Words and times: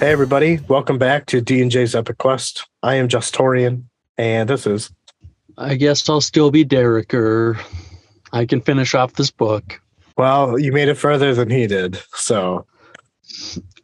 Hey 0.00 0.12
everybody, 0.12 0.60
welcome 0.66 0.96
back 0.96 1.26
to 1.26 1.42
D&J's 1.42 1.94
Epic 1.94 2.16
Quest. 2.16 2.66
I 2.82 2.94
am 2.94 3.06
Justorian, 3.06 3.86
and 4.16 4.48
this 4.48 4.66
is 4.66 4.90
I 5.58 5.74
guess 5.74 6.08
I'll 6.08 6.22
still 6.22 6.50
be 6.50 6.64
Derek, 6.64 7.12
or 7.12 7.60
I 8.32 8.46
can 8.46 8.62
finish 8.62 8.94
off 8.94 9.12
this 9.12 9.30
book. 9.30 9.78
well, 10.16 10.58
you 10.58 10.72
made 10.72 10.88
it 10.88 10.94
further 10.94 11.34
than 11.34 11.50
he 11.50 11.66
did, 11.66 12.00
so 12.14 12.64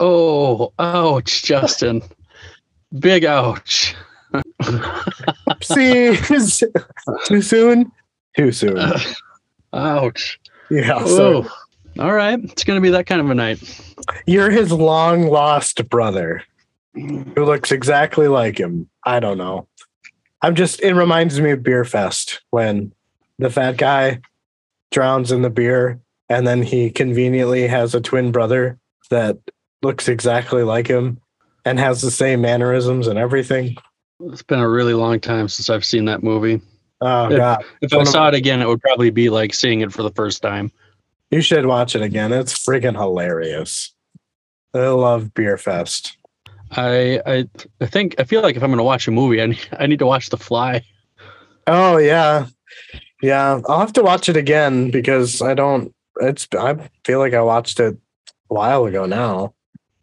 Oh, 0.01 0.73
ouch, 0.79 1.43
Justin. 1.43 2.01
Big 2.99 3.27
ouch. 3.27 3.95
see 5.63 6.17
too 7.27 7.43
soon? 7.43 7.93
Too 8.39 8.53
soon. 8.53 8.79
ouch. 9.75 10.41
Yeah, 10.71 11.05
so 11.05 11.45
Oh, 11.45 11.51
all 11.99 12.13
right. 12.13 12.39
It's 12.43 12.65
going 12.65 12.77
to 12.77 12.81
be 12.83 12.91
that 12.91 13.07
kind 13.07 13.21
of 13.21 13.31
a 13.31 13.35
night. 13.35 13.59
you're 14.27 14.51
his 14.51 14.73
long 14.73 15.29
lost 15.29 15.89
brother 15.89 16.43
who 16.95 17.45
looks 17.45 17.73
exactly 17.73 18.29
like 18.29 18.59
him. 18.59 18.89
I 19.05 19.21
don't 19.21 19.39
know. 19.39 19.69
I'm 20.43 20.55
just 20.55 20.81
it 20.83 20.95
reminds 20.95 21.41
me 21.41 21.51
of 21.51 21.63
Beer 21.63 21.85
Fest 21.85 22.41
when 22.51 22.93
the 23.39 23.51
fat 23.51 23.77
guy 23.77 24.21
drowns 24.91 25.33
in 25.33 25.43
the 25.43 25.51
beer 25.51 26.01
and 26.29 26.47
then 26.47 26.63
he 26.63 26.91
conveniently 26.91 27.67
has 27.67 27.95
a 27.95 28.01
twin 28.01 28.33
brother 28.33 28.79
that 29.11 29.39
looks 29.83 30.09
exactly 30.09 30.63
like 30.63 30.87
him 30.87 31.21
and 31.65 31.79
has 31.79 32.01
the 32.03 32.11
same 32.11 32.41
mannerisms 32.41 33.07
and 33.07 33.19
everything. 33.19 33.77
It's 34.25 34.43
been 34.43 34.61
a 34.61 34.69
really 34.69 34.95
long 34.95 35.21
time 35.21 35.49
since 35.49 35.69
I've 35.69 35.85
seen 35.85 36.05
that 36.07 36.23
movie. 36.23 36.61
Oh 37.01 37.29
Yeah. 37.31 37.37
god. 37.37 37.65
If 37.83 37.93
I 37.93 38.05
saw 38.05 38.29
it 38.29 38.35
again, 38.35 38.63
it 38.63 38.69
would 38.69 38.81
probably 38.81 39.11
be 39.11 39.29
like 39.29 39.53
seeing 39.53 39.81
it 39.83 39.93
for 39.93 40.03
the 40.03 40.13
first 40.13 40.43
time. 40.43 40.73
You 41.31 41.41
should 41.41 41.67
watch 41.67 41.97
it 41.97 42.03
again. 42.03 42.33
It's 42.33 42.55
freaking 42.55 42.97
hilarious. 42.97 43.93
I 44.75 44.89
love 44.89 45.35
Beer 45.35 45.57
Fest. 45.57 46.17
I 46.73 47.21
I 47.27 47.49
I 47.81 47.87
think 47.87 48.15
I 48.19 48.25
feel 48.25 48.43
like 48.43 48.57
if 48.57 48.63
I'm 48.63 48.71
going 48.71 48.79
to 48.79 48.85
watch 48.85 49.09
a 49.09 49.11
movie, 49.11 49.41
I 49.43 49.47
need, 49.47 49.69
I 49.79 49.87
need 49.87 49.99
to 50.01 50.07
watch 50.07 50.31
The 50.31 50.37
Fly. 50.37 50.83
Oh 51.67 51.97
yeah. 51.97 52.47
Yeah. 53.23 53.61
I'll 53.69 53.81
have 53.81 53.93
to 53.95 54.03
watch 54.03 54.29
it 54.29 54.37
again 54.37 54.91
because 54.91 55.43
I 55.43 55.55
don't 55.55 55.93
it's 56.21 56.47
I 56.57 56.89
feel 57.05 57.19
like 57.19 57.35
I 57.35 57.41
watched 57.41 57.81
it 57.81 57.95
a 58.51 58.55
while 58.55 58.85
ago 58.87 59.07
now. 59.07 59.55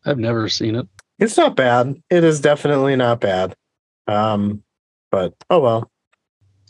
I've 0.05 0.19
never 0.19 0.49
seen 0.49 0.75
it. 0.75 0.87
It's 1.19 1.37
not 1.37 1.55
bad. 1.55 2.01
It 2.09 2.23
is 2.23 2.41
definitely 2.41 2.95
not 2.95 3.21
bad. 3.21 3.55
Um 4.07 4.63
but 5.11 5.33
oh 5.49 5.59
well. 5.59 5.91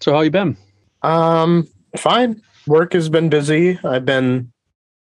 So 0.01 0.13
how 0.13 0.21
you 0.21 0.31
been? 0.31 0.57
Um 1.01 1.67
fine. 1.97 2.41
Work 2.65 2.93
has 2.93 3.09
been 3.09 3.29
busy. 3.29 3.79
I've 3.83 4.05
been 4.05 4.51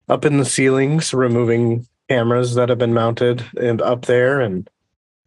up 0.09 0.25
in 0.25 0.39
the 0.39 0.45
ceilings 0.45 1.13
removing 1.13 1.87
cameras 2.09 2.55
that 2.55 2.69
have 2.69 2.79
been 2.79 2.95
mounted 2.95 3.45
and 3.61 3.83
up 3.83 4.07
there 4.07 4.41
and 4.41 4.69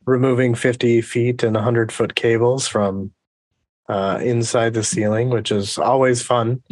removing 0.05 0.55
50 0.55 1.01
feet 1.01 1.43
and 1.43 1.55
100 1.55 1.91
foot 1.91 2.15
cables 2.15 2.67
from 2.67 3.11
uh, 3.89 4.19
inside 4.21 4.73
the 4.73 4.83
ceiling, 4.83 5.29
which 5.29 5.51
is 5.51 5.77
always 5.77 6.21
fun 6.21 6.63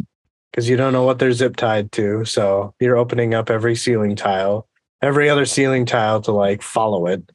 because 0.52 0.70
you 0.70 0.78
don't 0.78 0.94
know 0.94 1.04
what 1.04 1.20
they're 1.20 1.34
zip 1.34 1.58
tied 1.58 1.92
to. 1.92 2.24
So 2.26 2.74
you're 2.80 2.98
opening 2.98 3.34
up 3.34 3.50
every 3.50 3.76
ceiling 3.76 4.16
tile, 4.16 4.68
every 5.02 5.30
other 5.30 5.46
ceiling 5.46 5.86
tile 5.86 6.22
to 6.22 6.32
like 6.32 6.62
follow 6.62 7.06
it 7.06 7.30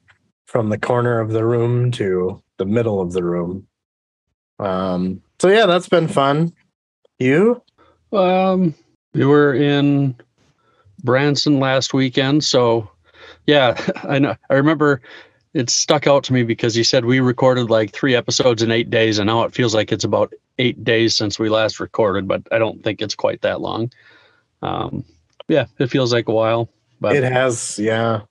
from 0.45 0.69
the 0.69 0.79
corner 0.79 1.19
of 1.19 1.31
the 1.31 1.45
room 1.45 1.91
to 1.91 2.41
the 2.57 2.65
middle 2.65 2.99
of 2.99 3.13
the 3.13 3.23
room. 3.23 3.67
Um, 4.59 5.21
so 5.39 5.49
yeah, 5.49 5.65
that's 5.65 5.89
been 5.89 6.07
fun. 6.07 6.53
You? 7.19 7.61
Um, 8.11 8.73
we 9.13 9.25
were 9.25 9.53
in 9.53 10.15
Branson 11.03 11.59
last 11.59 11.93
weekend, 11.93 12.43
so 12.43 12.89
yeah, 13.45 13.79
I 14.03 14.19
know. 14.19 14.35
I 14.49 14.53
remember 14.55 15.01
it 15.53 15.69
stuck 15.69 16.05
out 16.07 16.23
to 16.25 16.33
me 16.33 16.43
because 16.43 16.75
you 16.75 16.83
said 16.83 17.05
we 17.05 17.19
recorded 17.19 17.69
like 17.69 17.93
three 17.93 18.15
episodes 18.15 18.61
in 18.61 18.71
eight 18.71 18.89
days, 18.89 19.19
and 19.19 19.27
now 19.27 19.43
it 19.43 19.53
feels 19.53 19.73
like 19.73 19.91
it's 19.91 20.03
about 20.03 20.33
eight 20.57 20.83
days 20.83 21.15
since 21.15 21.39
we 21.39 21.49
last 21.49 21.79
recorded, 21.79 22.27
but 22.27 22.43
I 22.51 22.57
don't 22.57 22.83
think 22.83 23.01
it's 23.01 23.15
quite 23.15 23.41
that 23.41 23.61
long. 23.61 23.91
Um, 24.61 25.03
yeah, 25.47 25.65
it 25.79 25.87
feels 25.87 26.11
like 26.11 26.27
a 26.27 26.33
while, 26.33 26.69
but 26.99 27.15
It 27.15 27.23
has, 27.23 27.77
yeah. 27.79 28.21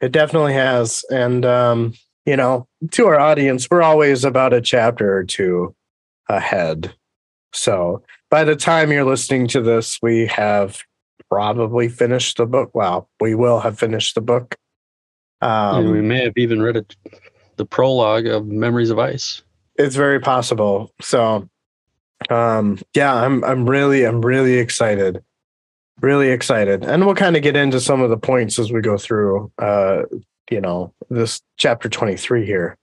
It 0.00 0.12
definitely 0.12 0.54
has. 0.54 1.04
And 1.10 1.44
um, 1.44 1.94
you 2.24 2.36
know, 2.36 2.66
to 2.92 3.06
our 3.06 3.18
audience, 3.20 3.68
we're 3.70 3.82
always 3.82 4.24
about 4.24 4.52
a 4.52 4.60
chapter 4.60 5.14
or 5.14 5.24
two 5.24 5.74
ahead. 6.28 6.94
So 7.52 8.02
by 8.30 8.44
the 8.44 8.56
time 8.56 8.90
you're 8.92 9.04
listening 9.04 9.46
to 9.48 9.60
this, 9.60 9.98
we 10.02 10.26
have 10.26 10.82
probably 11.28 11.88
finished 11.88 12.36
the 12.38 12.46
book. 12.46 12.70
Well, 12.74 13.08
we 13.20 13.34
will 13.34 13.60
have 13.60 13.78
finished 13.78 14.14
the 14.14 14.20
book. 14.20 14.56
and 15.42 15.90
we 15.92 15.98
Um, 16.00 16.08
may 16.08 16.24
have 16.24 16.34
even 16.36 16.60
read 16.62 16.76
it, 16.76 16.96
the 17.56 17.64
prologue 17.64 18.26
of 18.26 18.46
Memories 18.46 18.90
of 18.90 18.98
Ice. 18.98 19.42
it's 19.76 19.96
very 19.96 20.20
possible. 20.20 20.92
So 21.00 21.48
um 22.28 22.78
yeah, 22.94 23.14
I'm 23.14 23.42
I'm 23.44 23.68
really 23.68 24.04
I'm 24.04 24.20
really 24.20 24.58
excited. 24.58 25.22
Really 26.02 26.28
excited. 26.30 26.84
And 26.84 27.06
we'll 27.06 27.14
kind 27.14 27.36
of 27.36 27.42
get 27.42 27.56
into 27.56 27.80
some 27.80 28.02
of 28.02 28.10
the 28.10 28.18
points 28.18 28.58
as 28.58 28.70
we 28.70 28.80
go 28.82 28.98
through 28.98 29.50
uh 29.58 30.02
you 30.50 30.60
know, 30.60 30.92
this 31.08 31.40
chapter 31.56 31.88
23 31.88 32.44
here. 32.44 32.76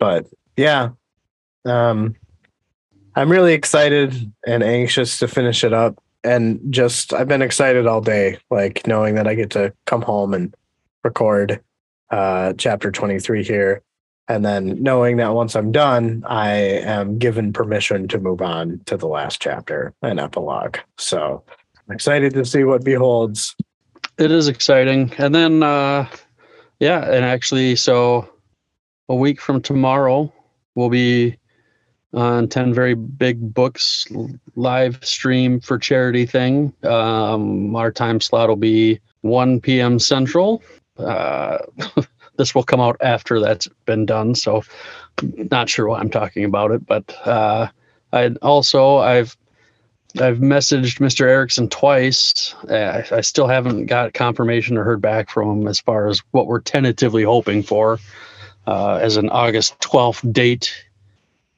But 0.00 0.26
yeah. 0.56 0.90
Um 1.64 2.16
I'm 3.16 3.30
really 3.30 3.54
excited 3.54 4.32
and 4.46 4.62
anxious 4.62 5.18
to 5.20 5.28
finish 5.28 5.64
it 5.64 5.72
up 5.72 6.02
and 6.22 6.60
just 6.70 7.12
I've 7.12 7.28
been 7.28 7.42
excited 7.42 7.86
all 7.86 8.00
day 8.00 8.38
like 8.50 8.86
knowing 8.86 9.14
that 9.14 9.28
I 9.28 9.34
get 9.34 9.50
to 9.50 9.72
come 9.86 10.02
home 10.02 10.34
and 10.34 10.54
record 11.02 11.60
uh 12.10 12.54
chapter 12.54 12.90
23 12.90 13.44
here 13.44 13.82
and 14.28 14.44
then 14.44 14.82
knowing 14.82 15.18
that 15.18 15.34
once 15.34 15.54
I'm 15.54 15.70
done, 15.70 16.24
I 16.26 16.56
am 16.56 17.18
given 17.18 17.52
permission 17.52 18.08
to 18.08 18.18
move 18.18 18.40
on 18.40 18.80
to 18.86 18.96
the 18.96 19.06
last 19.06 19.40
chapter 19.40 19.92
and 20.02 20.18
epilogue. 20.18 20.78
So 20.96 21.44
I'm 21.86 21.94
excited 21.94 22.32
to 22.34 22.44
see 22.44 22.64
what 22.64 22.84
beholds. 22.84 23.54
It 24.16 24.30
is 24.30 24.48
exciting. 24.48 25.12
And 25.18 25.34
then, 25.34 25.62
uh, 25.62 26.08
yeah, 26.80 27.04
and 27.04 27.24
actually, 27.24 27.76
so 27.76 28.28
a 29.08 29.14
week 29.14 29.40
from 29.40 29.60
tomorrow, 29.60 30.32
we'll 30.74 30.88
be 30.88 31.36
on 32.14 32.48
10 32.48 32.74
Very 32.74 32.94
Big 32.94 33.54
Books 33.54 34.06
live 34.56 35.04
stream 35.04 35.60
for 35.60 35.78
charity 35.78 36.26
thing. 36.26 36.72
Um, 36.84 37.74
our 37.76 37.90
time 37.90 38.20
slot 38.20 38.48
will 38.48 38.56
be 38.56 39.00
1 39.22 39.60
p.m. 39.60 39.98
Central. 39.98 40.62
Uh, 40.98 41.58
this 42.36 42.54
will 42.54 42.62
come 42.62 42.80
out 42.80 42.96
after 43.00 43.40
that's 43.40 43.68
been 43.86 44.06
done. 44.06 44.34
So, 44.34 44.62
not 45.22 45.68
sure 45.68 45.88
why 45.88 45.98
I'm 45.98 46.10
talking 46.10 46.44
about 46.44 46.70
it, 46.70 46.86
but 46.86 47.14
uh, 47.26 47.68
I 48.12 48.28
also 48.42 48.96
I've 48.98 49.36
I've 50.20 50.38
messaged 50.38 51.00
Mr. 51.00 51.22
Erickson 51.22 51.68
twice. 51.68 52.54
Uh, 52.68 53.02
I, 53.10 53.16
I 53.16 53.20
still 53.20 53.48
haven't 53.48 53.86
got 53.86 54.14
confirmation 54.14 54.76
or 54.76 54.84
heard 54.84 55.00
back 55.00 55.30
from 55.30 55.50
him 55.50 55.68
as 55.68 55.80
far 55.80 56.08
as 56.08 56.22
what 56.30 56.46
we're 56.46 56.60
tentatively 56.60 57.24
hoping 57.24 57.62
for 57.62 57.98
uh, 58.66 58.98
as 59.02 59.16
an 59.16 59.28
August 59.30 59.78
12th 59.80 60.32
date. 60.32 60.72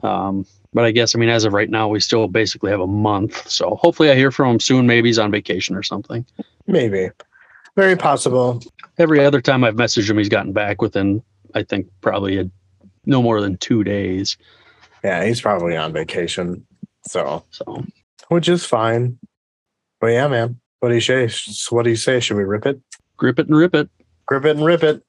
Um, 0.02 0.46
but 0.72 0.84
I 0.84 0.90
guess, 0.90 1.14
I 1.14 1.18
mean, 1.18 1.28
as 1.28 1.44
of 1.44 1.52
right 1.52 1.70
now, 1.70 1.88
we 1.88 2.00
still 2.00 2.28
basically 2.28 2.70
have 2.70 2.80
a 2.80 2.86
month. 2.86 3.48
So 3.48 3.76
hopefully 3.76 4.10
I 4.10 4.14
hear 4.14 4.30
from 4.30 4.52
him 4.52 4.60
soon. 4.60 4.86
Maybe 4.86 5.08
he's 5.08 5.18
on 5.18 5.30
vacation 5.30 5.74
or 5.74 5.82
something. 5.82 6.24
Maybe. 6.66 7.10
Very 7.76 7.96
possible. 7.96 8.62
Every 8.98 9.24
other 9.24 9.40
time 9.40 9.64
I've 9.64 9.76
messaged 9.76 10.08
him, 10.08 10.18
he's 10.18 10.28
gotten 10.28 10.52
back 10.52 10.82
within, 10.82 11.22
I 11.54 11.62
think, 11.62 11.88
probably 12.00 12.38
a, 12.38 12.50
no 13.04 13.22
more 13.22 13.40
than 13.40 13.56
two 13.58 13.84
days. 13.84 14.36
Yeah, 15.04 15.24
he's 15.24 15.40
probably 15.40 15.76
on 15.76 15.92
vacation. 15.92 16.66
So, 17.06 17.44
So 17.50 17.84
which 18.28 18.48
is 18.48 18.64
fine. 18.64 19.18
But 20.00 20.08
yeah, 20.08 20.28
man. 20.28 20.60
What 20.80 20.90
do 20.90 20.94
you 20.94 21.00
say? 21.00 21.28
What 21.70 21.84
do 21.84 21.90
you 21.90 21.96
say? 21.96 22.20
Should 22.20 22.36
we 22.36 22.44
rip 22.44 22.66
it? 22.66 22.80
grip 23.16 23.38
it 23.38 23.48
and 23.48 23.56
rip 23.56 23.74
it. 23.74 23.88
Grip 24.26 24.44
it 24.44 24.56
and 24.56 24.64
rip 24.64 24.82
it. 24.82 25.02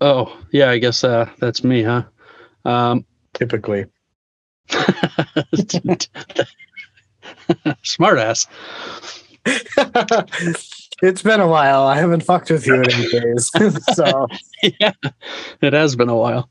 Oh, 0.00 0.36
yeah, 0.50 0.70
I 0.70 0.78
guess 0.78 1.04
uh, 1.04 1.28
that's 1.38 1.64
me, 1.64 1.82
huh? 1.82 2.04
Um, 2.64 3.04
Typically. 3.32 3.86
Smart 7.82 8.18
ass. 8.18 8.46
it's 11.02 11.22
been 11.22 11.40
a 11.40 11.48
while. 11.48 11.82
I 11.82 11.96
haven't 11.96 12.22
fucked 12.22 12.50
with 12.50 12.66
you 12.66 12.74
in 12.74 12.90
eight 12.90 13.12
days. 13.12 13.50
so 13.94 14.26
yeah, 14.80 14.92
it 15.60 15.72
has 15.72 15.96
been 15.96 16.08
a 16.08 16.16
while. 16.16 16.48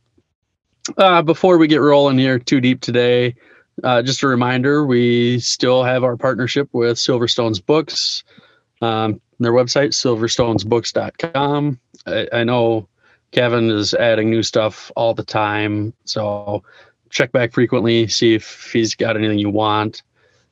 Uh, 0.97 1.21
before 1.21 1.57
we 1.57 1.67
get 1.67 1.77
rolling 1.77 2.17
here 2.17 2.37
too 2.37 2.59
deep 2.59 2.81
today, 2.81 3.35
uh, 3.83 4.01
just 4.01 4.21
a 4.21 4.27
reminder 4.27 4.85
we 4.85 5.39
still 5.39 5.83
have 5.83 6.03
our 6.03 6.17
partnership 6.17 6.69
with 6.73 6.97
Silverstones 6.97 7.65
Books. 7.65 8.23
Um, 8.81 9.21
their 9.39 9.53
website, 9.53 9.89
silverstonesbooks.com. 9.89 11.79
I, 12.05 12.27
I 12.33 12.43
know 12.43 12.87
Kevin 13.31 13.69
is 13.69 13.93
adding 13.93 14.29
new 14.29 14.43
stuff 14.43 14.91
all 14.95 15.13
the 15.13 15.23
time. 15.23 15.93
So 16.05 16.63
check 17.13 17.31
back 17.31 17.53
frequently, 17.53 18.07
see 18.07 18.33
if 18.33 18.71
he's 18.73 18.95
got 18.95 19.15
anything 19.15 19.39
you 19.39 19.49
want. 19.49 20.01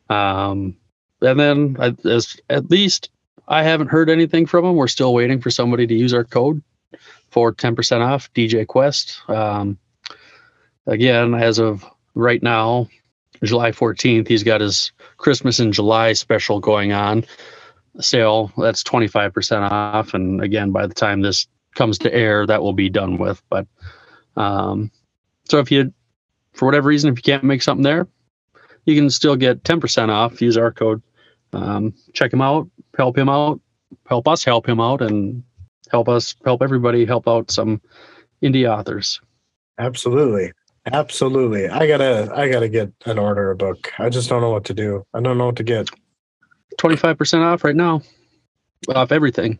Um, 0.09 0.77
and 1.21 1.39
then, 1.39 1.77
as, 2.05 2.39
at 2.49 2.69
least 2.69 3.09
I 3.47 3.63
haven't 3.63 3.87
heard 3.87 4.09
anything 4.09 4.45
from 4.45 4.65
him. 4.65 4.75
We're 4.75 4.87
still 4.87 5.13
waiting 5.13 5.41
for 5.41 5.49
somebody 5.49 5.87
to 5.87 5.93
use 5.93 6.13
our 6.13 6.23
code 6.23 6.61
for 7.29 7.53
10% 7.53 8.01
off 8.01 8.31
DJ 8.33 8.65
Quest. 8.67 9.21
Um, 9.27 9.77
again, 10.85 11.33
as 11.33 11.59
of 11.59 11.85
right 12.13 12.41
now, 12.41 12.87
July 13.43 13.71
14th, 13.71 14.27
he's 14.27 14.43
got 14.43 14.61
his 14.61 14.91
Christmas 15.17 15.59
in 15.59 15.71
July 15.71 16.13
special 16.13 16.59
going 16.59 16.91
on 16.91 17.25
sale. 17.99 18.51
That's 18.57 18.83
25% 18.83 19.71
off. 19.71 20.13
And 20.13 20.41
again, 20.41 20.71
by 20.71 20.87
the 20.87 20.93
time 20.93 21.21
this 21.21 21.47
comes 21.75 21.97
to 21.99 22.13
air, 22.13 22.45
that 22.45 22.61
will 22.61 22.73
be 22.73 22.89
done 22.89 23.17
with. 23.17 23.41
But 23.49 23.67
um, 24.37 24.91
so 25.45 25.59
if 25.59 25.71
you, 25.71 25.93
for 26.53 26.65
whatever 26.65 26.89
reason, 26.89 27.11
if 27.11 27.17
you 27.17 27.23
can't 27.23 27.43
make 27.43 27.61
something 27.61 27.83
there, 27.83 28.07
you 28.85 28.95
can 28.95 29.09
still 29.09 29.35
get 29.35 29.63
10% 29.63 30.09
off. 30.09 30.41
Use 30.41 30.57
our 30.57 30.71
code. 30.71 31.01
Um, 31.53 31.93
check 32.13 32.31
him 32.31 32.41
out, 32.41 32.69
help 32.97 33.17
him 33.17 33.29
out, 33.29 33.59
help 34.07 34.27
us 34.27 34.43
help 34.43 34.67
him 34.67 34.79
out, 34.79 35.01
and 35.01 35.43
help 35.89 36.07
us 36.07 36.35
help 36.45 36.61
everybody 36.61 37.05
help 37.05 37.27
out 37.27 37.51
some 37.51 37.81
indie 38.41 38.69
authors. 38.69 39.19
Absolutely. 39.77 40.51
Absolutely. 40.91 41.67
I 41.69 41.85
gotta 41.87 42.31
I 42.33 42.49
gotta 42.49 42.69
get 42.69 42.91
an 43.05 43.19
order 43.19 43.51
a 43.51 43.55
book. 43.55 43.91
I 43.99 44.09
just 44.09 44.29
don't 44.29 44.41
know 44.41 44.49
what 44.49 44.65
to 44.65 44.73
do. 44.73 45.05
I 45.13 45.19
don't 45.19 45.37
know 45.37 45.47
what 45.47 45.57
to 45.57 45.63
get. 45.63 45.89
25% 46.79 47.41
off 47.43 47.63
right 47.63 47.75
now. 47.75 48.01
Off 48.95 49.11
everything. 49.11 49.59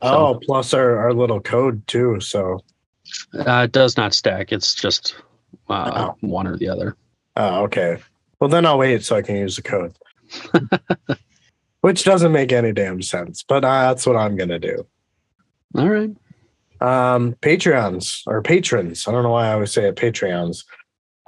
Oh, 0.00 0.40
plus 0.42 0.72
our, 0.72 0.96
our 0.98 1.12
little 1.12 1.40
code 1.40 1.86
too. 1.86 2.20
So 2.20 2.60
Uh, 3.34 3.62
it 3.64 3.72
does 3.72 3.96
not 3.96 4.14
stack. 4.14 4.52
It's 4.52 4.74
just 4.74 5.14
uh, 5.68 6.08
Oh. 6.10 6.16
one 6.20 6.46
or 6.46 6.56
the 6.56 6.68
other. 6.68 6.96
oh, 7.36 7.62
okay. 7.64 7.98
Well 8.40 8.48
then 8.50 8.66
I'll 8.66 8.78
wait 8.78 9.04
so 9.04 9.16
I 9.16 9.22
can 9.22 9.36
use 9.36 9.56
the 9.56 9.62
code. 9.62 9.94
Which 11.80 12.04
doesn't 12.04 12.30
make 12.32 12.52
any 12.52 12.72
damn 12.72 13.02
sense, 13.02 13.42
but 13.42 13.64
uh, 13.64 13.88
that's 13.88 14.06
what 14.06 14.16
I'm 14.16 14.36
gonna 14.36 14.58
do. 14.58 14.86
All 15.76 15.88
right. 15.88 16.10
um, 16.80 17.34
Patreons 17.40 18.22
or 18.26 18.40
patrons. 18.42 19.06
I 19.08 19.12
don't 19.12 19.22
know 19.24 19.30
why 19.30 19.48
I 19.48 19.52
always 19.54 19.72
say 19.72 19.88
it 19.88 19.96
Patreons. 19.96 20.64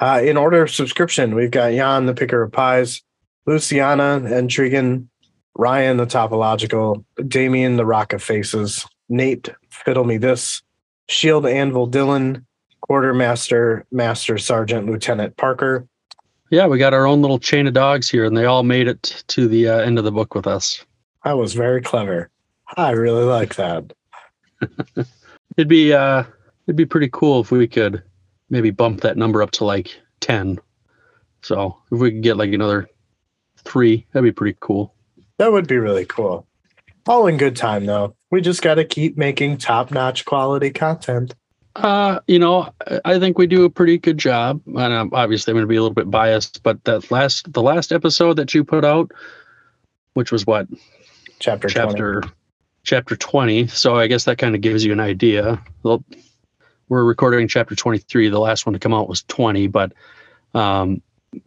Uh, 0.01 0.21
in 0.25 0.37
order 0.37 0.63
of 0.63 0.71
subscription, 0.71 1.35
we've 1.35 1.51
got 1.51 1.71
Jan, 1.73 2.07
the 2.07 2.15
picker 2.15 2.43
of 2.43 2.53
pies, 2.53 3.03
Luciana, 3.47 4.21
Intrigan, 4.25 5.07
Ryan, 5.57 5.97
the 5.97 6.07
topological, 6.07 7.05
Damien, 7.29 7.77
the 7.77 7.87
rock 7.87 8.13
of 8.13 8.23
faces, 8.23 8.87
Nate, 9.09 9.51
fiddle 9.71 10.05
me 10.05 10.17
this, 10.19 10.63
Shield 11.09 11.47
Anvil 11.47 11.89
Dylan, 11.89 12.45
Quartermaster, 12.89 13.87
Master 13.91 14.37
Sergeant 14.37 14.87
Lieutenant 14.87 15.37
Parker. 15.39 15.87
Yeah, 16.51 16.67
we 16.67 16.77
got 16.77 16.93
our 16.93 17.07
own 17.07 17.23
little 17.23 17.39
chain 17.39 17.67
of 17.67 17.73
dogs 17.73 18.11
here, 18.11 18.27
and 18.27 18.37
they 18.37 18.45
all 18.45 18.63
made 18.63 18.89
it 18.89 19.25
to 19.29 19.49
the 19.49 19.69
uh, 19.69 19.79
end 19.79 19.99
of 19.99 20.05
the 20.05 20.13
book 20.13 20.35
with 20.35 20.47
us. 20.47 20.85
I 21.23 21.33
was 21.33 21.55
very 21.55 21.81
clever. 21.81 22.29
I 22.77 22.91
really 22.91 23.25
like 23.25 23.55
that. 23.55 23.93
It'd 25.57 25.69
be 25.69 25.95
uh, 25.95 26.25
it'd 26.67 26.77
be 26.77 26.85
pretty 26.85 27.09
cool 27.11 27.41
if 27.41 27.51
we 27.51 27.67
could 27.67 28.03
maybe 28.51 28.71
bump 28.71 29.01
that 29.01 29.17
number 29.17 29.43
up 29.43 29.53
to 29.53 29.65
like 29.65 29.97
ten. 30.21 30.59
So 31.43 31.79
if 31.91 32.01
we 32.01 32.11
could 32.11 32.23
get 32.23 32.37
like 32.37 32.53
another 32.53 32.89
three, 33.65 34.07
that'd 34.13 34.27
be 34.27 34.33
pretty 34.33 34.59
cool. 34.61 34.95
That 35.39 35.53
would 35.53 35.69
be 35.69 35.79
really 35.79 36.05
cool. 36.05 36.47
All 37.07 37.27
in 37.29 37.37
good 37.39 37.57
time, 37.57 37.87
though. 37.87 38.15
We 38.31 38.41
just 38.41 38.63
got 38.63 38.75
to 38.75 38.85
keep 38.85 39.17
making 39.17 39.59
top 39.59 39.91
notch 39.91 40.25
quality 40.25 40.71
content. 40.71 41.35
Uh, 41.77 42.21
you 42.29 42.39
know, 42.39 42.73
I- 43.05 43.19
think 43.19 43.37
we 43.37 43.47
do 43.47 43.65
a 43.65 43.71
pretty 43.71 43.99
good 43.99 44.19
job. 44.19 44.61
And 44.67 44.93
um, 44.93 45.11
obviously, 45.13 45.51
I'm 45.51 45.57
going 45.57 45.65
to 45.65 45.69
be 45.69 45.77
a 45.77 45.83
little 45.83 45.95
bit 45.95 46.11
biased, 46.11 46.63
but 46.63 46.83
that 46.85 47.11
last 47.11 47.53
the 47.53 47.63
last 47.63 47.93
episode 47.93 48.35
that 48.35 48.55
you 48.55 48.63
put 48.65 48.85
out, 48.85 49.11
which 50.15 50.31
was 50.31 50.47
what? 50.47 50.69
Chapter, 51.41 51.69
20. 51.69 51.91
chapter 51.91 52.23
chapter 52.85 53.17
20 53.17 53.67
so 53.67 53.97
i 53.97 54.07
guess 54.07 54.25
that 54.25 54.37
kind 54.37 54.55
of 54.55 54.61
gives 54.61 54.85
you 54.85 54.93
an 54.93 55.01
idea. 55.01 55.61
Well, 55.83 56.05
we're 56.91 57.03
recording 57.03 57.49
chapter 57.49 57.75
23 57.75 58.29
the 58.29 58.39
last 58.39 58.67
one 58.67 58.75
to 58.75 58.79
come 58.79 58.93
out 58.95 59.09
was 59.09 59.23
20 59.25 59.67
but 59.69 59.93
um, 60.55 61.01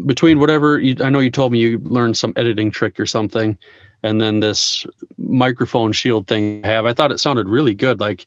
between 0.06 0.40
whatever 0.40 0.80
you, 0.80 0.96
i 1.04 1.10
know 1.10 1.20
you 1.20 1.30
told 1.32 1.52
me 1.52 1.60
you 1.60 1.78
learned 1.80 2.18
some 2.18 2.34
editing 2.36 2.72
trick 2.72 3.00
or 3.00 3.06
something 3.06 3.58
and 4.04 4.22
then 4.22 4.40
this 4.40 4.86
microphone 5.18 5.92
shield 5.92 6.28
thing 6.28 6.64
I 6.64 6.68
have. 6.68 6.86
I 6.86 6.94
thought 6.94 7.12
it 7.12 7.20
sounded 7.20 7.48
really 7.48 7.74
good. 7.74 8.00
Like 8.00 8.26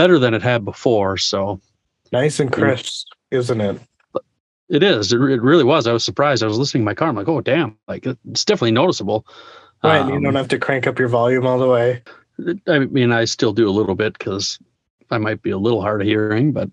better 0.00 0.18
than 0.18 0.32
it 0.34 0.42
had 0.42 0.64
before 0.64 1.16
so 1.16 1.60
Nice 2.12 2.40
and 2.40 2.50
crisp, 2.50 3.06
isn't 3.30 3.60
it? 3.60 3.76
it 4.68 4.82
is 4.82 5.12
it, 5.12 5.20
it 5.20 5.42
really 5.42 5.64
was 5.64 5.86
i 5.86 5.92
was 5.92 6.04
surprised 6.04 6.42
i 6.42 6.46
was 6.46 6.58
listening 6.58 6.82
to 6.82 6.90
my 6.90 6.94
car 6.94 7.08
i'm 7.08 7.16
like 7.16 7.28
oh 7.28 7.40
damn 7.40 7.76
like 7.88 8.06
it's 8.06 8.44
definitely 8.44 8.70
noticeable 8.82 9.26
Right. 9.82 10.06
you 10.06 10.14
Um, 10.16 10.22
don't 10.22 10.34
have 10.34 10.48
to 10.48 10.58
crank 10.58 10.86
up 10.86 10.98
your 10.98 11.08
volume 11.08 11.46
all 11.46 11.58
the 11.58 11.66
way. 11.66 12.02
I 12.68 12.80
mean, 12.80 13.12
I 13.12 13.24
still 13.24 13.52
do 13.54 13.66
a 13.66 13.72
little 13.78 13.94
bit 13.94 14.12
because 14.18 14.58
I 15.10 15.16
might 15.18 15.40
be 15.40 15.50
a 15.50 15.58
little 15.58 15.80
hard 15.80 16.02
of 16.02 16.06
hearing, 16.06 16.52
but 16.52 16.68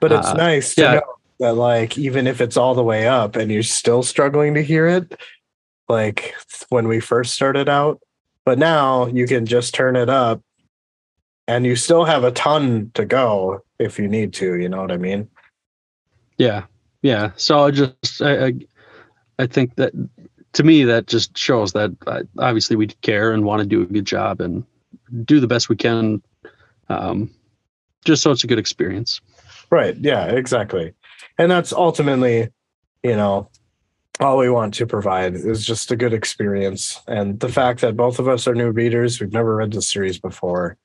But 0.00 0.12
it's 0.12 0.26
uh, 0.28 0.34
nice 0.34 0.74
to 0.74 0.82
yeah. 0.82 0.94
know 0.94 1.14
that, 1.38 1.54
like, 1.54 1.96
even 1.96 2.26
if 2.26 2.40
it's 2.42 2.58
all 2.58 2.74
the 2.74 2.84
way 2.84 3.08
up 3.08 3.34
and 3.36 3.50
you're 3.50 3.62
still 3.62 4.02
struggling 4.02 4.52
to 4.54 4.62
hear 4.62 4.86
it, 4.86 5.18
like 5.88 6.34
when 6.68 6.86
we 6.86 7.00
first 7.00 7.32
started 7.32 7.66
out, 7.68 7.98
but 8.44 8.58
now 8.58 9.06
you 9.06 9.26
can 9.26 9.46
just 9.46 9.72
turn 9.74 9.96
it 9.96 10.10
up 10.10 10.42
and 11.50 11.66
you 11.66 11.76
still 11.76 12.04
have 12.04 12.24
a 12.24 12.30
ton 12.30 12.90
to 12.94 13.04
go 13.04 13.62
if 13.78 13.98
you 13.98 14.08
need 14.08 14.32
to. 14.34 14.56
You 14.56 14.68
know 14.68 14.80
what 14.80 14.92
I 14.92 14.96
mean? 14.96 15.28
yeah, 16.40 16.64
yeah. 17.02 17.32
So 17.36 17.66
I 17.66 17.70
just, 17.70 18.22
I, 18.22 18.46
I, 18.46 18.52
I 19.40 19.46
think 19.46 19.76
that 19.76 19.92
to 20.54 20.62
me 20.62 20.84
that 20.84 21.06
just 21.06 21.36
shows 21.36 21.72
that 21.72 21.90
uh, 22.06 22.22
obviously 22.38 22.76
we 22.76 22.86
care 22.86 23.32
and 23.32 23.44
want 23.44 23.60
to 23.60 23.66
do 23.66 23.82
a 23.82 23.86
good 23.86 24.06
job 24.06 24.40
and 24.40 24.64
do 25.24 25.38
the 25.38 25.46
best 25.46 25.68
we 25.68 25.76
can, 25.76 26.22
um, 26.88 27.30
just 28.06 28.22
so 28.22 28.30
it's 28.30 28.42
a 28.42 28.46
good 28.46 28.58
experience. 28.58 29.20
Right. 29.70 29.96
Yeah, 29.98 30.26
exactly. 30.26 30.94
And 31.36 31.50
that's 31.50 31.74
ultimately, 31.74 32.48
you 33.02 33.16
know, 33.16 33.50
all 34.18 34.38
we 34.38 34.48
want 34.48 34.72
to 34.74 34.86
provide 34.86 35.34
is 35.34 35.64
just 35.64 35.90
a 35.90 35.96
good 35.96 36.14
experience. 36.14 37.00
And 37.06 37.38
the 37.40 37.50
fact 37.50 37.82
that 37.82 37.98
both 37.98 38.18
of 38.18 38.28
us 38.28 38.48
are 38.48 38.54
new 38.54 38.70
readers, 38.70 39.20
we've 39.20 39.32
never 39.32 39.56
read 39.56 39.72
the 39.72 39.82
series 39.82 40.18
before, 40.18 40.78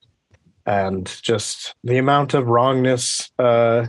and 0.66 1.16
just 1.22 1.74
the 1.84 1.98
amount 1.98 2.34
of 2.34 2.48
wrongness 2.48 3.30
uh, 3.38 3.86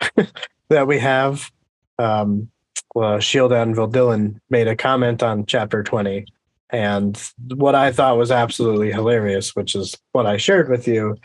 that 0.68 0.86
we 0.86 0.98
have. 0.98 1.50
Um, 1.98 2.48
well, 2.94 3.18
Shield 3.18 3.52
Anvil 3.52 3.90
Dylan 3.90 4.40
made 4.50 4.68
a 4.68 4.76
comment 4.76 5.22
on 5.22 5.46
chapter 5.46 5.82
20. 5.82 6.26
And 6.70 7.20
what 7.54 7.74
I 7.74 7.92
thought 7.92 8.16
was 8.16 8.30
absolutely 8.30 8.92
hilarious, 8.92 9.54
which 9.54 9.74
is 9.74 9.96
what 10.12 10.26
I 10.26 10.36
shared 10.36 10.68
with 10.68 10.88
you, 10.88 11.16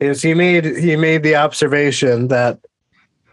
is 0.00 0.20
he 0.20 0.34
made 0.34 0.64
he 0.64 0.96
made 0.96 1.22
the 1.22 1.36
observation 1.36 2.28
that 2.28 2.58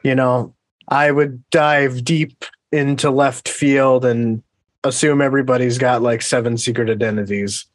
you 0.04 0.14
know 0.14 0.54
I 0.88 1.12
would 1.12 1.44
dive 1.50 2.04
deep 2.04 2.46
into 2.72 3.10
left 3.10 3.50
field 3.50 4.06
and 4.06 4.44
assume 4.84 5.22
everybody's 5.22 5.78
got 5.78 6.02
like 6.02 6.22
seven 6.22 6.58
secret 6.58 6.90
identities, 6.90 7.66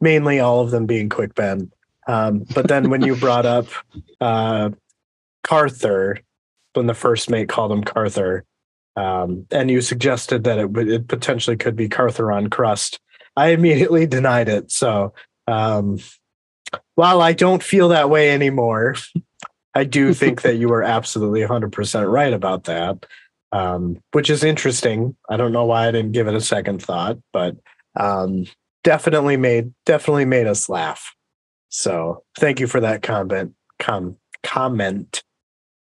mainly 0.00 0.38
all 0.38 0.60
of 0.60 0.70
them 0.70 0.86
being 0.86 1.08
Quick 1.08 1.34
Ben. 1.34 1.70
Um, 2.06 2.44
but 2.54 2.68
then 2.68 2.90
when 2.90 3.02
you 3.02 3.16
brought 3.16 3.46
up 3.46 3.66
uh, 4.20 4.70
Carther, 5.44 6.20
when 6.74 6.86
the 6.86 6.94
first 6.94 7.30
mate 7.30 7.48
called 7.48 7.72
him 7.72 7.84
Carther, 7.84 8.44
um, 8.96 9.46
and 9.50 9.70
you 9.70 9.80
suggested 9.80 10.44
that 10.44 10.58
it 10.58 10.76
it 10.76 11.08
potentially 11.08 11.56
could 11.56 11.76
be 11.76 11.88
Cartheron 11.88 12.50
Crust, 12.50 13.00
I 13.36 13.48
immediately 13.48 14.06
denied 14.06 14.48
it. 14.48 14.70
So 14.70 15.14
um, 15.46 15.98
while 16.94 17.22
I 17.22 17.32
don't 17.32 17.62
feel 17.62 17.88
that 17.88 18.10
way 18.10 18.30
anymore, 18.30 18.96
I 19.74 19.84
do 19.84 20.12
think 20.12 20.42
that 20.42 20.56
you 20.56 20.68
were 20.68 20.82
absolutely 20.82 21.40
100% 21.40 22.10
right 22.10 22.32
about 22.32 22.64
that, 22.64 23.06
um, 23.52 24.02
which 24.12 24.28
is 24.28 24.44
interesting. 24.44 25.16
I 25.28 25.36
don't 25.36 25.52
know 25.52 25.64
why 25.64 25.88
I 25.88 25.92
didn't 25.92 26.12
give 26.12 26.28
it 26.28 26.34
a 26.34 26.40
second 26.40 26.82
thought, 26.82 27.18
but 27.32 27.56
um, 27.96 28.46
definitely 28.84 29.36
made 29.36 29.72
definitely 29.86 30.24
made 30.26 30.46
us 30.46 30.68
laugh. 30.68 31.14
So 31.82 32.22
thank 32.38 32.60
you 32.60 32.66
for 32.66 32.80
that 32.80 33.02
comment. 33.02 33.54
Com- 33.78 34.16
comment, 34.42 35.22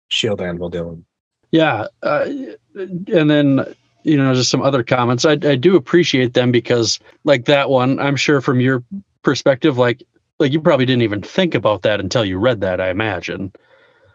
Shield 0.08 0.42
Anvil 0.42 0.70
Dylan. 0.70 1.04
Yeah, 1.52 1.86
uh, 2.02 2.28
and 2.76 3.30
then 3.30 3.74
you 4.04 4.16
know 4.18 4.34
just 4.34 4.50
some 4.50 4.60
other 4.62 4.84
comments. 4.84 5.24
I 5.24 5.32
I 5.32 5.56
do 5.56 5.74
appreciate 5.76 6.34
them 6.34 6.52
because 6.52 7.00
like 7.24 7.46
that 7.46 7.70
one, 7.70 7.98
I'm 7.98 8.14
sure 8.14 8.40
from 8.42 8.60
your 8.60 8.84
perspective, 9.22 9.78
like 9.78 10.02
like 10.38 10.52
you 10.52 10.60
probably 10.60 10.84
didn't 10.86 11.02
even 11.02 11.22
think 11.22 11.54
about 11.54 11.80
that 11.82 11.98
until 11.98 12.24
you 12.26 12.38
read 12.38 12.60
that. 12.60 12.80
I 12.80 12.90
imagine. 12.90 13.50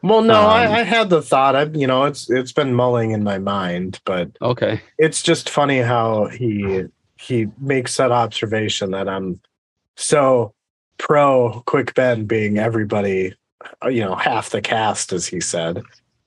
Well, 0.04 0.22
no, 0.22 0.40
Um, 0.42 0.46
I, 0.46 0.68
I 0.68 0.84
had 0.84 1.10
the 1.10 1.22
thought. 1.22 1.56
I, 1.56 1.64
you 1.64 1.88
know, 1.88 2.04
it's 2.04 2.30
it's 2.30 2.52
been 2.52 2.76
mulling 2.76 3.10
in 3.10 3.24
my 3.24 3.40
mind, 3.40 4.00
but 4.06 4.30
Okay. 4.40 4.80
it's 5.00 5.24
just 5.24 5.50
funny 5.50 5.80
how 5.80 6.28
he 6.28 6.84
he 7.20 7.48
makes 7.60 7.98
that 7.98 8.12
observation 8.12 8.92
that 8.92 9.10
I'm 9.10 9.42
so 9.96 10.54
pro 10.98 11.64
Quick 11.66 11.94
Ben 11.94 12.26
being 12.26 12.58
everybody, 12.58 13.36
uh, 13.84 13.90
you 13.90 14.02
know, 14.02 14.16
half 14.16 14.50
the 14.50 14.62
cast, 14.62 15.14
as 15.14 15.28
he 15.28 15.40
said. 15.40 15.84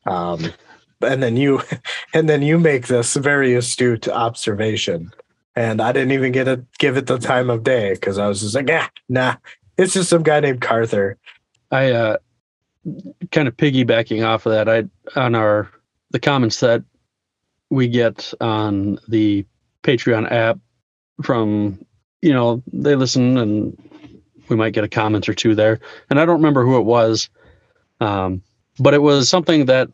Um, 0.06 0.52
and 1.00 1.22
then 1.22 1.36
you, 1.36 1.62
and 2.14 2.28
then 2.28 2.42
you 2.42 2.58
make 2.58 2.86
this 2.86 3.14
very 3.16 3.54
astute 3.54 4.08
observation, 4.08 5.12
and 5.56 5.80
I 5.80 5.92
didn't 5.92 6.12
even 6.12 6.32
get 6.32 6.44
to 6.44 6.64
give 6.78 6.96
it 6.96 7.06
the 7.06 7.18
time 7.18 7.50
of 7.50 7.64
day 7.64 7.94
because 7.94 8.18
I 8.18 8.28
was 8.28 8.40
just 8.40 8.54
like, 8.54 8.68
yeah, 8.68 8.88
nah, 9.08 9.36
it's 9.76 9.94
just 9.94 10.10
some 10.10 10.22
guy 10.22 10.40
named 10.40 10.60
Carther. 10.60 11.18
I 11.70 11.90
uh 11.92 12.16
kind 13.32 13.48
of 13.48 13.56
piggybacking 13.56 14.26
off 14.26 14.46
of 14.46 14.52
that, 14.52 14.68
I 14.68 14.84
on 15.18 15.34
our 15.34 15.70
the 16.10 16.20
comments 16.20 16.60
that 16.60 16.82
we 17.70 17.88
get 17.88 18.32
on 18.40 18.98
the 19.08 19.44
Patreon 19.82 20.30
app 20.30 20.58
from 21.22 21.84
you 22.22 22.32
know 22.32 22.62
they 22.72 22.94
listen 22.94 23.36
and 23.38 23.76
we 24.48 24.56
might 24.56 24.72
get 24.72 24.84
a 24.84 24.88
comment 24.88 25.28
or 25.28 25.34
two 25.34 25.54
there, 25.54 25.80
and 26.10 26.20
I 26.20 26.24
don't 26.24 26.36
remember 26.36 26.64
who 26.64 26.78
it 26.78 26.84
was, 26.84 27.28
um, 28.00 28.42
but 28.78 28.94
it 28.94 29.02
was 29.02 29.28
something 29.28 29.66
that 29.66 29.88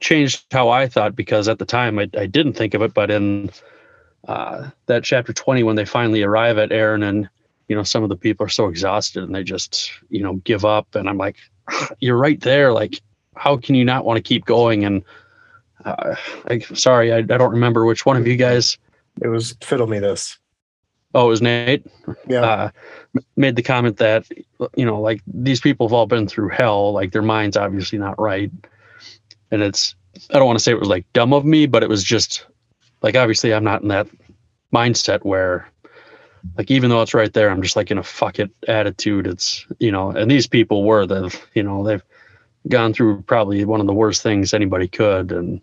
changed 0.00 0.44
how 0.52 0.68
I 0.68 0.86
thought 0.86 1.16
because 1.16 1.48
at 1.48 1.58
the 1.58 1.64
time 1.64 1.98
I, 1.98 2.08
I 2.16 2.26
didn't 2.26 2.52
think 2.52 2.74
of 2.74 2.82
it, 2.82 2.94
but 2.94 3.10
in 3.10 3.50
uh, 4.26 4.70
that 4.86 5.04
chapter 5.04 5.32
20, 5.32 5.62
when 5.62 5.76
they 5.76 5.84
finally 5.84 6.22
arrive 6.22 6.58
at 6.58 6.72
Aren 6.72 7.02
and 7.02 7.28
you 7.68 7.76
know 7.76 7.82
some 7.82 8.02
of 8.02 8.08
the 8.08 8.16
people 8.16 8.46
are 8.46 8.50
so 8.50 8.66
exhausted 8.66 9.22
and 9.22 9.34
they 9.34 9.44
just 9.44 9.90
you 10.08 10.22
know 10.22 10.34
give 10.36 10.64
up. 10.64 10.94
And 10.94 11.08
i'm 11.08 11.18
like 11.18 11.36
you're 12.00 12.16
right 12.16 12.40
there. 12.40 12.72
Like 12.72 13.00
how 13.36 13.56
can 13.56 13.74
you 13.74 13.84
not 13.84 14.04
want 14.04 14.16
to 14.16 14.22
keep 14.22 14.44
going? 14.44 14.84
And 14.84 15.04
uh, 15.84 16.16
I, 16.46 16.60
sorry 16.60 17.12
I, 17.12 17.18
I 17.18 17.22
don't 17.22 17.52
remember 17.52 17.84
which 17.84 18.06
one 18.06 18.16
of 18.16 18.26
you 18.26 18.36
guys. 18.36 18.78
It 19.20 19.28
was 19.28 19.56
fiddle 19.60 19.88
me 19.88 19.98
this. 19.98 20.38
oh 21.14 21.26
it 21.26 21.30
was 21.30 21.42
nate? 21.42 21.86
Yeah. 22.26 22.40
uh, 22.40 22.70
made 23.36 23.56
the 23.56 23.62
comment 23.62 23.96
that 23.98 24.26
you 24.76 24.84
know 24.84 25.00
like 25.00 25.22
these 25.26 25.60
people 25.60 25.86
have 25.86 25.92
all 25.92 26.06
been 26.06 26.26
through 26.26 26.48
hell 26.50 26.92
like 26.92 27.12
their 27.12 27.22
mind's 27.22 27.56
obviously 27.56 27.98
not 27.98 28.18
right. 28.20 28.50
And 29.50 29.62
it's 29.62 29.94
i 30.30 30.34
don't 30.34 30.46
want 30.46 30.58
to 30.58 30.62
say 30.62 30.72
it 30.72 30.80
was 30.80 30.88
like 30.88 31.10
dumb 31.12 31.32
of 31.32 31.44
me 31.44 31.66
but 31.66 31.82
it 31.82 31.88
was 31.88 32.02
just 32.02 32.46
like 33.02 33.14
obviously 33.14 33.54
i'm 33.54 33.62
not 33.62 33.82
in 33.82 33.88
that 33.88 34.08
mindset 34.74 35.24
where 35.24 35.68
like 36.56 36.70
even 36.70 36.90
though 36.90 37.00
it's 37.02 37.14
right 37.14 37.32
there 37.32 37.50
i'm 37.50 37.62
just 37.62 37.76
like 37.76 37.90
in 37.90 37.98
a 37.98 38.02
fuck 38.02 38.38
it 38.38 38.50
attitude. 38.66 39.26
It's 39.26 39.66
you 39.78 39.90
know 39.90 40.10
and 40.10 40.30
these 40.30 40.46
people 40.46 40.84
were 40.84 41.06
the 41.06 41.36
you 41.54 41.62
know 41.62 41.84
they've 41.84 42.02
gone 42.68 42.92
through 42.92 43.22
probably 43.22 43.64
one 43.64 43.80
of 43.80 43.86
the 43.86 43.94
worst 43.94 44.22
things 44.22 44.52
anybody 44.52 44.88
could. 44.88 45.32
And 45.32 45.60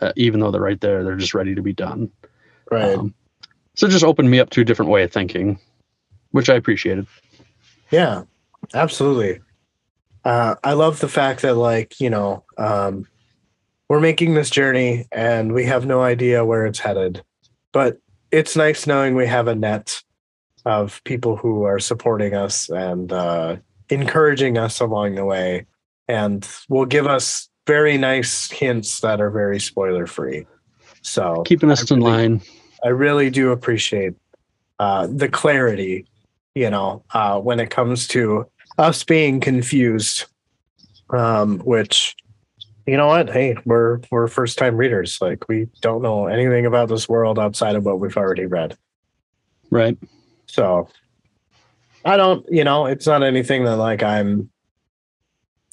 uh, 0.00 0.12
even 0.16 0.40
though 0.40 0.50
they're 0.50 0.60
right 0.60 0.80
there 0.80 1.02
they're 1.04 1.16
just 1.16 1.34
ready 1.34 1.54
to 1.54 1.62
be 1.62 1.72
done. 1.72 2.10
Right. 2.70 2.96
um, 2.96 3.14
so 3.74 3.86
it 3.86 3.90
just 3.90 4.04
opened 4.04 4.30
me 4.30 4.40
up 4.40 4.50
to 4.50 4.60
a 4.60 4.64
different 4.64 4.90
way 4.90 5.02
of 5.02 5.12
thinking 5.12 5.58
which 6.32 6.48
i 6.48 6.54
appreciated 6.54 7.06
Yeah, 7.90 8.24
absolutely. 8.74 9.40
Uh, 10.24 10.56
I 10.62 10.74
love 10.74 11.00
the 11.00 11.08
fact 11.08 11.42
that, 11.42 11.54
like, 11.54 12.00
you 12.00 12.10
know, 12.10 12.44
um, 12.58 13.06
we're 13.88 14.00
making 14.00 14.34
this 14.34 14.50
journey 14.50 15.06
and 15.10 15.52
we 15.52 15.64
have 15.64 15.86
no 15.86 16.02
idea 16.02 16.44
where 16.44 16.66
it's 16.66 16.80
headed, 16.80 17.22
but 17.72 17.98
it's 18.30 18.56
nice 18.56 18.86
knowing 18.86 19.14
we 19.14 19.26
have 19.26 19.48
a 19.48 19.54
net 19.54 20.02
of 20.66 21.02
people 21.04 21.36
who 21.36 21.62
are 21.62 21.78
supporting 21.78 22.34
us 22.34 22.68
and 22.68 23.10
uh, 23.10 23.56
encouraging 23.88 24.58
us 24.58 24.80
along 24.80 25.14
the 25.14 25.24
way, 25.24 25.64
and 26.08 26.46
will 26.68 26.84
give 26.84 27.06
us 27.06 27.48
very 27.66 27.96
nice 27.96 28.50
hints 28.50 29.00
that 29.00 29.20
are 29.20 29.30
very 29.30 29.58
spoiler 29.58 30.06
free. 30.06 30.46
So 31.00 31.42
keeping 31.46 31.70
us 31.70 31.90
I 31.90 31.94
in 31.94 32.00
line 32.02 32.42
I 32.84 32.88
really 32.88 33.30
do 33.30 33.50
appreciate 33.50 34.14
uh, 34.78 35.08
the 35.10 35.28
clarity, 35.28 36.06
you 36.58 36.70
know, 36.70 37.04
uh, 37.12 37.38
when 37.38 37.60
it 37.60 37.70
comes 37.70 38.08
to 38.08 38.46
us 38.78 39.04
being 39.04 39.40
confused. 39.40 40.26
Um, 41.10 41.60
which, 41.60 42.14
you 42.86 42.96
know 42.96 43.06
what? 43.06 43.30
Hey, 43.30 43.56
we're 43.64 44.00
we're 44.10 44.28
first 44.28 44.58
time 44.58 44.76
readers. 44.76 45.18
Like 45.20 45.48
we 45.48 45.68
don't 45.80 46.02
know 46.02 46.26
anything 46.26 46.66
about 46.66 46.88
this 46.88 47.08
world 47.08 47.38
outside 47.38 47.76
of 47.76 47.84
what 47.84 47.98
we've 47.98 48.16
already 48.16 48.46
read. 48.46 48.76
right 49.70 49.96
So 50.46 50.88
I 52.04 52.16
don't, 52.16 52.44
you 52.50 52.64
know, 52.64 52.86
it's 52.86 53.06
not 53.06 53.22
anything 53.22 53.64
that 53.64 53.76
like 53.76 54.02
I'm, 54.02 54.50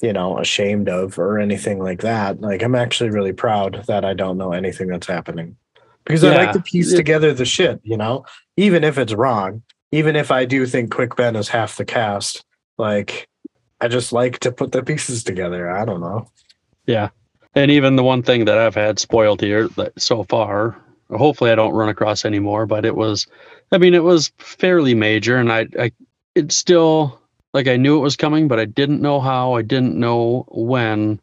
you 0.00 0.12
know, 0.12 0.38
ashamed 0.38 0.88
of 0.88 1.18
or 1.18 1.38
anything 1.38 1.78
like 1.78 2.00
that. 2.00 2.40
Like 2.40 2.62
I'm 2.62 2.74
actually 2.74 3.10
really 3.10 3.32
proud 3.32 3.84
that 3.88 4.04
I 4.04 4.14
don't 4.14 4.38
know 4.38 4.52
anything 4.52 4.88
that's 4.88 5.06
happening 5.06 5.56
because 6.04 6.24
I 6.24 6.36
like 6.36 6.52
to 6.52 6.60
piece 6.60 6.94
together 6.94 7.34
the 7.34 7.44
shit, 7.44 7.80
you 7.82 7.96
know, 7.96 8.24
even 8.56 8.84
if 8.84 8.96
it's 8.96 9.12
wrong, 9.12 9.62
even 9.92 10.16
if 10.16 10.30
I 10.30 10.44
do 10.44 10.66
think 10.66 10.90
Quick 10.90 11.16
Ben 11.16 11.36
is 11.36 11.48
half 11.48 11.76
the 11.76 11.84
cast, 11.84 12.44
like 12.78 13.28
I 13.80 13.88
just 13.88 14.12
like 14.12 14.38
to 14.40 14.52
put 14.52 14.72
the 14.72 14.82
pieces 14.82 15.22
together. 15.24 15.70
I 15.70 15.84
don't 15.84 16.00
know. 16.00 16.30
Yeah. 16.86 17.10
And 17.54 17.70
even 17.70 17.96
the 17.96 18.04
one 18.04 18.22
thing 18.22 18.44
that 18.44 18.58
i've 18.58 18.74
had 18.74 18.98
spoiled 18.98 19.40
here 19.40 19.68
that 19.68 19.98
so 19.98 20.24
far 20.24 20.76
hopefully 21.10 21.50
i 21.50 21.54
don't 21.54 21.72
run 21.72 21.88
across 21.88 22.26
anymore 22.26 22.66
but 22.66 22.84
it 22.84 22.94
was 22.96 23.26
i 23.72 23.78
mean 23.78 23.94
it 23.94 24.04
was 24.04 24.30
fairly 24.36 24.94
major 24.94 25.38
and 25.38 25.50
i 25.50 25.66
i 25.78 25.90
it 26.34 26.52
still 26.52 27.18
like 27.54 27.66
i 27.66 27.76
knew 27.76 27.96
it 27.96 28.02
was 28.02 28.14
coming 28.14 28.46
but 28.46 28.60
i 28.60 28.66
didn't 28.66 29.00
know 29.00 29.20
how 29.20 29.54
i 29.54 29.62
didn't 29.62 29.98
know 29.98 30.44
when 30.50 31.18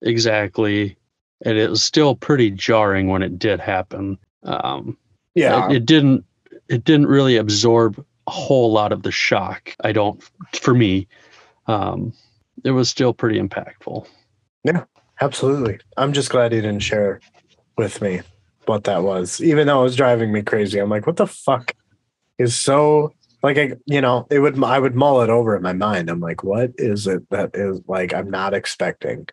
exactly 0.00 0.96
and 1.44 1.58
it 1.58 1.68
was 1.68 1.82
still 1.82 2.14
pretty 2.14 2.50
jarring 2.50 3.08
when 3.08 3.22
it 3.22 3.38
did 3.38 3.60
happen 3.60 4.16
um 4.44 4.96
Yeah. 5.34 5.66
it, 5.68 5.76
it 5.76 5.86
didn't 5.86 6.24
it 6.70 6.84
didn't 6.84 7.06
really 7.06 7.36
absorb 7.36 8.02
a 8.26 8.30
whole 8.30 8.72
lot 8.72 8.92
of 8.92 9.02
the 9.02 9.12
shock 9.12 9.76
i 9.84 9.92
don't 9.92 10.22
for 10.54 10.72
me 10.74 11.06
um 11.66 12.12
it 12.64 12.70
was 12.70 12.88
still 12.88 13.12
pretty 13.12 13.38
impactful 13.40 14.06
Yeah, 14.64 14.84
Absolutely. 15.20 15.78
I'm 15.96 16.12
just 16.12 16.30
glad 16.30 16.52
he 16.52 16.60
didn't 16.60 16.82
share 16.82 17.20
with 17.76 18.00
me 18.00 18.22
what 18.66 18.84
that 18.84 19.02
was, 19.02 19.40
even 19.42 19.66
though 19.66 19.80
it 19.80 19.84
was 19.84 19.96
driving 19.96 20.32
me 20.32 20.42
crazy. 20.42 20.78
I'm 20.78 20.88
like, 20.88 21.06
what 21.06 21.16
the 21.16 21.26
fuck 21.26 21.74
is 22.38 22.56
so 22.56 23.12
like 23.42 23.58
I 23.58 23.72
you 23.86 24.00
know, 24.00 24.26
it 24.30 24.38
would 24.38 24.62
I 24.62 24.78
would 24.78 24.94
mull 24.94 25.20
it 25.22 25.30
over 25.30 25.56
in 25.56 25.62
my 25.62 25.72
mind. 25.72 26.08
I'm 26.08 26.20
like, 26.20 26.42
what 26.42 26.72
is 26.78 27.06
it 27.06 27.28
that 27.30 27.50
is 27.54 27.80
like 27.86 28.14
I'm 28.14 28.30
not 28.30 28.54
expecting? 28.54 29.26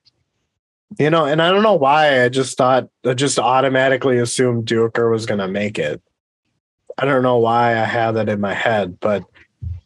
You 1.00 1.10
know, 1.10 1.25
and 1.25 1.41
I 1.41 1.51
don't 1.51 1.63
know 1.63 1.75
why 1.75 2.24
I 2.24 2.29
just 2.29 2.58
thought 2.58 2.89
I 3.06 3.13
just 3.13 3.39
automatically 3.39 4.17
assumed 4.17 4.65
Duiker 4.65 5.12
was 5.12 5.25
gonna 5.25 5.48
make 5.48 5.79
it. 5.79 6.01
I 6.98 7.06
don't 7.06 7.24
know 7.24 7.38
why 7.38 7.72
I 7.72 7.86
have 7.86 8.16
that 8.16 8.30
in 8.30 8.42
my 8.42 8.54
head, 8.54 9.00
but 9.00 9.24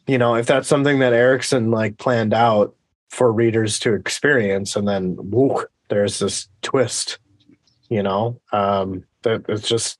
you 0.06 0.18
know, 0.18 0.34
if 0.34 0.46
that's 0.46 0.68
something 0.68 0.98
that 1.00 1.12
Erickson 1.12 1.70
like 1.70 1.98
planned 1.98 2.34
out 2.34 2.74
for 3.10 3.32
readers 3.32 3.78
to 3.80 3.94
experience 3.94 4.74
and 4.76 4.88
then 4.88 5.16
woo, 5.18 5.64
there's 5.88 6.18
this 6.18 6.48
twist 6.62 7.18
you 7.92 8.02
know? 8.02 8.40
Um 8.52 9.04
that 9.22 9.44
it's 9.48 9.68
just 9.68 9.98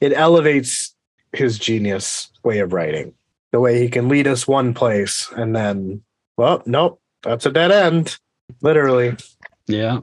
it 0.00 0.12
elevates 0.12 0.94
his 1.32 1.58
genius 1.58 2.30
way 2.44 2.60
of 2.60 2.72
writing. 2.72 3.12
The 3.52 3.60
way 3.60 3.80
he 3.80 3.88
can 3.88 4.08
lead 4.08 4.26
us 4.26 4.46
one 4.46 4.72
place 4.74 5.28
and 5.36 5.54
then 5.54 6.02
well 6.36 6.62
nope 6.66 7.00
that's 7.22 7.46
a 7.46 7.50
dead 7.50 7.72
end 7.72 8.16
literally. 8.62 9.16
Yeah. 9.66 9.98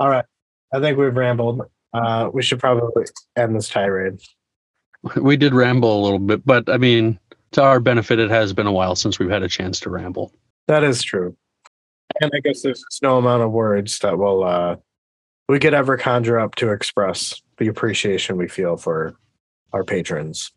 All 0.00 0.08
right. 0.08 0.24
I 0.72 0.80
think 0.80 0.98
we've 0.98 1.16
rambled. 1.16 1.62
Uh 1.92 2.30
we 2.32 2.42
should 2.42 2.58
probably 2.58 3.04
end 3.36 3.54
this 3.54 3.68
tirade 3.68 4.20
we 5.20 5.36
did 5.36 5.54
ramble 5.54 6.00
a 6.00 6.02
little 6.02 6.18
bit, 6.18 6.44
but 6.46 6.68
I 6.68 6.76
mean, 6.78 7.18
to 7.52 7.62
our 7.62 7.80
benefit, 7.80 8.18
it 8.18 8.30
has 8.30 8.52
been 8.52 8.66
a 8.66 8.72
while 8.72 8.96
since 8.96 9.18
we've 9.18 9.30
had 9.30 9.42
a 9.42 9.48
chance 9.48 9.78
to 9.80 9.90
ramble. 9.90 10.32
that 10.68 10.82
is 10.84 11.02
true 11.02 11.36
and 12.20 12.30
i 12.34 12.40
guess 12.40 12.62
there's 12.62 12.80
just 12.90 13.02
no 13.02 13.16
amount 13.18 13.42
of 13.42 13.50
words 13.50 13.98
that 14.00 14.16
will 14.18 14.44
uh 14.44 14.76
we 15.48 15.58
could 15.58 15.74
ever 15.74 15.96
conjure 15.96 16.38
up 16.38 16.54
to 16.54 16.70
express 16.70 17.40
the 17.58 17.66
appreciation 17.66 18.36
we 18.36 18.46
feel 18.48 18.76
for 18.76 19.16
our 19.72 19.82
patrons 19.84 20.52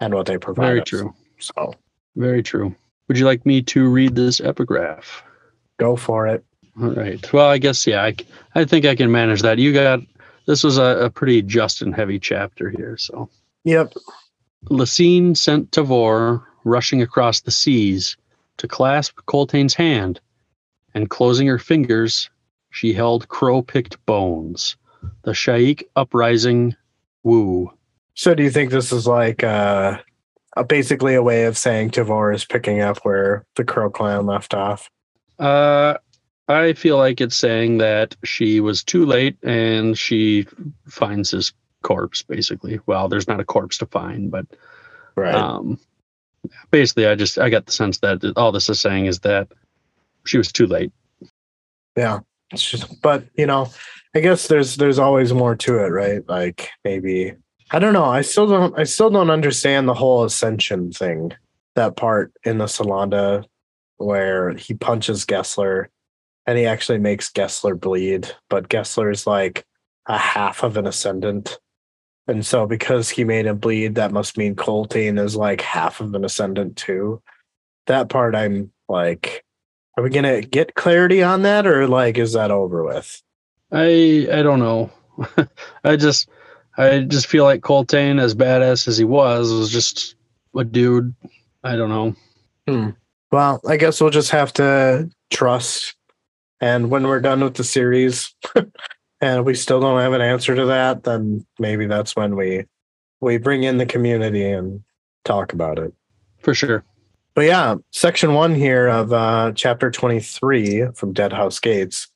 and 0.00 0.14
what 0.14 0.26
they 0.26 0.38
provide 0.38 0.66
Very 0.66 0.80
us. 0.82 0.88
true. 0.88 1.14
so 1.38 1.74
Very 2.16 2.42
true. 2.42 2.74
Would 3.08 3.18
you 3.18 3.24
like 3.26 3.44
me 3.44 3.60
to 3.62 3.88
read 3.88 4.14
this 4.14 4.40
epigraph? 4.40 5.22
go 5.78 5.96
for 5.96 6.26
it 6.28 6.44
All 6.80 6.90
right. 6.90 7.32
Well, 7.32 7.48
I 7.48 7.58
guess 7.58 7.86
yeah. 7.86 8.10
I 8.54 8.64
think 8.64 8.84
I 8.86 8.94
can 8.94 9.10
manage 9.10 9.42
that. 9.42 9.58
You 9.58 9.72
got 9.72 10.00
this 10.46 10.62
was 10.62 10.78
a, 10.78 11.06
a 11.06 11.10
pretty 11.10 11.42
just 11.42 11.82
and 11.82 11.94
heavy 11.94 12.18
chapter 12.20 12.70
here. 12.70 12.96
So 12.96 13.28
yep 13.64 13.92
Laseen 14.70 15.36
sent 15.36 15.70
Tavor 15.72 16.44
rushing 16.64 17.02
across 17.02 17.40
the 17.40 17.50
seas 17.50 18.16
to 18.58 18.68
clasp 18.68 19.18
Coltaine's 19.26 19.74
hand, 19.74 20.20
and 20.94 21.10
closing 21.10 21.46
her 21.46 21.58
fingers, 21.58 22.30
she 22.70 22.92
held 22.92 23.28
crow-picked 23.28 24.04
bones. 24.06 24.76
The 25.22 25.32
Sha'ik 25.32 25.82
uprising, 25.96 26.76
woo. 27.24 27.72
So 28.14 28.34
do 28.34 28.42
you 28.42 28.50
think 28.50 28.70
this 28.70 28.92
is 28.92 29.06
like 29.06 29.42
uh, 29.42 29.98
a, 30.56 30.64
basically 30.64 31.14
a 31.14 31.22
way 31.22 31.44
of 31.44 31.58
saying 31.58 31.90
Tavor 31.90 32.32
is 32.32 32.44
picking 32.44 32.80
up 32.80 32.98
where 32.98 33.44
the 33.56 33.64
Crow 33.64 33.90
Clan 33.90 34.26
left 34.26 34.54
off? 34.54 34.90
Uh, 35.38 35.94
I 36.46 36.74
feel 36.74 36.98
like 36.98 37.20
it's 37.20 37.36
saying 37.36 37.78
that 37.78 38.14
she 38.22 38.60
was 38.60 38.84
too 38.84 39.06
late 39.06 39.36
and 39.42 39.98
she 39.98 40.46
finds 40.86 41.30
his 41.30 41.52
corpse, 41.82 42.22
basically. 42.22 42.80
Well, 42.86 43.08
there's 43.08 43.28
not 43.28 43.40
a 43.40 43.44
corpse 43.44 43.78
to 43.78 43.86
find, 43.86 44.30
but 44.30 44.46
Right. 45.16 45.34
um, 45.34 45.78
basically, 46.70 47.06
I 47.06 47.14
just 47.14 47.38
I 47.38 47.50
got 47.50 47.66
the 47.66 47.72
sense 47.72 47.98
that 47.98 48.32
all 48.36 48.52
this 48.52 48.68
is 48.70 48.80
saying 48.80 49.06
is 49.06 49.20
that 49.20 49.48
she 50.24 50.38
was 50.38 50.50
too 50.52 50.66
late. 50.66 50.92
yeah. 51.96 52.20
It's 52.52 52.68
just, 52.70 53.00
but 53.00 53.24
you 53.34 53.46
know, 53.46 53.70
I 54.14 54.20
guess 54.20 54.46
there's 54.48 54.76
there's 54.76 54.98
always 54.98 55.32
more 55.32 55.56
to 55.56 55.84
it, 55.84 55.88
right? 55.88 56.22
Like 56.28 56.68
maybe 56.84 57.32
I 57.70 57.78
don't 57.78 57.94
know. 57.94 58.04
I 58.04 58.20
still 58.20 58.46
don't 58.46 58.78
I 58.78 58.84
still 58.84 59.08
don't 59.08 59.30
understand 59.30 59.88
the 59.88 59.94
whole 59.94 60.24
ascension 60.24 60.92
thing. 60.92 61.32
That 61.76 61.96
part 61.96 62.30
in 62.44 62.58
the 62.58 62.66
Silanda 62.66 63.44
where 63.96 64.50
he 64.52 64.74
punches 64.74 65.24
Gesler 65.24 65.86
and 66.46 66.58
he 66.58 66.66
actually 66.66 66.98
makes 66.98 67.30
Gesler 67.30 67.78
bleed, 67.80 68.30
but 68.50 68.68
Gesler 68.68 69.10
is 69.10 69.26
like 69.26 69.64
a 70.06 70.18
half 70.18 70.62
of 70.62 70.76
an 70.76 70.86
ascendant. 70.86 71.58
And 72.28 72.46
so 72.46 72.66
because 72.66 73.10
he 73.10 73.24
made 73.24 73.46
him 73.46 73.58
bleed, 73.58 73.96
that 73.96 74.12
must 74.12 74.38
mean 74.38 74.54
Coltaine 74.54 75.18
is 75.18 75.34
like 75.36 75.60
half 75.60 76.00
of 76.00 76.14
an 76.14 76.24
ascendant 76.24 76.76
too. 76.76 77.20
That 77.86 78.08
part 78.08 78.34
I'm 78.34 78.70
like, 78.88 79.44
are 79.96 80.04
we 80.04 80.10
gonna 80.10 80.40
get 80.40 80.74
clarity 80.74 81.22
on 81.22 81.42
that 81.42 81.66
or 81.66 81.88
like 81.88 82.18
is 82.18 82.34
that 82.34 82.50
over 82.50 82.84
with? 82.84 83.20
I 83.72 84.28
I 84.32 84.42
don't 84.42 84.60
know. 84.60 84.90
I 85.84 85.96
just 85.96 86.28
I 86.76 87.00
just 87.00 87.26
feel 87.26 87.44
like 87.44 87.62
Coltaine, 87.62 88.18
as 88.18 88.34
badass 88.34 88.88
as 88.88 88.96
he 88.96 89.04
was, 89.04 89.52
was 89.52 89.70
just 89.70 90.16
a 90.56 90.64
dude. 90.64 91.14
I 91.64 91.76
don't 91.76 91.90
know. 91.90 92.14
Hmm. 92.66 92.90
Well, 93.30 93.60
I 93.66 93.76
guess 93.76 94.00
we'll 94.00 94.10
just 94.10 94.30
have 94.30 94.52
to 94.54 95.10
trust. 95.30 95.94
And 96.60 96.90
when 96.90 97.06
we're 97.06 97.20
done 97.20 97.40
with 97.40 97.54
the 97.54 97.64
series, 97.64 98.34
and 99.22 99.46
we 99.46 99.54
still 99.54 99.80
don't 99.80 100.00
have 100.00 100.12
an 100.12 100.20
answer 100.20 100.54
to 100.56 100.66
that, 100.66 101.04
then 101.04 101.46
maybe 101.58 101.86
that's 101.86 102.16
when 102.16 102.36
we 102.36 102.64
we 103.20 103.38
bring 103.38 103.62
in 103.62 103.78
the 103.78 103.86
community 103.86 104.44
and 104.44 104.82
talk 105.24 105.52
about 105.52 105.78
it. 105.78 105.94
For 106.40 106.54
sure. 106.54 106.84
But 107.34 107.42
yeah, 107.42 107.76
section 107.92 108.34
one 108.34 108.54
here 108.54 108.88
of 108.88 109.12
uh, 109.12 109.52
chapter 109.54 109.90
23 109.90 110.88
from 110.94 111.12
Deadhouse 111.12 111.60
Gates. 111.60 112.08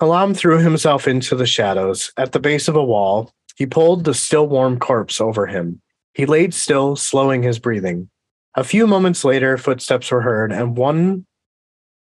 Kalam 0.00 0.36
threw 0.36 0.58
himself 0.58 1.08
into 1.08 1.34
the 1.34 1.46
shadows. 1.46 2.12
At 2.16 2.32
the 2.32 2.38
base 2.38 2.68
of 2.68 2.76
a 2.76 2.84
wall, 2.84 3.32
he 3.56 3.66
pulled 3.66 4.04
the 4.04 4.14
still 4.14 4.46
warm 4.46 4.78
corpse 4.78 5.20
over 5.20 5.46
him. 5.46 5.82
He 6.14 6.26
laid 6.26 6.54
still, 6.54 6.94
slowing 6.94 7.42
his 7.42 7.58
breathing. 7.58 8.08
A 8.54 8.64
few 8.64 8.86
moments 8.86 9.24
later, 9.24 9.58
footsteps 9.58 10.10
were 10.10 10.22
heard, 10.22 10.52
and 10.52 10.76
one 10.76 11.26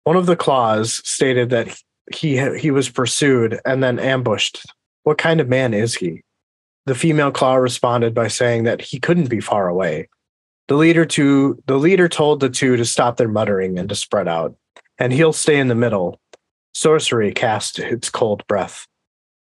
one 0.04 0.16
of 0.16 0.28
the 0.28 0.38
claws 0.38 1.02
stated 1.04 1.50
that 1.50 1.78
he 2.14 2.38
he 2.58 2.72
was 2.72 2.90
pursued 2.90 3.60
and 3.66 3.84
then 3.84 4.00
ambushed. 4.00 4.66
What 5.04 5.18
kind 5.18 5.40
of 5.40 5.48
man 5.48 5.74
is 5.74 5.96
he? 5.96 6.22
The 6.86 6.96
female 6.96 7.32
claw 7.32 7.56
responded 7.56 8.14
by 8.14 8.28
saying 8.28 8.64
that 8.64 8.82
he 8.82 9.00
couldn't 9.00 9.30
be 9.30 9.40
far 9.40 9.68
away. 9.68 10.10
The 10.68 10.76
leader 10.76 11.06
to 11.06 11.62
the 11.66 11.78
leader 11.78 12.08
told 12.08 12.40
the 12.40 12.50
two 12.50 12.76
to 12.78 12.86
stop 12.86 13.18
their 13.18 13.28
muttering 13.28 13.80
and 13.80 13.90
to 13.90 13.96
spread 13.96 14.28
out, 14.28 14.56
and 14.98 15.14
he'll 15.14 15.34
stay 15.34 15.60
in 15.60 15.68
the 15.68 15.76
middle. 15.76 16.20
Sorcery 16.74 17.32
cast 17.32 17.80
its 17.80 18.10
cold 18.10 18.46
breath. 18.48 18.88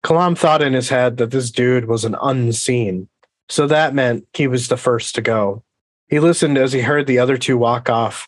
Kalam 0.04 0.38
thought 0.38 0.62
in 0.62 0.74
his 0.74 0.90
head 0.90 1.18
that 1.18 1.32
this 1.32 1.50
dude 1.50 1.86
was 1.86 2.06
an 2.06 2.16
unseen, 2.22 3.10
so 3.50 3.66
that 3.66 3.96
meant 3.96 4.28
he 4.34 4.48
was 4.48 4.68
the 4.68 4.78
first 4.78 5.16
to 5.16 5.22
go. 5.22 5.64
He 6.08 6.20
listened 6.20 6.58
as 6.58 6.74
he 6.74 6.82
heard 6.82 7.08
the 7.08 7.18
other 7.18 7.38
two 7.38 7.58
walk 7.58 7.90
off. 7.90 8.28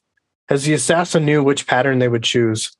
As 0.49 0.63
the 0.63 0.73
assassin 0.73 1.25
knew 1.25 1.43
which 1.43 1.67
pattern 1.67 1.99
they 1.99 2.07
would 2.07 2.23
choose, 2.23 2.75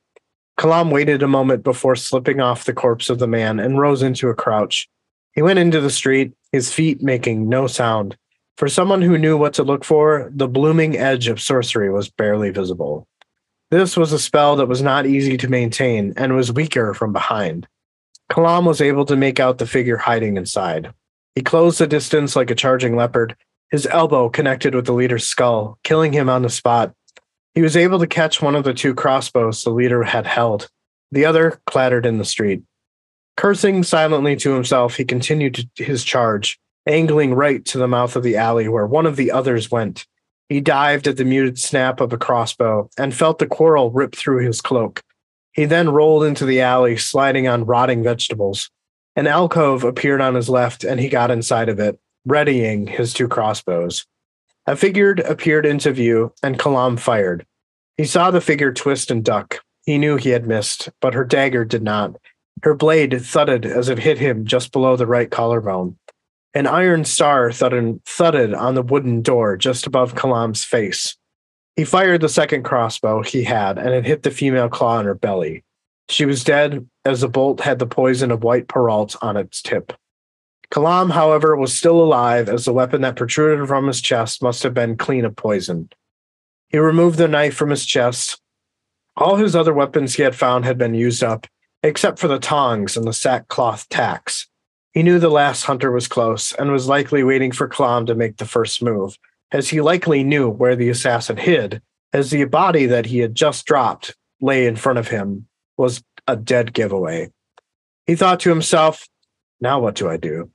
Kalam 0.58 0.92
waited 0.92 1.22
a 1.22 1.28
moment 1.28 1.64
before 1.64 1.96
slipping 1.96 2.40
off 2.40 2.66
the 2.66 2.74
corpse 2.74 3.10
of 3.10 3.20
the 3.20 3.28
man 3.28 3.60
and 3.60 3.80
rose 3.80 4.02
into 4.02 4.30
a 4.30 4.36
crouch. 4.36 4.90
He 5.34 5.42
went 5.44 5.60
into 5.60 5.80
the 5.80 5.92
street, 5.92 6.34
his 6.52 6.74
feet 6.74 7.02
making 7.02 7.48
no 7.48 7.68
sound. 7.68 8.18
For 8.58 8.68
someone 8.68 9.04
who 9.04 9.20
knew 9.20 9.38
what 9.38 9.54
to 9.54 9.64
look 9.64 9.84
for, 9.84 10.32
the 10.34 10.48
blooming 10.48 10.98
edge 10.98 11.28
of 11.28 11.40
sorcery 11.40 11.92
was 11.92 12.10
barely 12.10 12.50
visible. 12.50 13.08
This 13.70 13.96
was 13.96 14.12
a 14.12 14.20
spell 14.20 14.56
that 14.56 14.68
was 14.68 14.82
not 14.82 15.06
easy 15.06 15.38
to 15.38 15.48
maintain 15.48 16.14
and 16.18 16.36
was 16.36 16.52
weaker 16.52 16.96
from 16.96 17.14
behind. 17.14 17.68
Kalam 18.32 18.66
was 18.66 18.82
able 18.82 19.06
to 19.06 19.16
make 19.16 19.40
out 19.40 19.60
the 19.60 19.68
figure 19.68 19.98
hiding 19.98 20.38
inside. 20.38 20.92
He 21.36 21.44
closed 21.44 21.78
the 21.78 21.86
distance 21.86 22.36
like 22.36 22.50
a 22.50 22.56
charging 22.56 22.96
leopard. 22.96 23.36
His 23.70 23.86
elbow 23.86 24.28
connected 24.30 24.74
with 24.74 24.88
the 24.88 24.94
leader's 24.94 25.28
skull, 25.28 25.78
killing 25.84 26.14
him 26.14 26.30
on 26.30 26.42
the 26.42 26.50
spot. 26.50 26.96
He 27.58 27.64
was 27.64 27.76
able 27.76 27.98
to 27.98 28.06
catch 28.06 28.40
one 28.40 28.54
of 28.54 28.66
the 28.66 28.74
two 28.76 28.94
crossbows 28.94 29.64
the 29.64 29.72
leader 29.72 30.04
had 30.04 30.28
held. 30.28 30.70
The 31.12 31.26
other 31.26 31.60
clattered 31.66 32.06
in 32.06 32.20
the 32.20 32.24
street. 32.24 32.62
Cursing 33.36 33.82
silently 33.82 34.36
to 34.36 34.54
himself, 34.54 34.96
he 34.96 35.04
continued 35.04 35.68
his 35.76 36.04
charge, 36.04 36.60
angling 36.86 37.34
right 37.34 37.66
to 37.66 37.80
the 37.80 37.88
mouth 37.88 38.16
of 38.16 38.22
the 38.22 38.38
alley 38.38 38.68
where 38.68 38.86
one 38.86 39.08
of 39.08 39.16
the 39.16 39.32
others 39.32 39.72
went. 39.72 40.06
He 40.50 40.62
dived 40.62 41.08
at 41.08 41.18
the 41.18 41.26
muted 41.26 41.58
snap 41.58 42.00
of 42.00 42.14
a 42.14 42.18
crossbow 42.20 42.92
and 42.96 43.12
felt 43.12 43.40
the 43.40 43.48
quarrel 43.48 43.90
rip 43.90 44.14
through 44.14 44.46
his 44.46 44.62
cloak. 44.62 45.02
He 45.54 45.66
then 45.66 45.90
rolled 45.90 46.26
into 46.26 46.46
the 46.46 46.62
alley, 46.62 46.96
sliding 46.96 47.48
on 47.48 47.66
rotting 47.66 48.04
vegetables. 48.04 48.70
An 49.16 49.26
alcove 49.26 49.84
appeared 49.84 50.22
on 50.22 50.36
his 50.36 50.48
left, 50.48 50.84
and 50.84 51.00
he 51.00 51.10
got 51.10 51.32
inside 51.32 51.70
of 51.70 51.80
it, 51.80 52.00
readying 52.24 52.86
his 52.86 53.16
two 53.16 53.28
crossbows. 53.28 54.06
A 54.68 54.76
figure 54.76 55.12
appeared 55.26 55.66
into 55.66 55.94
view, 55.94 56.34
and 56.44 56.60
Kalam 56.60 57.00
fired. 57.00 57.46
He 57.96 58.04
saw 58.04 58.32
the 58.32 58.42
figure 58.42 58.74
twist 58.74 59.10
and 59.10 59.24
duck. 59.24 59.62
He 59.86 59.98
knew 59.98 60.18
he 60.18 60.32
had 60.32 60.46
missed, 60.46 60.90
but 61.00 61.14
her 61.14 61.24
dagger 61.24 61.64
did 61.64 61.82
not. 61.82 62.18
Her 62.64 62.74
blade 62.74 63.20
thudded 63.22 63.66
as 63.66 63.88
it 63.88 64.00
hit 64.00 64.18
him 64.18 64.46
just 64.46 64.74
below 64.74 64.98
the 64.98 65.08
right 65.08 65.32
collarbone. 65.32 65.98
An 66.54 66.68
iron 66.68 67.06
star 67.06 67.52
thudded, 67.52 68.04
thudded 68.06 68.54
on 68.54 68.76
the 68.76 68.82
wooden 68.82 69.22
door 69.22 69.56
just 69.56 69.88
above 69.88 70.16
Kalam's 70.16 70.66
face. 70.66 71.16
He 71.78 71.86
fired 71.86 72.22
the 72.22 72.28
second 72.28 72.64
crossbow 72.64 73.22
he 73.22 73.44
had, 73.44 73.78
and 73.78 73.90
it 73.90 74.06
hit 74.06 74.24
the 74.24 74.32
female 74.32 74.68
claw 74.68 75.00
in 75.00 75.06
her 75.06 75.14
belly. 75.14 75.64
She 76.10 76.26
was 76.26 76.44
dead, 76.44 76.90
as 77.06 77.22
the 77.22 77.30
bolt 77.30 77.62
had 77.62 77.80
the 77.80 77.86
poison 77.86 78.32
of 78.32 78.44
white 78.44 78.68
paralt 78.68 79.16
on 79.22 79.38
its 79.38 79.62
tip. 79.62 79.94
Kalam, 80.72 81.12
however, 81.12 81.56
was 81.56 81.76
still 81.76 82.02
alive, 82.02 82.50
as 82.50 82.66
the 82.66 82.74
weapon 82.74 83.02
that 83.02 83.16
protruded 83.16 83.68
from 83.68 83.88
his 83.88 84.02
chest 84.02 84.44
must 84.44 84.64
have 84.64 84.74
been 84.74 84.98
clean 84.98 85.26
of 85.26 85.36
poison. 85.36 85.90
He 86.70 86.78
removed 86.78 87.18
the 87.18 87.28
knife 87.28 87.56
from 87.56 87.70
his 87.70 87.86
chest. 87.86 88.42
All 89.16 89.38
his 89.38 89.56
other 89.56 89.74
weapons 89.74 90.16
he 90.16 90.24
had 90.24 90.36
found 90.36 90.66
had 90.66 90.78
been 90.78 90.94
used 90.94 91.24
up, 91.24 91.48
except 91.84 92.20
for 92.20 92.28
the 92.28 92.40
tongs 92.40 92.98
and 92.98 93.08
the 93.08 93.14
sackcloth 93.14 93.88
tacks. 93.90 94.48
He 94.92 95.04
knew 95.04 95.20
the 95.20 95.30
last 95.30 95.64
hunter 95.64 95.92
was 95.92 96.08
close 96.08 96.54
and 96.54 96.72
was 96.72 96.88
likely 96.88 97.24
waiting 97.24 97.52
for 97.52 97.70
Kalam 97.70 98.06
to 98.08 98.16
make 98.16 98.38
the 98.38 98.46
first 98.46 98.82
move, 98.82 99.18
as 99.52 99.70
he 99.70 99.80
likely 99.80 100.24
knew 100.24 100.50
where 100.50 100.76
the 100.76 100.90
assassin 100.90 101.38
hid, 101.38 101.82
as 102.14 102.30
the 102.30 102.44
body 102.46 102.86
that 102.88 103.06
he 103.06 103.20
had 103.20 103.36
just 103.36 103.66
dropped 103.66 104.16
lay 104.42 104.66
in 104.66 104.76
front 104.76 105.00
of 105.00 105.08
him 105.08 105.48
was 105.78 106.04
a 106.28 106.36
dead 106.36 106.74
giveaway. 106.74 107.32
He 108.06 108.16
thought 108.16 108.40
to 108.42 108.50
himself, 108.50 109.08
now 109.62 109.80
what 109.80 109.96
do 109.96 110.10
I 110.10 110.18
do? 110.18 110.52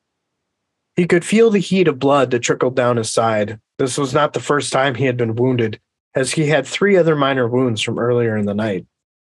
He 0.97 1.07
could 1.07 1.25
feel 1.25 1.51
the 1.51 1.59
heat 1.59 1.89
of 1.89 1.99
blood 1.99 2.31
that 2.31 2.41
trickled 2.41 2.77
down 2.77 2.99
his 2.99 3.11
side. 3.11 3.59
This 3.79 3.97
was 3.97 4.13
not 4.13 4.33
the 4.33 4.41
first 4.41 4.73
time 4.73 4.95
he 4.95 5.07
had 5.07 5.17
been 5.17 5.35
wounded, 5.35 5.81
as 6.15 6.33
he 6.33 6.47
had 6.47 6.67
three 6.67 6.97
other 6.97 7.17
minor 7.17 7.49
wounds 7.49 7.81
from 7.81 7.99
earlier 7.99 8.37
in 8.37 8.47
the 8.47 8.55
night. 8.55 8.87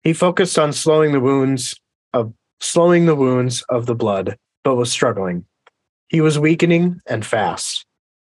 He 0.02 0.14
focused 0.14 0.58
on 0.58 0.74
slowing 0.74 1.12
the 1.12 1.20
wounds 1.20 1.76
of 2.14 2.34
slowing 2.60 3.06
the 3.06 3.16
wounds 3.16 3.62
of 3.70 3.86
the 3.86 3.96
blood, 3.96 4.38
but 4.64 4.76
was 4.76 4.92
struggling. 4.92 5.46
He 6.08 6.22
was 6.22 6.40
weakening 6.40 7.02
and 7.08 7.26
fast. 7.26 7.86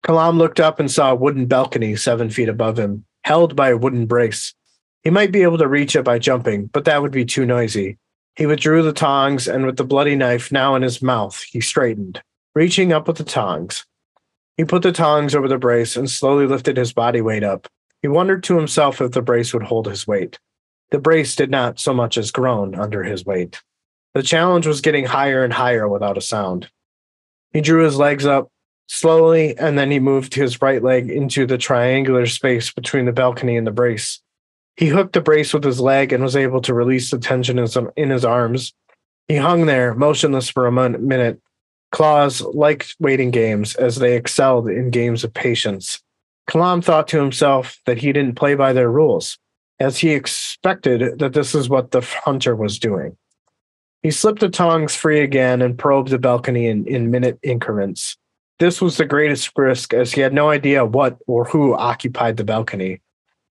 Kalam 0.03 0.38
looked 0.38 0.60
up 0.60 0.79
and 0.79 0.89
saw 0.89 1.12
a 1.12 1.15
wooden 1.15 1.45
balcony 1.45 1.95
seven 1.95 2.29
feet 2.29 2.49
above 2.49 2.79
him, 2.79 3.05
held 3.23 3.55
by 3.55 3.69
a 3.69 3.77
wooden 3.77 4.05
brace. 4.07 4.53
He 5.03 5.10
might 5.10 5.31
be 5.31 5.43
able 5.43 5.57
to 5.60 5.67
reach 5.67 5.95
it 5.95 6.03
by 6.03 6.19
jumping, 6.19 6.67
but 6.67 6.86
that 6.86 7.01
would 7.01 7.12
be 7.12 7.25
too 7.25 7.45
noisy. 7.45 7.97
He 8.36 8.45
withdrew 8.45 8.84
the 8.84 8.93
tongs, 8.93 9.47
and 9.47 9.65
with 9.65 9.77
the 9.77 9.84
bloody 9.84 10.15
knife 10.15 10.51
now 10.51 10.75
in 10.75 10.81
his 10.81 11.01
mouth, 11.01 11.43
he 11.43 11.62
straightened, 11.62 12.21
reaching 12.53 12.91
up 12.91 13.07
with 13.07 13.17
the 13.17 13.23
tongs. 13.23 13.85
He 14.57 14.65
put 14.65 14.83
the 14.83 14.91
tongs 14.91 15.33
over 15.33 15.47
the 15.47 15.57
brace 15.57 15.95
and 15.95 16.09
slowly 16.09 16.45
lifted 16.45 16.77
his 16.77 16.93
body 16.93 17.21
weight 17.21 17.43
up. 17.43 17.67
He 18.01 18.07
wondered 18.07 18.43
to 18.43 18.57
himself 18.57 18.99
if 19.01 19.11
the 19.11 19.21
brace 19.21 19.53
would 19.53 19.63
hold 19.63 19.87
his 19.87 20.07
weight. 20.07 20.39
The 20.91 20.99
brace 20.99 21.35
did 21.35 21.49
not 21.49 21.79
so 21.79 21.93
much 21.93 22.17
as 22.17 22.31
groan 22.31 22.75
under 22.75 23.03
his 23.03 23.25
weight. 23.25 23.61
The 24.13 24.23
challenge 24.23 24.67
was 24.67 24.81
getting 24.81 25.05
higher 25.05 25.43
and 25.43 25.53
higher 25.53 25.87
without 25.87 26.17
a 26.17 26.21
sound. 26.21 26.69
He 27.53 27.61
drew 27.61 27.83
his 27.83 27.97
legs 27.97 28.25
up 28.25 28.49
slowly, 28.87 29.57
and 29.57 29.77
then 29.77 29.89
he 29.89 29.99
moved 29.99 30.33
his 30.33 30.61
right 30.61 30.83
leg 30.83 31.09
into 31.09 31.45
the 31.45 31.57
triangular 31.57 32.25
space 32.25 32.71
between 32.71 33.05
the 33.05 33.13
balcony 33.13 33.55
and 33.55 33.65
the 33.65 33.71
brace. 33.71 34.21
He 34.75 34.87
hooked 34.87 35.13
the 35.13 35.21
brace 35.21 35.53
with 35.53 35.63
his 35.63 35.79
leg 35.79 36.11
and 36.11 36.23
was 36.23 36.35
able 36.35 36.61
to 36.61 36.73
release 36.73 37.09
the 37.09 37.19
tension 37.19 37.57
in 37.95 38.09
his 38.09 38.25
arms. 38.25 38.73
He 39.27 39.37
hung 39.37 39.65
there, 39.65 39.93
motionless 39.93 40.49
for 40.49 40.67
a 40.67 40.71
minute. 40.71 41.39
Claws 41.91 42.41
liked 42.41 42.95
waiting 42.99 43.32
games 43.32 43.75
as 43.75 43.97
they 43.97 44.15
excelled 44.15 44.69
in 44.69 44.89
games 44.89 45.23
of 45.23 45.34
patience. 45.34 46.01
Kalam 46.49 46.84
thought 46.84 47.08
to 47.10 47.21
himself 47.21 47.80
that 47.86 47.97
he 47.97 48.12
didn't 48.12 48.36
play 48.36 48.56
by 48.56 48.73
their 48.73 48.89
rules, 48.89 49.38
as 49.80 49.97
he 49.97 50.12
expected 50.12 51.19
that 51.19 51.34
this 51.34 51.54
is 51.54 51.69
what 51.69 51.91
the 51.91 52.01
hunter 52.01 52.56
was 52.56 52.80
doing. 52.80 53.17
He 54.04 54.12
slipped 54.12 54.39
the 54.39 54.49
tongs 54.49 54.95
free 54.95 55.19
again 55.19 55.62
and 55.62 55.77
probed 55.77 56.10
the 56.10 56.17
balcony 56.17 56.67
in, 56.67 56.88
in 56.88 57.12
minute 57.12 57.39
increments. 57.43 58.17
This 58.58 58.82
was 58.82 58.97
the 58.97 59.06
greatest 59.06 59.51
risk, 59.56 59.93
as 59.93 60.12
he 60.12 60.21
had 60.21 60.34
no 60.34 60.49
idea 60.49 60.86
what 60.86 61.17
or 61.27 61.45
who 61.45 61.75
occupied 61.75 62.38
the 62.38 62.43
balcony. 62.43 63.01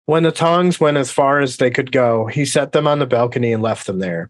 When 0.06 0.24
the 0.24 0.32
tongs 0.32 0.80
went 0.80 0.98
as 0.98 1.12
far 1.12 1.40
as 1.40 1.58
they 1.58 1.72
could 1.72 1.92
go, 1.92 2.28
he 2.28 2.46
set 2.46 2.74
them 2.74 2.86
on 2.86 3.00
the 3.00 3.08
balcony 3.08 3.54
and 3.54 3.64
left 3.64 3.88
them 3.88 4.00
there. 4.00 4.30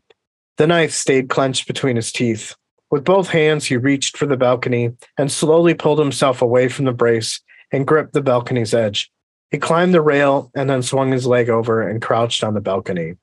The 0.58 0.68
knife 0.68 0.92
stayed 0.92 1.30
clenched 1.30 1.68
between 1.68 1.98
his 1.98 2.12
teeth. 2.12 2.56
With 2.96 3.04
both 3.04 3.28
hands, 3.28 3.66
he 3.66 3.76
reached 3.76 4.16
for 4.16 4.26
the 4.26 4.38
balcony 4.38 4.92
and 5.18 5.30
slowly 5.30 5.74
pulled 5.74 6.00
himself 6.00 6.42
away 6.42 6.70
from 6.70 6.86
the 6.86 6.94
brace 6.94 7.42
and 7.74 7.86
gripped 7.86 8.14
the 8.14 8.22
balcony's 8.22 8.74
edge. 8.74 9.12
He 9.52 9.58
climbed 9.58 9.94
the 9.94 10.00
rail 10.00 10.50
and 10.56 10.70
then 10.70 10.82
swung 10.82 11.12
his 11.12 11.28
leg 11.28 11.50
over 11.50 11.86
and 11.86 12.02
crouched 12.02 12.42
on 12.42 12.54
the 12.54 12.62
balcony. 12.62 13.16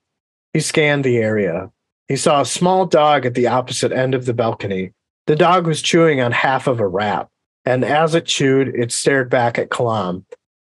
He 0.52 0.60
scanned 0.60 1.04
the 1.04 1.16
area. 1.16 1.70
He 2.06 2.16
saw 2.16 2.42
a 2.42 2.44
small 2.44 2.84
dog 2.84 3.24
at 3.24 3.32
the 3.32 3.46
opposite 3.46 3.92
end 3.92 4.14
of 4.14 4.26
the 4.26 4.34
balcony. 4.34 4.92
The 5.26 5.36
dog 5.36 5.66
was 5.66 5.80
chewing 5.80 6.20
on 6.20 6.32
half 6.32 6.66
of 6.66 6.78
a 6.78 6.86
wrap, 6.86 7.30
and 7.64 7.82
as 7.82 8.14
it 8.14 8.26
chewed, 8.26 8.68
it 8.68 8.92
stared 8.92 9.30
back 9.30 9.58
at 9.58 9.70
Kalam. 9.70 10.26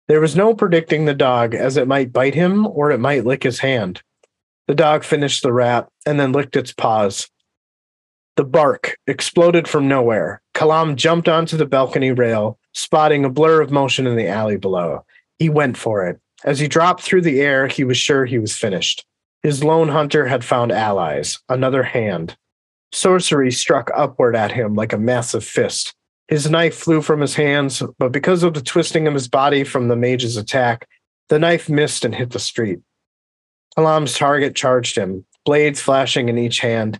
There 0.07 0.21
was 0.21 0.35
no 0.35 0.53
predicting 0.53 1.05
the 1.05 1.15
dog, 1.15 1.55
as 1.55 1.77
it 1.77 1.87
might 1.87 2.13
bite 2.13 2.35
him 2.35 2.67
or 2.67 2.91
it 2.91 2.99
might 2.99 3.25
lick 3.25 3.41
his 3.41 3.57
hand. 3.57 4.03
The 4.67 4.75
dog 4.75 5.03
finished 5.03 5.41
the 5.41 5.51
wrap 5.51 5.89
and 6.05 6.19
then 6.19 6.31
licked 6.31 6.55
its 6.55 6.71
paws. 6.71 7.27
The 8.35 8.43
bark 8.43 8.97
exploded 9.05 9.67
from 9.67 9.87
nowhere. 9.87 10.41
Kalam 10.55 10.95
jumped 10.95 11.29
onto 11.29 11.55
the 11.55 11.65
balcony 11.65 12.11
rail, 12.11 12.57
spotting 12.73 13.25
a 13.25 13.29
blur 13.29 13.61
of 13.61 13.71
motion 13.71 14.07
in 14.07 14.15
the 14.15 14.27
alley 14.27 14.57
below. 14.57 15.05
He 15.37 15.49
went 15.49 15.77
for 15.77 16.07
it. 16.07 16.19
As 16.43 16.59
he 16.59 16.67
dropped 16.67 17.01
through 17.01 17.21
the 17.21 17.41
air, 17.41 17.67
he 17.67 17.83
was 17.83 17.97
sure 17.97 18.25
he 18.25 18.39
was 18.39 18.57
finished. 18.57 19.05
His 19.43 19.63
lone 19.63 19.89
hunter 19.89 20.25
had 20.25 20.43
found 20.43 20.71
allies, 20.71 21.39
another 21.47 21.83
hand. 21.83 22.35
Sorcery 22.91 23.51
struck 23.51 23.91
upward 23.95 24.35
at 24.35 24.51
him 24.51 24.73
like 24.73 24.93
a 24.93 24.97
massive 24.97 25.43
fist. 25.43 25.93
His 26.27 26.49
knife 26.49 26.75
flew 26.75 27.01
from 27.01 27.21
his 27.21 27.35
hands, 27.35 27.83
but 27.99 28.11
because 28.11 28.43
of 28.43 28.53
the 28.53 28.61
twisting 28.61 29.07
of 29.07 29.13
his 29.13 29.27
body 29.27 29.63
from 29.63 29.87
the 29.87 29.95
mage's 29.95 30.37
attack, 30.37 30.87
the 31.29 31.39
knife 31.39 31.69
missed 31.69 32.05
and 32.05 32.15
hit 32.15 32.31
the 32.31 32.39
street. 32.39 32.79
Kalam's 33.77 34.17
target 34.17 34.55
charged 34.55 34.95
him, 34.95 35.25
blades 35.45 35.81
flashing 35.81 36.29
in 36.29 36.37
each 36.37 36.59
hand. 36.59 36.99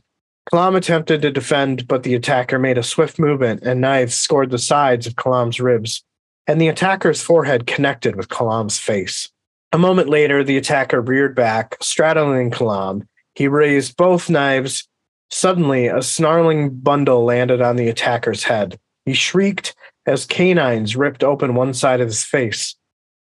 Kalam 0.52 0.76
attempted 0.76 1.22
to 1.22 1.32
defend, 1.32 1.88
but 1.88 2.04
the 2.04 2.16
attacker 2.16 2.60
made 2.60 2.78
a 2.78 2.84
swift 2.84 3.18
movement 3.18 3.64
and 3.64 3.82
knives 3.82 4.16
scored 4.16 4.52
the 4.52 4.58
sides 4.58 5.08
of 5.08 5.16
Kalam's 5.16 5.60
ribs, 5.60 6.04
and 6.48 6.60
the 6.60 6.68
attacker's 6.68 7.22
forehead 7.22 7.66
connected 7.66 8.16
with 8.16 8.28
Kalam's 8.28 8.78
face. 8.78 9.30
A 9.72 9.78
moment 9.78 10.10
later, 10.10 10.44
the 10.44 10.58
attacker 10.58 11.02
reared 11.02 11.36
back, 11.36 11.78
straddling 11.82 12.52
Kalam. 12.52 13.08
He 13.36 13.48
raised 13.48 13.98
both 13.98 14.30
knives. 14.30 14.88
Suddenly, 15.32 15.88
a 15.88 16.04
snarling 16.04 16.70
bundle 16.70 17.24
landed 17.24 17.62
on 17.62 17.76
the 17.76 17.88
attacker's 17.88 18.44
head. 18.44 18.78
He 19.06 19.14
shrieked 19.14 19.76
as 20.06 20.26
canines 20.26 20.96
ripped 20.96 21.24
open 21.24 21.56
one 21.56 21.74
side 21.74 22.02
of 22.02 22.08
his 22.08 22.24
face. 22.24 22.76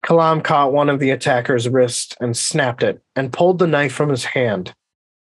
Kalam 0.05 0.43
caught 0.43 0.71
one 0.71 0.89
of 0.89 0.99
the 0.99 1.09
attacker's 1.09 1.67
wrists 1.67 2.15
and 2.21 2.37
snapped 2.37 2.83
it 2.83 3.01
and 3.15 3.33
pulled 3.33 3.59
the 3.59 3.67
knife 3.67 3.91
from 3.91 4.09
his 4.09 4.23
hand. 4.23 4.73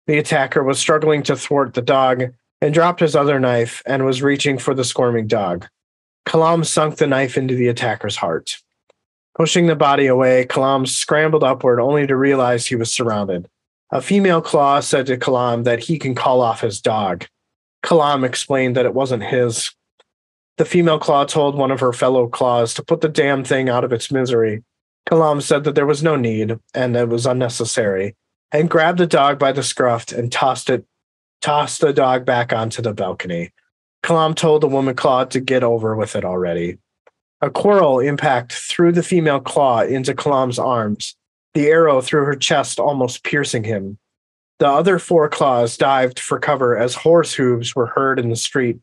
The 0.06 0.18
attacker 0.18 0.62
was 0.62 0.78
struggling 0.78 1.22
to 1.24 1.36
thwart 1.36 1.74
the 1.74 1.82
dog 1.82 2.34
and 2.60 2.74
dropped 2.74 3.00
his 3.00 3.16
other 3.16 3.40
knife 3.40 3.82
and 3.86 4.04
was 4.04 4.22
reaching 4.22 4.58
for 4.58 4.74
the 4.74 4.84
squirming 4.84 5.26
dog. 5.26 5.66
Kalam 6.26 6.64
sunk 6.64 6.96
the 6.96 7.06
knife 7.06 7.36
into 7.36 7.54
the 7.54 7.68
attacker's 7.68 8.16
heart. 8.16 8.56
Pushing 9.34 9.66
the 9.66 9.76
body 9.76 10.06
away, 10.06 10.46
Kalam 10.46 10.86
scrambled 10.86 11.42
upward 11.42 11.80
only 11.80 12.06
to 12.06 12.16
realize 12.16 12.66
he 12.66 12.76
was 12.76 12.92
surrounded. 12.92 13.48
A 13.90 14.00
female 14.00 14.40
claw 14.40 14.80
said 14.80 15.06
to 15.06 15.16
Kalam 15.16 15.64
that 15.64 15.80
he 15.80 15.98
can 15.98 16.14
call 16.14 16.40
off 16.40 16.60
his 16.60 16.80
dog. 16.80 17.26
Kalam 17.84 18.24
explained 18.24 18.76
that 18.76 18.86
it 18.86 18.94
wasn't 18.94 19.24
his. 19.24 19.72
The 20.56 20.64
female 20.64 20.98
claw 20.98 21.24
told 21.24 21.56
one 21.56 21.70
of 21.70 21.80
her 21.80 21.92
fellow 21.92 22.28
claws 22.28 22.74
to 22.74 22.82
put 22.82 23.00
the 23.00 23.08
damn 23.08 23.44
thing 23.44 23.68
out 23.68 23.84
of 23.84 23.92
its 23.92 24.10
misery. 24.10 24.62
Kalam 25.08 25.42
said 25.42 25.64
that 25.64 25.74
there 25.74 25.86
was 25.86 26.02
no 26.02 26.16
need 26.16 26.58
and 26.72 26.96
it 26.96 27.08
was 27.08 27.26
unnecessary, 27.26 28.14
and 28.54 28.70
grabbed 28.70 29.00
the 29.00 29.06
dog 29.06 29.36
by 29.36 29.50
the 29.50 29.64
scruff 29.64 30.12
and 30.12 30.30
tossed 30.30 30.70
it, 30.70 30.86
tossed 31.42 31.80
the 31.80 31.92
dog 31.92 32.24
back 32.24 32.52
onto 32.52 32.80
the 32.80 32.94
balcony. 32.94 33.52
Kalam 34.04 34.36
told 34.36 34.62
the 34.62 34.68
woman 34.68 34.94
claw 34.94 35.24
to 35.24 35.40
get 35.40 35.64
over 35.64 35.96
with 35.96 36.14
it 36.14 36.24
already. 36.24 36.78
A 37.40 37.50
quarrel 37.50 37.98
impact 37.98 38.52
threw 38.52 38.92
the 38.92 39.02
female 39.02 39.40
claw 39.40 39.82
into 39.82 40.14
Kalam's 40.14 40.60
arms, 40.60 41.16
the 41.54 41.66
arrow 41.66 42.00
through 42.00 42.24
her 42.26 42.36
chest 42.36 42.78
almost 42.78 43.24
piercing 43.24 43.64
him. 43.64 43.98
The 44.60 44.68
other 44.68 45.00
four 45.00 45.28
claws 45.28 45.76
dived 45.76 46.20
for 46.20 46.38
cover 46.38 46.78
as 46.78 46.94
horse 46.94 47.34
hooves 47.34 47.74
were 47.74 47.86
heard 47.86 48.20
in 48.20 48.30
the 48.30 48.36
street. 48.36 48.78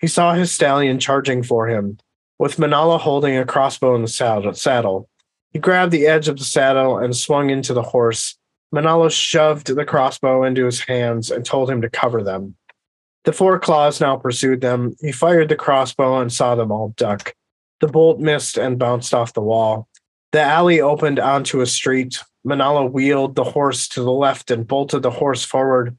He 0.00 0.08
saw 0.08 0.34
his 0.34 0.50
stallion 0.50 0.98
charging 0.98 1.44
for 1.44 1.68
him, 1.68 1.98
with 2.40 2.56
Minala 2.56 2.98
holding 2.98 3.36
a 3.36 3.46
crossbow 3.46 3.94
in 3.94 4.02
the 4.02 4.08
saddle. 4.08 5.08
He 5.52 5.60
grabbed 5.60 5.92
the 5.92 6.08
edge 6.08 6.26
of 6.26 6.38
the 6.38 6.44
saddle 6.44 6.98
and 6.98 7.16
swung 7.16 7.50
into 7.50 7.72
the 7.72 7.82
horse. 7.82 8.36
Minala 8.74 9.10
shoved 9.10 9.74
the 9.74 9.84
crossbow 9.84 10.44
into 10.44 10.64
his 10.64 10.80
hands 10.80 11.30
and 11.30 11.44
told 11.44 11.70
him 11.70 11.80
to 11.82 11.90
cover 11.90 12.22
them. 12.22 12.56
The 13.24 13.32
four 13.32 13.58
claws 13.58 14.00
now 14.00 14.16
pursued 14.16 14.60
them. 14.60 14.96
He 15.00 15.12
fired 15.12 15.48
the 15.48 15.56
crossbow 15.56 16.20
and 16.20 16.32
saw 16.32 16.54
them 16.54 16.70
all 16.70 16.94
duck. 16.96 17.34
The 17.80 17.88
bolt 17.88 18.20
missed 18.20 18.56
and 18.56 18.78
bounced 18.78 19.12
off 19.12 19.34
the 19.34 19.40
wall. 19.40 19.88
The 20.32 20.40
alley 20.40 20.80
opened 20.80 21.18
onto 21.18 21.60
a 21.60 21.66
street. 21.66 22.20
Minala 22.46 22.90
wheeled 22.90 23.34
the 23.34 23.44
horse 23.44 23.88
to 23.88 24.02
the 24.02 24.12
left 24.12 24.50
and 24.50 24.66
bolted 24.66 25.02
the 25.02 25.10
horse 25.10 25.44
forward. 25.44 25.96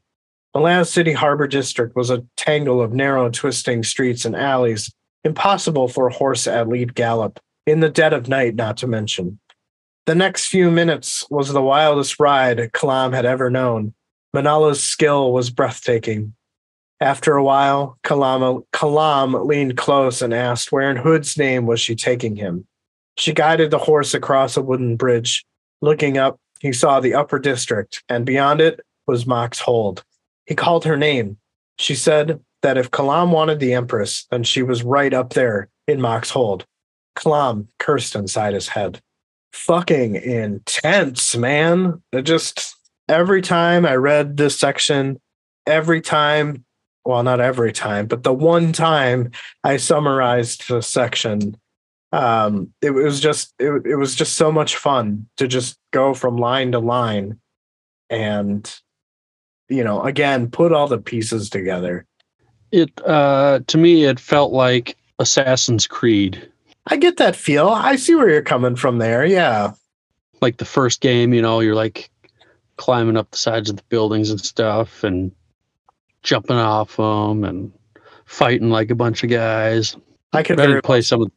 Malaz 0.56 0.86
City 0.86 1.12
Harbor 1.12 1.46
District 1.46 1.94
was 1.94 2.10
a 2.10 2.24
tangle 2.36 2.80
of 2.80 2.92
narrow, 2.92 3.30
twisting 3.30 3.82
streets 3.82 4.24
and 4.24 4.34
alleys, 4.34 4.92
impossible 5.22 5.88
for 5.88 6.08
a 6.08 6.12
horse 6.12 6.46
at 6.46 6.68
lead 6.68 6.94
gallop, 6.94 7.38
in 7.66 7.80
the 7.80 7.90
dead 7.90 8.12
of 8.12 8.28
night, 8.28 8.54
not 8.54 8.78
to 8.78 8.86
mention. 8.86 9.38
The 10.08 10.14
next 10.14 10.46
few 10.46 10.70
minutes 10.70 11.26
was 11.28 11.52
the 11.52 11.60
wildest 11.60 12.18
ride 12.18 12.56
Kalam 12.72 13.12
had 13.12 13.26
ever 13.26 13.50
known. 13.50 13.92
Minala's 14.34 14.82
skill 14.82 15.34
was 15.34 15.50
breathtaking. 15.50 16.32
After 16.98 17.34
a 17.34 17.44
while, 17.44 17.98
Kalam, 18.02 18.64
Kalam 18.72 19.44
leaned 19.44 19.76
close 19.76 20.22
and 20.22 20.32
asked 20.32 20.72
where 20.72 20.90
in 20.90 20.96
Hood's 20.96 21.36
name 21.36 21.66
was 21.66 21.78
she 21.78 21.94
taking 21.94 22.36
him. 22.36 22.66
She 23.18 23.34
guided 23.34 23.70
the 23.70 23.76
horse 23.76 24.14
across 24.14 24.56
a 24.56 24.62
wooden 24.62 24.96
bridge. 24.96 25.44
Looking 25.82 26.16
up, 26.16 26.40
he 26.58 26.72
saw 26.72 27.00
the 27.00 27.12
upper 27.12 27.38
district, 27.38 28.02
and 28.08 28.24
beyond 28.24 28.62
it 28.62 28.80
was 29.06 29.26
Mock's 29.26 29.58
hold. 29.58 30.04
He 30.46 30.54
called 30.54 30.86
her 30.86 30.96
name. 30.96 31.36
She 31.78 31.94
said 31.94 32.40
that 32.62 32.78
if 32.78 32.90
Kalam 32.90 33.30
wanted 33.30 33.60
the 33.60 33.74
Empress, 33.74 34.24
then 34.30 34.42
she 34.42 34.62
was 34.62 34.82
right 34.82 35.12
up 35.12 35.34
there 35.34 35.68
in 35.86 36.00
Mock's 36.00 36.30
hold. 36.30 36.64
Kalam 37.14 37.68
cursed 37.78 38.16
inside 38.16 38.54
his 38.54 38.68
head. 38.68 39.02
Fucking 39.52 40.16
intense, 40.16 41.36
man. 41.36 42.02
It 42.12 42.22
just 42.22 42.76
every 43.08 43.42
time 43.42 43.86
I 43.86 43.94
read 43.94 44.36
this 44.36 44.58
section, 44.58 45.20
every 45.66 46.00
time, 46.00 46.64
well, 47.04 47.22
not 47.22 47.40
every 47.40 47.72
time, 47.72 48.06
but 48.06 48.22
the 48.22 48.34
one 48.34 48.72
time 48.72 49.30
I 49.64 49.78
summarized 49.78 50.68
the 50.68 50.82
section, 50.82 51.56
um, 52.12 52.72
it 52.82 52.90
was 52.90 53.20
just 53.20 53.54
it, 53.58 53.86
it 53.86 53.96
was 53.96 54.14
just 54.14 54.34
so 54.34 54.50
much 54.52 54.76
fun 54.76 55.28
to 55.36 55.48
just 55.48 55.78
go 55.92 56.14
from 56.14 56.36
line 56.36 56.72
to 56.72 56.78
line 56.78 57.38
and 58.10 58.80
you 59.68 59.84
know, 59.84 60.02
again, 60.02 60.50
put 60.50 60.72
all 60.72 60.88
the 60.88 60.98
pieces 60.98 61.50
together. 61.50 62.06
It 62.72 62.90
uh 63.04 63.60
to 63.66 63.78
me 63.78 64.04
it 64.04 64.20
felt 64.20 64.52
like 64.52 64.96
Assassin's 65.18 65.86
Creed. 65.86 66.50
I 66.88 66.96
get 66.96 67.18
that 67.18 67.36
feel. 67.36 67.68
I 67.68 67.96
see 67.96 68.14
where 68.14 68.28
you're 68.28 68.42
coming 68.42 68.76
from 68.76 68.98
there. 68.98 69.24
Yeah. 69.24 69.72
Like 70.40 70.56
the 70.56 70.64
first 70.64 71.00
game, 71.00 71.34
you 71.34 71.42
know, 71.42 71.60
you're 71.60 71.74
like 71.74 72.10
climbing 72.76 73.16
up 73.16 73.30
the 73.30 73.36
sides 73.36 73.68
of 73.68 73.76
the 73.76 73.82
buildings 73.88 74.30
and 74.30 74.40
stuff 74.40 75.04
and 75.04 75.32
jumping 76.22 76.56
off 76.56 76.96
them 76.96 77.44
and 77.44 77.72
fighting 78.24 78.70
like 78.70 78.90
a 78.90 78.94
bunch 78.94 79.22
of 79.22 79.30
guys. 79.30 79.96
I 80.32 80.42
could 80.42 80.60
I 80.60 80.80
play 80.80 81.02
some 81.02 81.22
of 81.22 81.32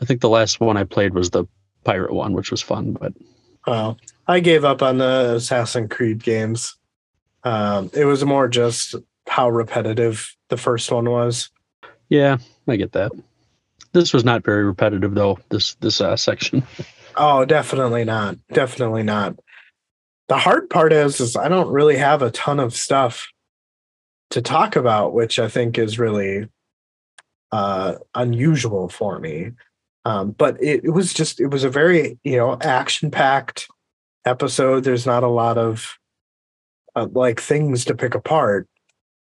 I 0.00 0.04
think 0.04 0.20
the 0.20 0.28
last 0.28 0.60
one 0.60 0.76
I 0.76 0.84
played 0.84 1.14
was 1.14 1.30
the 1.30 1.46
pirate 1.84 2.12
one, 2.12 2.32
which 2.32 2.50
was 2.50 2.60
fun, 2.60 2.92
but 2.92 3.12
well, 3.66 3.98
I 4.26 4.40
gave 4.40 4.64
up 4.64 4.82
on 4.82 4.98
the 4.98 5.34
Assassin's 5.36 5.90
Creed 5.90 6.22
games. 6.22 6.76
Um, 7.44 7.90
it 7.94 8.04
was 8.04 8.24
more 8.24 8.48
just 8.48 8.94
how 9.26 9.48
repetitive 9.48 10.36
the 10.48 10.56
first 10.56 10.90
one 10.90 11.10
was. 11.10 11.50
yeah, 12.08 12.38
I 12.68 12.76
get 12.76 12.92
that. 12.92 13.12
This 13.96 14.12
was 14.12 14.26
not 14.26 14.44
very 14.44 14.62
repetitive 14.62 15.14
though, 15.14 15.38
this 15.48 15.74
this 15.76 16.02
uh, 16.02 16.16
section. 16.16 16.62
Oh, 17.18 17.46
definitely 17.46 18.04
not. 18.04 18.36
Definitely 18.52 19.02
not. 19.02 19.36
The 20.28 20.36
hard 20.36 20.68
part 20.68 20.92
is, 20.92 21.18
is 21.18 21.34
I 21.34 21.48
don't 21.48 21.72
really 21.72 21.96
have 21.96 22.20
a 22.20 22.30
ton 22.30 22.60
of 22.60 22.76
stuff 22.76 23.26
to 24.32 24.42
talk 24.42 24.76
about, 24.76 25.14
which 25.14 25.38
I 25.38 25.48
think 25.48 25.78
is 25.78 25.98
really 25.98 26.46
uh, 27.52 27.94
unusual 28.14 28.90
for 28.90 29.18
me. 29.18 29.52
Um, 30.04 30.32
but 30.32 30.62
it, 30.62 30.84
it 30.84 30.90
was 30.90 31.14
just, 31.14 31.40
it 31.40 31.46
was 31.46 31.64
a 31.64 31.70
very, 31.70 32.18
you 32.22 32.36
know, 32.36 32.58
action 32.60 33.10
packed 33.10 33.66
episode. 34.26 34.84
There's 34.84 35.06
not 35.06 35.22
a 35.22 35.28
lot 35.28 35.56
of 35.56 35.96
uh, 36.94 37.06
like 37.12 37.40
things 37.40 37.86
to 37.86 37.94
pick 37.94 38.14
apart. 38.14 38.68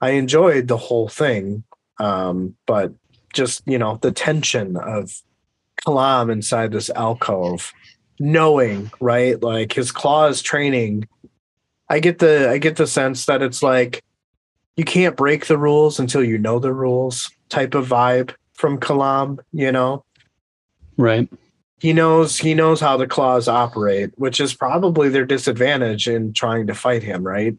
I 0.00 0.12
enjoyed 0.12 0.68
the 0.68 0.78
whole 0.78 1.08
thing, 1.08 1.64
um, 2.00 2.56
but 2.66 2.94
just 3.34 3.62
you 3.66 3.78
know 3.78 3.98
the 4.00 4.12
tension 4.12 4.76
of 4.76 5.12
Kalam 5.86 6.30
inside 6.32 6.72
this 6.72 6.88
alcove, 6.90 7.72
knowing 8.18 8.90
right, 9.00 9.40
like 9.42 9.72
his 9.72 9.92
claws 9.92 10.40
training. 10.40 11.08
I 11.90 11.98
get 12.00 12.18
the 12.18 12.48
I 12.48 12.58
get 12.58 12.76
the 12.76 12.86
sense 12.86 13.26
that 13.26 13.42
it's 13.42 13.62
like 13.62 14.02
you 14.76 14.84
can't 14.84 15.16
break 15.16 15.46
the 15.46 15.58
rules 15.58 16.00
until 16.00 16.24
you 16.24 16.38
know 16.38 16.58
the 16.58 16.72
rules 16.72 17.30
type 17.50 17.74
of 17.74 17.86
vibe 17.88 18.32
from 18.54 18.78
Kalam. 18.80 19.38
You 19.52 19.70
know, 19.72 20.04
Right. 20.96 21.28
he 21.80 21.92
knows 21.92 22.38
he 22.38 22.54
knows 22.54 22.80
how 22.80 22.96
the 22.96 23.06
claws 23.06 23.48
operate, 23.48 24.10
which 24.16 24.40
is 24.40 24.54
probably 24.54 25.08
their 25.08 25.26
disadvantage 25.26 26.08
in 26.08 26.32
trying 26.32 26.66
to 26.68 26.74
fight 26.74 27.02
him, 27.02 27.24
right? 27.26 27.56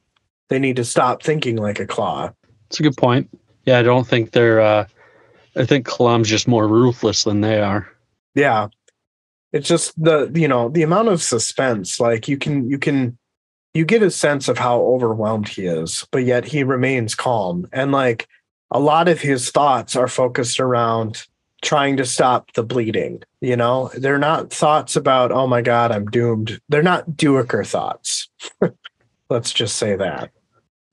They 0.47 0.59
need 0.59 0.75
to 0.77 0.85
stop 0.85 1.21
thinking 1.23 1.57
like 1.57 1.79
a 1.79 1.87
claw. 1.87 2.31
It's 2.67 2.79
a 2.79 2.83
good 2.83 2.97
point. 2.97 3.29
Yeah, 3.65 3.79
I 3.79 3.83
don't 3.83 4.07
think 4.07 4.31
they're. 4.31 4.61
Uh, 4.61 4.85
I 5.55 5.65
think 5.65 5.87
Kalam's 5.87 6.29
just 6.29 6.47
more 6.47 6.67
ruthless 6.67 7.23
than 7.23 7.41
they 7.41 7.61
are. 7.61 7.89
Yeah, 8.33 8.67
it's 9.53 9.67
just 9.67 10.01
the 10.01 10.31
you 10.33 10.47
know 10.47 10.69
the 10.69 10.83
amount 10.83 11.07
of 11.07 11.21
suspense. 11.21 11.99
Like 11.99 12.27
you 12.27 12.37
can 12.37 12.69
you 12.69 12.77
can 12.77 13.17
you 13.73 13.85
get 13.85 14.01
a 14.01 14.09
sense 14.09 14.47
of 14.47 14.57
how 14.57 14.81
overwhelmed 14.81 15.49
he 15.49 15.65
is, 15.65 16.07
but 16.11 16.23
yet 16.23 16.45
he 16.45 16.63
remains 16.63 17.13
calm. 17.13 17.67
And 17.73 17.91
like 17.91 18.27
a 18.71 18.79
lot 18.79 19.09
of 19.09 19.19
his 19.19 19.51
thoughts 19.51 19.95
are 19.97 20.07
focused 20.07 20.59
around 20.61 21.27
trying 21.61 21.97
to 21.97 22.05
stop 22.05 22.53
the 22.53 22.63
bleeding. 22.63 23.21
You 23.41 23.57
know, 23.57 23.91
they're 23.97 24.17
not 24.17 24.51
thoughts 24.51 24.95
about, 24.95 25.31
oh 25.31 25.45
my 25.45 25.61
God, 25.61 25.91
I'm 25.91 26.05
doomed. 26.05 26.59
They're 26.69 26.81
not 26.83 27.11
Duiker 27.11 27.67
thoughts. 27.67 28.29
Let's 29.29 29.51
just 29.51 29.75
say 29.75 29.95
that, 29.97 30.31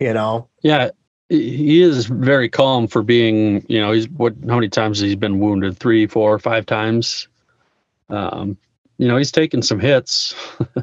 you 0.01 0.13
know? 0.13 0.49
Yeah. 0.63 0.91
He 1.29 1.81
is 1.81 2.07
very 2.07 2.49
calm 2.49 2.87
for 2.87 3.03
being, 3.03 3.65
you 3.69 3.81
know, 3.81 3.93
he's 3.93 4.09
what, 4.11 4.35
how 4.49 4.57
many 4.57 4.69
times 4.69 5.01
he's 5.01 5.17
been 5.17 5.41
wounded? 5.41 5.79
Three, 5.79 6.07
four, 6.07 6.39
five 6.39 6.67
times. 6.67 7.29
Um, 8.11 8.59
you 8.99 9.09
know, 9.09 9.17
he's 9.17 9.33
taken 9.33 9.63
some 9.63 9.81
hits. 9.81 10.35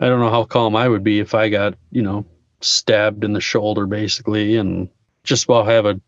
I 0.00 0.08
don't 0.08 0.20
know 0.20 0.30
how 0.30 0.44
calm 0.44 0.74
I 0.74 0.88
would 0.88 1.04
be 1.04 1.20
if 1.20 1.34
I 1.34 1.48
got, 1.48 1.74
you 1.92 2.02
know, 2.02 2.26
stabbed 2.60 3.24
in 3.24 3.34
the 3.34 3.40
shoulder 3.40 3.86
basically 3.86 4.56
and 4.56 4.88
just 5.22 5.48
while 5.48 5.64
have 5.64 5.86
a, 5.86 6.00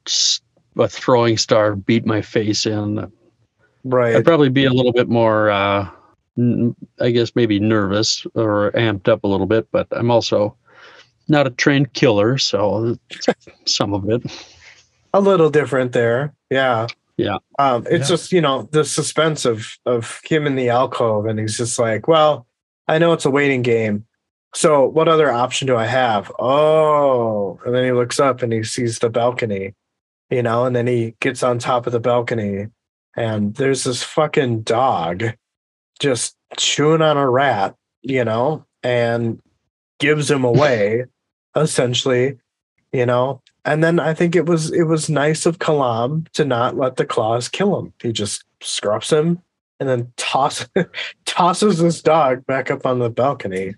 a 0.77 0.89
throwing 0.89 1.39
star 1.39 1.77
beat 1.77 2.05
my 2.05 2.23
face 2.23 2.67
in. 2.67 3.11
Right. 3.85 4.17
I'd 4.17 4.25
probably 4.25 4.49
be 4.49 4.65
a 4.65 4.73
little 4.73 4.93
bit 4.93 5.09
more, 5.09 5.51
uh, 5.51 5.89
I 7.01 7.11
guess 7.11 7.35
maybe 7.35 7.61
nervous 7.61 8.27
or 8.35 8.73
amped 8.73 9.09
up 9.09 9.25
a 9.25 9.29
little 9.29 9.47
bit, 9.47 9.69
but 9.71 9.87
I'm 9.93 10.11
also 10.11 10.57
not 11.29 11.47
a 11.47 11.51
trained 11.51 11.93
killer, 11.93 12.39
so 12.39 12.97
some 13.67 13.95
of 13.95 14.09
it. 14.09 14.23
A 15.15 15.21
little 15.21 15.51
different 15.51 15.93
there. 15.93 16.35
Yeah. 16.51 16.87
Yeah. 17.17 17.39
Um, 17.59 17.87
it's 17.91 18.09
Yeah. 18.11 18.17
just, 18.17 18.33
you 18.33 18.41
know, 18.41 18.69
the 18.73 18.85
suspense 18.85 19.45
of 19.45 19.67
of 19.87 20.21
him 20.25 20.47
in 20.47 20.57
the 20.57 20.69
alcove 20.69 21.27
and 21.27 21.39
he's 21.39 21.57
just 21.57 21.79
like, 21.79 22.07
well, 22.09 22.47
I 22.89 22.99
know 22.99 23.13
it's 23.13 23.25
a 23.25 23.31
waiting 23.31 23.63
game. 23.63 24.05
So 24.55 24.87
what 24.87 25.09
other 25.09 25.31
option 25.31 25.67
do 25.67 25.77
I 25.77 25.87
have? 25.87 26.31
Oh, 26.39 27.59
and 27.65 27.75
then 27.75 27.85
he 27.85 27.93
looks 27.93 28.21
up 28.21 28.43
and 28.43 28.53
he 28.53 28.63
sees 28.63 28.99
the 28.99 29.11
balcony, 29.11 29.75
you 30.31 30.43
know, 30.43 30.65
and 30.67 30.77
then 30.77 30.87
he 30.87 31.15
gets 31.21 31.43
on 31.43 31.59
top 31.59 31.87
of 31.87 31.93
the 31.93 32.01
balcony 32.01 32.67
and 33.17 33.55
there's 33.55 33.85
this 33.85 34.03
fucking 34.03 34.63
dog 34.63 35.25
just 35.99 36.37
chewing 36.59 37.01
on 37.03 37.17
a 37.17 37.29
rat, 37.29 37.75
you 38.03 38.25
know, 38.25 38.65
and 38.83 39.41
gives 39.99 40.31
him 40.31 40.45
away 40.45 41.05
essentially, 41.57 42.39
you 42.93 43.07
know. 43.07 43.43
And 43.65 43.83
then 43.83 43.99
I 43.99 44.15
think 44.15 44.37
it 44.37 44.47
was 44.47 44.73
it 44.73 44.85
was 44.85 45.11
nice 45.11 45.47
of 45.47 45.59
Kalam 45.59 46.29
to 46.33 46.45
not 46.45 46.77
let 46.77 46.97
the 46.97 47.05
claws 47.05 47.49
kill 47.49 47.79
him. 47.79 47.93
He 48.01 48.13
just 48.13 48.45
scruffs 48.61 49.11
him 49.11 49.43
and 49.81 49.89
then 49.89 50.13
toss 50.17 50.67
tosses 51.25 51.79
this 51.79 52.01
dog 52.01 52.47
back 52.47 52.71
up 52.71 52.87
on 52.87 52.99
the 52.99 53.11
balcony. 53.11 53.75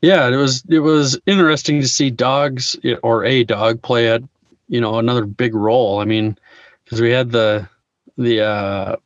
Yeah, 0.00 0.28
it 0.28 0.36
was 0.36 0.64
it 0.68 0.80
was 0.80 1.18
interesting 1.26 1.80
to 1.80 1.88
see 1.88 2.10
dogs 2.10 2.76
or 3.02 3.24
a 3.24 3.44
dog 3.44 3.82
play 3.82 4.08
a 4.08 4.20
you 4.68 4.80
know 4.80 4.98
another 4.98 5.26
big 5.26 5.54
role. 5.54 6.00
I 6.00 6.04
mean, 6.04 6.36
because 6.84 7.00
we 7.00 7.10
had 7.10 7.30
the 7.30 7.68
the 8.16 8.42
uh 8.42 8.96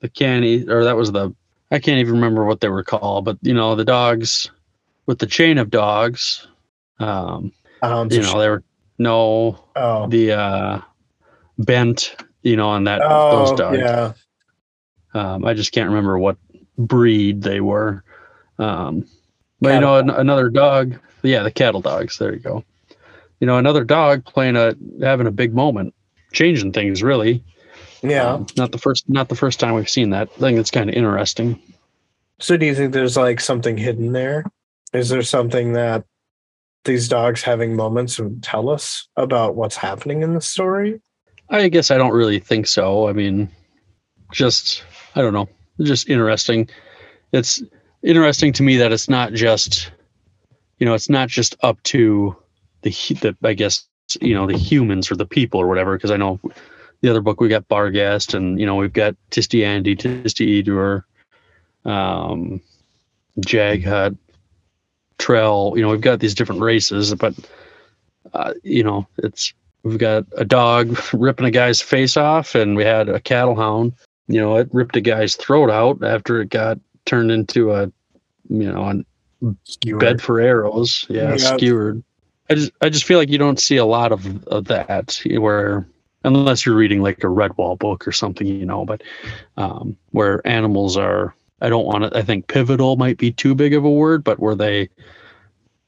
the 0.00 0.08
canny 0.08 0.64
or 0.68 0.84
that 0.84 0.96
was 0.96 1.12
the 1.12 1.34
I 1.70 1.78
can't 1.78 1.98
even 1.98 2.14
remember 2.14 2.44
what 2.44 2.60
they 2.60 2.68
were 2.68 2.84
called, 2.84 3.24
but 3.24 3.38
you 3.42 3.54
know 3.54 3.74
the 3.74 3.84
dogs 3.84 4.50
with 5.06 5.18
the 5.18 5.26
chain 5.26 5.58
of 5.58 5.70
dogs. 5.70 6.46
Um, 7.00 7.52
Hounds 7.88 8.14
you 8.14 8.22
of 8.22 8.32
know 8.32 8.40
they 8.40 8.48
were 8.48 8.62
no 8.98 9.64
Oh, 9.76 10.06
the 10.08 10.32
uh 10.32 10.80
bent 11.58 12.16
you 12.42 12.56
know 12.56 12.68
on 12.68 12.84
that 12.84 13.00
oh 13.02 13.46
those 13.46 13.58
dogs. 13.58 13.78
yeah. 13.78 14.12
Um, 15.14 15.44
I 15.44 15.54
just 15.54 15.72
can't 15.72 15.88
remember 15.88 16.18
what 16.18 16.36
breed 16.76 17.42
they 17.42 17.60
were. 17.60 18.02
Um, 18.58 19.06
but 19.60 19.74
you 19.74 19.80
know, 19.80 19.96
an, 19.96 20.10
another 20.10 20.50
dog. 20.50 20.98
Yeah, 21.22 21.42
the 21.42 21.50
cattle 21.50 21.80
dogs. 21.80 22.18
There 22.18 22.32
you 22.32 22.40
go. 22.40 22.64
You 23.40 23.46
know, 23.46 23.58
another 23.58 23.84
dog 23.84 24.24
playing 24.24 24.56
a 24.56 24.74
having 25.00 25.26
a 25.26 25.30
big 25.30 25.54
moment, 25.54 25.94
changing 26.32 26.72
things 26.72 27.02
really. 27.02 27.42
Yeah. 28.02 28.34
Um, 28.34 28.46
not 28.56 28.72
the 28.72 28.78
first. 28.78 29.08
Not 29.08 29.28
the 29.28 29.36
first 29.36 29.60
time 29.60 29.74
we've 29.74 29.88
seen 29.88 30.10
that. 30.10 30.28
I 30.36 30.40
think 30.40 30.58
it's 30.58 30.70
kind 30.70 30.90
of 30.90 30.96
interesting. 30.96 31.60
So 32.40 32.56
do 32.56 32.66
you 32.66 32.74
think 32.74 32.92
there's 32.92 33.16
like 33.16 33.40
something 33.40 33.78
hidden 33.78 34.12
there? 34.12 34.44
Is 34.92 35.08
there 35.08 35.22
something 35.22 35.72
that 35.74 36.04
these 36.84 37.08
dogs 37.08 37.42
having 37.42 37.76
moments 37.76 38.18
would 38.18 38.42
tell 38.42 38.68
us 38.68 39.08
about 39.16 39.56
what's 39.56 39.76
happening 39.76 40.22
in 40.22 40.34
the 40.34 40.40
story? 40.40 41.00
I 41.50 41.68
guess 41.68 41.90
I 41.90 41.98
don't 41.98 42.12
really 42.12 42.38
think 42.38 42.66
so. 42.66 43.08
I 43.08 43.12
mean, 43.12 43.50
just 44.32 44.82
I 45.14 45.20
don't 45.20 45.32
know. 45.32 45.48
Just 45.82 46.08
interesting. 46.08 46.68
It's 47.32 47.62
interesting 48.02 48.52
to 48.54 48.62
me 48.62 48.76
that 48.76 48.92
it's 48.92 49.08
not 49.08 49.32
just, 49.32 49.90
you 50.78 50.86
know, 50.86 50.94
it's 50.94 51.10
not 51.10 51.28
just 51.28 51.56
up 51.62 51.82
to 51.84 52.36
the 52.82 52.90
the 52.90 53.36
I 53.42 53.54
guess 53.54 53.86
you 54.20 54.34
know 54.34 54.46
the 54.46 54.58
humans 54.58 55.10
or 55.10 55.16
the 55.16 55.26
people 55.26 55.60
or 55.60 55.66
whatever. 55.66 55.96
Because 55.96 56.10
I 56.10 56.16
know 56.16 56.40
the 57.00 57.10
other 57.10 57.20
book 57.20 57.40
we 57.40 57.48
got 57.48 57.68
Barghast 57.68 58.34
and 58.34 58.58
you 58.58 58.66
know 58.66 58.76
we've 58.76 58.92
got 58.92 59.16
Tiste 59.30 59.52
Andii, 59.52 59.98
Tiste 59.98 60.40
Edur, 60.40 61.02
um, 61.84 62.60
Jaghut, 63.40 64.16
Trell. 65.18 65.76
You 65.76 65.82
know 65.82 65.90
we've 65.90 66.00
got 66.00 66.20
these 66.20 66.34
different 66.34 66.60
races, 66.60 67.14
but 67.14 67.34
uh, 68.32 68.54
you 68.62 68.82
know 68.82 69.06
it's 69.18 69.52
We've 69.84 69.98
got 69.98 70.24
a 70.36 70.44
dog 70.46 70.98
ripping 71.12 71.44
a 71.46 71.50
guy's 71.50 71.80
face 71.80 72.16
off, 72.16 72.54
and 72.54 72.74
we 72.74 72.84
had 72.84 73.08
a 73.08 73.20
cattle 73.20 73.54
hound. 73.54 73.92
You 74.26 74.40
know, 74.40 74.56
it 74.56 74.68
ripped 74.72 74.96
a 74.96 75.00
guy's 75.02 75.36
throat 75.36 75.70
out 75.70 76.02
after 76.02 76.40
it 76.40 76.48
got 76.48 76.78
turned 77.04 77.30
into 77.30 77.70
a, 77.72 77.92
you 78.48 78.72
know, 78.72 79.04
a 79.42 79.54
Skewer. 79.64 79.98
bed 79.98 80.22
for 80.22 80.40
arrows. 80.40 81.04
Yeah, 81.10 81.32
Yeah. 81.32 81.36
skewered. 81.36 82.02
I 82.48 82.54
just, 82.54 82.72
I 82.80 82.88
just 82.88 83.04
feel 83.04 83.18
like 83.18 83.28
you 83.28 83.36
don't 83.36 83.60
see 83.60 83.76
a 83.76 83.84
lot 83.84 84.10
of 84.10 84.42
of 84.48 84.64
that 84.66 85.20
where, 85.38 85.86
unless 86.24 86.64
you're 86.64 86.74
reading 86.74 87.02
like 87.02 87.18
a 87.18 87.26
Redwall 87.26 87.78
book 87.78 88.08
or 88.08 88.12
something, 88.12 88.46
you 88.46 88.64
know. 88.64 88.86
But 88.86 89.02
um, 89.58 89.94
where 90.12 90.46
animals 90.46 90.96
are, 90.96 91.34
I 91.60 91.68
don't 91.68 91.86
want 91.86 92.04
to. 92.04 92.16
I 92.16 92.22
think 92.22 92.48
pivotal 92.48 92.96
might 92.96 93.18
be 93.18 93.32
too 93.32 93.54
big 93.54 93.74
of 93.74 93.84
a 93.84 93.90
word, 93.90 94.24
but 94.24 94.38
where 94.38 94.54
they, 94.54 94.88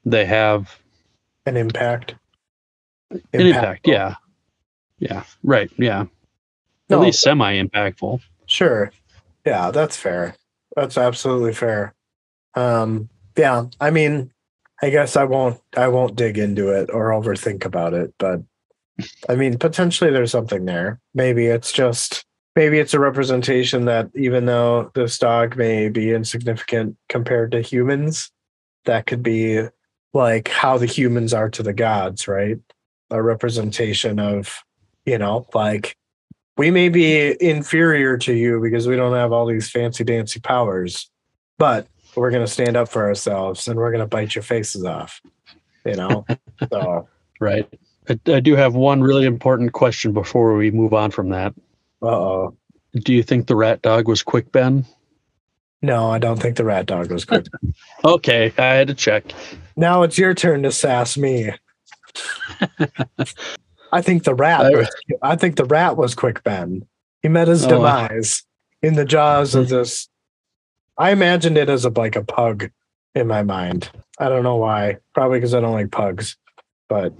they 0.05 0.25
have 0.25 0.79
an 1.45 1.57
impact. 1.57 2.15
an 3.11 3.21
impact. 3.33 3.87
Yeah, 3.87 4.15
yeah, 4.99 5.23
right. 5.43 5.69
Yeah, 5.77 6.05
No, 6.89 6.97
at 6.97 7.03
least 7.03 7.21
semi 7.21 7.61
impactful. 7.61 8.21
Sure. 8.45 8.91
Yeah, 9.45 9.71
that's 9.71 9.97
fair. 9.97 10.35
That's 10.75 10.97
absolutely 10.97 11.53
fair. 11.53 11.93
Um, 12.55 13.09
yeah, 13.37 13.65
I 13.79 13.91
mean, 13.91 14.31
I 14.81 14.89
guess 14.89 15.15
I 15.15 15.23
won't 15.23 15.59
I 15.75 15.87
won't 15.87 16.15
dig 16.15 16.37
into 16.37 16.69
it 16.69 16.89
or 16.91 17.09
overthink 17.09 17.65
about 17.65 17.93
it, 17.93 18.13
but 18.17 18.41
I 19.29 19.35
mean, 19.35 19.57
potentially 19.57 20.11
there's 20.11 20.31
something 20.31 20.65
there. 20.65 20.99
Maybe 21.13 21.45
it's 21.45 21.71
just 21.71 22.25
maybe 22.57 22.79
it's 22.79 22.95
a 22.95 22.99
representation 22.99 23.85
that 23.85 24.09
even 24.15 24.47
though 24.47 24.89
this 24.95 25.19
dog 25.19 25.55
may 25.55 25.89
be 25.89 26.11
insignificant 26.11 26.97
compared 27.07 27.51
to 27.51 27.61
humans, 27.61 28.31
that 28.85 29.05
could 29.05 29.21
be 29.21 29.61
like 30.11 30.47
how 30.47 30.75
the 30.75 30.87
humans 30.87 31.35
are 31.35 31.49
to 31.51 31.61
the 31.61 31.71
gods, 31.71 32.27
right? 32.27 32.57
A 33.11 33.21
representation 33.21 34.19
of, 34.19 34.63
you 35.05 35.19
know, 35.19 35.45
like 35.53 35.95
we 36.57 36.71
may 36.71 36.89
be 36.89 37.37
inferior 37.39 38.17
to 38.17 38.33
you 38.33 38.59
because 38.59 38.87
we 38.87 38.95
don't 38.95 39.13
have 39.13 39.31
all 39.31 39.45
these 39.45 39.69
fancy 39.69 40.03
dancy 40.03 40.39
powers, 40.39 41.11
but 41.59 41.87
we're 42.15 42.31
going 42.31 42.43
to 42.43 42.51
stand 42.51 42.75
up 42.75 42.89
for 42.89 43.05
ourselves 43.05 43.67
and 43.67 43.77
we're 43.77 43.91
going 43.91 44.03
to 44.03 44.07
bite 44.07 44.33
your 44.33 44.41
faces 44.41 44.83
off. 44.83 45.21
You 45.85 45.93
know, 45.93 46.25
so 46.71 47.07
Right. 47.39 47.71
I, 48.09 48.19
I 48.25 48.39
do 48.39 48.55
have 48.55 48.73
one 48.73 49.01
really 49.01 49.27
important 49.27 49.73
question 49.73 50.11
before 50.11 50.55
we 50.55 50.71
move 50.71 50.95
on 50.95 51.11
from 51.11 51.29
that. 51.29 51.53
Uh 52.01 52.07
oh. 52.07 52.57
Do 52.95 53.13
you 53.13 53.21
think 53.23 53.47
the 53.47 53.55
rat 53.55 53.81
dog 53.81 54.07
was 54.07 54.23
quick, 54.23 54.51
Ben? 54.51 54.85
No, 55.83 56.09
I 56.09 56.17
don't 56.17 56.41
think 56.41 56.55
the 56.57 56.65
rat 56.65 56.85
dog 56.87 57.11
was 57.11 57.25
good. 57.25 57.47
Okay, 58.05 58.51
I 58.57 58.73
had 58.75 58.87
to 58.87 58.93
check. 58.93 59.25
now 59.75 60.03
it's 60.03 60.17
your 60.17 60.33
turn 60.33 60.63
to 60.63 60.71
sass 60.71 61.17
me. 61.17 61.51
I 63.91 64.01
think 64.01 64.23
the 64.23 64.35
rat. 64.35 64.61
I- 64.61 64.69
Was, 64.71 64.95
I 65.21 65.35
think 65.35 65.55
the 65.55 65.65
rat 65.65 65.97
was 65.97 66.15
quick, 66.15 66.43
Ben. 66.43 66.85
He 67.21 67.29
met 67.29 67.47
his 67.47 67.65
Oh. 67.65 67.69
demise 67.69 68.43
in 68.81 68.95
the 68.95 69.05
jaws 69.05 69.55
of 69.55 69.69
this. 69.69 70.07
I 70.97 71.11
imagined 71.11 71.57
it 71.57 71.69
as 71.69 71.85
a 71.85 71.89
like 71.89 72.15
a 72.15 72.23
pug 72.23 72.69
in 73.15 73.27
my 73.27 73.43
mind. 73.43 73.89
I 74.19 74.29
don't 74.29 74.43
know 74.43 74.55
why. 74.57 74.97
Probably 75.13 75.37
because 75.39 75.53
I 75.53 75.59
don't 75.59 75.73
like 75.73 75.91
pugs. 75.91 76.37
But 76.89 77.13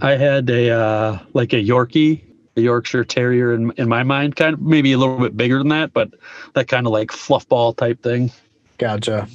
I 0.00 0.12
had 0.16 0.48
a 0.50 0.70
uh, 0.70 1.18
like 1.34 1.52
a 1.52 1.56
Yorkie, 1.62 2.22
a 2.60 2.64
Yorkshire 2.64 3.04
Terrier 3.04 3.52
in 3.52 3.72
in 3.72 3.88
my 3.88 4.02
mind. 4.02 4.36
Kind 4.36 4.54
of 4.54 4.60
maybe 4.60 4.92
a 4.92 4.98
little 4.98 5.18
bit 5.18 5.36
bigger 5.36 5.58
than 5.58 5.68
that, 5.68 5.92
but 5.92 6.10
that 6.54 6.68
kind 6.68 6.86
of 6.86 6.92
like 6.92 7.10
fluff 7.10 7.48
ball 7.48 7.72
type 7.72 8.02
thing. 8.02 8.30
Gotcha. 8.78 9.28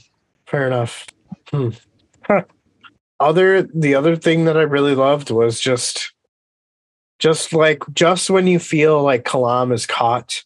Fair 0.46 0.68
enough. 0.68 1.06
Hmm. 1.50 1.70
Huh. 2.24 2.44
Other 3.20 3.64
the 3.64 3.96
other 3.96 4.16
thing 4.16 4.46
that 4.46 4.58
I 4.58 4.62
really 4.62 4.96
loved 4.96 5.30
was 5.30 5.60
just 5.60 6.14
just 7.20 7.54
like 7.54 7.84
just 7.94 8.30
when 8.30 8.48
you 8.48 8.60
feel 8.60 9.02
like 9.02 9.24
Kalam 9.24 9.74
is 9.74 9.86
caught, 9.86 10.44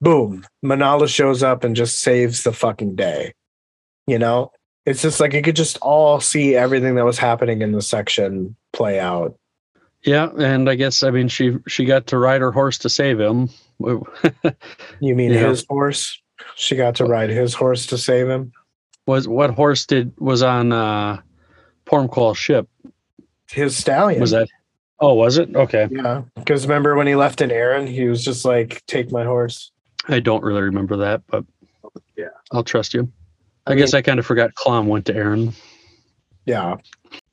boom, 0.00 0.46
Minala 0.64 1.08
shows 1.08 1.42
up 1.42 1.64
and 1.64 1.74
just 1.74 2.00
saves 2.00 2.42
the 2.42 2.52
fucking 2.52 2.94
day. 2.96 3.34
You 4.06 4.18
know? 4.18 4.52
It's 4.86 5.02
just 5.02 5.20
like 5.20 5.34
you 5.34 5.42
could 5.42 5.56
just 5.56 5.78
all 5.82 6.20
see 6.20 6.56
everything 6.56 6.94
that 6.94 7.04
was 7.04 7.18
happening 7.18 7.60
in 7.62 7.72
the 7.72 7.82
section 7.82 8.56
play 8.72 8.98
out. 8.98 9.36
Yeah, 10.04 10.30
and 10.38 10.68
I 10.70 10.74
guess 10.76 11.02
I 11.02 11.10
mean 11.10 11.28
she 11.28 11.56
she 11.68 11.84
got 11.84 12.06
to 12.08 12.18
ride 12.18 12.40
her 12.40 12.52
horse 12.52 12.78
to 12.78 12.88
save 12.88 13.18
him. 13.20 13.48
You 15.00 15.14
mean 15.14 15.32
Yeah. 15.32 15.48
his 15.48 15.64
horse? 15.68 16.20
She 16.54 16.76
got 16.76 16.94
to 16.96 17.04
ride 17.04 17.30
his 17.30 17.54
horse 17.54 17.86
to 17.86 17.98
save 17.98 18.28
him. 18.28 18.52
was 19.06 19.26
what 19.28 19.50
horse 19.50 19.86
did 19.86 20.12
was 20.18 20.42
on 20.42 20.72
uh 20.72 21.20
Pormqual's 21.86 22.38
ship? 22.38 22.68
His 23.50 23.76
stallion. 23.76 24.20
Was 24.20 24.30
that? 24.32 24.48
Oh, 25.00 25.14
was 25.14 25.38
it? 25.38 25.54
Okay, 25.56 25.88
Yeah. 25.90 26.22
Because 26.36 26.66
remember 26.66 26.94
when 26.94 27.06
he 27.06 27.14
left 27.14 27.40
in 27.40 27.50
Aren, 27.50 27.86
he 27.86 28.04
was 28.04 28.22
just 28.22 28.44
like, 28.44 28.82
take 28.86 29.10
my 29.10 29.24
horse. 29.24 29.72
I 30.08 30.20
don't 30.20 30.44
really 30.44 30.60
remember 30.62 30.96
that, 30.98 31.22
but 31.26 31.44
Yeah. 32.16 32.28
I'll 32.52 32.62
trust 32.64 32.92
you. 32.94 33.10
I, 33.66 33.72
I 33.72 33.74
guess 33.76 33.94
I 33.94 34.02
kind 34.02 34.18
of 34.18 34.26
forgot 34.26 34.54
Kalam 34.54 34.86
went 34.86 35.06
to 35.06 35.14
Aren. 35.14 35.52
Yeah. 36.44 36.76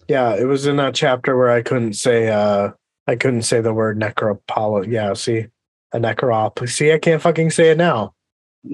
Yeah. 0.08 0.36
It 0.36 0.46
was 0.46 0.66
in 0.66 0.78
that 0.78 0.96
chapter 0.96 1.38
where 1.38 1.50
I 1.50 1.62
couldn't 1.62 1.94
say 1.94 2.30
uh 2.30 2.72
I 3.08 3.16
couldn't 3.16 3.44
say 3.44 3.62
the 3.62 3.74
word 3.74 4.00
necropoli. 4.00 4.92
Yeah, 4.92 5.14
see? 5.14 5.48
A 5.94 6.00
necrop. 6.00 6.68
See, 6.68 6.92
I 6.92 7.00
can't 7.00 7.22
fucking 7.22 7.52
say 7.52 7.72
it 7.72 7.78
now. 7.78 8.14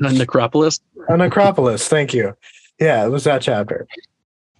A 0.01 0.11
Necropolis. 0.11 0.79
A 1.07 1.15
necropolis, 1.17 1.87
thank 1.87 2.13
you. 2.13 2.35
Yeah, 2.79 3.05
it 3.05 3.09
was 3.09 3.25
that 3.25 3.43
chapter. 3.43 3.87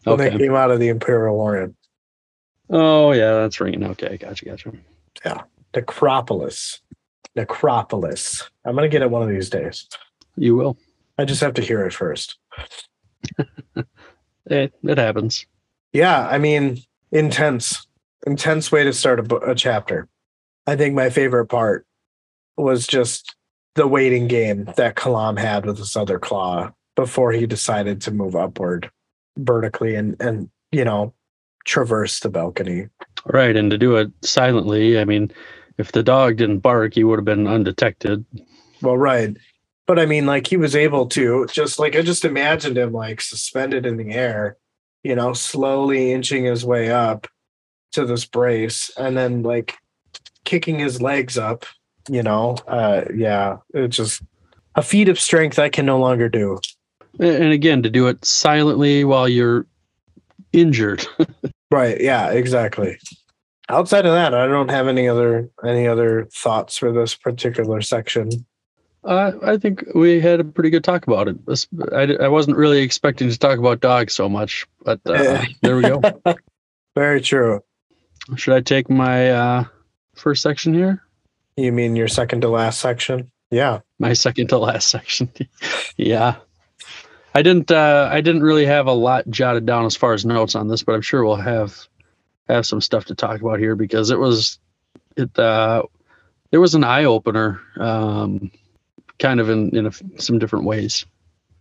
When 0.03 0.17
they 0.17 0.29
came 0.29 0.53
out 0.53 0.69
of 0.69 0.79
the 0.79 0.89
Imperial 0.89 1.39
Orient. 1.39 1.75
Oh 2.69 3.12
yeah, 3.12 3.33
that's 3.33 3.59
ringing. 3.59 3.83
Okay, 3.83 4.17
gotcha, 4.17 4.45
gotcha. 4.45 4.71
Yeah, 5.25 5.41
necropolis. 5.73 6.81
Necropolis. 7.36 8.49
I'm 8.65 8.75
gonna 8.75 8.89
get 8.89 9.01
it 9.01 9.09
one 9.09 9.23
of 9.23 9.29
these 9.29 9.49
days. 9.49 9.88
You 10.36 10.55
will. 10.55 10.77
I 11.17 11.25
just 11.25 11.41
have 11.41 11.55
to 11.55 11.62
hear 11.62 11.86
it 11.86 11.93
first. 11.93 12.38
It 14.45 14.73
it 14.83 14.97
happens. 14.97 15.45
Yeah, 15.93 16.27
I 16.27 16.39
mean, 16.39 16.79
intense, 17.12 17.88
intense 18.25 18.71
way 18.71 18.84
to 18.84 18.93
start 18.93 19.32
a, 19.32 19.36
a 19.38 19.56
chapter. 19.56 20.10
I 20.65 20.75
think 20.75 20.95
my 20.95 21.10
favorite 21.10 21.47
part 21.47 21.86
was 22.58 22.88
just 22.88 23.36
the 23.75 23.88
waiting 23.88 24.27
game 24.27 24.65
that 24.77 24.95
Kalam 24.95 25.38
had 25.38 25.65
with 25.65 25.77
his 25.77 25.95
other 25.95 26.19
claw 26.19 26.71
before 26.95 27.32
he 27.32 27.45
decided 27.45 28.01
to 28.01 28.12
move 28.12 28.36
upward 28.36 28.89
vertically 29.38 29.95
and 29.95 30.15
and 30.21 30.49
you 30.71 30.86
know 30.86 31.13
traverse 31.65 32.19
the 32.19 32.29
balcony. 32.29 32.88
Right, 33.25 33.56
and 33.56 33.71
to 33.71 33.77
do 33.77 33.95
it 33.95 34.12
silently. 34.21 34.99
I 34.99 35.06
mean, 35.06 35.32
if 35.77 35.91
the 35.91 36.03
dog 36.03 36.38
didn't 36.38 36.60
bark, 36.60 36.93
he 36.93 37.03
would 37.03 37.19
have 37.19 37.25
been 37.25 37.47
undetected. 37.47 38.25
Well, 38.82 38.97
right. 38.97 39.36
But 39.86 39.99
I 39.99 40.06
mean, 40.06 40.25
like 40.25 40.47
he 40.47 40.58
was 40.58 40.75
able 40.75 41.08
to 41.08 41.47
just 41.51 41.79
like 41.79 41.95
I 41.95 42.01
just 42.01 42.25
imagined 42.25 42.77
him 42.77 42.93
like 42.93 43.21
suspended 43.21 43.86
in 43.86 43.97
the 43.97 44.12
air, 44.12 44.58
you 45.03 45.15
know, 45.15 45.33
slowly 45.33 46.11
inching 46.11 46.45
his 46.45 46.65
way 46.65 46.91
up 46.91 47.27
to 47.91 48.05
this 48.05 48.25
brace 48.25 48.89
and 48.97 49.15
then 49.17 49.43
like 49.43 49.75
kicking 50.45 50.79
his 50.79 51.01
legs 51.01 51.37
up, 51.37 51.65
you 52.09 52.23
know. 52.23 52.55
Uh 52.67 53.03
yeah, 53.15 53.57
it's 53.73 53.97
just 53.97 54.21
a 54.75 54.81
feat 54.81 55.09
of 55.09 55.19
strength 55.19 55.59
I 55.59 55.69
can 55.69 55.85
no 55.85 55.99
longer 55.99 56.29
do. 56.29 56.59
And 57.19 57.53
again, 57.53 57.83
to 57.83 57.89
do 57.89 58.07
it 58.07 58.25
silently 58.25 59.03
while 59.03 59.29
you're 59.29 59.67
injured. 60.51 61.05
Right, 61.73 61.99
yeah, 61.99 62.29
exactly. 62.29 62.99
Outside 63.67 64.05
of 64.05 64.13
that, 64.13 64.35
I 64.35 64.45
don't 64.45 64.69
have 64.69 64.87
any 64.87 65.09
other 65.09 65.49
any 65.65 65.87
other 65.87 66.27
thoughts 66.31 66.77
for 66.77 66.91
this 66.91 67.15
particular 67.15 67.81
section. 67.81 68.29
Uh, 69.03 69.33
I 69.43 69.57
think 69.57 69.83
we 69.93 70.21
had 70.21 70.39
a 70.39 70.43
pretty 70.43 70.69
good 70.69 70.83
talk 70.83 71.05
about 71.07 71.27
it. 71.27 71.37
I, 71.91 72.25
I 72.25 72.27
wasn't 72.29 72.57
really 72.57 72.81
expecting 72.81 73.29
to 73.29 73.37
talk 73.37 73.59
about 73.59 73.81
dogs 73.81 74.13
so 74.13 74.29
much, 74.29 74.65
but 74.83 74.99
uh, 75.05 75.43
there 75.61 75.75
we 75.75 75.81
go. 75.83 76.01
Very 76.95 77.21
true. 77.21 77.61
Should 78.35 78.53
I 78.53 78.61
take 78.61 78.89
my 78.89 79.31
uh, 79.31 79.63
first 80.15 80.41
section 80.41 80.73
here? 80.73 81.03
You 81.57 81.71
mean 81.71 81.95
your 81.95 82.07
second 82.07 82.41
to 82.41 82.49
last 82.49 82.79
section? 82.79 83.29
Yeah. 83.51 83.81
My 83.99 84.13
second 84.13 84.47
to 84.49 84.57
last 84.57 84.87
section. 84.89 85.29
yeah. 85.97 86.35
I 87.35 87.41
didn't 87.41 87.71
uh, 87.71 88.09
I 88.11 88.21
didn't 88.21 88.43
really 88.43 88.65
have 88.65 88.85
a 88.87 88.93
lot 88.93 89.27
jotted 89.29 89.65
down 89.65 89.85
as 89.85 89.95
far 89.95 90.13
as 90.13 90.23
notes 90.23 90.55
on 90.55 90.67
this, 90.67 90.83
but 90.83 90.93
I'm 90.93 91.01
sure 91.01 91.25
we'll 91.25 91.35
have 91.35 91.87
have 92.47 92.65
some 92.65 92.79
stuff 92.79 93.05
to 93.05 93.15
talk 93.15 93.41
about 93.41 93.59
here 93.59 93.75
because 93.75 94.11
it 94.11 94.19
was 94.19 94.59
it 95.17 95.37
uh 95.39 95.83
it 96.51 96.59
was 96.59 96.75
an 96.75 96.83
eye 96.83 97.05
opener 97.05 97.59
um 97.79 98.51
kind 99.19 99.39
of 99.39 99.49
in 99.49 99.76
in 99.76 99.88
a, 99.88 99.91
some 100.21 100.39
different 100.39 100.65
ways. 100.65 101.06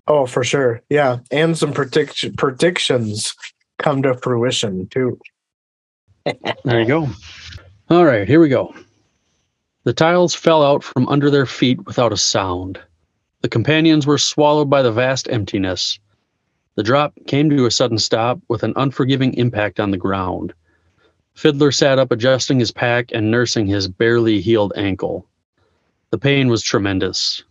Oh, 0.09 0.27
for 0.27 0.43
sure. 0.43 0.83
Yeah. 0.89 1.19
And 1.31 1.57
some 1.57 1.73
predict- 1.73 2.37
predictions 2.37 3.35
come 3.79 4.03
to 4.03 4.15
fruition 4.15 4.89
too. 4.89 5.19
There 6.65 6.81
you 6.81 6.87
go. 6.87 7.09
All 7.91 8.05
right, 8.05 8.29
here 8.29 8.41
we 8.41 8.49
go. 8.49 8.73
The 9.85 9.93
tiles 9.93 10.35
fell 10.35 10.63
out 10.63 10.85
from 10.85 11.09
under 11.09 11.31
their 11.31 11.47
feet 11.47 11.85
without 11.85 12.13
a 12.13 12.17
sound. 12.17 12.81
The 13.41 13.49
companions 13.49 14.07
were 14.07 14.19
swallowed 14.19 14.71
by 14.71 14.83
the 14.83 14.93
vast 14.93 15.29
emptiness. 15.29 15.99
The 16.77 16.85
drop 16.85 17.13
came 17.27 17.51
to 17.51 17.67
a 17.67 17.71
sudden 17.73 17.99
stop 17.99 18.39
with 18.49 18.63
an 18.63 18.73
unforgiving 18.77 19.35
impact 19.35 19.81
on 19.81 19.91
the 19.91 19.97
ground. 19.97 20.55
Fiddler 21.35 21.73
sat 21.73 21.99
up, 21.99 22.13
adjusting 22.13 22.61
his 22.61 22.71
pack 22.71 23.11
and 23.13 23.31
nursing 23.31 23.67
his 23.67 23.89
barely 23.89 24.41
healed 24.41 24.73
ankle. 24.77 25.27
The 26.13 26.19
pain 26.19 26.49
was 26.49 26.63
tremendous. 26.63 27.43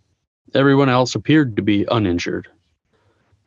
Everyone 0.53 0.87
else 0.87 1.15
appeared 1.15 1.55
to 1.55 1.63
be 1.63 1.83
uninjured. 1.89 2.47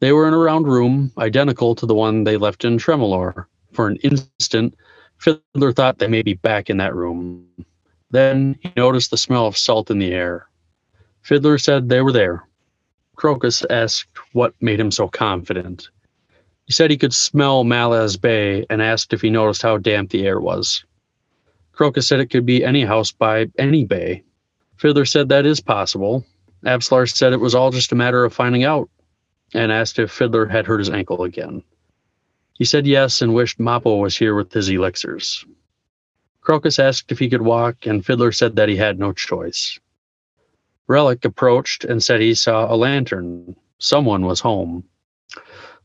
They 0.01 0.11
were 0.11 0.27
in 0.27 0.35
a 0.35 0.39
round 0.39 0.67
room, 0.67 1.13
identical 1.17 1.77
to 1.77 1.87
the 1.87 1.95
one 1.95 2.25
they 2.25 2.37
left 2.37 2.65
in 2.65 2.79
Tremorlor. 2.79 3.47
For 3.71 3.87
an 3.87 3.95
instant, 3.99 4.75
Fiddler 5.19 5.73
thought 5.73 6.01
they 6.01 6.09
may 6.09 6.23
be 6.23 6.35
back 6.35 6.69
in 6.69 6.79
that 6.79 6.97
room. 6.97 7.47
Then 8.11 8.57
he 8.61 8.73
noticed 8.77 9.13
the 9.13 9.17
smell 9.17 9.47
of 9.47 9.57
salt 9.57 9.89
in 9.89 10.01
the 10.01 10.13
air. 10.13 10.49
Fiddler 11.23 11.59
said 11.59 11.89
they 11.89 12.03
were 12.03 12.11
there. 12.11 12.49
Crocus 13.15 13.65
asked 13.71 14.19
what 14.33 14.53
made 14.61 14.81
him 14.81 14.91
so 14.91 15.07
confident. 15.07 15.91
He 16.65 16.73
said 16.73 16.91
he 16.91 16.99
could 16.99 17.15
smell 17.15 17.63
Malaz 17.63 18.21
Bay 18.21 18.67
and 18.69 18.83
asked 18.83 19.13
if 19.13 19.21
he 19.21 19.31
noticed 19.31 19.63
how 19.63 19.79
damp 19.79 20.11
the 20.11 20.27
air 20.27 20.41
was. 20.41 20.85
Crocus 21.71 22.09
said 22.09 22.19
it 22.19 22.31
could 22.31 22.45
be 22.45 22.65
any 22.65 22.85
house 22.85 23.13
by 23.13 23.47
any 23.59 23.85
bay. 23.85 24.25
Fiddler 24.77 25.05
said 25.05 25.29
that 25.29 25.47
is 25.47 25.61
possible. 25.61 26.25
Apsalar 26.65 27.07
said 27.07 27.33
it 27.33 27.41
was 27.41 27.55
all 27.55 27.71
just 27.71 27.93
a 27.93 27.97
matter 27.97 28.25
of 28.25 28.33
finding 28.33 28.65
out 28.65 28.89
and 29.53 29.71
asked 29.71 29.99
if 29.99 30.11
Fiddler 30.11 30.47
had 30.47 30.67
hurt 30.67 30.79
his 30.79 30.91
ankle 30.91 31.23
again. 31.23 31.63
He 32.55 32.65
said 32.65 32.87
yes 32.87 33.23
and 33.23 33.35
wished 33.35 33.59
Mappo 33.59 34.01
was 34.01 34.17
here 34.17 34.35
with 34.35 34.53
his 34.53 34.69
elixirs. 34.69 35.45
Crocus 36.41 36.79
asked 36.79 37.11
if 37.11 37.19
he 37.19 37.31
could 37.31 37.43
walk, 37.43 37.87
and 37.87 38.05
Fiddler 38.05 38.33
said 38.33 38.57
that 38.57 38.69
he 38.69 38.77
had 38.77 38.99
no 38.99 39.13
choice. 39.13 39.79
Relic 40.87 41.25
approached 41.25 41.85
and 41.85 42.03
said 42.03 42.21
he 42.21 42.35
saw 42.35 42.73
a 42.73 42.77
lantern. 42.77 43.57
Someone 43.79 44.27
was 44.27 44.41
home. 44.41 44.85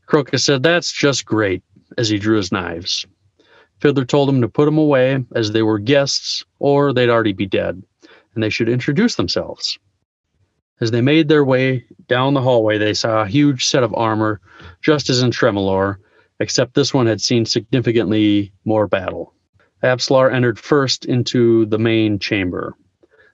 Crocus 0.06 0.44
said 0.44 0.62
that's 0.62 0.92
just 0.92 1.24
great 1.24 1.62
as 1.96 2.08
he 2.08 2.18
drew 2.18 2.36
his 2.36 2.52
knives. 2.52 3.06
Fiddler 3.78 4.04
told 4.04 4.28
him 4.28 4.42
to 4.42 4.48
put 4.48 4.66
them 4.66 4.78
away 4.78 5.24
as 5.34 5.52
they 5.52 5.62
were 5.62 5.78
guests 5.78 6.44
or 6.58 6.92
they'd 6.92 7.08
already 7.08 7.32
be 7.32 7.46
dead, 7.46 7.82
and 8.34 8.42
they 8.42 8.50
should 8.50 8.68
introduce 8.68 9.16
themselves. 9.16 9.78
As 10.80 10.90
they 10.90 11.02
made 11.02 11.28
their 11.28 11.44
way 11.44 11.84
down 12.08 12.34
the 12.34 12.40
hallway, 12.40 12.78
they 12.78 12.94
saw 12.94 13.22
a 13.22 13.28
huge 13.28 13.66
set 13.66 13.82
of 13.82 13.94
armor, 13.94 14.40
just 14.80 15.10
as 15.10 15.22
in 15.22 15.30
Tremorlor, 15.30 15.98
except 16.40 16.74
this 16.74 16.94
one 16.94 17.06
had 17.06 17.20
seen 17.20 17.44
significantly 17.44 18.52
more 18.64 18.86
battle. 18.86 19.34
Apsalar 19.82 20.32
entered 20.32 20.58
first 20.58 21.04
into 21.04 21.66
the 21.66 21.78
main 21.78 22.18
chamber. 22.18 22.74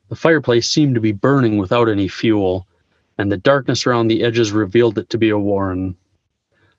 The 0.08 0.16
fireplace 0.16 0.68
seemed 0.68 0.94
to 0.94 1.00
be 1.00 1.12
burning 1.12 1.58
without 1.58 1.88
any 1.88 2.08
fuel, 2.08 2.66
and 3.18 3.30
the 3.30 3.36
darkness 3.36 3.86
around 3.86 4.08
the 4.08 4.22
edges 4.22 4.52
revealed 4.52 4.98
it 4.98 5.10
to 5.10 5.18
be 5.18 5.30
a 5.30 5.38
warren. 5.38 5.96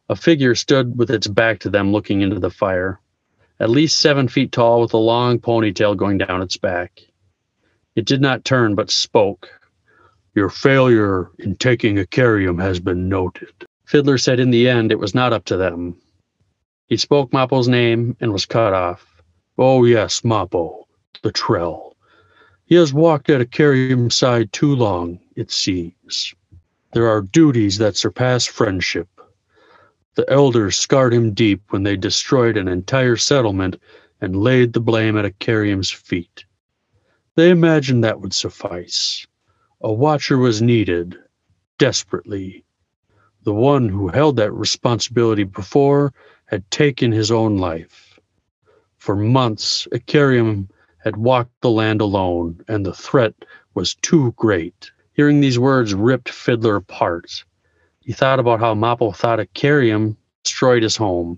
A 0.10 0.16
figure 0.16 0.56
stood 0.56 0.98
with 0.98 1.10
its 1.10 1.28
back 1.28 1.60
to 1.60 1.70
them 1.70 1.92
looking 1.92 2.22
into 2.22 2.40
the 2.40 2.50
fire, 2.50 3.02
at 3.60 3.70
least 3.70 4.00
seven 4.00 4.28
feet 4.28 4.52
tall 4.52 4.82
with 4.82 4.94
a 4.94 4.98
long 4.98 5.40
ponytail 5.40 5.98
going 5.98 6.18
down 6.18 6.42
its 6.42 6.58
back. 6.58 7.02
It 7.98 8.06
did 8.06 8.22
not 8.22 8.46
turn 8.46 8.76
but 8.76 8.92
spoke. 8.92 9.50
Your 10.36 10.50
failure 10.50 11.32
in 11.40 11.56
taking 11.56 11.98
Icarium 11.98 12.60
has 12.60 12.80
been 12.80 13.10
noted. 13.10 13.66
Fiddler 13.86 14.20
said 14.20 14.40
in 14.40 14.52
the 14.52 14.70
end 14.70 14.92
it 14.92 15.00
was 15.00 15.16
not 15.16 15.34
up 15.34 15.46
to 15.46 15.58
them. 15.58 15.98
He 16.86 16.96
spoke 16.96 17.34
Mappo's 17.34 17.68
name 17.68 18.16
and 18.20 18.32
was 18.32 18.46
cut 18.46 18.72
off. 18.72 19.24
Oh, 19.58 19.84
yes, 19.84 20.22
Mappo, 20.22 20.86
the 21.24 21.32
Trell. 21.32 21.94
He 22.66 22.76
has 22.76 22.94
walked 22.94 23.32
at 23.32 23.42
Icarium's 23.42 24.14
side 24.14 24.54
too 24.54 24.76
long, 24.76 25.20
it 25.36 25.50
seems. 25.50 26.36
There 26.94 27.08
are 27.08 27.24
duties 27.24 27.80
that 27.80 27.96
surpass 27.96 28.46
friendship. 28.46 29.10
The 30.14 30.32
elders 30.32 30.78
scarred 30.78 31.16
him 31.16 31.34
deep 31.34 31.64
when 31.72 31.82
they 31.82 31.98
destroyed 31.98 32.58
an 32.58 32.68
entire 32.68 33.16
settlement 33.16 33.82
and 34.22 34.36
laid 34.36 34.74
the 34.74 34.82
blame 34.82 35.18
at 35.18 35.26
Icarium's 35.26 35.90
feet. 35.90 36.46
They 37.38 37.52
imagined 37.52 38.04
that 38.04 38.20
would 38.20 38.34
suffice. 38.34 39.28
A 39.82 39.94
watcher 39.94 40.40
was 40.40 40.60
needed, 40.60 41.20
desperately. 41.78 42.66
The 43.44 43.54
one 43.54 43.90
who 43.90 44.08
held 44.08 44.38
that 44.38 44.52
responsibility 44.52 45.44
before 45.44 46.16
had 46.46 46.72
taken 46.72 47.12
his 47.12 47.30
own 47.30 47.60
life. 47.60 48.20
For 48.98 49.16
months, 49.16 49.88
Icarium 49.94 50.68
had 50.98 51.16
walked 51.16 51.52
the 51.62 51.70
land 51.70 52.02
alone, 52.02 52.60
and 52.68 52.84
the 52.84 52.92
threat 52.92 53.36
was 53.76 53.94
too 53.94 54.34
great. 54.36 54.90
Hearing 55.14 55.40
these 55.40 55.60
words 55.60 55.94
ripped 55.94 56.30
Fiddler 56.30 56.78
apart. 56.78 57.46
He 58.00 58.14
thought 58.14 58.40
about 58.40 58.62
how 58.62 58.74
Mappo 58.74 59.12
thought 59.12 59.40
Icarium 59.40 60.18
destroyed 60.44 60.82
his 60.82 60.98
home, 60.98 61.38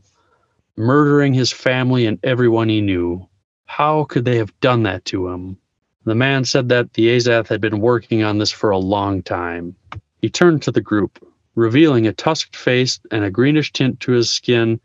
murdering 0.78 1.34
his 1.34 1.52
family 1.52 2.06
and 2.06 2.20
everyone 2.24 2.70
he 2.70 2.80
knew. 2.80 3.28
How 3.66 4.06
could 4.06 4.24
they 4.24 4.38
have 4.38 4.58
done 4.62 4.84
that 4.84 5.04
to 5.12 5.28
him? 5.28 5.58
The 6.06 6.16
man 6.16 6.45
said 6.45 6.70
that 6.70 6.93
the 6.93 7.08
Azath 7.10 7.50
had 7.50 7.60
been 7.60 7.82
working 7.82 8.24
on 8.24 8.38
this 8.38 8.52
for 8.52 8.70
a 8.70 8.78
long 8.78 9.22
time. 9.22 9.76
He 10.22 10.30
turned 10.30 10.62
to 10.64 10.72
the 10.72 10.82
group, 10.82 11.20
revealing 11.56 12.08
a 12.08 12.14
tusked 12.14 12.56
face 12.56 13.00
and 13.12 13.24
a 13.24 13.30
greenish 13.30 13.74
tint 13.74 14.00
to 14.02 14.14
his 14.14 14.30
skin 14.30 14.80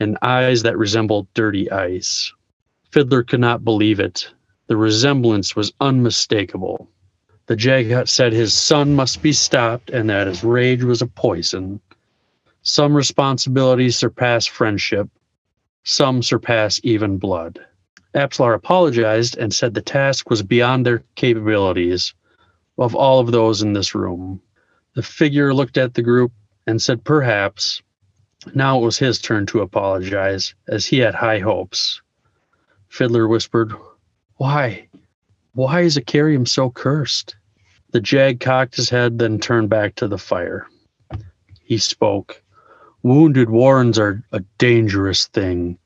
and 0.00 0.18
eyes 0.22 0.62
that 0.62 0.78
resembled 0.78 1.26
dirty 1.34 1.70
ice. 1.70 2.32
Fiddler 2.90 3.22
could 3.22 3.40
not 3.40 3.64
believe 3.64 4.00
it. 4.00 4.30
The 4.66 4.76
resemblance 4.76 5.54
was 5.54 5.72
unmistakable. 5.80 6.90
The 7.46 7.56
Jaghut 7.56 8.08
said 8.08 8.32
his 8.32 8.52
son 8.54 8.94
must 8.94 9.22
be 9.22 9.32
stopped 9.32 9.90
and 9.90 10.10
that 10.10 10.26
his 10.26 10.42
rage 10.42 10.82
was 10.82 11.02
a 11.02 11.06
poison. 11.06 11.80
Some 12.62 12.96
responsibilities 12.96 13.96
surpass 13.96 14.46
friendship, 14.46 15.08
some 15.84 16.22
surpass 16.22 16.80
even 16.82 17.18
blood. 17.18 17.60
Apsalar 18.16 18.54
apologized 18.54 19.36
and 19.36 19.52
said 19.52 19.74
the 19.74 19.82
task 19.82 20.30
was 20.30 20.42
beyond 20.42 20.86
their 20.86 21.04
capabilities 21.16 22.14
of 22.78 22.94
all 22.94 23.20
of 23.20 23.30
those 23.30 23.60
in 23.60 23.74
this 23.74 23.94
room. 23.94 24.40
The 24.94 25.02
figure 25.02 25.52
looked 25.52 25.76
at 25.76 25.92
the 25.92 26.02
group 26.02 26.32
and 26.66 26.80
said, 26.80 27.04
Perhaps. 27.04 27.82
Now 28.54 28.78
it 28.78 28.84
was 28.84 28.96
his 28.96 29.20
turn 29.20 29.44
to 29.46 29.60
apologize, 29.60 30.54
as 30.66 30.86
he 30.86 30.98
had 31.00 31.14
high 31.14 31.40
hopes. 31.40 32.00
Fiddler 32.88 33.28
whispered, 33.28 33.74
Why? 34.36 34.88
Why 35.52 35.82
is 35.82 35.98
Icarium 35.98 36.46
so 36.46 36.70
cursed? 36.70 37.36
The 37.90 38.00
Jag 38.00 38.40
cocked 38.40 38.76
his 38.76 38.88
head, 38.88 39.18
then 39.18 39.38
turned 39.38 39.68
back 39.68 39.94
to 39.96 40.08
the 40.08 40.16
fire. 40.18 40.66
He 41.62 41.76
spoke. 41.76 42.42
Wounded 43.02 43.50
warrens 43.50 43.98
are 43.98 44.24
a 44.32 44.40
dangerous 44.56 45.26
thing. 45.26 45.78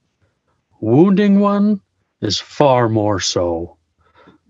Wounding 0.80 1.40
one 1.40 1.80
is 2.20 2.38
far 2.38 2.88
more 2.88 3.20
so. 3.20 3.76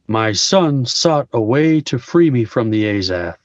My 0.07 0.33
son 0.33 0.87
sought 0.87 1.29
a 1.33 1.41
way 1.41 1.81
to 1.83 1.99
free 1.99 2.31
me 2.31 2.45
from 2.45 2.71
the 2.71 2.85
Azath. 2.85 3.39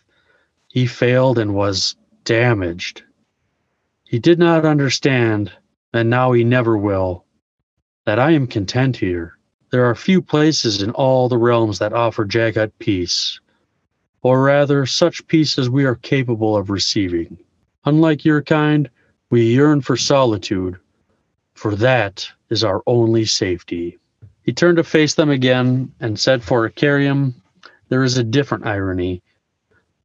He 0.67 0.87
failed 0.87 1.37
and 1.37 1.53
was 1.53 1.95
damaged. 2.23 3.03
He 4.03 4.19
did 4.19 4.39
not 4.39 4.65
understand, 4.65 5.51
and 5.93 6.09
now 6.09 6.31
he 6.31 6.43
never 6.43 6.77
will 6.77 7.25
that 8.05 8.19
I 8.19 8.31
am 8.31 8.47
content 8.47 8.97
here. 8.97 9.37
There 9.71 9.85
are 9.85 9.95
few 9.95 10.21
places 10.21 10.81
in 10.81 10.91
all 10.91 11.27
the 11.27 11.37
realms 11.37 11.79
that 11.79 11.93
offer 11.93 12.23
Jaghut 12.23 12.71
peace, 12.79 13.39
or 14.21 14.43
rather, 14.43 14.85
such 14.85 15.25
peace 15.27 15.57
as 15.57 15.69
we 15.69 15.85
are 15.85 15.95
capable 15.95 16.55
of 16.55 16.69
receiving. 16.69 17.37
Unlike 17.83 18.23
your 18.23 18.41
kind, 18.41 18.89
we 19.29 19.53
yearn 19.53 19.81
for 19.81 19.97
solitude, 19.97 20.77
for 21.55 21.75
that 21.75 22.29
is 22.49 22.63
our 22.63 22.81
only 22.85 23.25
safety. 23.25 23.97
He 24.45 24.53
turned 24.53 24.77
to 24.77 24.83
face 24.83 25.15
them 25.15 25.31
again 25.31 25.91
and 25.99 26.19
said, 26.19 26.43
For 26.43 26.69
Icarium, 26.69 27.33
there 27.89 28.03
is 28.03 28.19
a 28.19 28.23
different 28.23 28.67
irony. 28.67 29.23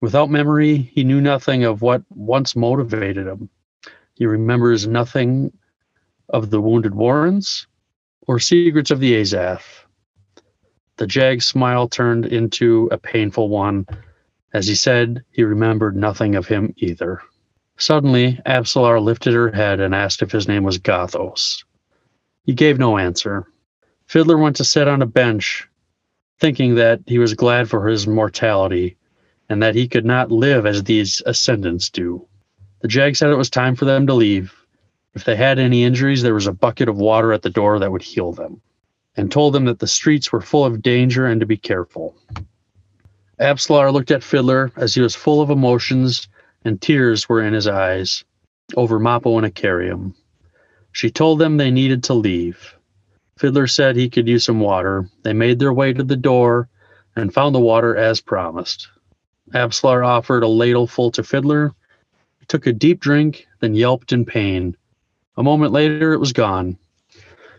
Without 0.01 0.31
memory, 0.31 0.79
he 0.79 1.05
knew 1.05 1.21
nothing 1.21 1.65
of 1.65 1.83
what 1.83 2.03
once 2.09 2.57
motivated 2.57 3.27
him. 3.27 3.51
He 4.15 4.25
remembers 4.25 4.87
nothing 4.87 5.53
of 6.31 6.49
the 6.49 6.61
wounded 6.61 6.95
Warrens, 6.95 7.67
or 8.27 8.39
Secrets 8.39 8.91
of 8.91 8.99
the 9.01 9.13
Azath. 9.13 9.85
The 10.97 11.07
Jag's 11.07 11.47
smile 11.47 11.87
turned 11.87 12.25
into 12.25 12.89
a 12.91 12.97
painful 12.97 13.51
one 13.51 13.87
as 14.55 14.67
he 14.67 14.75
said 14.75 15.23
he 15.33 15.43
remembered 15.43 15.97
nothing 15.97 16.35
of 16.35 16.49
him 16.49 16.73
either. 16.79 17.21
Suddenly, 17.77 18.41
Apsalar 18.47 19.03
lifted 19.03 19.35
her 19.35 19.51
head 19.51 19.81
and 19.81 19.95
asked 19.95 20.23
if 20.23 20.33
his 20.33 20.49
name 20.49 20.63
was 20.63 20.79
Gothos. 20.79 21.63
He 22.45 22.55
gave 22.55 22.79
no 22.79 22.97
answer. 22.97 23.47
Fiddler 24.11 24.39
went 24.39 24.57
to 24.57 24.65
sit 24.65 24.89
on 24.89 25.03
a 25.03 25.07
bench, 25.07 25.69
thinking 26.41 26.75
that 26.75 26.99
he 27.07 27.21
was 27.21 27.35
glad 27.35 27.71
for 27.71 27.87
his 27.87 28.09
mortality 28.09 28.97
and 29.49 29.63
that 29.63 29.77
he 29.77 29.87
could 29.87 30.05
not 30.05 30.33
live 30.33 30.67
as 30.67 30.83
these 30.83 31.23
ascendants 31.27 31.89
do. 31.91 32.27
The 32.81 32.89
Jag 32.89 33.15
said 33.15 33.31
it 33.31 33.37
was 33.37 33.49
time 33.49 33.77
for 33.77 33.85
them 33.85 34.09
to 34.09 34.15
leave, 34.15 34.53
if 35.15 35.23
they 35.23 35.37
had 35.37 35.61
any 35.61 35.85
injuries, 35.85 36.23
there 36.23 36.35
was 36.35 36.49
a 36.49 36.53
bucket 36.53 36.89
of 36.89 36.97
water 36.97 37.33
at 37.33 37.43
the 37.43 37.51
door 37.51 37.79
that 37.79 37.93
would 37.93 38.03
heal 38.03 38.33
them, 38.33 38.61
and 39.17 39.31
told 39.31 39.55
them 39.55 39.67
that 39.67 39.79
the 39.79 39.87
streets 39.87 40.33
were 40.33 40.41
full 40.41 40.65
of 40.65 40.83
danger 40.83 41.27
and 41.27 41.39
to 41.39 41.47
be 41.47 41.57
careful. 41.57 42.17
Apsalar 43.41 43.93
looked 43.93 44.11
at 44.11 44.25
Fiddler 44.25 44.73
as 44.75 44.93
he 44.93 45.01
was 45.01 45.15
full 45.15 45.41
of 45.41 45.51
emotions 45.51 46.27
and 46.65 46.83
tears 46.83 47.29
were 47.29 47.43
in 47.43 47.53
his 47.53 47.69
eyes 47.69 48.25
over 48.77 48.99
Mappo 48.99 49.37
and 49.37 49.47
Icarium. 49.47 50.17
She 50.91 51.13
told 51.13 51.39
them 51.39 51.59
they 51.59 51.71
needed 51.71 52.03
to 52.05 52.15
leave. 52.15 52.75
Fiddler 53.41 53.67
said 53.67 53.97
he 53.97 54.11
could 54.11 54.29
use 54.29 54.45
some 54.45 54.61
water. 54.61 55.09
They 55.23 55.33
made 55.33 55.59
their 55.59 55.73
way 55.73 55.95
to 55.95 56.05
the 56.05 56.15
door 56.15 56.69
and 57.17 57.33
found 57.33 57.55
the 57.55 57.59
water 57.59 57.97
as 57.97 58.21
promised. 58.21 58.89
Apsalar 59.55 60.07
offered 60.07 60.43
a 60.43 60.47
ladle 60.47 60.87
full 60.87 61.11
to 61.13 61.23
Fiddler. 61.23 61.73
He 62.41 62.45
took 62.45 62.67
a 62.67 62.73
deep 62.75 63.01
drink, 63.01 63.47
then 63.61 63.75
yelped 63.75 64.13
in 64.13 64.27
pain. 64.27 64.77
A 65.39 65.43
moment 65.43 65.73
later, 65.73 66.13
it 66.13 66.19
was 66.19 66.35
gone. 66.35 66.77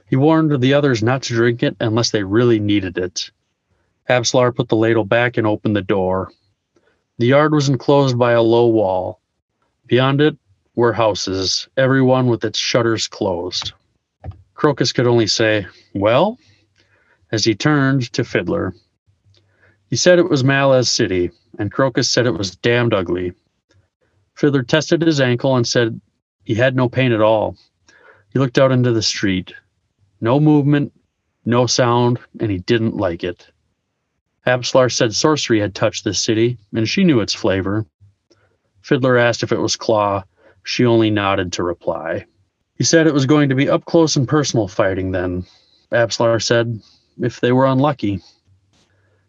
He 0.08 0.16
warned 0.16 0.62
the 0.62 0.76
others 0.76 1.02
not 1.02 1.24
to 1.24 1.34
drink 1.34 1.64
it 1.64 1.76
unless 1.80 2.12
they 2.12 2.22
really 2.22 2.60
needed 2.60 3.00
it. 3.00 3.32
Apsalar 4.08 4.56
put 4.56 4.70
the 4.70 4.76
ladle 4.76 5.04
back 5.04 5.36
and 5.36 5.48
opened 5.48 5.76
the 5.76 5.82
door. 5.82 6.32
The 7.18 7.26
yard 7.26 7.54
was 7.54 7.70
enclosed 7.70 8.20
by 8.20 8.34
a 8.34 8.42
low 8.44 8.68
wall. 8.68 9.20
Beyond 9.88 10.22
it 10.22 10.38
were 10.76 10.94
houses, 10.94 11.68
every 11.76 12.04
one 12.04 12.28
with 12.28 12.46
its 12.46 12.60
shutters 12.60 13.08
closed. 13.08 13.74
Crocus 14.62 14.92
could 14.92 15.08
only 15.08 15.26
say, 15.26 15.66
Well? 15.96 16.38
as 17.32 17.44
he 17.44 17.56
turned 17.56 18.14
to 18.14 18.24
Fiddler. 18.24 18.76
He 19.90 19.96
said 19.96 20.20
it 20.20 20.30
was 20.30 20.44
Malaz 20.44 20.88
City, 20.88 21.32
and 21.58 21.72
Crocus 21.72 22.08
said 22.08 22.28
it 22.28 22.38
was 22.38 22.58
damned 22.58 22.94
ugly. 22.94 23.34
Fiddler 24.36 24.62
tested 24.62 25.02
his 25.02 25.20
ankle 25.20 25.56
and 25.56 25.66
said 25.66 26.00
he 26.44 26.54
had 26.54 26.76
no 26.76 26.88
pain 26.88 27.12
at 27.12 27.24
all. 27.24 27.58
He 28.34 28.38
looked 28.38 28.60
out 28.60 28.72
into 28.72 28.92
the 28.92 29.02
street. 29.02 29.52
No 30.22 30.40
movement, 30.40 30.94
no 31.44 31.66
sound, 31.66 32.20
and 32.40 32.52
he 32.52 32.60
didn't 32.60 32.96
like 32.96 33.24
it. 33.24 33.50
Apsalar 34.46 34.92
said 34.92 35.16
sorcery 35.16 35.60
had 35.60 35.74
touched 35.74 36.04
this 36.04 36.22
city, 36.22 36.60
and 36.76 36.88
she 36.88 37.04
knew 37.04 37.20
its 37.20 37.34
flavor. 37.34 37.84
Fiddler 38.82 39.18
asked 39.18 39.42
if 39.42 39.52
it 39.52 39.60
was 39.60 39.76
Claw. 39.76 40.24
She 40.62 40.86
only 40.86 41.10
nodded 41.10 41.52
to 41.54 41.64
reply. 41.64 42.28
He 42.82 42.86
said 42.86 43.06
it 43.06 43.14
was 43.14 43.28
going 43.28 43.50
to 43.50 43.54
be 43.54 43.70
up 43.70 43.86
close 43.86 44.16
and 44.16 44.28
personal 44.28 44.68
fighting 44.68 45.12
then. 45.12 45.46
Apsalar 45.92 46.42
said 46.42 46.82
if 47.22 47.40
they 47.40 47.52
were 47.52 47.68
unlucky. 47.68 48.22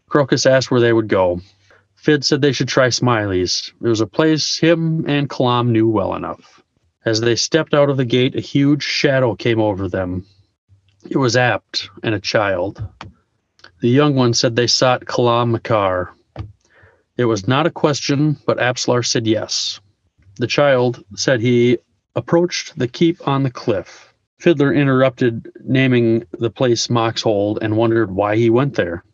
Crocus 0.08 0.46
asked 0.46 0.70
where 0.70 0.80
they 0.80 0.94
would 0.94 1.08
go. 1.08 1.38
Fid 1.94 2.24
said 2.24 2.40
they 2.40 2.52
should 2.52 2.68
try 2.68 2.88
Smiley's. 2.88 3.70
It 3.82 3.88
was 3.88 4.00
a 4.00 4.06
place 4.06 4.56
him 4.56 5.04
and 5.06 5.28
Kalam 5.28 5.68
knew 5.68 5.86
well 5.86 6.14
enough. 6.14 6.62
As 7.04 7.20
they 7.20 7.36
stepped 7.36 7.74
out 7.74 7.90
of 7.90 7.98
the 7.98 8.06
gate, 8.06 8.34
a 8.34 8.40
huge 8.40 8.84
shadow 8.84 9.34
came 9.34 9.60
over 9.60 9.86
them. 9.86 10.24
It 11.10 11.18
was 11.18 11.36
Apt 11.36 11.90
and 12.02 12.14
a 12.14 12.20
child. 12.20 12.82
The 13.82 13.90
young 13.90 14.14
one 14.14 14.32
said 14.32 14.56
they 14.56 14.66
sought 14.66 15.04
Kalam 15.04 15.50
Makar. 15.50 16.14
It 17.18 17.26
was 17.26 17.46
not 17.46 17.66
a 17.66 17.70
question, 17.70 18.38
but 18.46 18.56
Apsalar 18.56 19.04
said 19.04 19.26
yes. 19.26 19.78
The 20.36 20.46
child 20.46 21.04
said 21.16 21.42
he 21.42 21.76
approached 22.14 22.78
the 22.78 22.88
keep 22.88 23.26
on 23.26 23.42
the 23.42 23.50
cliff. 23.50 24.12
Fiddler 24.38 24.72
interrupted, 24.72 25.50
naming 25.64 26.26
the 26.32 26.50
place 26.50 26.90
Mock's 26.90 27.22
Hold, 27.22 27.58
and 27.62 27.76
wondered 27.76 28.10
why 28.10 28.36
he 28.36 28.50
went 28.50 28.74
there. 28.74 29.04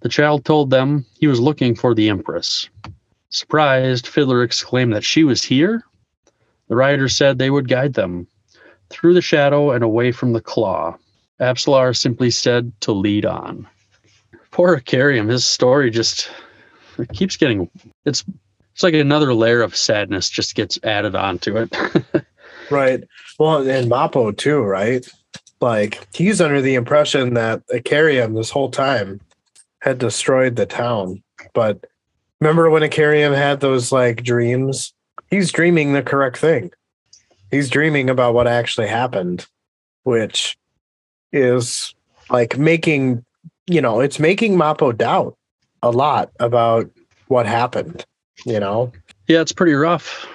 The 0.00 0.08
child 0.08 0.44
told 0.44 0.70
them 0.70 1.06
he 1.18 1.26
was 1.26 1.40
looking 1.40 1.74
for 1.74 1.94
the 1.94 2.08
Empress. 2.08 2.68
Surprised, 3.28 4.06
Fiddler 4.06 4.42
exclaimed 4.42 4.92
that 4.94 5.04
she 5.04 5.24
was 5.24 5.42
here? 5.42 5.84
The 6.68 6.76
riders 6.76 7.16
said 7.16 7.38
they 7.38 7.50
would 7.50 7.68
guide 7.68 7.94
them 7.94 8.26
through 8.88 9.14
the 9.14 9.22
shadow 9.22 9.70
and 9.70 9.84
away 9.84 10.10
from 10.10 10.32
the 10.32 10.40
claw. 10.40 10.96
Apsalar 11.40 11.96
simply 11.96 12.30
said 12.30 12.72
to 12.80 12.92
lead 12.92 13.24
on. 13.24 13.68
poor 14.50 14.76
Icarium, 14.76 15.28
his 15.28 15.46
story 15.46 15.90
just 15.90 16.30
keeps 17.12 17.36
getting 17.36 17.70
it's 18.04 18.24
it's 18.72 18.82
like 18.82 18.94
another 18.94 19.34
layer 19.34 19.62
of 19.62 19.76
sadness 19.76 20.30
just 20.30 20.54
gets 20.54 20.78
added 20.82 21.14
onto 21.14 21.56
it. 21.56 21.76
right. 22.70 23.02
Well, 23.38 23.68
and 23.68 23.90
Mappo 23.90 24.36
too, 24.36 24.60
right? 24.60 25.06
Like 25.60 26.06
he's 26.14 26.40
under 26.40 26.60
the 26.60 26.74
impression 26.74 27.34
that 27.34 27.62
Icarium 27.72 28.34
this 28.34 28.50
whole 28.50 28.70
time 28.70 29.20
had 29.80 29.98
destroyed 29.98 30.56
the 30.56 30.66
town. 30.66 31.22
But 31.52 31.86
remember 32.40 32.70
when 32.70 32.82
Icarium 32.82 33.34
had 33.34 33.60
those 33.60 33.92
like 33.92 34.22
dreams? 34.22 34.94
He's 35.30 35.52
dreaming 35.52 35.92
the 35.92 36.02
correct 36.02 36.38
thing. 36.38 36.70
He's 37.50 37.70
dreaming 37.70 38.08
about 38.08 38.34
what 38.34 38.46
actually 38.46 38.86
happened, 38.86 39.46
which 40.04 40.56
is 41.32 41.94
like 42.30 42.56
making, 42.56 43.24
you 43.66 43.80
know, 43.80 44.00
it's 44.00 44.18
making 44.18 44.56
Mappo 44.56 44.96
doubt 44.96 45.36
a 45.82 45.90
lot 45.90 46.30
about 46.38 46.90
what 47.28 47.46
happened, 47.46 48.04
you 48.44 48.60
know? 48.60 48.92
Yeah, 49.28 49.40
it's 49.40 49.52
pretty 49.52 49.74
rough. 49.74 50.26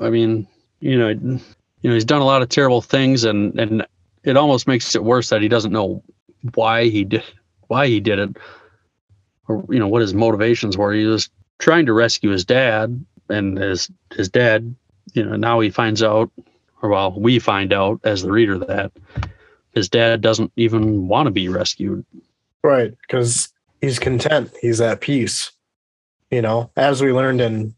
I 0.00 0.10
mean, 0.10 0.46
you 0.80 0.98
know, 0.98 1.08
you 1.08 1.40
know, 1.82 1.94
he's 1.94 2.04
done 2.04 2.22
a 2.22 2.26
lot 2.26 2.42
of 2.42 2.48
terrible 2.48 2.82
things 2.82 3.24
and 3.24 3.58
and 3.58 3.86
it 4.24 4.36
almost 4.36 4.66
makes 4.66 4.94
it 4.94 5.04
worse 5.04 5.30
that 5.30 5.42
he 5.42 5.48
doesn't 5.48 5.72
know 5.72 6.02
why 6.54 6.88
he 6.88 7.04
did 7.04 7.24
why 7.68 7.86
he 7.86 8.00
did 8.00 8.18
it 8.18 8.36
or 9.48 9.64
you 9.68 9.78
know 9.78 9.88
what 9.88 10.02
his 10.02 10.14
motivations 10.14 10.76
were. 10.76 10.92
He 10.92 11.04
was 11.04 11.28
trying 11.58 11.86
to 11.86 11.92
rescue 11.92 12.30
his 12.30 12.44
dad 12.44 13.04
and 13.28 13.58
his 13.58 13.90
his 14.14 14.28
dad, 14.28 14.74
you 15.14 15.24
know, 15.24 15.36
now 15.36 15.60
he 15.60 15.70
finds 15.70 16.02
out 16.02 16.30
or 16.82 16.90
well, 16.90 17.12
we 17.18 17.38
find 17.38 17.72
out 17.72 18.00
as 18.04 18.22
the 18.22 18.32
reader 18.32 18.58
that 18.58 18.92
his 19.74 19.88
dad 19.88 20.20
doesn't 20.20 20.52
even 20.56 21.08
want 21.08 21.26
to 21.26 21.30
be 21.30 21.48
rescued. 21.48 22.04
Right, 22.62 22.94
because 23.02 23.48
he's 23.80 23.98
content. 23.98 24.52
He's 24.60 24.80
at 24.80 25.00
peace. 25.00 25.50
You 26.32 26.40
know, 26.40 26.70
as 26.76 27.02
we 27.02 27.12
learned 27.12 27.42
in 27.42 27.74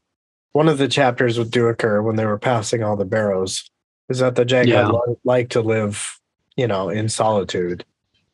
one 0.53 0.69
of 0.69 0.79
the 0.79 0.87
chapters 0.87 1.37
with 1.37 1.51
Duiker 1.51 2.05
when 2.05 2.15
they 2.15 2.25
were 2.25 2.39
passing 2.39 2.85
all 2.85 2.97
the 2.97 3.05
barrows, 3.05 3.69
is 4.09 4.21
that 4.21 4.37
the 4.37 4.45
Jaghut 4.45 4.69
yeah. 4.69 4.91
like 5.25 5.51
to 5.51 5.61
live, 5.61 6.21
you 6.57 6.69
know, 6.69 6.89
in 6.89 7.09
solitude, 7.09 7.85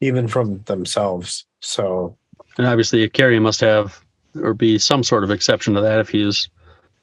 even 0.03 0.29
from 0.29 0.62
themselves. 0.64 1.47
So, 1.61 2.18
and 2.59 2.66
obviously, 2.66 3.09
Ikari 3.09 3.41
must 3.41 3.61
have 3.61 4.05
or 4.37 4.53
be 4.53 4.79
some 4.79 5.03
sort 5.03 5.25
of 5.25 5.31
exception 5.31 5.73
to 5.75 5.81
that 5.81 6.01
if 6.01 6.11
he's 6.11 6.51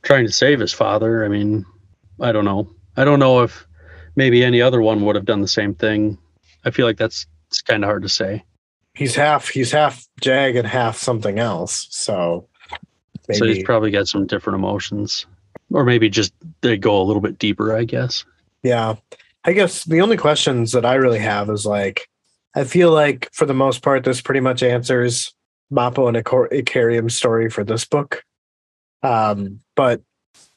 trying 0.04 0.28
to 0.28 0.32
save 0.32 0.60
his 0.60 0.72
father. 0.72 1.26
I 1.26 1.28
mean, 1.28 1.66
I 2.22 2.32
don't 2.32 2.46
know. 2.46 2.70
I 2.98 3.04
don't 3.04 3.20
know 3.20 3.42
if 3.42 3.68
maybe 4.16 4.44
any 4.44 4.62
other 4.62 4.82
one 4.82 5.04
would 5.06 5.16
have 5.16 5.26
done 5.26 5.42
the 5.42 5.48
same 5.48 5.74
thing. 5.74 6.20
I 6.66 6.70
feel 6.70 6.86
like 6.86 6.98
that's 6.98 7.26
it's 7.48 7.64
kind 7.64 7.84
of 7.84 7.88
hard 7.88 8.04
to 8.04 8.10
say. 8.10 8.44
He's 8.94 9.16
half 9.16 9.50
he's 9.50 9.72
half 9.72 10.08
Jag 10.22 10.56
and 10.56 10.68
half 10.68 10.98
something 10.98 11.40
else. 11.40 11.88
So 11.90 12.48
maybe. 13.28 13.40
so 13.40 13.46
he's 13.46 13.64
probably 13.64 13.92
got 13.92 14.08
some 14.08 14.26
different 14.26 14.56
emotions, 14.56 15.26
or 15.72 15.84
maybe 15.84 16.10
just 16.10 16.34
they 16.62 16.78
go 16.78 17.02
a 17.02 17.04
little 17.04 17.22
bit 17.22 17.40
deeper. 17.40 17.76
I 17.76 17.84
guess. 17.84 18.26
Yeah, 18.64 18.96
I 19.44 19.54
guess 19.54 19.86
the 19.86 20.02
only 20.02 20.18
questions 20.18 20.72
that 20.74 20.86
I 20.86 20.96
really 20.96 21.20
have 21.20 21.50
is 21.50 21.66
like, 21.66 22.10
I 22.56 22.64
feel 22.64 22.92
like 22.92 23.30
for 23.34 23.46
the 23.46 23.54
most 23.54 23.82
part, 23.82 24.04
this 24.04 24.22
pretty 24.22 24.42
much 24.42 24.64
answers 24.64 25.34
Mappo 25.72 26.08
and 26.08 26.18
Icarium's 26.18 27.16
story 27.16 27.50
for 27.50 27.64
this 27.64 27.86
book. 27.86 28.24
Um, 29.04 29.62
but 29.76 30.02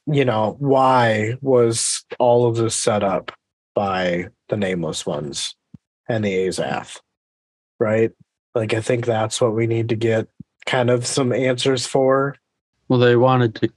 you 0.07 0.25
know, 0.25 0.57
why 0.59 1.37
was 1.41 2.05
all 2.19 2.47
of 2.47 2.57
this 2.57 2.75
set 2.75 3.03
up 3.03 3.33
by 3.75 4.29
the 4.49 4.57
nameless 4.57 5.07
ones 5.07 5.55
and 6.09 6.25
the 6.25 6.35
Azath? 6.49 7.01
Right? 7.79 8.11
Like 8.55 8.75
I 8.75 8.81
think 8.81 9.07
that's 9.07 9.41
what 9.41 9.55
we 9.55 9.67
need 9.67 9.91
to 9.91 9.97
get 9.97 10.29
kind 10.67 10.91
of 10.91 11.07
some 11.07 11.33
answers 11.33 11.87
for. 11.87 12.37
Well, 12.91 12.99
they 12.99 13.17
wanted 13.17 13.55
to 13.55 13.71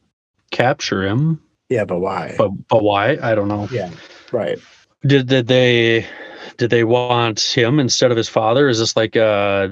capture 0.52 1.08
him. 1.08 1.42
Yeah, 1.70 1.86
but 1.86 2.00
why? 2.00 2.36
But 2.38 2.50
but 2.68 2.84
why? 2.84 3.18
I 3.22 3.36
don't 3.36 3.48
know. 3.48 3.70
Yeah. 3.72 3.92
Right. 4.34 4.60
Did 5.06 5.28
did 5.28 5.48
they 5.48 6.06
did 6.58 6.70
they 6.72 6.84
want 6.84 7.40
him 7.40 7.80
instead 7.80 8.12
of 8.12 8.18
his 8.18 8.28
father? 8.28 8.68
Is 8.68 8.80
this 8.80 8.98
like 8.98 9.16
uh 9.16 9.70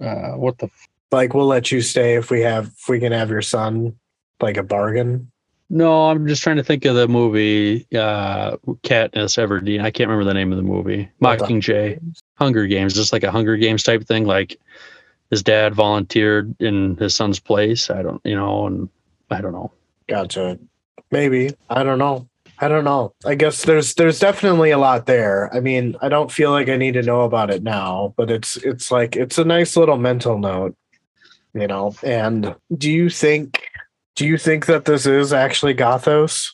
uh 0.00 0.32
what 0.32 0.58
the 0.58 0.70
like 1.14 1.32
we'll 1.32 1.46
let 1.46 1.72
you 1.72 1.80
stay 1.80 2.16
if 2.16 2.30
we 2.30 2.40
have 2.42 2.66
if 2.66 2.88
we 2.88 3.00
can 3.00 3.12
have 3.12 3.30
your 3.30 3.42
son 3.42 3.96
like 4.40 4.56
a 4.56 4.62
bargain 4.62 5.30
no 5.70 6.10
i'm 6.10 6.26
just 6.26 6.42
trying 6.42 6.56
to 6.56 6.62
think 6.64 6.84
of 6.84 6.96
the 6.96 7.08
movie 7.08 7.86
uh 7.94 8.56
katniss 8.82 9.38
everdeen 9.38 9.80
i 9.80 9.90
can't 9.90 10.10
remember 10.10 10.24
the 10.24 10.34
name 10.34 10.50
of 10.52 10.56
the 10.56 10.62
movie 10.62 11.08
mockingjay 11.22 11.98
hunger 12.36 12.66
games 12.66 12.94
just 12.94 13.12
like 13.12 13.22
a 13.22 13.30
hunger 13.30 13.56
games 13.56 13.82
type 13.82 14.04
thing 14.04 14.26
like 14.26 14.60
his 15.34 15.42
dad 15.42 15.74
volunteered 15.74 16.54
in 16.60 16.96
his 16.96 17.12
son's 17.12 17.40
place. 17.40 17.90
I 17.90 18.02
don't 18.02 18.20
you 18.24 18.36
know 18.36 18.68
and 18.68 18.88
i 19.32 19.40
don't 19.40 19.52
know. 19.52 19.72
Gotcha. 20.06 20.60
Maybe. 21.10 21.50
I 21.68 21.82
don't 21.82 21.98
know. 21.98 22.28
I 22.60 22.68
don't 22.68 22.84
know. 22.84 23.12
I 23.26 23.34
guess 23.34 23.64
there's 23.64 23.94
there's 23.94 24.20
definitely 24.20 24.70
a 24.70 24.78
lot 24.78 25.06
there. 25.06 25.52
I 25.52 25.58
mean 25.58 25.96
i 26.00 26.08
don't 26.08 26.30
feel 26.30 26.52
like 26.52 26.68
i 26.68 26.76
need 26.76 26.94
to 26.94 27.02
know 27.02 27.22
about 27.22 27.50
it 27.50 27.64
now 27.64 28.14
but 28.16 28.30
it's 28.30 28.56
it's 28.58 28.92
like 28.92 29.16
it's 29.16 29.38
a 29.38 29.44
nice 29.44 29.76
little 29.76 29.98
mental 29.98 30.38
note 30.38 30.76
you 31.52 31.66
know? 31.66 31.94
And 32.04 32.54
do 32.76 32.90
you 32.90 33.10
think 33.10 33.62
do 34.14 34.24
you 34.24 34.38
think 34.38 34.66
that 34.66 34.84
this 34.84 35.06
is 35.06 35.32
actually 35.32 35.74
gothos? 35.74 36.52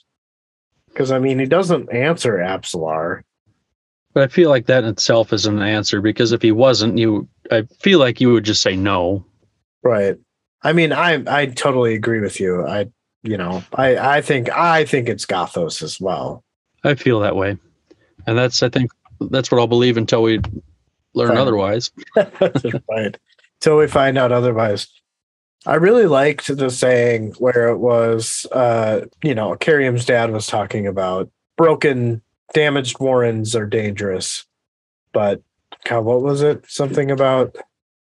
Because 0.89 1.13
i 1.13 1.19
mean 1.19 1.39
he 1.39 1.47
doesn't 1.47 1.93
answer 1.93 2.39
apsalar 2.39 3.23
but 4.13 4.25
i 4.25 4.27
feel 4.27 4.51
like 4.51 4.67
that 4.67 4.85
in 4.85 4.91
itself 4.91 5.33
is 5.33 5.47
an 5.47 5.63
answer 5.63 6.01
because 6.01 6.33
if 6.33 6.43
he 6.43 6.53
wasn't 6.53 6.99
you 6.99 7.29
i 7.51 7.63
feel 7.81 7.99
like 7.99 8.21
you 8.21 8.33
would 8.33 8.45
just 8.45 8.63
say 8.63 8.77
no. 8.77 9.25
Right. 9.83 10.17
I 10.63 10.73
mean 10.73 10.93
i 10.93 11.23
i 11.27 11.47
totally 11.47 11.95
agree 11.95 12.21
with 12.21 12.41
you. 12.41 12.67
I 12.67 12.87
you 13.23 13.37
know 13.37 13.63
i 13.75 14.17
i 14.17 14.21
think 14.21 14.51
i 14.51 14.85
think 14.85 15.09
it's 15.09 15.27
gothos 15.27 15.83
as 15.83 16.01
well. 16.01 16.45
I 16.85 16.95
feel 16.95 17.21
that 17.21 17.37
way. 17.37 17.59
And 18.27 18.39
that's 18.39 18.63
i 18.63 18.69
think 18.69 18.91
that's 19.31 19.51
what 19.51 19.61
i'll 19.61 19.67
believe 19.67 19.97
until 19.97 20.23
we 20.23 20.41
learn 21.15 21.37
otherwise. 21.37 21.91
Right. 22.89 23.17
Till 23.61 23.77
we 23.77 23.87
find 23.89 24.17
out 24.17 24.33
otherwise. 24.33 24.89
I 25.67 25.75
really 25.75 26.07
liked 26.07 26.57
the 26.57 26.71
saying 26.71 27.35
where 27.39 27.69
it 27.69 27.77
was, 27.77 28.47
uh, 28.51 29.03
you 29.23 29.35
know, 29.35 29.53
Icarium's 29.53 30.07
dad 30.07 30.31
was 30.31 30.47
talking 30.47 30.87
about 30.87 31.31
broken, 31.59 32.23
damaged 32.55 32.99
warrens 32.99 33.55
are 33.55 33.67
dangerous, 33.67 34.47
but 35.13 35.43
God, 35.85 36.05
what 36.05 36.23
was 36.23 36.43
it? 36.43 36.65
Something 36.69 37.11
about 37.11 37.57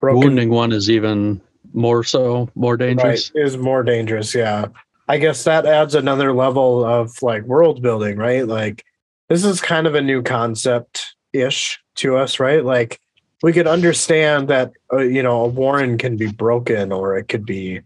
broken 0.00 0.20
wounding 0.20 0.50
one 0.50 0.72
is 0.72 0.90
even 0.90 1.40
more 1.72 2.02
so, 2.04 2.48
more 2.54 2.76
dangerous. 2.76 3.30
Right, 3.34 3.44
is 3.44 3.56
more 3.56 3.82
dangerous. 3.82 4.34
Yeah, 4.34 4.66
I 5.08 5.18
guess 5.18 5.44
that 5.44 5.66
adds 5.66 5.94
another 5.94 6.32
level 6.32 6.84
of 6.84 7.22
like 7.22 7.42
world 7.44 7.82
building, 7.82 8.16
right? 8.16 8.46
Like 8.46 8.84
this 9.28 9.44
is 9.44 9.60
kind 9.60 9.86
of 9.86 9.94
a 9.94 10.02
new 10.02 10.22
concept 10.22 11.14
ish 11.32 11.78
to 11.96 12.16
us, 12.16 12.40
right? 12.40 12.64
Like 12.64 13.00
we 13.42 13.52
could 13.52 13.66
understand 13.66 14.48
that 14.48 14.72
uh, 14.92 14.98
you 14.98 15.22
know 15.22 15.44
a 15.44 15.48
warren 15.48 15.98
can 15.98 16.16
be 16.16 16.26
broken 16.26 16.92
or 16.92 17.16
it 17.16 17.28
could 17.28 17.46
be 17.46 17.80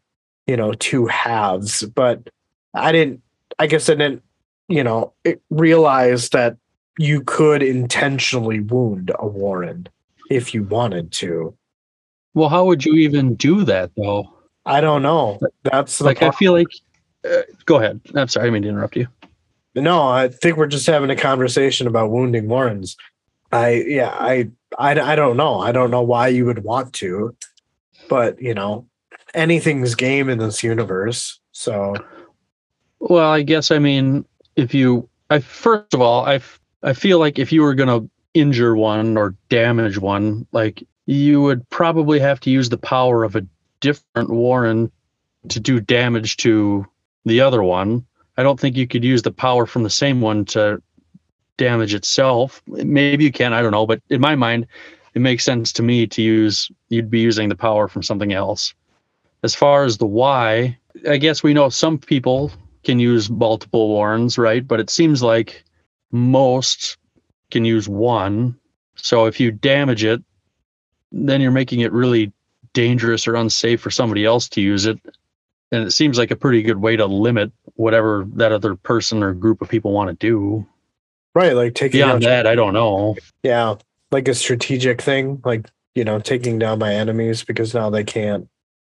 you 0.46 0.56
know 0.56 0.72
two 0.74 1.06
halves 1.06 1.82
but 1.82 2.28
i 2.74 2.92
didn't 2.92 3.22
i 3.58 3.66
guess 3.66 3.88
i 3.88 3.94
didn't 3.94 4.22
you 4.68 4.82
know 4.82 5.12
realize 5.50 6.30
that 6.30 6.56
you 6.98 7.22
could 7.22 7.62
intentionally 7.62 8.60
wound 8.60 9.10
a 9.18 9.26
warren 9.26 9.88
if 10.30 10.54
you 10.54 10.62
wanted 10.64 11.10
to 11.12 11.54
well 12.34 12.48
how 12.48 12.64
would 12.64 12.84
you 12.84 12.94
even 12.94 13.34
do 13.34 13.64
that 13.64 13.90
though 13.96 14.32
i 14.66 14.80
don't 14.80 15.02
know 15.02 15.38
that's 15.64 16.00
like 16.00 16.20
part. 16.20 16.34
i 16.34 16.36
feel 16.36 16.52
like 16.52 16.68
uh, 17.28 17.42
go 17.66 17.76
ahead 17.76 18.00
i'm 18.14 18.28
sorry 18.28 18.44
i 18.44 18.46
didn't 18.46 18.54
mean 18.54 18.62
to 18.62 18.68
interrupt 18.68 18.96
you 18.96 19.06
no 19.74 20.06
i 20.08 20.28
think 20.28 20.56
we're 20.56 20.66
just 20.66 20.86
having 20.86 21.10
a 21.10 21.16
conversation 21.16 21.86
about 21.86 22.10
wounding 22.10 22.48
warrens 22.48 22.96
I 23.52 23.84
yeah, 23.86 24.08
I, 24.08 24.50
I 24.78 24.98
I 24.98 25.14
don't 25.14 25.36
know. 25.36 25.60
I 25.60 25.72
don't 25.72 25.90
know 25.90 26.02
why 26.02 26.28
you 26.28 26.46
would 26.46 26.64
want 26.64 26.92
to, 26.94 27.36
but 28.08 28.40
you 28.40 28.54
know, 28.54 28.86
anything's 29.34 29.94
game 29.94 30.30
in 30.30 30.38
this 30.38 30.62
universe. 30.62 31.38
So, 31.52 31.94
well, 32.98 33.30
I 33.30 33.42
guess 33.42 33.70
I 33.70 33.78
mean, 33.78 34.24
if 34.56 34.72
you, 34.72 35.08
I 35.28 35.40
first 35.40 35.92
of 35.92 36.00
all, 36.00 36.24
I 36.24 36.40
I 36.82 36.92
feel 36.92 37.18
like 37.18 37.38
if 37.38 37.52
you 37.52 37.62
were 37.62 37.74
gonna 37.74 38.02
injure 38.34 38.74
one 38.74 39.16
or 39.16 39.34
damage 39.48 39.98
one, 39.98 40.46
like 40.52 40.82
you 41.06 41.40
would 41.42 41.68
probably 41.70 42.18
have 42.18 42.40
to 42.40 42.50
use 42.50 42.68
the 42.68 42.78
power 42.78 43.24
of 43.24 43.36
a 43.36 43.46
different 43.80 44.30
Warren 44.30 44.90
to 45.48 45.60
do 45.60 45.80
damage 45.80 46.36
to 46.38 46.86
the 47.24 47.40
other 47.40 47.62
one. 47.62 48.04
I 48.36 48.42
don't 48.42 48.58
think 48.58 48.76
you 48.76 48.86
could 48.86 49.04
use 49.04 49.22
the 49.22 49.32
power 49.32 49.66
from 49.66 49.82
the 49.82 49.90
same 49.90 50.20
one 50.20 50.44
to 50.46 50.82
damage 51.56 51.94
itself. 51.94 52.62
Maybe 52.66 53.24
you 53.24 53.32
can, 53.32 53.52
I 53.52 53.62
don't 53.62 53.72
know, 53.72 53.86
but 53.86 54.00
in 54.08 54.20
my 54.20 54.34
mind, 54.34 54.66
it 55.14 55.20
makes 55.20 55.44
sense 55.44 55.72
to 55.74 55.82
me 55.82 56.06
to 56.06 56.22
use 56.22 56.70
you'd 56.88 57.10
be 57.10 57.20
using 57.20 57.48
the 57.48 57.56
power 57.56 57.88
from 57.88 58.02
something 58.02 58.32
else. 58.32 58.72
As 59.42 59.54
far 59.54 59.84
as 59.84 59.98
the 59.98 60.06
why, 60.06 60.78
I 61.08 61.16
guess 61.18 61.42
we 61.42 61.52
know 61.52 61.68
some 61.68 61.98
people 61.98 62.50
can 62.84 62.98
use 62.98 63.28
multiple 63.28 63.88
warrens, 63.88 64.38
right? 64.38 64.66
But 64.66 64.80
it 64.80 64.90
seems 64.90 65.22
like 65.22 65.64
most 66.12 66.96
can 67.50 67.64
use 67.64 67.88
one. 67.88 68.56
So 68.96 69.26
if 69.26 69.40
you 69.40 69.50
damage 69.50 70.04
it, 70.04 70.22
then 71.10 71.40
you're 71.40 71.50
making 71.50 71.80
it 71.80 71.92
really 71.92 72.32
dangerous 72.72 73.26
or 73.26 73.34
unsafe 73.34 73.80
for 73.80 73.90
somebody 73.90 74.24
else 74.24 74.48
to 74.50 74.60
use 74.60 74.86
it. 74.86 74.98
And 75.70 75.86
it 75.86 75.90
seems 75.92 76.18
like 76.18 76.30
a 76.30 76.36
pretty 76.36 76.62
good 76.62 76.76
way 76.76 76.96
to 76.96 77.06
limit 77.06 77.50
whatever 77.74 78.26
that 78.34 78.52
other 78.52 78.74
person 78.74 79.22
or 79.22 79.32
group 79.32 79.62
of 79.62 79.68
people 79.68 79.92
want 79.92 80.08
to 80.10 80.14
do. 80.14 80.66
Right, 81.34 81.56
like 81.56 81.74
taking 81.74 81.98
Beyond 81.98 82.22
that, 82.24 82.46
I 82.46 82.54
don't 82.54 82.74
know. 82.74 83.16
yeah, 83.42 83.76
like 84.10 84.28
a 84.28 84.34
strategic 84.34 85.00
thing, 85.00 85.40
like 85.44 85.66
you 85.94 86.04
know, 86.04 86.18
taking 86.18 86.58
down 86.58 86.78
my 86.78 86.94
enemies 86.94 87.42
because 87.42 87.74
now 87.74 87.90
they 87.90 88.04
can't. 88.04 88.48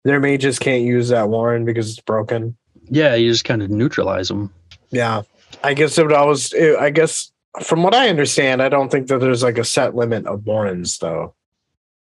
Their 0.05 0.21
mages 0.21 0.57
can't 0.59 0.83
use 0.83 1.09
that 1.09 1.27
Warren 1.27 1.65
because 1.65 1.89
it's 1.91 1.99
broken. 1.99 2.55
Yeah, 2.85 3.15
you 3.15 3.29
just 3.29 3.43
kind 3.43 3.61
of 3.61 3.69
neutralize 3.69 4.29
them. 4.29 4.53
Yeah, 4.89 5.23
I 5.63 5.73
guess 5.73 5.97
it 5.97 6.03
would 6.03 6.13
always. 6.13 6.53
It, 6.53 6.77
I 6.77 6.89
guess 6.89 7.31
from 7.63 7.83
what 7.83 7.93
I 7.93 8.09
understand, 8.09 8.61
I 8.61 8.69
don't 8.69 8.89
think 8.89 9.07
that 9.07 9.19
there's 9.19 9.43
like 9.43 9.57
a 9.57 9.63
set 9.63 9.95
limit 9.95 10.25
of 10.25 10.45
Warrens, 10.45 10.97
though. 10.99 11.35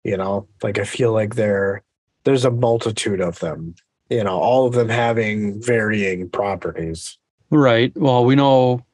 You 0.04 0.16
know, 0.16 0.48
like 0.62 0.78
I 0.78 0.84
feel 0.84 1.12
like 1.12 1.34
there 1.34 1.82
there's 2.24 2.44
a 2.44 2.50
multitude 2.50 3.20
of 3.20 3.38
them. 3.40 3.74
You 4.10 4.24
know, 4.24 4.38
all 4.38 4.66
of 4.66 4.74
them 4.74 4.88
having 4.88 5.60
varying 5.60 6.30
properties. 6.30 7.18
Right. 7.50 7.94
Well, 7.96 8.24
we 8.24 8.34
know 8.34 8.84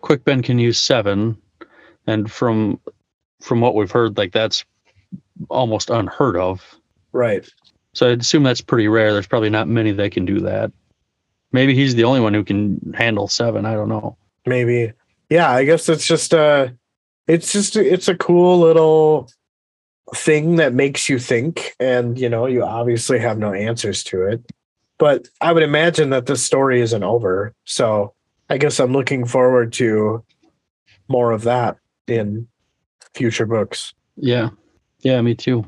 Quick 0.00 0.24
Ben 0.24 0.42
can 0.42 0.58
use 0.58 0.78
seven, 0.78 1.36
and 2.06 2.30
from 2.30 2.80
from 3.40 3.60
what 3.60 3.74
we've 3.74 3.90
heard, 3.90 4.16
like 4.16 4.32
that's 4.32 4.64
almost 5.48 5.90
unheard 5.90 6.36
of. 6.36 6.62
Right. 7.12 7.48
So 7.94 8.10
I'd 8.10 8.20
assume 8.20 8.42
that's 8.42 8.60
pretty 8.60 8.88
rare. 8.88 9.12
There's 9.12 9.26
probably 9.26 9.50
not 9.50 9.68
many 9.68 9.92
that 9.92 10.12
can 10.12 10.24
do 10.24 10.40
that. 10.40 10.72
Maybe 11.52 11.74
he's 11.74 11.94
the 11.94 12.04
only 12.04 12.20
one 12.20 12.34
who 12.34 12.44
can 12.44 12.92
handle 12.96 13.28
seven. 13.28 13.64
I 13.64 13.74
don't 13.74 13.88
know. 13.88 14.16
Maybe. 14.46 14.92
Yeah, 15.30 15.50
I 15.50 15.64
guess 15.64 15.88
it's 15.88 16.06
just 16.06 16.34
uh 16.34 16.68
it's 17.26 17.52
just 17.52 17.76
it's 17.76 18.08
a 18.08 18.16
cool 18.16 18.58
little 18.58 19.30
thing 20.14 20.56
that 20.56 20.72
makes 20.72 21.08
you 21.08 21.18
think 21.18 21.74
and 21.78 22.18
you 22.18 22.28
know, 22.28 22.46
you 22.46 22.64
obviously 22.64 23.18
have 23.18 23.38
no 23.38 23.52
answers 23.52 24.02
to 24.04 24.22
it. 24.22 24.42
But 24.98 25.28
I 25.40 25.52
would 25.52 25.62
imagine 25.62 26.10
that 26.10 26.26
this 26.26 26.44
story 26.44 26.80
isn't 26.80 27.04
over. 27.04 27.54
So 27.64 28.14
I 28.50 28.58
guess 28.58 28.80
I'm 28.80 28.92
looking 28.92 29.26
forward 29.26 29.72
to 29.74 30.24
more 31.08 31.32
of 31.32 31.42
that 31.42 31.76
in 32.06 32.48
future 33.14 33.46
books. 33.46 33.94
Yeah. 34.16 34.50
Yeah, 35.00 35.20
me 35.22 35.34
too. 35.34 35.64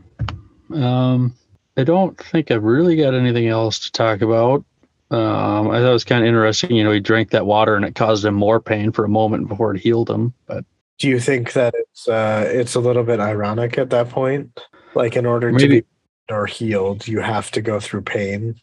Um, 0.75 1.35
I 1.77 1.85
don't 1.85 2.19
think 2.19 2.51
I've 2.51 2.65
really 2.65 2.97
got 2.97 3.15
anything 3.15 3.47
else 3.47 3.79
to 3.81 3.93
talk 3.93 4.23
about. 4.23 4.65
Um, 5.11 5.71
I 5.71 5.79
thought 5.81 5.89
it 5.91 5.93
was 5.93 6.05
kind 6.05 6.23
of 6.23 6.29
interesting. 6.29 6.75
You 6.77 6.85
know, 6.85 6.93
he 6.93 7.01
drank 7.01 7.31
that 7.31 7.47
water 7.47 7.75
and 7.75 7.85
it 7.85 7.95
caused 7.95 8.25
him 8.25 8.35
more 8.35 8.61
pain 8.61 8.93
for 8.93 9.05
a 9.05 9.09
moment 9.09 9.49
before 9.49 9.75
it 9.75 9.81
healed 9.81 10.09
him. 10.09 10.33
But 10.47 10.65
Do 10.99 11.09
you 11.09 11.19
think 11.19 11.53
that 11.55 11.75
it's 11.77 12.07
uh 12.09 12.45
it's 12.47 12.75
a 12.77 12.81
little 12.81 13.03
bit 13.03 13.19
ironic 13.21 13.77
at 13.79 13.91
that 13.91 14.09
point? 14.11 14.61
Like 14.95 15.17
in 15.17 15.27
order 15.27 15.51
to 15.51 15.69
be 15.69 15.85
or 16.29 16.47
healed, 16.47 17.09
you 17.09 17.21
have 17.21 17.51
to 17.53 17.61
go 17.61 17.81
through 17.81 18.03
pain. 18.03 18.55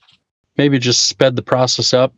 maybe 0.57 0.79
just 0.79 1.07
sped 1.09 1.35
the 1.35 1.41
process 1.41 1.93
up 1.93 2.13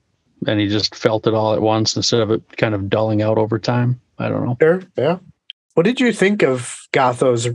and 0.48 0.60
he 0.60 0.68
just 0.68 0.94
felt 0.96 1.26
it 1.26 1.34
all 1.34 1.54
at 1.56 1.62
once 1.62 1.96
instead 1.96 2.22
of 2.22 2.30
it 2.32 2.56
kind 2.58 2.76
of 2.76 2.90
dulling 2.90 3.22
out 3.24 3.38
over 3.40 3.58
time. 3.58 4.00
I 4.20 4.30
don't 4.30 4.46
know. 4.46 4.58
Sure. 4.62 4.84
Yeah. 4.96 5.18
What 5.74 5.84
did 5.84 6.00
you 6.00 6.14
think 6.14 6.44
of 6.44 6.88
Gotho's 6.92 7.48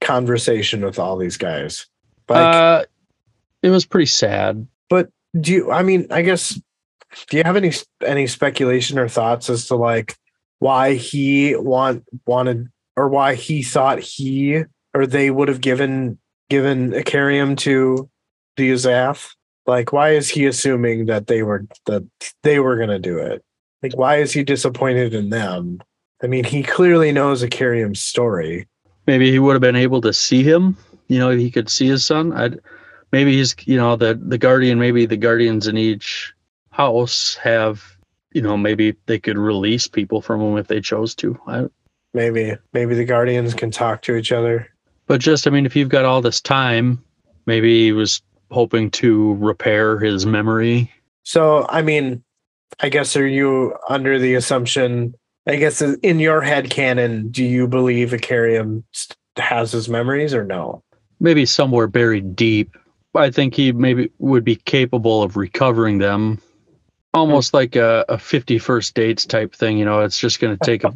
conversation 0.00 0.84
with 0.84 0.98
all 0.98 1.16
these 1.16 1.36
guys? 1.36 1.86
Like, 2.28 2.38
uh, 2.54 2.84
it 3.62 3.70
was 3.70 3.84
pretty 3.86 4.06
sad. 4.06 4.66
but 4.88 5.10
do 5.40 5.52
you? 5.52 5.70
I 5.70 5.82
mean, 5.82 6.06
I 6.10 6.22
guess. 6.22 6.60
Do 7.30 7.36
you 7.36 7.44
have 7.44 7.56
any 7.56 7.72
any 8.04 8.26
speculation 8.26 8.98
or 8.98 9.08
thoughts 9.08 9.48
as 9.48 9.66
to 9.68 9.76
like 9.76 10.16
why 10.58 10.94
he 10.94 11.56
want 11.56 12.04
wanted 12.26 12.68
or 12.96 13.08
why 13.08 13.34
he 13.34 13.62
thought 13.62 14.00
he 14.00 14.64
or 14.94 15.06
they 15.06 15.30
would 15.30 15.48
have 15.48 15.60
given 15.60 16.18
given 16.50 16.92
Icarium 16.92 17.56
to 17.58 18.08
the 18.56 18.72
Azath? 18.72 19.34
Like, 19.66 19.92
why 19.92 20.10
is 20.10 20.28
he 20.28 20.46
assuming 20.46 21.06
that 21.06 21.26
they 21.26 21.42
were 21.42 21.66
that 21.86 22.04
they 22.42 22.60
were 22.60 22.84
to 22.86 22.98
do 22.98 23.18
it? 23.18 23.44
Like, 23.82 23.96
why 23.96 24.16
is 24.16 24.32
he 24.32 24.42
disappointed 24.42 25.14
in 25.14 25.30
them? 25.30 25.80
I 26.22 26.26
mean, 26.26 26.44
he 26.44 26.62
clearly 26.62 27.12
knows 27.12 27.42
Icarium's 27.42 28.00
story. 28.00 28.66
Maybe 29.06 29.30
he 29.30 29.38
would 29.38 29.52
have 29.52 29.60
been 29.60 29.76
able 29.76 30.00
to 30.00 30.12
see 30.12 30.42
him. 30.42 30.76
You 31.08 31.18
know, 31.18 31.30
he 31.30 31.50
could 31.50 31.68
see 31.68 31.86
his 31.86 32.04
son. 32.04 32.32
I'd 32.32 32.58
maybe 33.12 33.36
he's 33.36 33.54
you 33.64 33.76
know 33.76 33.96
the 33.96 34.14
the 34.14 34.38
guardian. 34.38 34.78
Maybe 34.78 35.06
the 35.06 35.16
guardians 35.16 35.66
in 35.66 35.76
each 35.76 36.32
house 36.70 37.34
have 37.42 37.82
you 38.32 38.42
know 38.42 38.56
maybe 38.56 38.94
they 39.06 39.18
could 39.18 39.38
release 39.38 39.86
people 39.86 40.20
from 40.20 40.40
them 40.40 40.56
if 40.58 40.68
they 40.68 40.80
chose 40.80 41.14
to. 41.16 41.38
I, 41.46 41.66
Maybe, 42.14 42.56
maybe 42.72 42.94
the 42.94 43.04
guardians 43.04 43.52
can 43.52 43.70
talk 43.70 44.00
to 44.02 44.16
each 44.16 44.32
other. 44.32 44.68
but 45.06 45.20
just 45.20 45.46
I 45.46 45.50
mean, 45.50 45.66
if 45.66 45.76
you've 45.76 45.90
got 45.90 46.06
all 46.06 46.22
this 46.22 46.40
time, 46.40 47.02
maybe 47.44 47.84
he 47.84 47.92
was 47.92 48.22
hoping 48.50 48.90
to 48.92 49.34
repair 49.34 49.98
his 49.98 50.24
memory. 50.24 50.90
So, 51.24 51.66
I 51.68 51.82
mean, 51.82 52.22
I 52.80 52.88
guess 52.88 53.16
are 53.16 53.26
you 53.26 53.76
under 53.90 54.18
the 54.18 54.34
assumption? 54.34 55.14
I 55.46 55.56
guess 55.56 55.82
in 55.82 56.18
your 56.18 56.40
head 56.40 56.70
canon, 56.70 57.28
do 57.30 57.44
you 57.44 57.68
believe 57.68 58.12
Icarium 58.12 58.84
has 59.36 59.72
his 59.72 59.88
memories 59.88 60.32
or 60.32 60.44
no? 60.44 60.82
maybe 61.20 61.44
somewhere 61.46 61.86
buried 61.86 62.34
deep. 62.36 62.76
I 63.16 63.30
think 63.30 63.54
he 63.54 63.72
maybe 63.72 64.10
would 64.18 64.44
be 64.44 64.56
capable 64.56 65.22
of 65.22 65.36
recovering 65.36 65.98
them, 65.98 66.40
almost 67.14 67.54
like 67.54 67.76
a, 67.76 68.04
a 68.08 68.18
50 68.18 68.58
first 68.58 68.94
dates 68.94 69.24
type 69.24 69.54
thing. 69.54 69.78
You 69.78 69.84
know, 69.84 70.00
it's 70.00 70.18
just 70.18 70.40
going 70.40 70.56
to 70.56 70.64
take 70.64 70.84
a, 70.84 70.92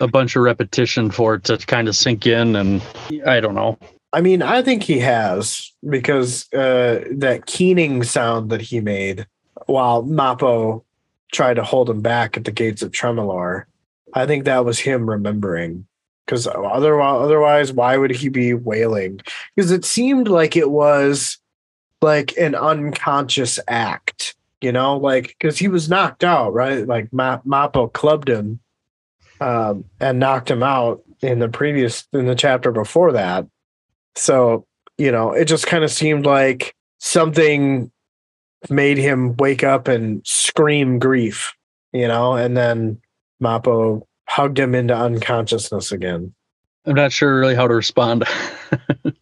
a 0.00 0.08
bunch 0.08 0.36
of 0.36 0.42
repetition 0.42 1.10
for 1.10 1.34
it 1.34 1.44
to 1.44 1.58
kind 1.58 1.88
of 1.88 1.96
sink 1.96 2.26
in. 2.26 2.56
And 2.56 2.82
I 3.26 3.40
don't 3.40 3.54
know. 3.54 3.78
I 4.12 4.20
mean, 4.20 4.42
I 4.42 4.62
think 4.62 4.82
he 4.82 4.98
has 4.98 5.72
because 5.88 6.52
uh, 6.52 7.04
that 7.12 7.46
keening 7.46 8.02
sound 8.02 8.50
that 8.50 8.60
he 8.60 8.80
made 8.80 9.26
while 9.66 10.02
Mappo 10.02 10.84
tried 11.32 11.54
to 11.54 11.64
hold 11.64 11.88
him 11.88 12.00
back 12.00 12.36
at 12.36 12.44
the 12.44 12.52
gates 12.52 12.82
of 12.82 12.92
Tremorlor, 12.92 13.64
I 14.14 14.26
think 14.26 14.44
that 14.44 14.64
was 14.64 14.78
him 14.78 15.08
remembering. 15.08 15.86
Because 16.24 16.46
otherwise, 16.46 17.24
otherwise, 17.24 17.72
why 17.72 17.96
would 17.96 18.12
he 18.12 18.28
be 18.28 18.54
wailing? 18.54 19.20
Because 19.54 19.70
it 19.70 19.84
seemed 19.84 20.28
like 20.28 20.56
it 20.56 20.70
was 20.70 21.38
like 22.00 22.36
an 22.36 22.54
unconscious 22.54 23.58
act, 23.68 24.34
you 24.60 24.72
know, 24.72 24.96
like 24.96 25.36
because 25.38 25.58
he 25.58 25.68
was 25.68 25.88
knocked 25.88 26.24
out, 26.24 26.52
right? 26.52 26.86
Like 26.86 27.12
Ma- 27.12 27.40
Mappo 27.46 27.92
clubbed 27.92 28.28
him 28.28 28.60
um, 29.40 29.84
and 30.00 30.18
knocked 30.18 30.50
him 30.50 30.62
out 30.62 31.02
in 31.22 31.38
the 31.38 31.48
previous 31.48 32.06
in 32.12 32.26
the 32.26 32.34
chapter 32.34 32.72
before 32.72 33.12
that. 33.12 33.46
So, 34.14 34.66
you 34.98 35.10
know, 35.10 35.32
it 35.32 35.46
just 35.46 35.66
kind 35.66 35.84
of 35.84 35.90
seemed 35.90 36.26
like 36.26 36.74
something 36.98 37.90
made 38.70 38.98
him 38.98 39.36
wake 39.36 39.64
up 39.64 39.88
and 39.88 40.24
scream 40.26 40.98
grief, 40.98 41.54
you 41.92 42.06
know, 42.06 42.34
and 42.34 42.56
then 42.56 43.00
Mappo 43.42 44.06
hugged 44.28 44.58
him 44.58 44.74
into 44.74 44.96
unconsciousness 44.96 45.92
again. 45.92 46.32
I'm 46.86 46.94
not 46.94 47.12
sure 47.12 47.38
really 47.38 47.54
how 47.54 47.68
to 47.68 47.74
respond. 47.74 48.24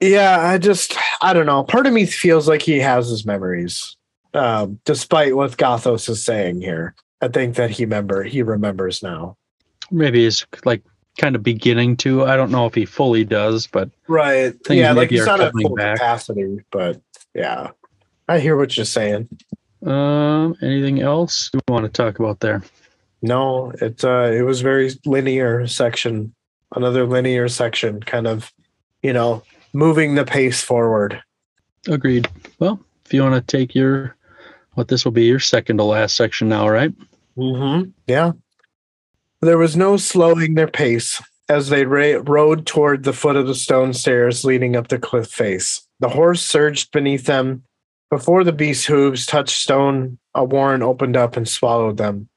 Yeah, 0.00 0.40
I 0.40 0.58
just, 0.58 0.96
I 1.20 1.32
don't 1.32 1.46
know. 1.46 1.62
Part 1.62 1.86
of 1.86 1.92
me 1.92 2.06
feels 2.06 2.48
like 2.48 2.60
he 2.60 2.80
has 2.80 3.08
his 3.08 3.24
memories, 3.24 3.96
um, 4.34 4.80
despite 4.84 5.36
what 5.36 5.56
Gothos 5.56 6.08
is 6.08 6.24
saying 6.24 6.60
here. 6.60 6.96
I 7.20 7.28
think 7.28 7.54
that 7.54 7.70
he 7.70 7.84
remember 7.84 8.24
he 8.24 8.42
remembers 8.42 9.00
now. 9.00 9.36
maybe 9.92 10.24
he's 10.24 10.44
like 10.64 10.82
kind 11.18 11.36
of 11.36 11.44
beginning 11.44 11.96
to. 11.98 12.24
I 12.24 12.34
don't 12.34 12.50
know 12.50 12.66
if 12.66 12.74
he 12.74 12.84
fully 12.84 13.22
does, 13.24 13.68
but 13.68 13.90
Right. 14.08 14.52
Yeah, 14.68 14.90
like 14.90 15.10
he's 15.10 15.24
not 15.24 15.40
at 15.40 15.52
full 15.52 15.76
back. 15.76 15.98
capacity, 15.98 16.58
but 16.72 17.00
yeah, 17.32 17.70
I 18.28 18.40
hear 18.40 18.56
what 18.56 18.76
you're 18.76 18.84
saying. 18.86 19.28
um, 19.86 20.56
anything 20.62 21.00
else 21.00 21.48
you 21.54 21.60
want 21.68 21.84
to 21.84 21.88
talk 21.88 22.18
about 22.18 22.40
there? 22.40 22.60
No, 23.22 23.70
it 23.80 24.04
uh, 24.04 24.30
it 24.32 24.42
was 24.42 24.60
very 24.60 24.90
linear 25.06 25.66
section, 25.66 26.34
another 26.74 27.06
linear 27.06 27.48
section, 27.48 28.00
kind 28.00 28.26
of, 28.26 28.52
you 29.02 29.12
know, 29.12 29.42
moving 29.72 30.16
the 30.16 30.24
pace 30.24 30.62
forward. 30.62 31.22
Agreed. 31.88 32.28
Well, 32.58 32.80
if 33.06 33.14
you 33.14 33.22
want 33.22 33.34
to 33.34 33.56
take 33.56 33.74
your, 33.74 34.16
what 34.74 34.88
this 34.88 35.04
will 35.04 35.12
be 35.12 35.24
your 35.24 35.40
second 35.40 35.78
to 35.78 35.84
last 35.84 36.16
section 36.16 36.48
now, 36.48 36.68
right? 36.68 36.92
Mm-hmm. 37.36 37.90
Yeah. 38.06 38.32
There 39.40 39.58
was 39.58 39.76
no 39.76 39.96
slowing 39.96 40.54
their 40.54 40.68
pace 40.68 41.20
as 41.48 41.68
they 41.68 41.84
ra- 41.84 42.22
rode 42.24 42.66
toward 42.66 43.04
the 43.04 43.12
foot 43.12 43.36
of 43.36 43.46
the 43.46 43.54
stone 43.54 43.92
stairs 43.92 44.44
leading 44.44 44.76
up 44.76 44.88
the 44.88 44.98
cliff 44.98 45.28
face. 45.28 45.86
The 46.00 46.08
horse 46.08 46.42
surged 46.42 46.92
beneath 46.92 47.26
them. 47.26 47.64
Before 48.10 48.44
the 48.44 48.52
beast's 48.52 48.86
hooves 48.86 49.26
touched 49.26 49.58
stone, 49.58 50.18
a 50.34 50.44
warren 50.44 50.82
opened 50.82 51.16
up 51.16 51.36
and 51.36 51.48
swallowed 51.48 51.96
them. 51.96 52.28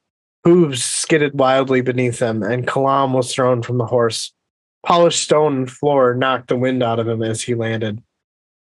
Hooves 0.46 0.84
skidded 0.84 1.36
wildly 1.36 1.80
beneath 1.80 2.20
them, 2.20 2.44
and 2.44 2.68
Kalam 2.68 3.12
was 3.12 3.34
thrown 3.34 3.62
from 3.62 3.78
the 3.78 3.86
horse. 3.86 4.32
Polished 4.84 5.24
stone 5.24 5.66
floor 5.66 6.14
knocked 6.14 6.46
the 6.46 6.56
wind 6.56 6.84
out 6.84 7.00
of 7.00 7.08
him 7.08 7.20
as 7.20 7.42
he 7.42 7.56
landed. 7.56 8.00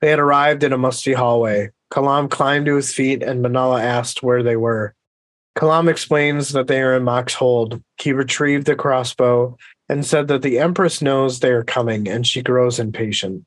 They 0.01 0.09
had 0.09 0.19
arrived 0.19 0.63
in 0.63 0.73
a 0.73 0.77
musty 0.77 1.13
hallway. 1.13 1.69
Kalam 1.89 2.29
climbed 2.29 2.65
to 2.65 2.75
his 2.75 2.93
feet, 2.93 3.23
and 3.23 3.41
Minala 3.41 3.81
asked 3.81 4.21
where 4.21 4.43
they 4.43 4.57
were. 4.57 4.93
Kalam 5.57 5.89
explains 5.89 6.49
that 6.49 6.67
they 6.67 6.81
are 6.81 6.97
in 6.97 7.03
Mock's 7.03 7.35
hold. 7.35 7.81
He 7.97 8.11
retrieved 8.11 8.67
the 8.67 8.75
crossbow 8.75 9.55
and 9.87 10.05
said 10.05 10.27
that 10.27 10.41
the 10.41 10.59
Empress 10.59 11.01
knows 11.01 11.39
they 11.39 11.51
are 11.51 11.63
coming 11.63 12.09
and 12.09 12.27
she 12.27 12.41
grows 12.41 12.77
impatient. 12.77 13.45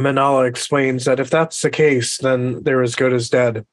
Minala 0.00 0.48
explains 0.48 1.04
that 1.04 1.20
if 1.20 1.28
that's 1.28 1.60
the 1.60 1.68
case, 1.68 2.16
then 2.16 2.62
they're 2.62 2.82
as 2.82 2.96
good 2.96 3.12
as 3.12 3.28
dead. 3.28 3.66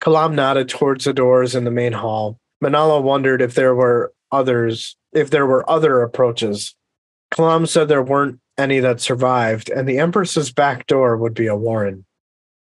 Kalam 0.00 0.32
nodded 0.34 0.70
towards 0.70 1.04
the 1.04 1.12
doors 1.12 1.54
in 1.54 1.64
the 1.64 1.70
main 1.70 1.92
hall. 1.92 2.38
Minala 2.64 3.02
wondered 3.02 3.42
if 3.42 3.54
there 3.54 3.74
were 3.74 4.14
others, 4.32 4.96
if 5.12 5.28
there 5.28 5.44
were 5.44 5.68
other 5.68 6.00
approaches. 6.00 6.74
Kalam 7.30 7.68
said 7.68 7.88
there 7.88 8.02
weren't 8.02 8.40
any 8.56 8.80
that 8.80 9.02
survived, 9.02 9.68
and 9.68 9.86
the 9.86 9.98
Empress's 9.98 10.50
back 10.50 10.86
door 10.86 11.18
would 11.18 11.34
be 11.34 11.46
a 11.46 11.56
warren. 11.56 12.06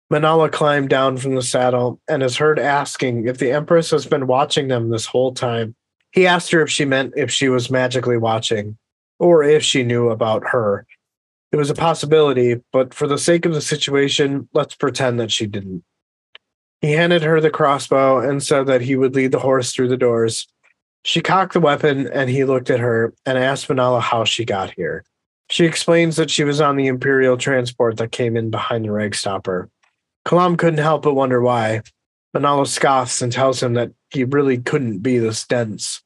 Minala 0.10 0.50
climbed 0.50 0.90
down 0.90 1.18
from 1.18 1.36
the 1.36 1.42
saddle 1.42 2.00
and 2.08 2.24
is 2.24 2.38
heard 2.38 2.60
asking 2.60 3.28
if 3.28 3.40
the 3.40 3.52
Empress 3.52 3.92
has 3.92 4.06
been 4.06 4.26
watching 4.26 4.70
them 4.70 4.90
this 4.90 5.06
whole 5.06 5.34
time. 5.34 5.76
He 6.12 6.26
asked 6.26 6.52
her 6.52 6.62
if 6.62 6.70
she 6.70 6.86
meant 6.86 7.14
if 7.18 7.30
she 7.30 7.50
was 7.50 7.70
magically 7.70 8.18
watching, 8.18 8.78
or 9.20 9.44
if 9.44 9.64
she 9.64 9.84
knew 9.84 10.10
about 10.10 10.48
her. 10.48 10.88
It 11.52 11.58
was 11.58 11.70
a 11.70 11.76
possibility, 11.76 12.62
but 12.72 12.94
for 12.94 13.06
the 13.06 13.18
sake 13.18 13.46
of 13.46 13.54
the 13.54 13.62
situation, 13.62 14.48
let's 14.54 14.76
pretend 14.76 15.20
that 15.20 15.32
she 15.32 15.46
didn't. 15.46 15.84
He 16.82 16.94
handed 16.94 17.24
her 17.24 17.42
the 17.42 17.50
crossbow 17.50 18.20
and 18.20 18.42
said 18.42 18.68
that 18.68 18.82
he 18.82 18.96
would 18.96 19.16
lead 19.16 19.32
the 19.32 19.40
horse 19.40 19.74
through 19.74 19.90
the 19.90 19.98
doors. 19.98 20.48
She 21.04 21.22
cocked 21.22 21.54
the 21.54 21.60
weapon 21.60 22.08
and 22.08 22.30
he 22.30 22.46
looked 22.46 22.70
at 22.70 22.80
her 22.80 23.14
and 23.26 23.38
asked 23.38 23.68
Minala 23.68 24.02
how 24.02 24.24
she 24.24 24.46
got 24.46 24.72
here. 24.72 25.04
She 25.50 25.66
explains 25.66 26.16
that 26.16 26.30
she 26.30 26.44
was 26.44 26.62
on 26.62 26.78
the 26.78 26.88
Imperial 26.88 27.36
transport 27.36 27.98
that 27.98 28.12
came 28.12 28.38
in 28.38 28.50
behind 28.52 28.86
the 28.86 28.90
Ragstopper. 28.90 29.70
Kalam 30.26 30.58
couldn't 30.58 30.80
help 30.80 31.04
but 31.04 31.16
wonder 31.16 31.42
why. 31.42 31.82
Minala 32.36 32.68
scoffs 32.68 33.22
and 33.22 33.32
tells 33.32 33.62
him 33.62 33.74
that 33.74 33.92
he 34.12 34.24
really 34.24 34.60
couldn't 34.60 35.00
be 35.00 35.18
this 35.18 35.46
dense. 35.46 36.02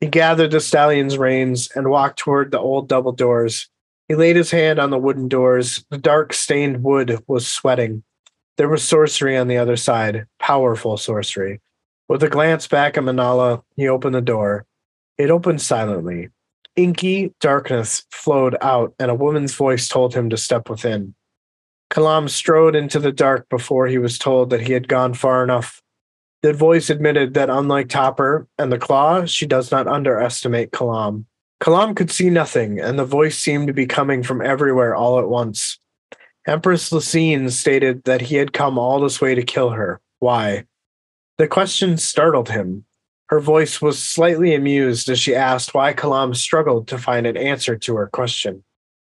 He 0.00 0.08
gathered 0.08 0.50
the 0.50 0.60
stallion's 0.60 1.16
reins 1.16 1.70
and 1.74 1.90
walked 1.90 2.18
toward 2.18 2.50
the 2.50 2.58
old 2.58 2.88
double 2.88 3.12
doors. 3.12 3.68
He 4.08 4.14
laid 4.14 4.34
his 4.34 4.50
hand 4.50 4.78
on 4.78 4.90
the 4.90 4.98
wooden 4.98 5.28
doors. 5.28 5.84
The 5.90 5.98
dark 5.98 6.32
stained 6.32 6.82
wood 6.82 7.22
was 7.28 7.46
sweating. 7.46 8.02
There 8.56 8.68
was 8.68 8.82
sorcery 8.82 9.36
on 9.36 9.48
the 9.48 9.58
other 9.58 9.76
side, 9.76 10.26
powerful 10.38 10.96
sorcery. 10.96 11.60
With 12.08 12.22
a 12.22 12.28
glance 12.28 12.66
back 12.66 12.96
at 12.98 13.04
Minala, 13.04 13.62
he 13.76 13.88
opened 13.88 14.14
the 14.14 14.20
door. 14.20 14.66
It 15.16 15.30
opened 15.30 15.62
silently. 15.62 16.28
Inky 16.76 17.34
darkness 17.40 18.04
flowed 18.10 18.56
out, 18.60 18.94
and 18.98 19.10
a 19.10 19.14
woman's 19.14 19.54
voice 19.54 19.88
told 19.88 20.14
him 20.14 20.30
to 20.30 20.36
step 20.36 20.68
within. 20.68 21.14
Kalam 21.90 22.28
strode 22.30 22.76
into 22.76 22.98
the 22.98 23.12
dark 23.12 23.48
before 23.48 23.86
he 23.86 23.98
was 23.98 24.18
told 24.18 24.50
that 24.50 24.62
he 24.62 24.72
had 24.72 24.88
gone 24.88 25.14
far 25.14 25.42
enough. 25.42 25.82
The 26.42 26.52
voice 26.52 26.88
admitted 26.88 27.34
that, 27.34 27.50
unlike 27.50 27.88
Topper 27.88 28.46
and 28.58 28.72
the 28.72 28.78
Claw, 28.78 29.26
she 29.26 29.46
does 29.46 29.70
not 29.70 29.86
underestimate 29.86 30.70
Kalam. 30.70 31.24
Kalam 31.60 31.94
could 31.94 32.10
see 32.10 32.30
nothing, 32.30 32.80
and 32.80 32.98
the 32.98 33.04
voice 33.04 33.36
seemed 33.36 33.66
to 33.66 33.74
be 33.74 33.86
coming 33.86 34.22
from 34.22 34.40
everywhere 34.40 34.94
all 34.94 35.18
at 35.18 35.28
once. 35.28 35.78
Empress 36.50 36.90
Laseen 36.90 37.48
stated 37.52 38.02
that 38.04 38.22
he 38.22 38.34
had 38.34 38.52
come 38.52 38.76
all 38.76 38.98
this 38.98 39.20
way 39.20 39.36
to 39.36 39.42
kill 39.42 39.70
her. 39.70 40.00
Why? 40.18 40.64
The 41.38 41.46
question 41.46 41.96
startled 41.96 42.48
him. 42.48 42.84
Her 43.28 43.38
voice 43.38 43.80
was 43.80 44.02
slightly 44.02 44.52
amused 44.52 45.08
as 45.08 45.20
she 45.20 45.32
asked 45.32 45.74
why 45.74 45.92
Kalam 45.92 46.34
struggled 46.34 46.88
to 46.88 46.98
find 46.98 47.24
an 47.24 47.36
answer 47.36 47.76
to 47.76 47.94
her 47.94 48.08
question. 48.08 48.64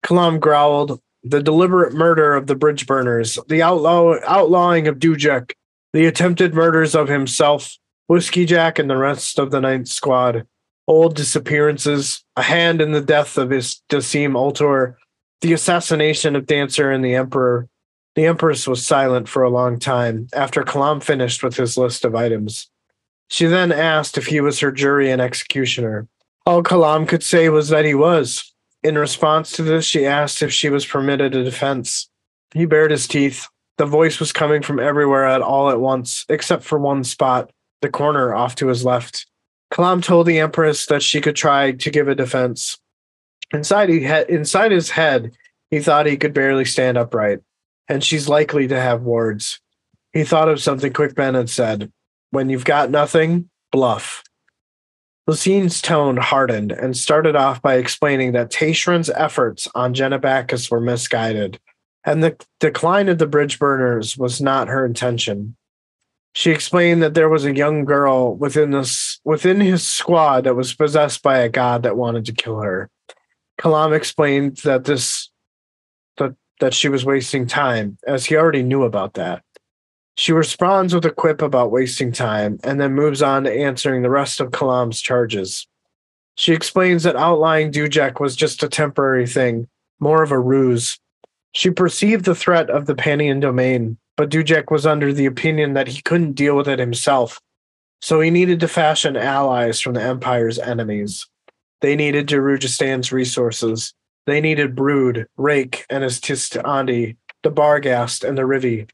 Kalam 0.05 0.39
growled, 0.39 1.01
The 1.23 1.41
deliberate 1.41 1.93
murder 1.93 2.35
of 2.35 2.45
the 2.45 2.53
bridge 2.53 2.85
burners, 2.85 3.39
the 3.47 3.63
outlaw- 3.63 4.19
outlawing 4.23 4.87
of 4.87 4.99
Dujek, 4.99 5.53
the 5.93 6.05
attempted 6.05 6.53
murders 6.53 6.93
of 6.93 7.07
himself, 7.07 7.75
Whiskey 8.05 8.45
Jack, 8.45 8.77
and 8.77 8.87
the 8.87 8.97
rest 8.97 9.39
of 9.39 9.49
the 9.49 9.61
Ninth 9.61 9.87
Squad 9.87 10.45
old 10.87 11.15
disappearances, 11.15 12.23
a 12.35 12.43
hand 12.43 12.81
in 12.81 12.91
the 12.91 13.01
death 13.01 13.37
of 13.37 13.49
his 13.49 13.81
Dassem 13.89 14.35
Ultor, 14.35 14.97
the 15.41 15.53
assassination 15.53 16.35
of 16.35 16.45
Dancer 16.45 16.91
and 16.91 17.03
the 17.03 17.15
Emperor. 17.15 17.67
The 18.15 18.25
Empress 18.25 18.67
was 18.67 18.85
silent 18.85 19.27
for 19.27 19.43
a 19.43 19.49
long 19.49 19.79
time 19.79 20.27
after 20.33 20.63
Kalam 20.63 21.01
finished 21.01 21.43
with 21.43 21.55
his 21.55 21.77
list 21.77 22.05
of 22.05 22.15
items. 22.15 22.69
She 23.29 23.45
then 23.45 23.71
asked 23.71 24.17
if 24.17 24.27
he 24.27 24.41
was 24.41 24.59
her 24.59 24.71
jury 24.71 25.09
and 25.09 25.21
executioner. 25.21 26.07
All 26.45 26.61
Kalam 26.61 27.07
could 27.07 27.23
say 27.23 27.49
was 27.49 27.69
that 27.69 27.85
he 27.85 27.93
was. 27.93 28.53
In 28.83 28.97
response 28.97 29.51
to 29.53 29.63
this, 29.63 29.85
she 29.85 30.05
asked 30.05 30.41
if 30.41 30.51
she 30.51 30.69
was 30.69 30.85
permitted 30.85 31.35
a 31.35 31.43
defense. 31.43 32.09
He 32.53 32.65
bared 32.65 32.91
his 32.91 33.07
teeth. 33.07 33.47
The 33.77 33.85
voice 33.85 34.19
was 34.19 34.33
coming 34.33 34.61
from 34.61 34.79
everywhere 34.79 35.25
at 35.25 35.41
all 35.41 35.69
at 35.69 35.79
once, 35.79 36.25
except 36.29 36.63
for 36.63 36.77
one 36.77 37.03
spot, 37.03 37.51
the 37.81 37.89
corner 37.89 38.35
off 38.35 38.55
to 38.55 38.67
his 38.67 38.83
left. 38.83 39.25
Kalam 39.71 40.03
told 40.03 40.27
the 40.27 40.39
Empress 40.39 40.87
that 40.87 41.01
she 41.01 41.21
could 41.21 41.35
try 41.35 41.71
to 41.71 41.89
give 41.89 42.09
a 42.09 42.15
defense. 42.15 42.77
Inside, 43.53 43.89
he 43.89 44.01
had, 44.01 44.29
inside 44.29 44.71
his 44.71 44.89
head, 44.89 45.35
he 45.69 45.79
thought 45.79 46.05
he 46.05 46.17
could 46.17 46.33
barely 46.33 46.65
stand 46.65 46.97
upright, 46.97 47.39
and 47.87 48.03
she's 48.03 48.29
likely 48.29 48.67
to 48.67 48.79
have 48.79 49.03
wards. 49.03 49.59
He 50.13 50.23
thought 50.23 50.49
of 50.49 50.61
something 50.61 50.93
Quick 50.93 51.17
had 51.17 51.49
said 51.49 51.91
When 52.31 52.49
you've 52.49 52.65
got 52.65 52.89
nothing, 52.89 53.49
bluff. 53.71 54.23
Laseen's 55.27 55.81
tone 55.81 56.17
hardened 56.17 56.71
and 56.71 56.97
started 56.97 57.35
off 57.35 57.61
by 57.61 57.75
explaining 57.75 58.31
that 58.33 58.49
Tayschrenn's 58.49 59.09
efforts 59.11 59.67
on 59.75 59.93
Genabackis 59.93 60.69
were 60.71 60.81
misguided, 60.81 61.59
and 62.03 62.23
the 62.23 62.35
decline 62.59 63.07
of 63.07 63.17
the 63.17 63.27
bridge 63.27 63.59
burners 63.59 64.17
was 64.17 64.41
not 64.41 64.67
her 64.67 64.85
intention. 64.85 65.55
She 66.33 66.51
explained 66.51 67.03
that 67.03 67.13
there 67.13 67.29
was 67.29 67.45
a 67.45 67.55
young 67.55 67.85
girl 67.85 68.35
within 68.35 68.71
this 68.71 69.19
within 69.23 69.59
his 69.59 69.87
squad 69.87 70.45
that 70.45 70.55
was 70.55 70.73
possessed 70.73 71.21
by 71.21 71.39
a 71.39 71.49
god 71.49 71.83
that 71.83 71.97
wanted 71.97 72.25
to 72.25 72.33
kill 72.33 72.61
her. 72.61 72.89
Kalam 73.61 73.95
explained 73.95 74.57
that 74.57 74.85
this 74.85 75.29
that 76.17 76.35
that 76.59 76.73
she 76.73 76.89
was 76.89 77.05
wasting 77.05 77.47
time, 77.47 77.97
as 78.07 78.25
he 78.25 78.35
already 78.35 78.63
knew 78.63 78.83
about 78.83 79.13
that. 79.13 79.43
She 80.17 80.33
responds 80.33 80.93
with 80.93 81.05
a 81.05 81.11
quip 81.11 81.41
about 81.41 81.71
wasting 81.71 82.11
time 82.11 82.59
and 82.63 82.79
then 82.79 82.93
moves 82.93 83.21
on 83.21 83.45
to 83.45 83.51
answering 83.51 84.01
the 84.01 84.09
rest 84.09 84.41
of 84.41 84.51
Kalam's 84.51 85.01
charges. 85.01 85.67
She 86.35 86.53
explains 86.53 87.03
that 87.03 87.15
outlying 87.15 87.71
Dujek 87.71 88.19
was 88.19 88.35
just 88.35 88.61
a 88.63 88.69
temporary 88.69 89.25
thing, 89.27 89.67
more 89.99 90.21
of 90.21 90.31
a 90.31 90.39
ruse. 90.39 90.99
She 91.53 91.69
perceived 91.69 92.25
the 92.25 92.35
threat 92.35 92.69
of 92.69 92.85
the 92.85 92.95
Pannion 92.95 93.41
Domin 93.41 93.97
but 94.21 94.29
Dujek 94.29 94.69
was 94.69 94.85
under 94.85 95.11
the 95.11 95.25
opinion 95.25 95.73
that 95.73 95.87
he 95.87 95.99
couldn't 96.03 96.33
deal 96.33 96.55
with 96.55 96.67
it 96.67 96.77
himself, 96.77 97.41
so 98.01 98.21
he 98.21 98.29
needed 98.29 98.59
to 98.59 98.67
fashion 98.67 99.17
allies 99.17 99.79
from 99.79 99.95
the 99.95 100.01
Empire's 100.03 100.59
enemies. 100.59 101.25
They 101.81 101.95
needed 101.95 102.27
Darujhistan's 102.27 103.11
resources. 103.11 103.93
They 104.27 104.39
needed 104.39 104.75
Brood, 104.75 105.27
Rake, 105.37 105.85
and 105.89 106.03
his 106.03 106.19
Tiste 106.19 106.53
Andii, 106.53 107.17
the 107.43 107.51
Barghast, 107.51 108.23
and 108.27 108.37
the 108.37 108.43
Rhivi. 108.43 108.89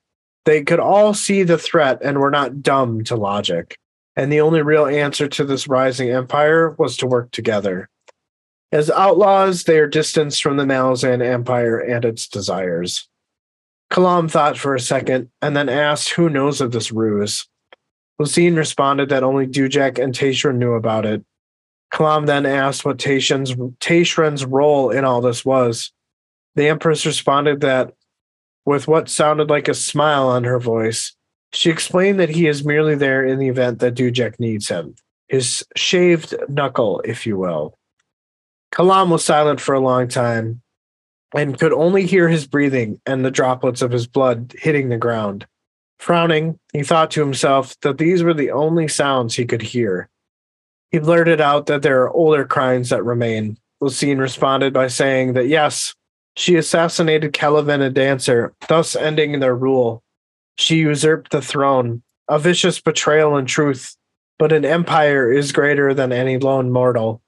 They 0.45 0.63
could 0.63 0.79
all 0.79 1.13
see 1.13 1.43
the 1.43 1.57
threat 1.57 1.99
and 2.01 2.19
were 2.19 2.31
not 2.31 2.61
dumb 2.61 3.03
to 3.05 3.15
logic. 3.15 3.77
And 4.15 4.31
the 4.31 4.41
only 4.41 4.61
real 4.61 4.85
answer 4.85 5.27
to 5.27 5.43
this 5.43 5.67
rising 5.67 6.09
empire 6.09 6.71
was 6.71 6.97
to 6.97 7.07
work 7.07 7.31
together. 7.31 7.89
As 8.71 8.89
outlaws, 8.89 9.63
they 9.63 9.77
are 9.79 9.87
distanced 9.87 10.41
from 10.41 10.57
the 10.57 10.65
Malazan 10.65 11.21
Empire 11.21 11.77
and 11.77 12.03
its 12.03 12.27
desires. 12.27 13.07
Kalam 13.91 14.29
thought 14.29 14.57
for 14.57 14.75
a 14.75 14.79
second 14.79 15.29
and 15.41 15.55
then 15.55 15.69
asked 15.69 16.09
who 16.09 16.29
knows 16.29 16.59
of 16.59 16.71
this 16.71 16.91
ruse. 16.91 17.47
Laseen 18.19 18.57
responded 18.57 19.09
that 19.09 19.23
only 19.23 19.47
Dujek 19.47 20.01
and 20.01 20.13
Tayschrenn 20.13 20.57
knew 20.57 20.73
about 20.73 21.05
it. 21.05 21.23
Kalam 21.93 22.25
then 22.25 22.45
asked 22.45 22.85
what 22.85 22.97
Tayschrenn's 22.97 24.45
role 24.45 24.89
in 24.89 25.05
all 25.05 25.21
this 25.21 25.45
was. 25.45 25.91
The 26.55 26.67
Empress 26.67 27.05
responded 27.05 27.61
that, 27.61 27.93
with 28.65 28.87
what 28.87 29.09
sounded 29.09 29.49
like 29.49 29.67
a 29.67 29.73
smile 29.73 30.27
on 30.27 30.43
her 30.43 30.59
voice, 30.59 31.15
she 31.53 31.69
explained 31.69 32.19
that 32.19 32.29
he 32.29 32.47
is 32.47 32.65
merely 32.65 32.95
there 32.95 33.25
in 33.25 33.39
the 33.39 33.47
event 33.47 33.79
that 33.79 33.95
Dujek 33.95 34.39
needs 34.39 34.67
him, 34.67 34.95
his 35.29 35.65
shaved 35.75 36.35
knuckle, 36.49 37.01
if 37.05 37.25
you 37.25 37.37
will. 37.37 37.77
Kalam 38.73 39.09
was 39.09 39.23
silent 39.23 39.61
for 39.61 39.73
a 39.73 39.79
long 39.79 40.07
time, 40.07 40.61
and 41.33 41.57
could 41.57 41.73
only 41.73 42.05
hear 42.05 42.27
his 42.27 42.47
breathing 42.47 42.99
and 43.05 43.23
the 43.23 43.31
droplets 43.31 43.81
of 43.81 43.91
his 43.91 44.07
blood 44.07 44.53
hitting 44.57 44.89
the 44.89 44.97
ground. 44.97 45.45
Frowning, 45.99 46.59
he 46.73 46.83
thought 46.83 47.11
to 47.11 47.21
himself 47.21 47.79
that 47.81 47.97
these 47.97 48.23
were 48.23 48.33
the 48.33 48.51
only 48.51 48.87
sounds 48.87 49.35
he 49.35 49.45
could 49.45 49.61
hear. 49.61 50.09
He 50.91 50.99
blurted 50.99 51.41
out 51.41 51.65
that 51.65 51.81
there 51.81 52.01
are 52.03 52.11
older 52.11 52.45
crimes 52.45 52.89
that 52.89 53.03
remain. 53.03 53.57
Laseen 53.81 54.19
responded 54.19 54.73
by 54.73 54.87
saying 54.87 55.33
that 55.33 55.47
yes, 55.47 55.93
she 56.35 56.55
assassinated 56.55 57.33
Kellanved 57.33 57.81
a 57.81 57.89
dancer, 57.89 58.53
thus 58.67 58.95
ending 58.95 59.39
their 59.39 59.55
rule. 59.55 60.03
She 60.57 60.77
usurped 60.77 61.31
the 61.31 61.41
throne, 61.41 62.03
a 62.27 62.39
vicious 62.39 62.79
betrayal 62.79 63.37
in 63.37 63.45
truth, 63.45 63.95
but 64.39 64.51
an 64.51 64.65
empire 64.65 65.31
is 65.31 65.51
greater 65.51 65.93
than 65.93 66.11
any 66.11 66.37
lone 66.37 66.71
mortal. 66.71 67.21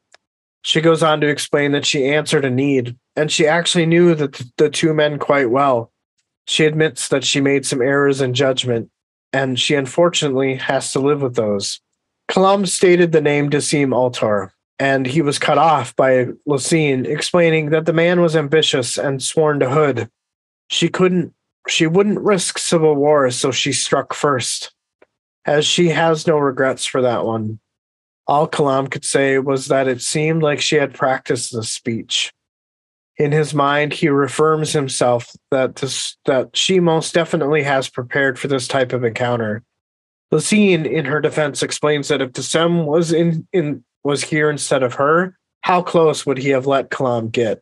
She 0.61 0.81
goes 0.81 1.03
on 1.03 1.21
to 1.21 1.27
explain 1.27 1.71
that 1.71 1.85
she 1.85 2.05
answered 2.05 2.45
a 2.45 2.49
need, 2.49 2.97
and 3.15 3.31
she 3.31 3.47
actually 3.47 3.85
knew 3.85 4.13
that 4.15 4.41
the 4.57 4.69
two 4.69 4.93
men 4.93 5.17
quite 5.17 5.49
well. 5.49 5.91
She 6.45 6.65
admits 6.65 7.07
that 7.09 7.23
she 7.23 7.41
made 7.41 7.65
some 7.65 7.81
errors 7.81 8.21
in 8.21 8.33
judgment, 8.33 8.89
and 9.31 9.59
she 9.59 9.75
unfortunately 9.75 10.55
has 10.55 10.91
to 10.93 10.99
live 10.99 11.21
with 11.21 11.35
those. 11.35 11.79
Kalam 12.29 12.67
stated 12.67 13.11
the 13.11 13.21
name 13.21 13.49
Dassem 13.49 13.93
Ultor, 13.93 14.53
and 14.77 15.07
he 15.07 15.21
was 15.21 15.39
cut 15.39 15.57
off 15.57 15.95
by 15.95 16.27
Laseen, 16.47 17.05
explaining 17.07 17.71
that 17.71 17.85
the 17.85 17.93
man 17.93 18.21
was 18.21 18.35
ambitious 18.35 18.97
and 18.97 19.21
sworn 19.21 19.59
to 19.59 19.69
Hood. 19.69 20.09
She 20.69 20.89
couldn't 20.89 21.33
she 21.67 21.87
wouldn't 21.87 22.19
risk 22.21 22.57
civil 22.57 22.95
war, 22.95 23.29
so 23.31 23.51
she 23.51 23.73
struck 23.73 24.13
first. 24.13 24.73
As 25.45 25.65
she 25.65 25.89
has 25.89 26.27
no 26.27 26.37
regrets 26.37 26.85
for 26.85 27.01
that 27.01 27.25
one. 27.25 27.59
All 28.27 28.47
Kalam 28.47 28.89
could 28.89 29.05
say 29.05 29.39
was 29.39 29.67
that 29.67 29.87
it 29.87 30.01
seemed 30.01 30.43
like 30.43 30.61
she 30.61 30.75
had 30.75 30.93
practiced 30.93 31.51
the 31.51 31.63
speech. 31.63 32.31
In 33.17 33.31
his 33.31 33.53
mind, 33.53 33.93
he 33.93 34.07
reaffirms 34.07 34.71
himself 34.71 35.35
that 35.51 35.77
this, 35.77 36.15
that 36.25 36.55
she 36.55 36.79
most 36.79 37.13
definitely 37.13 37.63
has 37.63 37.89
prepared 37.89 38.39
for 38.39 38.47
this 38.47 38.67
type 38.67 38.93
of 38.93 39.03
encounter. 39.03 39.63
Laseen, 40.31 40.85
in 40.85 41.05
her 41.05 41.21
defense, 41.21 41.63
explains 41.63 42.07
that 42.07 42.21
if 42.21 42.31
Dassem 42.31 42.85
was 42.85 43.11
in, 43.11 43.47
in 43.51 43.83
was 44.03 44.23
here 44.23 44.49
instead 44.49 44.83
of 44.83 44.93
her, 44.95 45.37
how 45.61 45.81
close 45.81 46.25
would 46.25 46.37
he 46.37 46.49
have 46.49 46.67
let 46.67 46.89
Kalam 46.89 47.31
get? 47.31 47.61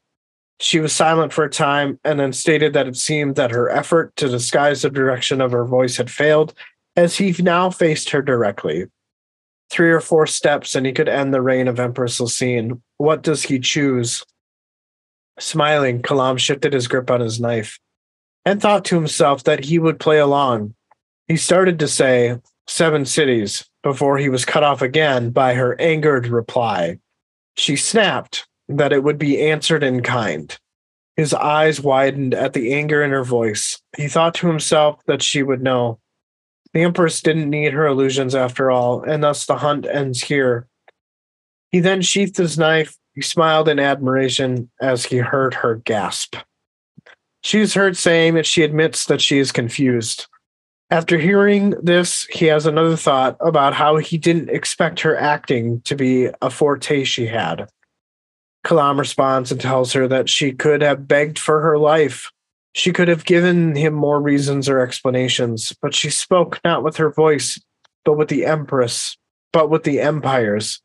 She 0.59 0.80
was 0.80 0.91
silent 0.91 1.34
for 1.34 1.43
a 1.43 1.49
time 1.49 1.99
and 2.03 2.20
then 2.20 2.34
stated 2.34 2.74
that 2.74 2.88
it 2.88 2.97
seemed 2.97 3.36
that 3.36 3.51
her 3.51 3.70
effort 3.70 4.15
to 4.18 4.28
disguise 4.28 4.82
the 4.82 4.89
direction 4.89 5.39
of 5.39 5.51
her 5.51 5.65
voice 5.65 5.97
had 5.97 6.11
failed, 6.11 6.53
as 6.95 7.15
he 7.18 7.34
now 7.39 7.70
faced 7.70 8.09
her 8.09 8.22
directly. 8.22 8.88
Three 9.70 9.91
or 9.91 9.99
four 9.99 10.26
steps, 10.28 10.76
and 10.76 10.86
he 10.86 10.93
could 10.93 11.09
end 11.09 11.34
the 11.34 11.41
reign 11.41 11.68
of 11.68 11.80
Empress 11.80 12.20
Laseen. 12.20 12.82
What 12.97 13.22
does 13.22 13.43
he 13.43 13.59
choose? 13.59 14.24
Smiling, 15.39 16.01
Kalam 16.01 16.39
shifted 16.39 16.74
his 16.74 16.88
grip 16.88 17.11
on 17.11 17.20
his 17.22 17.39
knife 17.39 17.80
and 18.45 18.61
thought 18.61 18.86
to 18.86 18.95
himself 18.95 19.43
that 19.43 19.65
he 19.65 19.78
would 19.78 19.99
play 19.99 20.20
along. 20.20 20.74
He 21.28 21.36
started 21.36 21.80
to 21.80 21.88
say, 21.88 22.39
Seven 22.68 23.05
cities, 23.05 23.65
before 23.82 24.18
he 24.18 24.30
was 24.30 24.45
cut 24.45 24.63
off 24.63 24.82
again 24.82 25.30
by 25.30 25.53
her 25.53 25.80
angered 25.80 26.28
reply. 26.28 26.99
She 27.55 27.76
snapped 27.76 28.47
that 28.68 28.91
it 28.91 29.03
would 29.03 29.18
be 29.18 29.41
answered 29.41 29.84
in 29.84 30.03
kind. 30.03 30.57
His 31.15 31.34
eyes 31.34 31.82
widened 31.82 32.34
at 32.34 32.53
the 32.53 32.74
anger 32.74 33.03
in 33.03 33.11
her 33.11 33.24
voice. 33.24 33.82
He 33.95 34.07
thought 34.07 34.36
to 34.36 34.47
himself 34.47 35.01
that 35.07 35.24
she 35.24 35.41
would 35.41 35.63
know. 35.63 35.99
The 36.74 36.82
Empress 36.82 37.22
didn't 37.22 37.49
need 37.49 37.74
her 37.74 37.88
illusions 37.88 38.36
after 38.36 38.70
all, 38.70 39.01
and 39.01 39.24
thus 39.24 39.45
the 39.45 39.57
hunt 39.57 39.88
ends 39.88 40.22
here. 40.22 40.68
He 41.72 41.80
then 41.80 42.01
sheathed 42.01 42.38
his 42.38 42.57
knife. 42.57 42.97
He 43.15 43.22
smiled 43.22 43.68
in 43.68 43.80
admiration 43.80 44.70
as 44.80 45.05
he 45.05 45.18
heard 45.18 45.55
her 45.55 45.76
gasp. 45.76 46.36
She 47.41 47.61
is 47.61 47.74
heard 47.74 47.97
saying 47.97 48.36
that 48.36 48.45
she 48.45 48.63
admits 48.63 49.05
that 49.05 49.22
she 49.22 49.39
is 49.39 49.51
confused. 49.51 50.28
After 50.89 51.17
hearing 51.17 51.71
this, 51.81 52.25
he 52.31 52.45
has 52.45 52.65
another 52.65 52.95
thought 52.95 53.35
about 53.41 53.73
how 53.73 53.97
he 53.97 54.17
didn't 54.17 54.49
expect 54.49 55.01
her 55.01 55.17
acting 55.17 55.81
to 55.81 55.95
be 55.95 56.29
a 56.41 56.49
forte 56.49 57.03
she 57.03 57.27
had. 57.27 57.69
Kalam 58.65 58.97
responds 58.97 59.51
and 59.51 59.59
tells 59.59 59.91
her 59.93 60.07
that 60.07 60.29
she 60.29 60.53
could 60.53 60.81
have 60.81 61.07
begged 61.07 61.39
for 61.39 61.61
her 61.61 61.77
life. 61.77 62.31
She 62.73 62.93
could 62.93 63.09
have 63.09 63.25
given 63.25 63.75
him 63.75 63.93
more 63.93 64.21
reasons 64.21 64.69
or 64.69 64.79
explanations, 64.79 65.73
but 65.81 65.93
she 65.93 66.09
spoke 66.09 66.59
not 66.63 66.83
with 66.83 66.95
her 66.97 67.11
voice, 67.11 67.59
but 68.05 68.17
with 68.17 68.29
the 68.29 68.45
Empress, 68.45 69.17
but 69.51 69.69
with 69.69 69.83
the 69.83 69.99
Empires. 69.99 70.81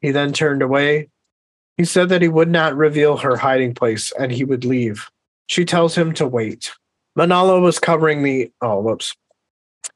He 0.00 0.12
then 0.12 0.32
turned 0.32 0.62
away. 0.62 1.08
He 1.76 1.84
said 1.84 2.08
that 2.10 2.22
he 2.22 2.28
would 2.28 2.50
not 2.50 2.76
reveal 2.76 3.16
her 3.16 3.36
hiding 3.36 3.74
place 3.74 4.12
and 4.12 4.30
he 4.30 4.44
would 4.44 4.64
leave. 4.64 5.08
She 5.46 5.64
tells 5.64 5.96
him 5.96 6.12
to 6.14 6.26
wait. 6.26 6.72
Minala 7.18 7.60
was 7.60 7.78
covering 7.78 8.22
the. 8.22 8.52
Oh, 8.60 8.80
whoops. 8.80 9.16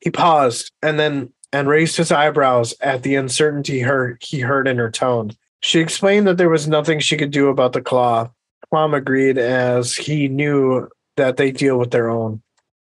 He 0.01 0.11
paused 0.11 0.71
and 0.83 0.99
then 0.99 1.33
and 1.53 1.69
raised 1.69 1.97
his 1.97 2.11
eyebrows 2.11 2.75
at 2.81 3.05
the 3.05 3.15
uncertainty 3.15 3.81
her 3.81 4.19
he 4.21 4.41
heard 4.41 4.67
in 4.67 4.79
her 4.79 4.91
tone. 4.91 5.33
She 5.63 5.81
explained 5.81 6.27
that 6.27 6.37
there 6.37 6.51
was 6.51 6.67
nothing 6.67 6.99
she 6.99 7.17
could 7.17 7.31
do 7.31 7.49
about 7.49 7.73
the 7.73 7.81
claw. 7.81 8.31
Kalam 8.73 8.95
agreed 8.95 9.39
as 9.39 9.95
he 9.95 10.29
knew 10.29 10.89
that 11.17 11.37
they 11.37 11.53
deal 11.53 11.79
with 11.79 11.91
their 11.91 12.11
own. 12.11 12.43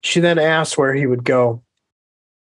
She 0.02 0.20
then 0.20 0.38
asked 0.38 0.78
where 0.78 0.94
he 0.94 1.06
would 1.06 1.24
go. 1.24 1.64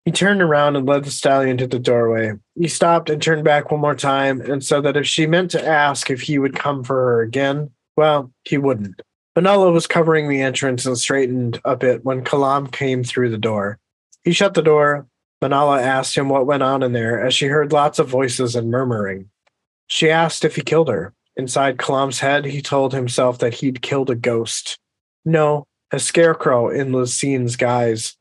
He 0.04 0.12
turned 0.12 0.40
around 0.40 0.76
and 0.76 0.86
led 0.86 1.04
the 1.04 1.10
stallion 1.10 1.58
to 1.58 1.66
the 1.66 1.78
doorway. 1.78 2.32
He 2.54 2.68
stopped 2.68 3.10
and 3.10 3.20
turned 3.20 3.44
back 3.44 3.70
one 3.70 3.80
more 3.80 3.94
time 3.94 4.40
and 4.40 4.64
said 4.64 4.84
that 4.84 4.96
if 4.96 5.06
she 5.06 5.26
meant 5.26 5.50
to 5.50 5.66
ask 5.66 6.10
if 6.10 6.22
he 6.22 6.38
would 6.38 6.54
come 6.54 6.84
for 6.84 6.96
her 6.96 7.20
again, 7.22 7.70
well, 7.96 8.32
he 8.44 8.56
wouldn't. 8.56 9.02
Minala 9.36 9.72
was 9.72 9.86
covering 9.86 10.28
the 10.28 10.40
entrance 10.40 10.86
and 10.86 10.96
straightened 10.96 11.60
a 11.64 11.76
bit 11.76 12.04
when 12.04 12.24
Kalam 12.24 12.70
came 12.72 13.04
through 13.04 13.30
the 13.30 13.38
door. 13.38 13.78
He 14.26 14.32
shut 14.32 14.54
the 14.54 14.62
door. 14.62 15.06
Minala 15.40 15.80
asked 15.80 16.16
him 16.16 16.28
what 16.28 16.46
went 16.46 16.64
on 16.64 16.82
in 16.82 16.92
there 16.92 17.24
as 17.24 17.32
she 17.32 17.46
heard 17.46 17.72
lots 17.72 18.00
of 18.00 18.08
voices 18.08 18.56
and 18.56 18.72
murmuring. 18.72 19.30
She 19.86 20.10
asked 20.10 20.44
if 20.44 20.56
he 20.56 20.62
killed 20.62 20.88
her. 20.88 21.14
Inside 21.36 21.78
Kalam's 21.78 22.18
head, 22.18 22.44
he 22.44 22.60
told 22.60 22.92
himself 22.92 23.38
that 23.38 23.54
he'd 23.54 23.82
killed 23.82 24.10
a 24.10 24.16
ghost. 24.16 24.80
No, 25.24 25.68
a 25.92 26.00
scarecrow 26.00 26.70
in 26.70 26.90
Laseen's 26.90 27.54
guise. 27.54 28.16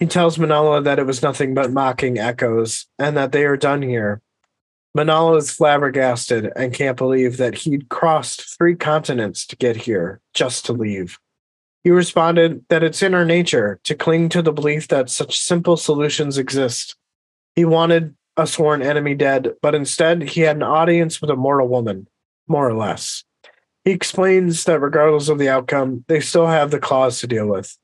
He 0.00 0.06
tells 0.06 0.38
Minala 0.38 0.82
that 0.82 0.98
it 0.98 1.06
was 1.06 1.22
nothing 1.22 1.54
but 1.54 1.70
mocking 1.70 2.18
echoes 2.18 2.86
and 2.98 3.16
that 3.16 3.30
they 3.30 3.44
are 3.44 3.56
done 3.56 3.82
here. 3.82 4.20
Minala 4.96 5.38
is 5.38 5.52
flabbergasted 5.52 6.50
and 6.56 6.74
can't 6.74 6.96
believe 6.96 7.36
that 7.36 7.54
he'd 7.54 7.88
crossed 7.90 8.58
three 8.58 8.74
continents 8.74 9.46
to 9.46 9.56
get 9.56 9.76
here, 9.76 10.20
just 10.34 10.66
to 10.66 10.72
leave. 10.72 11.16
He 11.84 11.90
responded 11.90 12.64
that 12.68 12.82
it's 12.82 13.02
in 13.02 13.14
our 13.14 13.24
nature 13.24 13.80
to 13.84 13.94
cling 13.94 14.28
to 14.30 14.42
the 14.42 14.52
belief 14.52 14.88
that 14.88 15.10
such 15.10 15.38
simple 15.38 15.76
solutions 15.76 16.36
exist. 16.36 16.96
He 17.54 17.64
wanted 17.64 18.14
a 18.36 18.46
sworn 18.46 18.82
enemy 18.82 19.14
dead, 19.14 19.54
but 19.62 19.74
instead 19.74 20.22
he 20.22 20.42
had 20.42 20.56
an 20.56 20.62
audience 20.62 21.20
with 21.20 21.30
a 21.30 21.36
mortal 21.36 21.68
woman, 21.68 22.08
more 22.46 22.68
or 22.68 22.74
less. 22.74 23.24
He 23.84 23.90
explains 23.90 24.64
that 24.64 24.80
regardless 24.80 25.28
of 25.28 25.38
the 25.38 25.48
outcome, 25.48 26.04
they 26.08 26.20
still 26.20 26.46
have 26.46 26.70
the 26.70 26.78
claws 26.78 27.20
to 27.20 27.26
deal 27.26 27.46
with. 27.46 27.76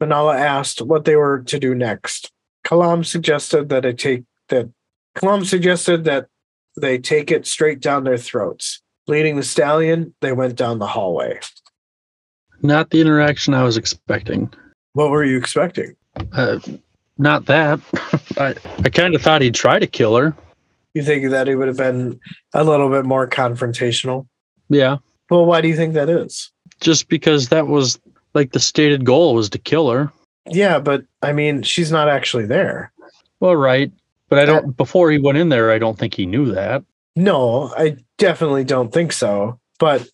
Minala 0.00 0.38
asked 0.38 0.80
what 0.80 1.04
they 1.04 1.16
were 1.16 1.40
to 1.40 1.58
do 1.58 1.74
next. 1.74 2.32
Kalam 2.66 3.04
suggested 3.04 3.68
that 3.68 3.84
it 3.84 3.98
take 3.98 4.24
that 4.48 4.70
Kalam 5.16 5.44
suggested 5.44 6.04
that 6.04 6.28
they 6.80 6.98
take 6.98 7.30
it 7.30 7.46
straight 7.46 7.80
down 7.80 8.04
their 8.04 8.18
throats. 8.18 8.80
Leading 9.06 9.36
the 9.36 9.42
stallion, 9.42 10.14
they 10.20 10.32
went 10.32 10.56
down 10.56 10.78
the 10.78 10.86
hallway. 10.86 11.40
Not 12.62 12.90
the 12.90 13.00
interaction 13.00 13.54
I 13.54 13.62
was 13.62 13.76
expecting. 13.76 14.52
What 14.92 15.10
were 15.10 15.24
you 15.24 15.36
expecting? 15.36 15.94
Uh, 16.32 16.58
not 17.18 17.46
that. 17.46 17.80
I, 18.38 18.54
I 18.84 18.88
kind 18.90 19.14
of 19.14 19.22
thought 19.22 19.42
he'd 19.42 19.54
try 19.54 19.78
to 19.78 19.86
kill 19.86 20.16
her. 20.16 20.34
You 20.94 21.02
think 21.02 21.30
that 21.30 21.46
he 21.46 21.54
would 21.54 21.68
have 21.68 21.76
been 21.76 22.18
a 22.52 22.64
little 22.64 22.90
bit 22.90 23.04
more 23.04 23.28
confrontational? 23.28 24.26
Yeah. 24.68 24.96
Well, 25.30 25.46
why 25.46 25.60
do 25.60 25.68
you 25.68 25.76
think 25.76 25.94
that 25.94 26.10
is? 26.10 26.50
Just 26.80 27.08
because 27.08 27.48
that 27.50 27.68
was 27.68 28.00
like 28.34 28.52
the 28.52 28.60
stated 28.60 29.04
goal 29.04 29.34
was 29.34 29.50
to 29.50 29.58
kill 29.58 29.90
her. 29.90 30.10
Yeah, 30.46 30.80
but 30.80 31.04
I 31.22 31.32
mean, 31.32 31.62
she's 31.62 31.92
not 31.92 32.08
actually 32.08 32.46
there. 32.46 32.92
Well, 33.38 33.56
right. 33.56 33.92
But 34.28 34.38
I 34.38 34.44
don't, 34.44 34.76
before 34.76 35.10
he 35.10 35.18
went 35.18 35.38
in 35.38 35.48
there, 35.48 35.72
I 35.72 35.78
don't 35.78 35.98
think 35.98 36.14
he 36.14 36.26
knew 36.26 36.52
that. 36.52 36.84
No, 37.16 37.72
I 37.76 37.96
definitely 38.16 38.64
don't 38.64 38.92
think 38.92 39.12
so. 39.12 39.58
But 39.78 40.08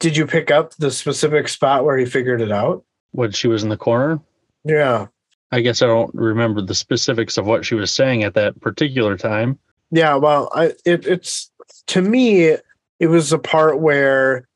did 0.00 0.16
you 0.16 0.26
pick 0.26 0.50
up 0.50 0.74
the 0.76 0.90
specific 0.90 1.46
spot 1.46 1.84
where 1.84 1.96
he 1.96 2.04
figured 2.04 2.40
it 2.40 2.50
out? 2.50 2.84
When 3.12 3.30
she 3.30 3.48
was 3.48 3.62
in 3.62 3.68
the 3.68 3.76
corner? 3.76 4.20
Yeah. 4.64 5.06
I 5.52 5.60
guess 5.60 5.82
I 5.82 5.86
don't 5.86 6.14
remember 6.14 6.62
the 6.62 6.74
specifics 6.74 7.36
of 7.36 7.46
what 7.46 7.64
she 7.64 7.74
was 7.74 7.92
saying 7.92 8.24
at 8.24 8.34
that 8.34 8.60
particular 8.60 9.16
time. 9.16 9.58
Yeah, 9.90 10.14
well, 10.16 10.50
I 10.54 10.72
it, 10.84 11.06
it's 11.06 11.50
to 11.88 12.00
me 12.00 12.56
it 13.00 13.06
was 13.06 13.32
a 13.32 13.38
part 13.38 13.80
where 13.80 14.48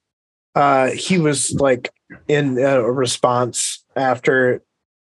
uh 0.55 0.91
he 0.91 1.19
was 1.19 1.53
like 1.55 1.91
in 2.29 2.59
a 2.59 2.81
response 2.83 3.85
after 3.97 4.63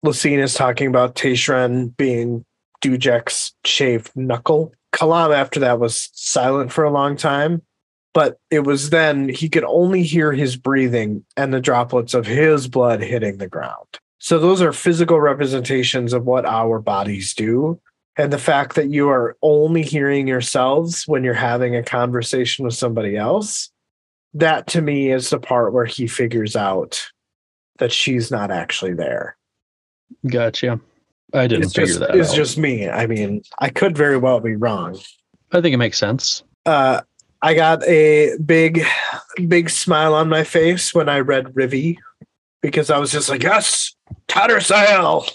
Laseen 0.04 0.42
is 0.42 0.54
talking 0.54 0.88
about 0.88 1.14
Tayschrenn 1.14 1.96
being 1.96 2.44
Dujek's 2.82 3.52
shaved 3.64 4.10
knuckle. 4.16 4.72
Kalam 4.92 5.34
after 5.34 5.60
that 5.60 5.78
was 5.78 6.10
silent 6.12 6.72
for 6.72 6.82
a 6.82 6.90
long 6.90 7.16
time, 7.16 7.62
but 8.18 8.40
it 8.50 8.64
was 8.64 8.90
then 8.90 9.28
he 9.28 9.48
could 9.48 9.62
only 9.62 10.02
hear 10.02 10.32
his 10.32 10.56
breathing 10.56 11.24
and 11.36 11.54
the 11.54 11.60
droplets 11.60 12.14
of 12.14 12.26
his 12.26 12.66
blood 12.66 13.00
hitting 13.00 13.38
the 13.38 13.46
ground. 13.46 14.00
So 14.18 14.40
those 14.40 14.60
are 14.60 14.72
physical 14.72 15.20
representations 15.20 16.12
of 16.12 16.24
what 16.24 16.44
our 16.44 16.80
bodies 16.80 17.32
do. 17.32 17.80
And 18.16 18.32
the 18.32 18.38
fact 18.38 18.74
that 18.74 18.90
you 18.90 19.08
are 19.08 19.36
only 19.40 19.82
hearing 19.84 20.26
yourselves 20.26 21.04
when 21.06 21.22
you're 21.22 21.32
having 21.32 21.76
a 21.76 21.82
conversation 21.84 22.64
with 22.64 22.74
somebody 22.74 23.16
else, 23.16 23.70
that 24.34 24.66
to 24.66 24.82
me 24.82 25.12
is 25.12 25.30
the 25.30 25.38
part 25.38 25.72
where 25.72 25.86
he 25.86 26.08
figures 26.08 26.56
out 26.56 27.12
that 27.78 27.92
she's 27.92 28.32
not 28.32 28.50
actually 28.50 28.94
there. 28.94 29.36
Gotcha. 30.26 30.80
I 31.32 31.46
didn't 31.46 31.66
it's 31.66 31.74
figure 31.74 31.86
just, 31.86 32.00
that 32.00 32.16
It's 32.16 32.30
out. 32.30 32.34
just 32.34 32.58
me. 32.58 32.88
I 32.88 33.06
mean, 33.06 33.42
I 33.60 33.68
could 33.68 33.96
very 33.96 34.16
well 34.16 34.40
be 34.40 34.56
wrong. 34.56 34.98
I 35.52 35.60
think 35.60 35.72
it 35.72 35.78
makes 35.78 35.98
sense. 35.98 36.42
Uh, 36.66 37.02
I 37.42 37.54
got 37.54 37.84
a 37.84 38.36
big, 38.44 38.84
big 39.46 39.70
smile 39.70 40.14
on 40.14 40.28
my 40.28 40.44
face 40.44 40.92
when 40.92 41.08
I 41.08 41.20
read 41.20 41.46
Rhivi 41.54 41.98
because 42.60 42.90
I 42.90 42.98
was 42.98 43.12
just 43.12 43.28
like, 43.28 43.42
yes, 43.42 43.94
Tattersail. 44.26 45.30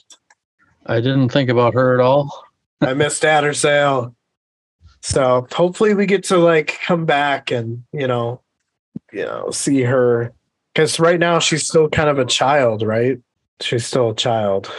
I 0.86 0.96
didn't 0.96 1.30
think 1.30 1.50
about 1.50 1.74
her 1.76 1.94
at 1.94 2.02
all. 2.04 2.46
I 2.82 2.94
missed 2.94 3.24
Tattersail. 3.24 4.14
So 5.02 5.48
hopefully 5.52 5.94
we 5.94 6.06
get 6.06 6.24
to 6.26 6.38
like 6.38 6.80
come 6.86 7.06
back 7.06 7.52
and, 7.52 7.84
you 7.94 8.08
know, 8.08 8.42
you 9.12 9.24
know, 9.24 9.52
see 9.52 9.82
her 9.82 10.34
Because 10.74 11.00
right 11.00 11.20
now 11.20 11.40
she's 11.40 11.68
still 11.68 11.90
kind 11.90 12.10
of 12.10 12.20
a 12.20 12.26
child, 12.26 12.82
right? 12.82 13.20
She's 13.62 13.86
still 13.86 14.10
a 14.10 14.16
child. 14.16 14.72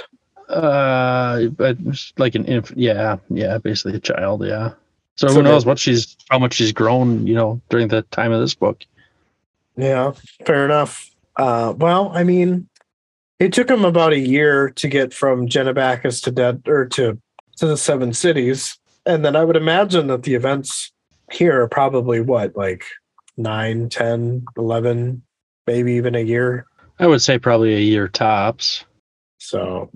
Uh, 0.49 1.47
but 1.49 1.79
like 2.18 2.35
an 2.35 2.45
inf- 2.45 2.75
yeah, 2.77 3.16
yeah, 3.31 3.59
basically 3.59 3.97
a 3.97 4.01
child, 4.01 4.45
yeah. 4.45 4.72
So, 5.17 5.29
So 5.29 5.35
who 5.35 5.43
knows 5.43 5.65
what 5.65 5.79
she's 5.79 6.17
how 6.31 6.39
much 6.39 6.55
she's 6.55 6.73
grown, 6.73 7.27
you 7.27 7.35
know, 7.35 7.61
during 7.69 7.89
the 7.89 8.03
time 8.03 8.33
of 8.33 8.41
this 8.41 8.55
book. 8.55 8.85
Yeah, 9.77 10.12
fair 10.45 10.65
enough. 10.65 11.11
Uh, 11.37 11.75
well, 11.77 12.11
I 12.15 12.25
mean, 12.25 12.69
it 13.39 13.53
took 13.53 13.69
him 13.69 13.85
about 13.85 14.12
a 14.12 14.19
year 14.19 14.71
to 14.71 14.89
get 14.89 15.12
from 15.12 15.49
Genabackis 15.49 16.23
to 16.25 16.31
dead 16.31 16.62
or 16.67 16.87
to 16.87 17.21
to 17.57 17.67
the 17.67 17.77
Seven 17.77 18.12
Cities, 18.12 18.79
and 19.07 19.25
then 19.25 19.37
I 19.37 19.45
would 19.45 19.57
imagine 19.57 20.09
that 20.09 20.25
the 20.25 20.35
events 20.35 20.93
here 21.31 21.62
are 21.62 21.69
probably 21.69 22.21
what 22.21 22.57
like 22.57 22.85
nine, 23.37 23.89
ten, 23.89 24.45
eleven, 24.57 25.23
maybe 25.67 25.93
even 25.95 26.15
a 26.15 26.21
year. 26.21 26.67
I 26.99 27.07
would 27.07 27.23
say 27.23 27.39
probably 27.39 27.75
a 27.75 27.81
year 27.81 28.09
tops. 28.09 28.85
So, 29.39 29.91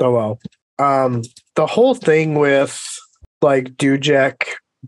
oh 0.00 0.12
well. 0.12 0.40
Um, 0.78 1.22
the 1.56 1.66
whole 1.66 1.94
thing 1.94 2.36
with 2.36 2.98
like 3.42 3.76
Dujek 3.76 4.44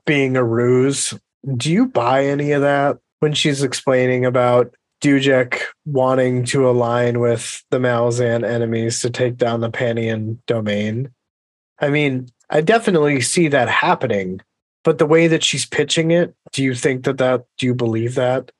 being 0.06 0.36
a 0.36 0.44
ruse, 0.44 1.14
do 1.56 1.70
you 1.70 1.86
buy 1.86 2.24
any 2.24 2.52
of 2.52 2.62
that 2.62 2.98
when 3.20 3.32
she's 3.32 3.62
explaining 3.62 4.24
about 4.24 4.74
Dujek 5.00 5.62
wanting 5.86 6.44
to 6.46 6.68
align 6.68 7.20
with 7.20 7.64
the 7.70 7.78
Malazan 7.78 8.46
enemies 8.46 9.00
to 9.00 9.10
take 9.10 9.36
down 9.36 9.60
the 9.60 9.70
Pannion 9.70 10.38
Domin? 10.46 11.10
I 11.80 11.88
mean, 11.88 12.28
I 12.50 12.60
definitely 12.60 13.20
see 13.20 13.48
that 13.48 13.68
happening, 13.68 14.40
but 14.84 14.98
the 14.98 15.06
way 15.06 15.26
that 15.26 15.42
she's 15.42 15.64
pitching 15.64 16.10
it, 16.10 16.34
do 16.52 16.62
you 16.62 16.74
think 16.74 17.04
that 17.04 17.18
that, 17.18 17.44
do 17.58 17.66
you 17.66 17.74
believe 17.74 18.14
that? 18.16 18.52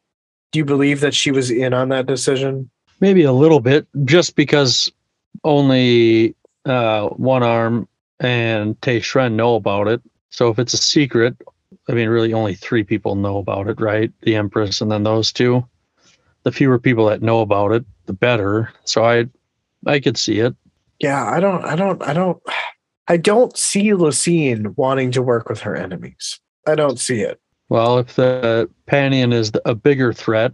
Do 0.52 0.58
you 0.58 0.64
believe 0.64 1.00
that 1.00 1.14
she 1.14 1.30
was 1.30 1.50
in 1.50 1.74
on 1.74 1.90
that 1.90 2.06
decision? 2.06 2.70
Maybe 3.00 3.22
a 3.22 3.32
little 3.32 3.60
bit, 3.60 3.86
just 4.04 4.36
because 4.36 4.90
only 5.44 6.34
uh, 6.64 7.08
Onearm 7.10 7.86
and 8.20 8.80
Tayschrenn 8.80 9.32
know 9.32 9.54
about 9.56 9.88
it. 9.88 10.00
So 10.30 10.48
if 10.48 10.58
it's 10.58 10.74
a 10.74 10.78
secret, 10.78 11.36
I 11.88 11.92
mean, 11.92 12.08
really 12.08 12.32
only 12.32 12.54
three 12.54 12.84
people 12.84 13.14
know 13.16 13.38
about 13.38 13.68
it, 13.68 13.80
right? 13.80 14.12
The 14.22 14.36
Empress 14.36 14.80
and 14.80 14.90
then 14.90 15.02
those 15.04 15.32
two. 15.32 15.64
The 16.44 16.52
fewer 16.52 16.78
people 16.78 17.06
that 17.06 17.22
know 17.22 17.40
about 17.40 17.72
it, 17.72 17.84
the 18.06 18.12
better. 18.12 18.70
So 18.84 19.04
I, 19.04 19.26
I 19.86 20.00
could 20.00 20.16
see 20.16 20.40
it. 20.40 20.54
yeah 21.00 21.24
i 21.30 21.40
don't 21.40 21.64
i 21.64 21.74
don't 21.74 22.02
i 22.02 22.12
don't 22.12 22.38
i 23.08 23.16
don't 23.16 23.56
see 23.56 23.90
laseen 23.92 24.74
wanting 24.76 25.10
to 25.12 25.22
work 25.22 25.48
with 25.48 25.60
her 25.60 25.74
enemies 25.74 26.38
i 26.66 26.74
don't 26.74 26.98
see 27.00 27.20
it 27.22 27.40
Well, 27.70 27.98
if 27.98 28.16
the 28.16 28.68
Pannion 28.86 29.32
is 29.32 29.52
a 29.64 29.74
bigger 29.74 30.12
threat, 30.12 30.52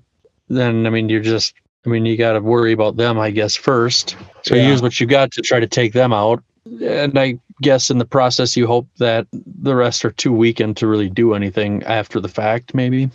then 0.49 0.87
I 0.87 0.91
mean, 0.91 1.09
you're 1.09 1.23
just, 1.23 1.55
I 1.87 1.89
mean, 1.89 2.05
you 2.07 2.17
got 2.17 2.35
to 2.35 2.41
worry 2.41 2.73
about 2.73 2.97
them, 2.99 3.19
I 3.19 3.31
guess, 3.31 3.57
first. 3.57 4.17
So 4.43 4.55
Yeah. 4.55 4.69
use 4.69 4.83
what 4.83 5.01
you 5.01 5.07
got 5.07 5.33
to 5.33 5.41
try 5.43 5.59
to 5.59 5.67
take 5.67 5.93
them 5.95 6.13
out. 6.13 6.45
And 6.83 7.19
I 7.19 7.39
guess 7.63 7.91
in 7.91 7.99
the 7.99 8.05
process, 8.05 8.57
you 8.57 8.67
hope 8.67 8.89
that 8.99 9.27
the 9.33 9.75
rest 9.75 10.05
are 10.05 10.11
too 10.11 10.33
weakened 10.33 10.77
to 10.79 10.87
really 10.87 11.09
do 11.09 11.35
anything 11.35 11.83
after 11.85 12.21
the 12.21 12.29
fact, 12.29 12.75
maybe. 12.75 13.11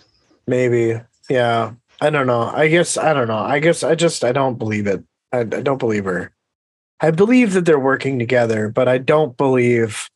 maybe 0.48 1.00
yeah. 1.30 1.74
I 2.04 2.10
don't 2.10 2.26
know. 2.26 2.52
I 2.54 2.68
guess 2.68 2.98
i 2.98 3.14
don't 3.14 3.28
know. 3.28 3.38
I 3.38 3.60
guess 3.60 3.84
i 3.84 3.96
just 3.96 4.24
i 4.24 4.32
don't 4.32 4.58
believe 4.58 4.88
it. 4.88 5.04
I, 5.32 5.40
I 5.40 5.44
don't 5.44 5.78
believe 5.78 6.06
her. 6.06 6.34
I 7.00 7.12
believe 7.12 7.54
that 7.54 7.66
they're 7.66 7.80
working 7.80 8.20
together 8.20 8.70
but 8.70 8.88
i 8.88 8.98
don't 9.00 9.36
believe 9.36 10.08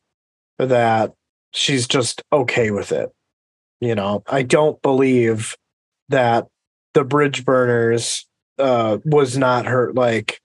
that 0.58 1.14
she's 1.52 1.88
just 1.88 2.22
okay 2.32 2.70
with 2.70 2.92
it 2.92 3.10
you 3.80 3.94
know? 3.94 4.22
I 4.26 4.42
don't 4.42 4.80
believe 4.82 5.56
that 6.08 6.46
the 6.94 7.04
bridge 7.04 7.44
burners 7.44 8.26
uh 8.58 8.98
was 9.04 9.36
not 9.36 9.66
her 9.66 9.92
like 9.92 10.40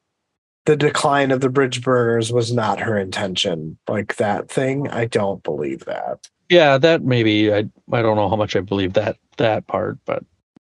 the 0.66 0.76
decline 0.76 1.32
of 1.32 1.42
the 1.42 1.50
bridge 1.50 1.82
burners 1.82 2.32
was 2.32 2.54
not 2.54 2.80
her 2.80 2.98
intention. 2.98 3.78
Like 3.88 4.16
that 4.18 4.50
thing 4.50 4.88
i 4.90 5.06
don't 5.06 5.44
believe 5.44 5.86
that. 5.86 6.28
Yeah, 6.50 6.78
that 6.78 7.04
maybe 7.04 7.54
I 7.54 7.66
I 7.92 8.02
don't 8.02 8.18
know 8.18 8.30
how 8.30 8.36
much 8.36 8.56
I 8.56 8.62
believe 8.62 8.94
that 8.94 9.18
that 9.38 9.68
part, 9.68 9.98
but. 10.06 10.24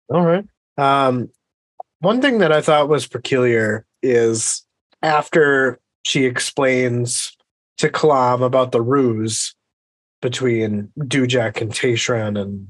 All 0.09 0.25
right. 0.25 0.45
Um 0.79 1.31
one 2.01 2.21
thing 2.21 2.39
that 2.39 2.53
i 2.53 2.61
thought 2.61 2.89
was 2.89 3.07
peculiar 3.07 3.87
is 4.03 4.65
after 5.03 5.81
she 6.05 6.25
explains 6.25 7.37
to 7.79 7.89
kalam 7.89 8.45
about 8.45 8.73
the 8.73 8.83
ruse 8.83 9.55
between 10.21 10.91
dujek 10.99 11.61
and 11.61 11.73
Tayschrenn 11.73 12.41
and 12.41 12.69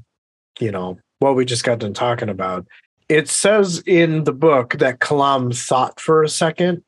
you 0.59 0.71
know 0.71 0.99
what 1.19 1.35
we 1.35 1.45
just 1.45 1.63
got 1.63 1.79
done 1.79 1.93
talking 1.93 2.29
about 2.29 2.65
it 3.09 3.27
says 3.27 3.83
in 3.85 4.23
the 4.23 4.33
book 4.33 4.75
that 4.77 4.99
kalam 4.99 5.55
thought 5.55 5.99
for 5.99 6.23
a 6.23 6.29
second 6.29 6.83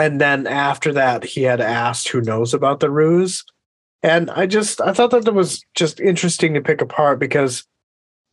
and 0.00 0.20
then 0.20 0.46
after 0.46 0.92
that 0.92 1.24
he 1.24 1.42
had 1.42 1.60
asked 1.60 2.08
who 2.08 2.20
knows 2.20 2.54
about 2.54 2.80
the 2.80 2.90
ruse. 2.90 3.44
And 4.02 4.30
i 4.30 4.46
just 4.46 4.80
i 4.80 4.92
thought 4.92 5.10
that 5.10 5.24
that 5.24 5.34
was 5.34 5.64
just 5.74 6.00
interesting 6.00 6.54
to 6.54 6.60
pick 6.60 6.80
apart 6.80 7.18
because 7.18 7.64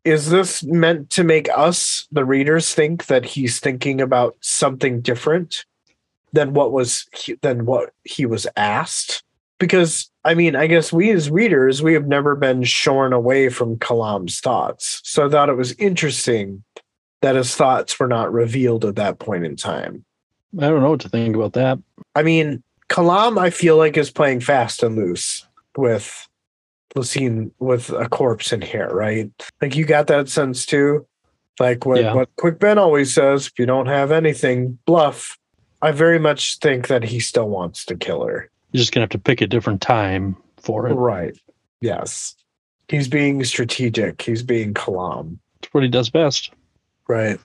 is 0.06 0.30
this 0.30 0.64
meant 0.64 1.10
to 1.10 1.24
make 1.26 1.50
us 1.54 2.08
the 2.12 2.24
readers 2.24 2.74
think 2.74 3.08
that 3.08 3.26
he's 3.26 3.60
thinking 3.60 4.00
about 4.00 4.38
something 4.40 5.02
different 5.02 5.66
than 6.32 6.54
what 6.54 6.72
was 6.72 7.06
than 7.42 7.66
what 7.66 7.92
he 8.06 8.26
was 8.26 8.48
asked? 8.56 9.24
Because 9.60 10.10
i 10.24 10.34
mean 10.34 10.56
i 10.56 10.68
guess 10.68 10.94
we 10.94 11.12
as 11.12 11.30
readers 11.30 11.84
we 11.84 11.94
have 11.94 12.08
never 12.08 12.36
been 12.36 12.64
shorn 12.64 13.12
away 13.12 13.50
from 13.50 13.80
kalam's 13.80 14.40
thoughts. 14.40 15.02
So 15.04 15.26
i 15.26 15.30
thought 15.30 15.50
it 15.50 15.58
was 15.58 15.74
interesting 15.74 16.64
that 17.22 17.36
his 17.36 17.56
thoughts 17.56 18.00
were 18.00 18.08
not 18.08 18.32
revealed 18.32 18.86
at 18.86 18.96
that 18.96 19.20
point 19.20 19.46
in 19.46 19.58
time 19.58 20.06
I 20.58 20.68
don't 20.70 20.82
know 20.82 20.92
what 20.92 21.02
to 21.02 21.10
think 21.10 21.36
about 21.36 21.54
that. 21.54 21.80
I 22.16 22.24
mean, 22.24 22.64
Kalam, 22.90 23.38
I 23.40 23.50
feel 23.50 23.78
like 23.78 23.98
is 23.98 24.12
playing 24.12 24.42
fast 24.42 24.82
and 24.84 24.96
loose 24.96 25.46
with 25.76 26.28
Laseen 26.96 27.52
with 27.60 27.90
a 27.90 28.08
corpse 28.10 28.52
in 28.54 28.62
here, 28.62 28.90
right? 28.90 29.30
Like 29.62 29.76
you 29.76 29.86
got 29.86 30.08
that 30.08 30.30
sense 30.30 30.66
too. 30.66 31.06
Like 31.60 31.86
what 31.86 32.02
Yeah. 32.02 32.14
what 32.14 32.30
Quick 32.38 32.60
Ben 32.60 32.78
always 32.78 33.14
says, 33.14 33.48
if 33.48 33.60
you 33.60 33.66
don't 33.66 33.88
have 33.88 34.12
anything, 34.12 34.78
bluff. 34.86 35.38
I 35.82 35.92
very 35.92 36.18
much 36.18 36.58
think 36.58 36.88
that 36.88 37.04
he 37.04 37.20
still 37.20 37.50
wants 37.50 37.86
to 37.86 37.96
kill 37.96 38.26
her. 38.26 38.50
You're 38.72 38.80
just 38.80 38.92
gonna 38.94 39.04
have 39.04 39.10
to 39.12 39.20
pick 39.20 39.42
a 39.42 39.48
different 39.48 39.82
time 39.82 40.36
for 40.58 40.88
it. 40.88 40.94
Right. 40.94 41.38
Yes. 41.82 42.36
He's 42.90 43.08
being 43.08 43.44
strategic. 43.44 44.22
He's 44.22 44.42
being 44.44 44.74
Kalam. 44.74 45.38
It's 45.62 45.74
what 45.74 45.84
he 45.84 45.90
does 45.90 46.10
best. 46.10 46.52
Right. 47.08 47.40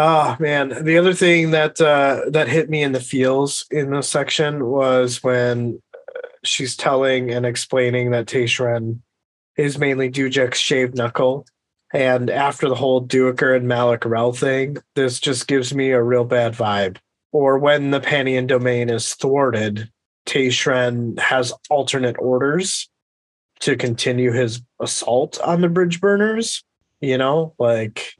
Ah, 0.00 0.36
man. 0.38 0.84
The 0.84 0.96
other 0.96 1.12
thing 1.12 1.50
that 1.50 1.80
uh, 1.80 2.20
that 2.30 2.46
hit 2.46 2.70
me 2.70 2.84
in 2.84 2.92
the 2.92 3.00
feels 3.00 3.66
in 3.68 3.90
this 3.90 4.08
section 4.08 4.66
was 4.66 5.24
when 5.24 5.82
uh, 5.92 6.20
she's 6.44 6.76
telling 6.76 7.32
and 7.32 7.44
explaining 7.44 8.12
that 8.12 8.26
Tayschrenn 8.26 9.00
is 9.56 9.76
mainly 9.76 10.08
Dujek's 10.08 10.60
shaved 10.60 10.94
knuckle. 10.94 11.46
And 11.92 12.30
after 12.30 12.68
the 12.68 12.76
whole 12.76 13.04
Duiker 13.04 13.56
and 13.56 13.66
Mallick 13.66 14.08
Rel 14.08 14.32
thing, 14.32 14.76
this 14.94 15.18
just 15.18 15.48
gives 15.48 15.74
me 15.74 15.90
a 15.90 16.00
real 16.00 16.24
bad 16.24 16.52
vibe. 16.52 16.98
Or 17.32 17.58
when 17.58 17.90
the 17.90 17.98
Pannion 17.98 18.46
Domin 18.46 18.92
is 18.92 19.14
thwarted, 19.14 19.90
Tayschrenn 20.26 21.18
has 21.18 21.52
alternate 21.70 22.16
orders 22.20 22.88
to 23.60 23.74
continue 23.74 24.30
his 24.30 24.62
assault 24.78 25.40
on 25.40 25.60
the 25.60 25.68
bridge 25.68 26.00
burners. 26.00 26.62
You 27.00 27.18
know, 27.18 27.54
like 27.58 28.14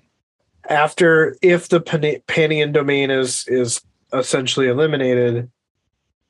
after 0.68 1.36
if 1.42 1.68
the 1.68 1.80
Pan- 1.80 2.22
Pannion 2.26 2.72
Domin 2.72 3.10
is 3.10 3.46
is 3.48 3.80
essentially 4.12 4.68
eliminated, 4.68 5.50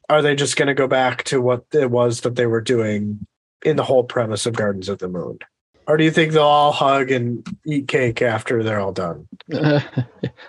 are 0.09 0.23
they 0.23 0.35
just 0.35 0.57
going 0.57 0.69
to 0.69 0.75
go 0.75 0.87
back 0.87 1.25
to 1.25 1.41
what 1.41 1.65
it 1.73 1.91
was 1.91 2.23
that 2.23 2.37
they 2.37 2.47
were 2.47 2.61
doing 2.61 3.27
in 3.65 3.77
the 3.77 3.85
whole 3.85 4.05
premise 4.05 4.47
of 4.47 4.55
Gardens 4.55 4.89
of 4.89 4.99
the 4.99 5.09
Moon? 5.09 5.39
Or 5.87 5.97
do 5.97 6.05
you 6.05 6.11
think 6.11 6.33
they'll 6.33 6.43
all 6.43 6.73
hug 6.73 7.11
and 7.11 7.47
eat 7.65 7.89
cake 7.89 8.21
after 8.21 8.63
they're 8.63 8.81
all 8.81 8.93
done? 8.93 9.27
I 9.53 9.83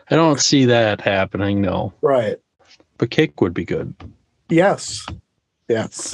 don't 0.09 0.39
see 0.39 0.65
that 0.65 0.99
happening, 0.99 1.61
no. 1.61 1.93
Right. 2.01 2.37
But 2.97 3.11
cake 3.11 3.39
would 3.39 3.53
be 3.53 3.63
good. 3.63 3.95
Yes. 4.49 5.05
Yes. 5.69 6.13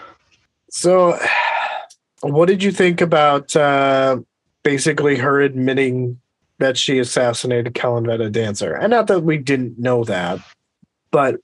so, 0.70 1.16
what 2.22 2.46
did 2.46 2.64
you 2.64 2.72
think 2.72 3.00
about 3.00 3.54
uh, 3.54 4.18
basically 4.64 5.16
her 5.16 5.40
admitting 5.40 6.20
that 6.58 6.76
she 6.76 6.98
assassinated 6.98 7.74
Kalanveta 7.74 8.30
Dancer? 8.30 8.74
And 8.74 8.90
not 8.90 9.06
that 9.08 9.22
we 9.22 9.38
didn't 9.38 9.78
know 9.78 10.04
that, 10.04 10.40
but 11.10 11.36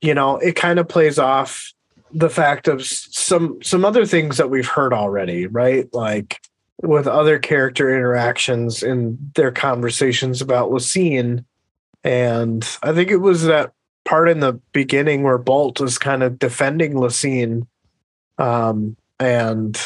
you 0.00 0.14
know, 0.14 0.36
it 0.38 0.56
kind 0.56 0.78
of 0.78 0.88
plays 0.88 1.18
off 1.18 1.72
the 2.12 2.30
fact 2.30 2.68
of 2.68 2.84
some 2.84 3.62
some 3.62 3.84
other 3.84 4.04
things 4.04 4.36
that 4.38 4.50
we've 4.50 4.66
heard 4.66 4.92
already, 4.92 5.46
right? 5.46 5.92
Like 5.92 6.40
with 6.82 7.06
other 7.06 7.38
character 7.38 7.94
interactions 7.94 8.82
in 8.82 9.18
their 9.34 9.52
conversations 9.52 10.40
about 10.40 10.70
Laseen. 10.70 11.44
And 12.04 12.66
I 12.82 12.92
think 12.92 13.10
it 13.10 13.18
was 13.18 13.44
that 13.44 13.72
part 14.04 14.28
in 14.28 14.40
the 14.40 14.54
beginning 14.72 15.22
where 15.22 15.38
Bult 15.38 15.80
was 15.80 15.98
kind 15.98 16.22
of 16.22 16.38
defending 16.38 16.94
Laseen. 16.94 17.66
Um, 18.38 18.96
and, 19.18 19.78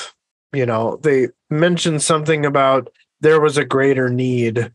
you 0.52 0.64
know, 0.64 1.00
they 1.02 1.28
mentioned 1.50 2.02
something 2.02 2.46
about 2.46 2.90
there 3.24 3.40
was 3.40 3.56
a 3.56 3.64
greater 3.64 4.10
need. 4.10 4.70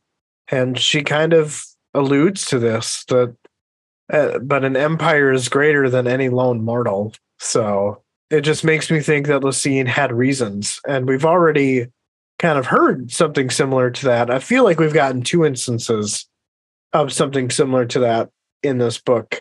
And 0.50 0.78
she 0.78 1.04
kind 1.04 1.34
of 1.34 1.64
alludes 1.94 2.46
to 2.46 2.60
this 2.60 3.06
that 3.06 3.36
uh, 4.12 4.40
but 4.40 4.66
an 4.66 4.76
empire 4.76 5.32
is 5.32 5.50
greater 5.50 5.88
than 5.88 6.08
any 6.08 6.30
lone 6.30 6.66
mortal. 6.66 7.14
So 7.38 8.02
it 8.32 8.42
just 8.42 8.64
makes 8.64 8.90
me 8.90 9.02
think 9.02 9.28
that 9.28 9.44
Laseen 9.44 9.88
had 9.88 10.12
reasons. 10.12 10.82
And 10.88 11.08
we've 11.08 11.26
already 11.26 11.88
kind 12.40 12.58
of 12.58 12.66
heard 12.66 13.12
something 13.12 13.52
similar 13.52 13.92
to 13.92 14.06
that. 14.08 14.32
I 14.32 14.40
feel 14.40 14.64
like 14.64 14.80
we've 14.80 14.94
gotten 14.94 15.22
two 15.22 15.46
instances 15.46 16.28
of 16.92 17.14
something 17.14 17.52
similar 17.52 17.86
to 17.86 18.00
that 18.00 18.32
in 18.64 18.80
this 18.80 18.98
book. 18.98 19.40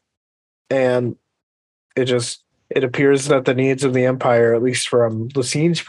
And 0.68 1.16
it 1.96 2.04
just 2.04 2.44
it 2.68 2.84
appears 2.84 3.28
that 3.28 3.46
the 3.46 3.54
needs 3.54 3.84
of 3.84 3.94
the 3.94 4.04
empire, 4.04 4.54
at 4.54 4.62
least 4.62 4.88
from 4.88 5.30
Laseen's 5.30 5.80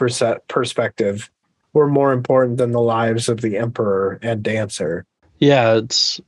perspective, 0.48 1.30
were 1.72 1.88
more 1.88 2.12
important 2.12 2.58
than 2.58 2.72
the 2.72 2.80
lives 2.80 3.28
of 3.28 3.40
the 3.40 3.56
emperor 3.56 4.18
and 4.22 4.42
dancer. 4.42 5.04
Yeah, 5.38 5.76
it's 5.76 6.20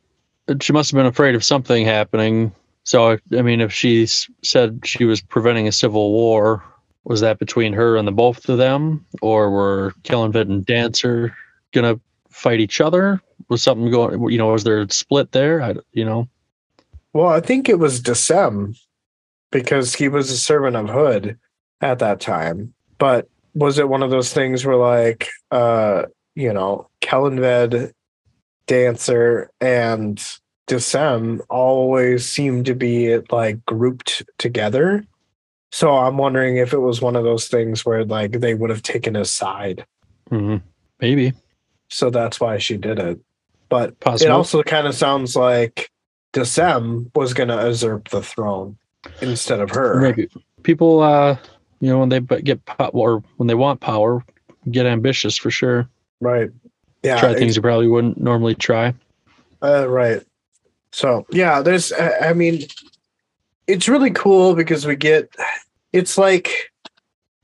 she 0.60 0.72
must 0.72 0.90
have 0.90 0.98
been 0.98 1.06
afraid 1.06 1.34
of 1.34 1.44
something 1.44 1.84
happening. 1.84 2.52
So, 2.84 3.18
I 3.36 3.42
mean, 3.42 3.60
if 3.60 3.72
she 3.72 4.06
said 4.06 4.80
she 4.84 5.04
was 5.04 5.20
preventing 5.20 5.68
a 5.68 5.72
civil 5.72 6.12
war, 6.12 6.64
was 7.04 7.20
that 7.20 7.38
between 7.38 7.72
her 7.72 7.96
and 7.96 8.06
the 8.06 8.12
both 8.12 8.48
of 8.48 8.58
them, 8.58 9.04
or 9.20 9.50
were 9.50 9.94
Kellanved 10.02 10.36
and 10.36 10.64
Dancer 10.64 11.36
gonna 11.72 11.98
fight 12.30 12.60
each 12.60 12.80
other? 12.80 13.20
Was 13.48 13.62
something 13.62 13.90
going? 13.90 14.20
You 14.30 14.38
know, 14.38 14.48
was 14.48 14.64
there 14.64 14.80
a 14.80 14.90
split 14.90 15.32
there? 15.32 15.62
I, 15.62 15.74
you 15.92 16.04
know. 16.04 16.28
Well, 17.12 17.28
I 17.28 17.40
think 17.40 17.68
it 17.68 17.78
was 17.78 18.00
Dassem 18.00 18.78
because 19.50 19.94
he 19.94 20.08
was 20.08 20.30
a 20.30 20.38
servant 20.38 20.76
of 20.76 20.88
Hood 20.88 21.38
at 21.80 21.98
that 21.98 22.20
time. 22.20 22.72
But 22.98 23.28
was 23.54 23.78
it 23.78 23.88
one 23.88 24.02
of 24.02 24.10
those 24.10 24.32
things 24.32 24.64
where, 24.64 24.76
like, 24.76 25.28
uh, 25.50 26.04
you 26.34 26.52
know, 26.52 26.88
Kellanved, 27.00 27.92
Dancer, 28.66 29.50
and 29.60 30.18
Dassem 30.66 31.40
always 31.50 32.26
seemed 32.26 32.66
to 32.66 32.74
be 32.74 33.18
like 33.30 33.64
grouped 33.66 34.22
together? 34.38 35.04
So 35.70 35.96
I'm 35.96 36.18
wondering 36.18 36.58
if 36.58 36.72
it 36.72 36.78
was 36.78 37.00
one 37.00 37.16
of 37.16 37.24
those 37.24 37.48
things 37.48 37.84
where 37.84 38.04
like 38.04 38.32
they 38.40 38.54
would 38.54 38.70
have 38.70 38.82
taken 38.82 39.16
a 39.16 39.24
side. 39.24 39.86
Mm-hmm. 40.30 40.58
Maybe. 41.00 41.32
So 41.88 42.10
that's 42.10 42.40
why 42.40 42.58
she 42.58 42.76
did 42.76 42.98
it. 42.98 43.20
But 43.68 43.98
Possible. 44.00 44.30
it 44.30 44.34
also 44.34 44.62
kind 44.62 44.86
of 44.86 44.94
sounds 44.94 45.34
like 45.34 45.90
Dassem 46.32 47.10
was 47.14 47.34
going 47.34 47.48
to 47.48 47.56
usurp 47.56 48.08
the 48.10 48.22
throne 48.22 48.76
instead 49.20 49.60
of 49.60 49.70
her. 49.70 50.00
Maybe 50.00 50.28
people, 50.62 51.00
uh, 51.00 51.36
you 51.82 51.88
know, 51.88 51.98
when 51.98 52.10
they 52.10 52.20
get 52.20 52.64
power 52.64 52.90
or 52.92 53.24
when 53.38 53.48
they 53.48 53.56
want 53.56 53.80
power, 53.80 54.24
get 54.70 54.86
ambitious 54.86 55.36
for 55.36 55.50
sure. 55.50 55.88
Right. 56.20 56.48
Yeah. 57.02 57.18
Try 57.18 57.34
things 57.34 57.56
you 57.56 57.62
probably 57.62 57.88
wouldn't 57.88 58.20
normally 58.20 58.54
try. 58.54 58.94
Uh, 59.60 59.88
right. 59.88 60.22
So 60.92 61.26
yeah, 61.30 61.60
there's. 61.60 61.92
I 61.92 62.34
mean, 62.34 62.62
it's 63.66 63.88
really 63.88 64.12
cool 64.12 64.54
because 64.54 64.86
we 64.86 64.94
get 64.94 65.34
it's 65.92 66.16
like 66.16 66.70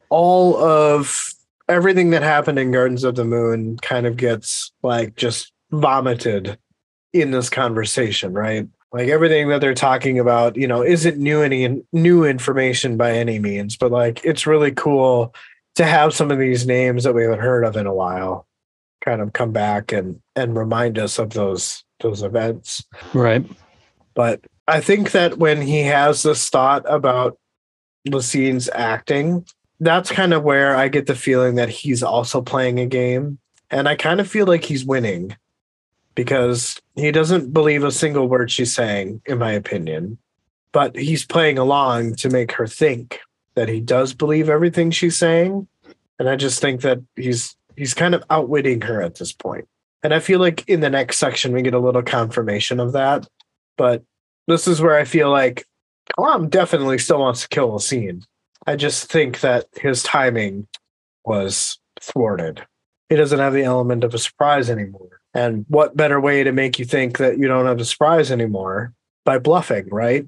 all 0.08 0.56
of 0.56 1.34
everything 1.68 2.10
that 2.10 2.22
happened 2.22 2.60
in 2.60 2.70
Gardens 2.70 3.02
of 3.02 3.16
the 3.16 3.24
Moon 3.24 3.76
kind 3.78 4.06
of 4.06 4.16
gets 4.16 4.70
like 4.84 5.16
just 5.16 5.52
vomited 5.72 6.56
in 7.12 7.32
this 7.32 7.50
conversation, 7.50 8.32
right? 8.32 8.68
Like 8.92 9.08
everything 9.08 9.48
that 9.48 9.60
they're 9.60 9.74
talking 9.74 10.18
about, 10.18 10.56
you 10.56 10.66
know, 10.66 10.82
isn't 10.82 11.18
new 11.18 11.42
any 11.42 11.82
new 11.92 12.24
information 12.24 12.96
by 12.96 13.12
any 13.12 13.38
means, 13.38 13.76
but 13.76 13.90
like 13.90 14.24
it's 14.24 14.46
really 14.46 14.72
cool 14.72 15.34
to 15.74 15.84
have 15.84 16.14
some 16.14 16.30
of 16.30 16.38
these 16.38 16.66
names 16.66 17.04
that 17.04 17.14
we 17.14 17.22
haven't 17.22 17.40
heard 17.40 17.64
of 17.64 17.76
in 17.76 17.86
a 17.86 17.94
while 17.94 18.46
kind 19.04 19.20
of 19.20 19.32
come 19.32 19.52
back 19.52 19.92
and 19.92 20.20
and 20.34 20.56
remind 20.56 20.98
us 20.98 21.18
of 21.18 21.30
those 21.30 21.84
those 22.00 22.22
events. 22.22 22.84
Right. 23.12 23.44
But 24.14 24.40
I 24.66 24.80
think 24.80 25.12
that 25.12 25.38
when 25.38 25.62
he 25.62 25.80
has 25.80 26.22
this 26.22 26.48
thought 26.48 26.84
about 26.86 27.38
Laseen's 28.06 28.68
acting, 28.74 29.46
that's 29.80 30.10
kind 30.10 30.34
of 30.34 30.42
where 30.42 30.76
I 30.76 30.88
get 30.88 31.06
the 31.06 31.14
feeling 31.14 31.54
that 31.56 31.68
he's 31.68 32.02
also 32.02 32.42
playing 32.42 32.80
a 32.80 32.86
game. 32.86 33.38
And 33.70 33.88
I 33.88 33.96
kind 33.96 34.20
of 34.20 34.28
feel 34.28 34.46
like 34.46 34.64
he's 34.64 34.84
winning 34.84 35.36
because 36.18 36.82
he 36.96 37.12
doesn't 37.12 37.52
believe 37.52 37.84
a 37.84 37.92
single 37.92 38.26
word 38.26 38.50
she's 38.50 38.74
saying, 38.74 39.22
in 39.26 39.38
my 39.38 39.52
opinion. 39.52 40.18
But 40.72 40.96
he's 40.96 41.24
playing 41.24 41.58
along 41.58 42.16
to 42.16 42.28
make 42.28 42.50
her 42.50 42.66
think 42.66 43.20
that 43.54 43.68
he 43.68 43.80
does 43.80 44.14
believe 44.14 44.48
everything 44.48 44.90
she's 44.90 45.16
saying. 45.16 45.68
And 46.18 46.28
I 46.28 46.34
just 46.34 46.60
think 46.60 46.80
that 46.80 46.98
he's 47.14 47.54
he's 47.76 47.94
kind 47.94 48.16
of 48.16 48.24
outwitting 48.30 48.80
her 48.80 49.00
at 49.00 49.14
this 49.14 49.32
point. 49.32 49.68
And 50.02 50.12
I 50.12 50.18
feel 50.18 50.40
like 50.40 50.68
in 50.68 50.80
the 50.80 50.90
next 50.90 51.18
section 51.18 51.52
we 51.52 51.62
get 51.62 51.72
a 51.72 51.78
little 51.78 52.02
confirmation 52.02 52.80
of 52.80 52.94
that. 52.94 53.28
But 53.76 54.02
this 54.48 54.66
is 54.66 54.80
where 54.80 54.96
I 54.96 55.04
feel 55.04 55.30
like 55.30 55.66
Kalam 56.18 56.50
definitely 56.50 56.98
still 56.98 57.20
wants 57.20 57.42
to 57.42 57.48
kill 57.48 57.70
Laseen. 57.70 58.24
I 58.66 58.74
just 58.74 59.08
think 59.08 59.38
that 59.38 59.66
his 59.80 60.02
timing 60.02 60.66
was 61.24 61.78
thwarted. 62.00 62.66
He 63.08 63.14
doesn't 63.14 63.38
have 63.38 63.52
the 63.52 63.62
element 63.62 64.02
of 64.02 64.14
a 64.14 64.18
surprise 64.18 64.68
anymore. 64.68 65.17
And 65.34 65.66
what 65.68 65.96
better 65.96 66.20
way 66.20 66.42
to 66.42 66.52
make 66.52 66.78
you 66.78 66.84
think 66.84 67.18
that 67.18 67.38
you 67.38 67.48
don't 67.48 67.66
have 67.66 67.80
a 67.80 67.84
surprise 67.84 68.30
anymore 68.30 68.94
by 69.24 69.38
bluffing, 69.38 69.88
right? 69.90 70.26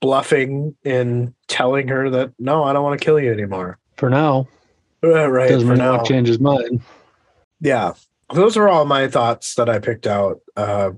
Bluffing 0.00 0.76
in 0.84 1.34
telling 1.48 1.88
her 1.88 2.10
that 2.10 2.32
no, 2.38 2.64
I 2.64 2.72
don't 2.72 2.84
want 2.84 3.00
to 3.00 3.04
kill 3.04 3.18
you 3.18 3.32
anymore. 3.32 3.78
For 3.96 4.10
now. 4.10 4.48
Uh, 5.02 5.30
right. 5.30 5.48
Doesn't 5.48 5.68
for 5.68 5.76
now. 5.76 6.02
change 6.02 6.28
his 6.28 6.40
mind. 6.40 6.82
Yeah. 7.60 7.94
Those 8.32 8.56
are 8.56 8.68
all 8.68 8.84
my 8.84 9.08
thoughts 9.08 9.54
that 9.54 9.68
I 9.68 9.78
picked 9.78 10.06
out. 10.06 10.40
Uh, 10.56 10.90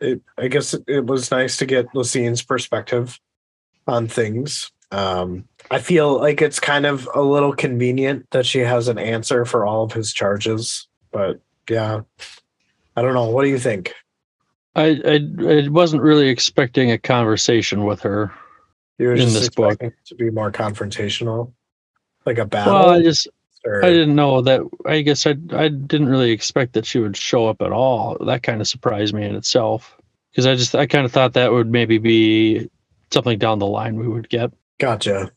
it, 0.00 0.22
I 0.38 0.48
guess 0.48 0.74
it, 0.74 0.84
it, 0.86 1.06
was 1.06 1.30
nice 1.30 1.56
to 1.58 1.66
get 1.66 1.92
Laseen's 1.94 2.42
perspective 2.42 3.18
on 3.86 4.06
things. 4.08 4.70
Um, 4.90 5.48
I 5.70 5.78
feel 5.80 6.18
like 6.18 6.40
it's 6.40 6.60
kind 6.60 6.86
of 6.86 7.08
a 7.14 7.22
little 7.22 7.52
convenient 7.52 8.30
that 8.30 8.46
she 8.46 8.60
has 8.60 8.88
an 8.88 8.98
answer 8.98 9.44
for 9.44 9.66
all 9.66 9.82
of 9.82 9.92
his 9.92 10.12
charges, 10.12 10.86
but 11.10 11.40
yeah, 11.68 12.02
I 12.96 13.02
don't 13.02 13.14
know. 13.14 13.28
What 13.28 13.42
do 13.42 13.48
you 13.48 13.58
think? 13.58 13.92
I 14.74 15.00
I, 15.04 15.20
I 15.40 15.68
wasn't 15.68 16.02
really 16.02 16.28
expecting 16.28 16.90
a 16.90 16.98
conversation 16.98 17.84
with 17.84 18.00
her 18.02 18.32
you 18.98 19.08
were 19.08 19.14
in 19.14 19.32
this 19.32 19.48
book 19.48 19.80
to 20.06 20.14
be 20.14 20.30
more 20.30 20.52
confrontational, 20.52 21.52
like 22.26 22.38
a 22.38 22.44
battle. 22.44 22.74
Well, 22.74 22.90
I 22.90 23.02
just 23.02 23.28
or... 23.64 23.84
I 23.84 23.88
didn't 23.88 24.14
know 24.14 24.40
that. 24.42 24.60
I 24.86 25.00
guess 25.00 25.26
I 25.26 25.30
I 25.52 25.68
didn't 25.68 26.08
really 26.08 26.30
expect 26.30 26.74
that 26.74 26.86
she 26.86 27.00
would 27.00 27.16
show 27.16 27.48
up 27.48 27.60
at 27.60 27.72
all. 27.72 28.16
That 28.24 28.42
kind 28.42 28.60
of 28.60 28.68
surprised 28.68 29.14
me 29.14 29.24
in 29.24 29.34
itself 29.34 29.96
because 30.30 30.46
I 30.46 30.54
just 30.54 30.74
I 30.74 30.86
kind 30.86 31.04
of 31.04 31.12
thought 31.12 31.32
that 31.32 31.52
would 31.52 31.70
maybe 31.70 31.98
be 31.98 32.70
something 33.12 33.38
down 33.38 33.58
the 33.58 33.66
line 33.66 33.96
we 33.96 34.08
would 34.08 34.28
get. 34.28 34.52
Gotcha. 34.78 35.32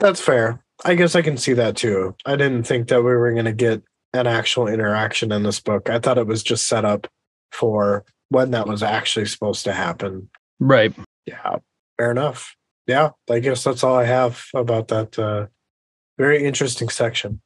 That's 0.00 0.20
fair. 0.20 0.64
I 0.84 0.94
guess 0.94 1.14
I 1.14 1.22
can 1.22 1.36
see 1.36 1.52
that 1.54 1.76
too. 1.76 2.14
I 2.24 2.36
didn't 2.36 2.64
think 2.64 2.88
that 2.88 3.02
we 3.02 3.10
were 3.10 3.32
going 3.32 3.44
to 3.44 3.52
get 3.52 3.82
an 4.12 4.26
actual 4.26 4.66
interaction 4.68 5.32
in 5.32 5.42
this 5.42 5.60
book. 5.60 5.90
I 5.90 5.98
thought 5.98 6.18
it 6.18 6.26
was 6.26 6.42
just 6.42 6.66
set 6.66 6.84
up 6.84 7.06
for 7.52 8.04
when 8.30 8.50
that 8.52 8.66
was 8.66 8.82
actually 8.82 9.26
supposed 9.26 9.64
to 9.64 9.72
happen. 9.72 10.28
Right. 10.60 10.94
Yeah. 11.26 11.56
Fair 11.96 12.10
enough. 12.10 12.56
Yeah. 12.86 13.10
I 13.30 13.38
guess 13.38 13.64
that's 13.64 13.84
all 13.84 13.96
I 13.96 14.04
have 14.04 14.44
about 14.54 14.88
that 14.88 15.18
uh, 15.18 15.46
very 16.16 16.44
interesting 16.44 16.88
section. 16.88 17.40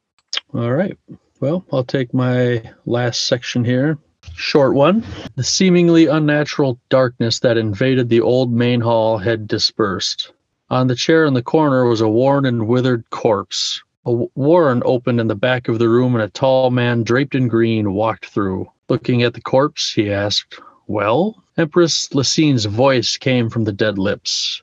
All 0.53 0.71
right. 0.71 0.97
Well, 1.39 1.65
I'll 1.71 1.83
take 1.83 2.13
my 2.13 2.63
last 2.85 3.25
section 3.25 3.63
here. 3.63 3.97
Short 4.35 4.73
one. 4.73 5.05
The 5.35 5.43
seemingly 5.43 6.07
unnatural 6.07 6.79
darkness 6.89 7.39
that 7.39 7.57
invaded 7.57 8.09
the 8.09 8.21
old 8.21 8.51
main 8.51 8.79
hall 8.79 9.17
had 9.17 9.47
dispersed. 9.47 10.31
On 10.69 10.87
the 10.87 10.95
chair 10.95 11.25
in 11.25 11.33
the 11.33 11.43
corner 11.43 11.85
was 11.85 12.01
a 12.01 12.07
worn 12.07 12.45
and 12.45 12.67
withered 12.67 13.09
corpse. 13.09 13.83
A 14.05 14.11
warren 14.35 14.81
opened 14.85 15.21
in 15.21 15.27
the 15.27 15.35
back 15.35 15.67
of 15.67 15.79
the 15.79 15.87
room, 15.87 16.13
and 16.13 16.23
a 16.23 16.29
tall 16.29 16.71
man 16.71 17.03
draped 17.03 17.35
in 17.35 17.47
green 17.47 17.93
walked 17.93 18.25
through. 18.25 18.69
Looking 18.89 19.23
at 19.23 19.33
the 19.33 19.41
corpse, 19.41 19.93
he 19.93 20.11
asked, 20.11 20.59
Well? 20.87 21.41
Empress 21.57 22.13
Laseen's 22.13 22.65
voice 22.65 23.15
came 23.15 23.49
from 23.49 23.63
the 23.63 23.71
dead 23.71 23.97
lips. 23.97 24.61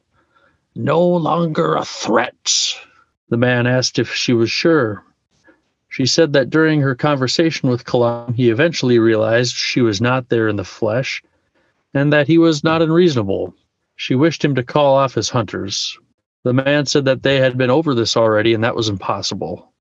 No 0.75 1.01
longer 1.07 1.75
a 1.75 1.85
threat. 1.85 2.75
The 3.31 3.37
man 3.37 3.67
asked 3.67 3.99
if 3.99 4.13
she 4.13 4.33
was 4.33 4.51
sure. 4.51 5.05
She 5.89 6.05
said 6.05 6.33
that 6.35 6.51
during 6.51 6.81
her 6.83 6.95
conversation 6.95 7.69
with 7.69 7.85
Kalam, 7.85 8.35
he 8.35 8.51
eventually 8.51 8.99
realized 8.99 9.55
she 9.55 9.81
was 9.81 10.01
not 10.01 10.29
there 10.29 10.49
in 10.49 10.57
the 10.57 10.65
flesh 10.65 11.23
and 11.95 12.13
that 12.13 12.29
he 12.29 12.39
was 12.39 12.63
not 12.63 12.83
unreasonable. 12.83 13.55
She 13.97 14.15
wished 14.15 14.45
him 14.45 14.55
to 14.55 14.63
call 14.63 14.97
off 14.97 15.15
his 15.15 15.31
hunters. 15.31 15.99
The 16.43 16.53
man 16.53 16.87
said 16.87 17.05
that 17.05 17.23
they 17.23 17.37
had 17.37 17.59
been 17.59 17.71
over 17.71 17.95
this 17.95 18.17
already 18.17 18.55
and 18.55 18.65
that 18.65 18.77
was 18.77 18.89
impossible. 18.89 19.73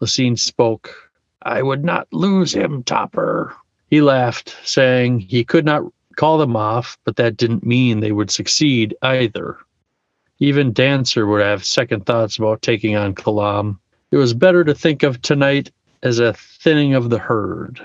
Laseen 0.00 0.36
spoke. 0.36 1.10
I 1.42 1.62
would 1.62 1.84
not 1.84 2.08
lose 2.12 2.54
him, 2.54 2.82
Topper. 2.82 3.54
He 3.88 4.00
laughed, 4.00 4.56
saying 4.64 5.20
he 5.20 5.44
could 5.44 5.64
not 5.64 5.84
call 6.16 6.38
them 6.38 6.56
off, 6.56 6.96
but 7.04 7.16
that 7.16 7.36
didn't 7.36 7.66
mean 7.66 8.00
they 8.00 8.12
would 8.12 8.30
succeed 8.30 8.94
either. 9.02 9.58
Even 10.38 10.72
Dancer 10.72 11.26
would 11.26 11.42
have 11.42 11.64
second 11.64 12.06
thoughts 12.06 12.38
about 12.38 12.62
taking 12.62 12.96
on 12.96 13.14
Kalam, 13.14 13.78
it 14.10 14.16
was 14.16 14.34
better 14.34 14.62
to 14.62 14.74
think 14.74 15.02
of 15.02 15.22
tonight 15.22 15.72
as 16.02 16.18
a 16.18 16.34
thinning 16.34 16.94
of 16.94 17.10
the 17.10 17.18
herd. 17.18 17.80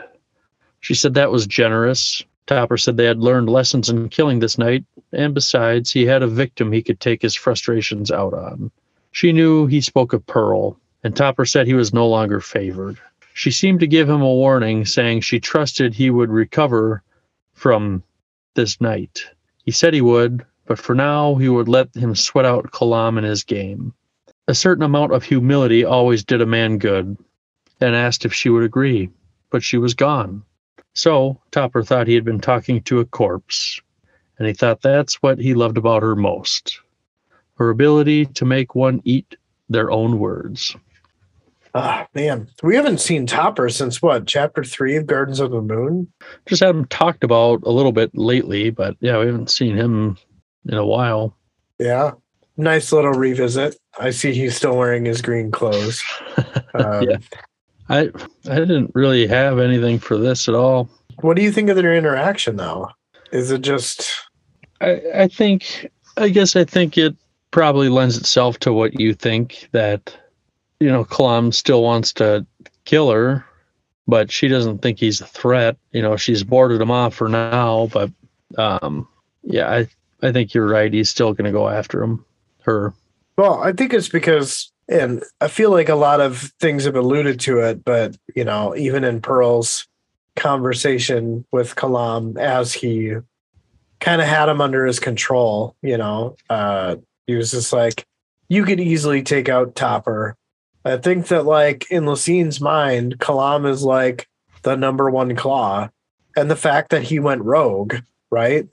She 0.82 0.94
said 0.94 1.14
that 1.14 1.32
was 1.32 1.48
generous. 1.48 2.24
Topper 2.48 2.78
said 2.78 2.96
they 2.96 3.06
had 3.06 3.20
learned 3.20 3.50
lessons 3.50 3.90
in 3.90 4.10
killing 4.10 4.40
this 4.40 4.58
night, 4.58 4.86
and 5.12 5.34
besides, 5.34 5.92
he 5.92 6.06
had 6.06 6.24
a 6.24 6.28
victim 6.28 6.72
he 6.72 6.82
could 6.82 7.00
take 7.00 7.22
his 7.22 7.36
frustrations 7.36 8.10
out 8.10 8.34
on. 8.34 8.72
She 9.12 9.34
knew 9.34 9.68
he 9.68 9.82
spoke 9.82 10.14
of 10.14 10.26
Pearl, 10.26 10.80
and 11.04 11.16
Topper 11.16 11.46
said 11.46 11.68
he 11.68 11.74
was 11.74 11.94
no 11.94 12.08
longer 12.08 12.40
favored. 12.40 12.98
She 13.34 13.52
seemed 13.52 13.82
to 13.82 13.88
give 13.88 14.10
him 14.10 14.22
a 14.22 14.34
warning, 14.34 14.86
saying 14.86 15.22
she 15.22 15.40
trusted 15.40 15.94
he 15.94 16.10
would 16.10 16.30
recover 16.30 17.04
from 17.54 18.02
this 18.56 18.80
night. 18.80 19.26
He 19.66 19.72
said 19.72 19.94
he 19.94 20.02
would, 20.02 20.46
but 20.66 20.80
for 20.80 20.96
now 20.96 21.36
he 21.36 21.50
would 21.50 21.68
let 21.68 21.94
him 21.96 22.16
sweat 22.16 22.46
out 22.46 22.72
Kalam 22.72 23.18
in 23.18 23.24
his 23.24 23.44
game. 23.44 23.94
A 24.48 24.56
certain 24.56 24.84
amount 24.84 25.12
of 25.12 25.24
humility 25.24 25.84
always 25.84 26.24
did 26.24 26.42
a 26.42 26.46
man 26.46 26.78
good, 26.78 27.18
and 27.82 27.96
asked 27.96 28.24
if 28.24 28.34
she 28.34 28.50
would 28.50 28.64
agree, 28.64 29.10
but 29.50 29.64
she 29.64 29.78
was 29.78 29.94
gone. 29.94 30.44
So 30.94 31.40
Topper 31.52 31.84
thought 31.84 32.08
he 32.08 32.16
had 32.16 32.26
been 32.26 32.40
talking 32.40 32.82
to 32.84 33.00
a 33.00 33.06
corpse, 33.06 33.80
and 34.38 34.48
he 34.48 34.54
thought 34.54 34.82
that's 34.82 35.22
what 35.22 35.40
he 35.40 35.54
loved 35.54 35.78
about 35.78 36.04
her 36.04 36.16
most 36.16 36.80
her 37.58 37.70
ability 37.70 38.26
to 38.26 38.46
make 38.46 38.76
one 38.76 39.02
eat 39.04 39.36
their 39.70 39.92
own 39.92 40.20
words. 40.20 40.76
Ah, 41.76 42.08
man, 42.16 42.48
we 42.64 42.76
haven't 42.76 43.00
seen 43.00 43.28
Topper 43.28 43.70
since 43.70 44.02
what? 44.02 44.26
Chapter 44.26 44.64
three 44.64 44.96
of 44.96 45.06
Gardens 45.06 45.40
of 45.40 45.52
the 45.52 45.62
Moon. 45.62 46.12
Just 46.48 46.64
haven't 46.64 46.90
talked 46.90 47.24
about 47.24 47.62
a 47.64 47.72
little 47.72 47.92
bit 47.92 48.16
lately, 48.18 48.70
but 48.70 48.96
yeah, 49.00 49.20
we 49.20 49.26
haven't 49.28 49.52
seen 49.52 49.76
him 49.76 50.18
in 50.68 50.76
a 50.76 50.86
while. 50.86 51.36
Yeah, 51.78 52.14
nice 52.56 52.92
little 52.92 53.12
revisit. 53.12 53.78
I 54.00 54.10
see 54.10 54.34
he's 54.34 54.56
still 54.56 54.76
wearing 54.78 55.06
his 55.06 55.22
green 55.22 55.52
clothes. 55.52 56.04
Um, 56.74 57.02
Yeah. 57.10 57.18
I 57.90 58.10
I 58.50 58.56
didn't 58.56 58.92
really 58.94 59.28
have 59.28 59.60
anything 59.60 60.00
for 60.00 60.18
this 60.18 60.48
at 60.48 60.56
all. 60.56 60.90
What 61.22 61.36
do 61.36 61.44
you 61.44 61.52
think 61.52 61.70
of 61.70 61.76
their 61.76 61.96
interaction, 61.96 62.58
though? 62.58 62.90
Is 63.32 63.52
it 63.52 63.62
just 63.62 64.12
I, 64.82 65.02
I 65.16 65.28
think 65.28 65.90
I 66.18 66.30
guess 66.30 66.56
I 66.56 66.64
think 66.64 66.98
it 66.98 67.16
probably 67.52 67.90
lends 67.90 68.18
itself 68.18 68.60
to 68.60 68.74
what 68.74 69.00
you 69.00 69.14
think 69.14 69.70
that 69.72 70.16
you 70.80 70.90
know 70.90 71.06
Kalam 71.06 71.54
still 71.54 71.84
wants 71.84 72.14
to 72.14 72.46
kill 72.86 73.10
her, 73.12 73.46
but 74.08 74.32
she 74.32 74.48
doesn't 74.48 74.82
think 74.82 75.00
he's 75.00 75.22
a 75.22 75.26
threat. 75.26 75.78
You 75.92 76.02
know, 76.02 76.18
she's 76.18 76.44
boarded 76.44 76.82
him 76.82 76.92
off 76.92 77.16
for 77.16 77.30
now, 77.30 77.90
but 77.92 78.12
um 78.58 79.08
yeah, 79.44 79.70
I 79.70 79.88
I 80.22 80.32
think 80.32 80.54
you're 80.54 80.68
right. 80.68 80.92
He's 80.92 81.10
still 81.10 81.34
gonna 81.34 81.52
go 81.52 81.70
after 81.70 82.02
him. 82.02 82.26
Her. 82.62 82.94
Well, 83.38 83.62
I 83.64 83.72
think 83.72 83.94
it's 83.94 84.10
because, 84.10 84.72
and 84.88 85.24
I 85.42 85.48
feel 85.48 85.72
like 85.72 85.90
a 85.90 85.96
lot 85.96 86.22
of 86.22 86.52
things 86.60 86.86
have 86.86 86.96
alluded 86.96 87.40
to 87.42 87.60
it, 87.60 87.84
but 87.84 88.16
you 88.36 88.44
know, 88.44 88.76
even 88.76 89.04
in 89.04 89.22
Pearl's 89.22 89.88
conversation 90.36 91.46
with 91.52 91.76
Kalam 91.76 92.38
as 92.38 92.74
he 92.74 93.16
kind 94.00 94.22
of 94.22 94.28
had 94.28 94.50
him 94.50 94.62
under 94.62 94.86
his 94.86 95.00
control, 95.00 95.76
you 95.82 95.98
know, 95.98 96.36
uh, 96.50 96.96
he 97.26 97.36
was 97.36 97.52
just 97.52 97.74
like, 97.74 98.06
you 98.50 98.64
could 98.64 98.80
easily 98.80 99.22
take 99.22 99.50
out 99.50 99.76
Topper. 99.76 100.38
I 100.86 100.98
think 100.98 101.28
that, 101.28 101.46
like, 101.46 101.90
in 101.92 102.06
Laseen's 102.06 102.62
mind, 102.62 103.20
Kalam 103.20 103.70
is 103.70 103.84
like 103.84 104.30
the 104.62 104.78
number 104.78 105.10
one 105.10 105.36
claw. 105.36 105.90
And 106.38 106.50
the 106.50 106.56
fact 106.56 106.92
that 106.92 107.04
he 107.04 107.20
went 107.20 107.44
rogue, 107.44 107.96
right? 108.32 108.68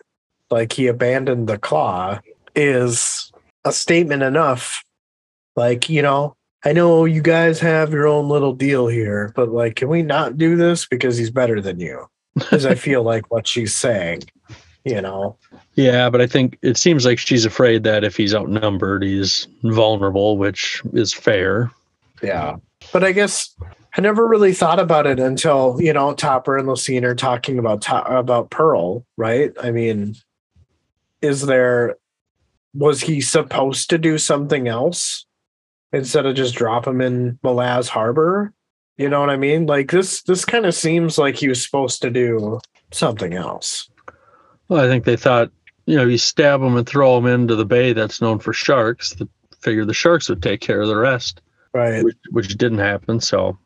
Like, 0.51 0.73
he 0.73 0.87
abandoned 0.87 1.49
the 1.49 1.59
claw 1.59 2.21
is 2.55 3.33
a 3.65 3.73
statement 3.73 4.23
enough. 4.23 4.85
Like, 5.57 5.89
you 5.89 6.03
know, 6.03 6.37
I 6.65 6.73
know 6.73 7.05
you 7.05 7.21
guys 7.21 7.61
have 7.61 7.93
your 7.93 8.07
own 8.07 8.29
little 8.29 8.55
deal 8.55 8.87
here, 8.87 9.33
but 9.37 9.51
like, 9.51 9.77
can 9.77 9.89
we 9.89 10.03
not 10.03 10.39
do 10.39 10.57
this 10.57 10.87
because 10.87 11.17
he's 11.17 11.31
better 11.31 11.61
than 11.61 11.79
you? 11.79 12.07
Because 12.35 12.67
I 12.67 12.75
feel 12.75 13.03
like 13.03 13.31
what 13.31 13.47
she's 13.47 13.75
saying, 13.75 14.23
you 14.85 15.01
know. 15.01 15.37
Yeah, 15.77 16.09
but 16.09 16.21
I 16.21 16.29
think 16.29 16.57
it 16.63 16.77
seems 16.77 17.05
like 17.05 17.19
she's 17.19 17.45
afraid 17.45 17.83
that 17.83 18.05
if 18.05 18.17
he's 18.17 18.33
outnumbered, 18.33 19.03
he's 19.03 19.49
vulnerable, 19.65 20.39
which 20.39 20.81
is 20.93 21.13
fair. 21.13 21.69
Yeah. 22.23 22.59
But 22.93 23.03
I 23.03 23.11
guess 23.11 23.57
I 23.97 24.01
never 24.01 24.25
really 24.25 24.53
thought 24.53 24.79
about 24.79 25.09
it 25.09 25.19
until, 25.19 25.77
you 25.81 25.93
know, 25.93 26.15
Topper 26.15 26.57
and 26.57 26.69
Laseen 26.69 27.03
are 27.03 27.17
talking 27.17 27.59
about 27.59 27.83
to- 27.83 28.17
about 28.17 28.51
Pearl, 28.51 29.05
right? 29.17 29.51
I 29.61 29.73
mean, 29.73 30.15
is 31.23 31.43
there 31.43 31.97
was 32.73 33.01
he 33.01 33.21
supposed 33.21 33.91
to 33.91 33.99
do 33.99 34.17
something 34.17 34.69
else 34.69 35.27
instead 35.95 36.27
of 36.27 36.35
just 36.35 36.55
drop 36.55 36.87
him 36.87 37.01
in 37.01 37.39
Malaz 37.45 37.89
Harbor? 37.89 38.53
You 38.97 39.09
know 39.09 39.21
what 39.21 39.31
I 39.31 39.37
mean? 39.37 39.67
Like 39.67 39.91
this 39.91 40.23
this 40.23 40.45
kind 40.45 40.67
of 40.67 40.75
seems 40.75 41.19
like 41.19 41.37
he 41.37 41.49
was 41.49 41.63
supposed 41.65 42.03
to 42.03 42.11
do 42.11 42.61
something 42.93 43.35
else. 43.35 43.89
Well, 44.69 44.85
I 44.85 44.89
think 44.89 45.05
they 45.05 45.17
thought, 45.17 45.51
you 45.87 45.97
know, 45.97 46.07
you 46.07 46.19
stab 46.19 46.61
them 46.61 46.77
and 46.77 46.89
throw 46.89 47.17
them 47.17 47.27
into 47.27 47.57
the 47.57 47.67
bay 47.67 47.93
that's 47.93 48.21
known 48.21 48.39
for 48.39 48.53
sharks. 48.53 49.15
The 49.15 49.29
figure 49.61 49.85
the 49.85 49.95
sharks 49.95 50.29
would 50.29 50.43
take 50.43 50.61
care 50.61 50.81
of 50.81 50.89
the 50.89 50.97
rest, 50.97 51.41
Right. 51.73 52.05
which, 52.05 52.17
which 52.31 52.57
didn't 52.57 52.79
happen. 52.79 53.21
So 53.21 53.59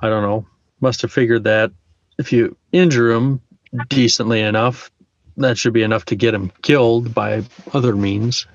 I 0.00 0.08
don't 0.08 0.22
know. 0.22 0.46
Must 0.80 1.00
have 1.02 1.12
figured 1.12 1.44
that 1.44 1.72
if 2.18 2.32
you 2.32 2.56
injure 2.72 3.10
him 3.12 3.40
decently 3.88 4.40
enough, 4.40 4.90
that 5.38 5.56
should 5.56 5.72
be 5.72 5.82
enough 5.82 6.04
to 6.06 6.16
get 6.16 6.34
him 6.34 6.52
killed 6.62 7.14
by 7.14 7.42
other 7.72 7.96
means. 7.96 8.46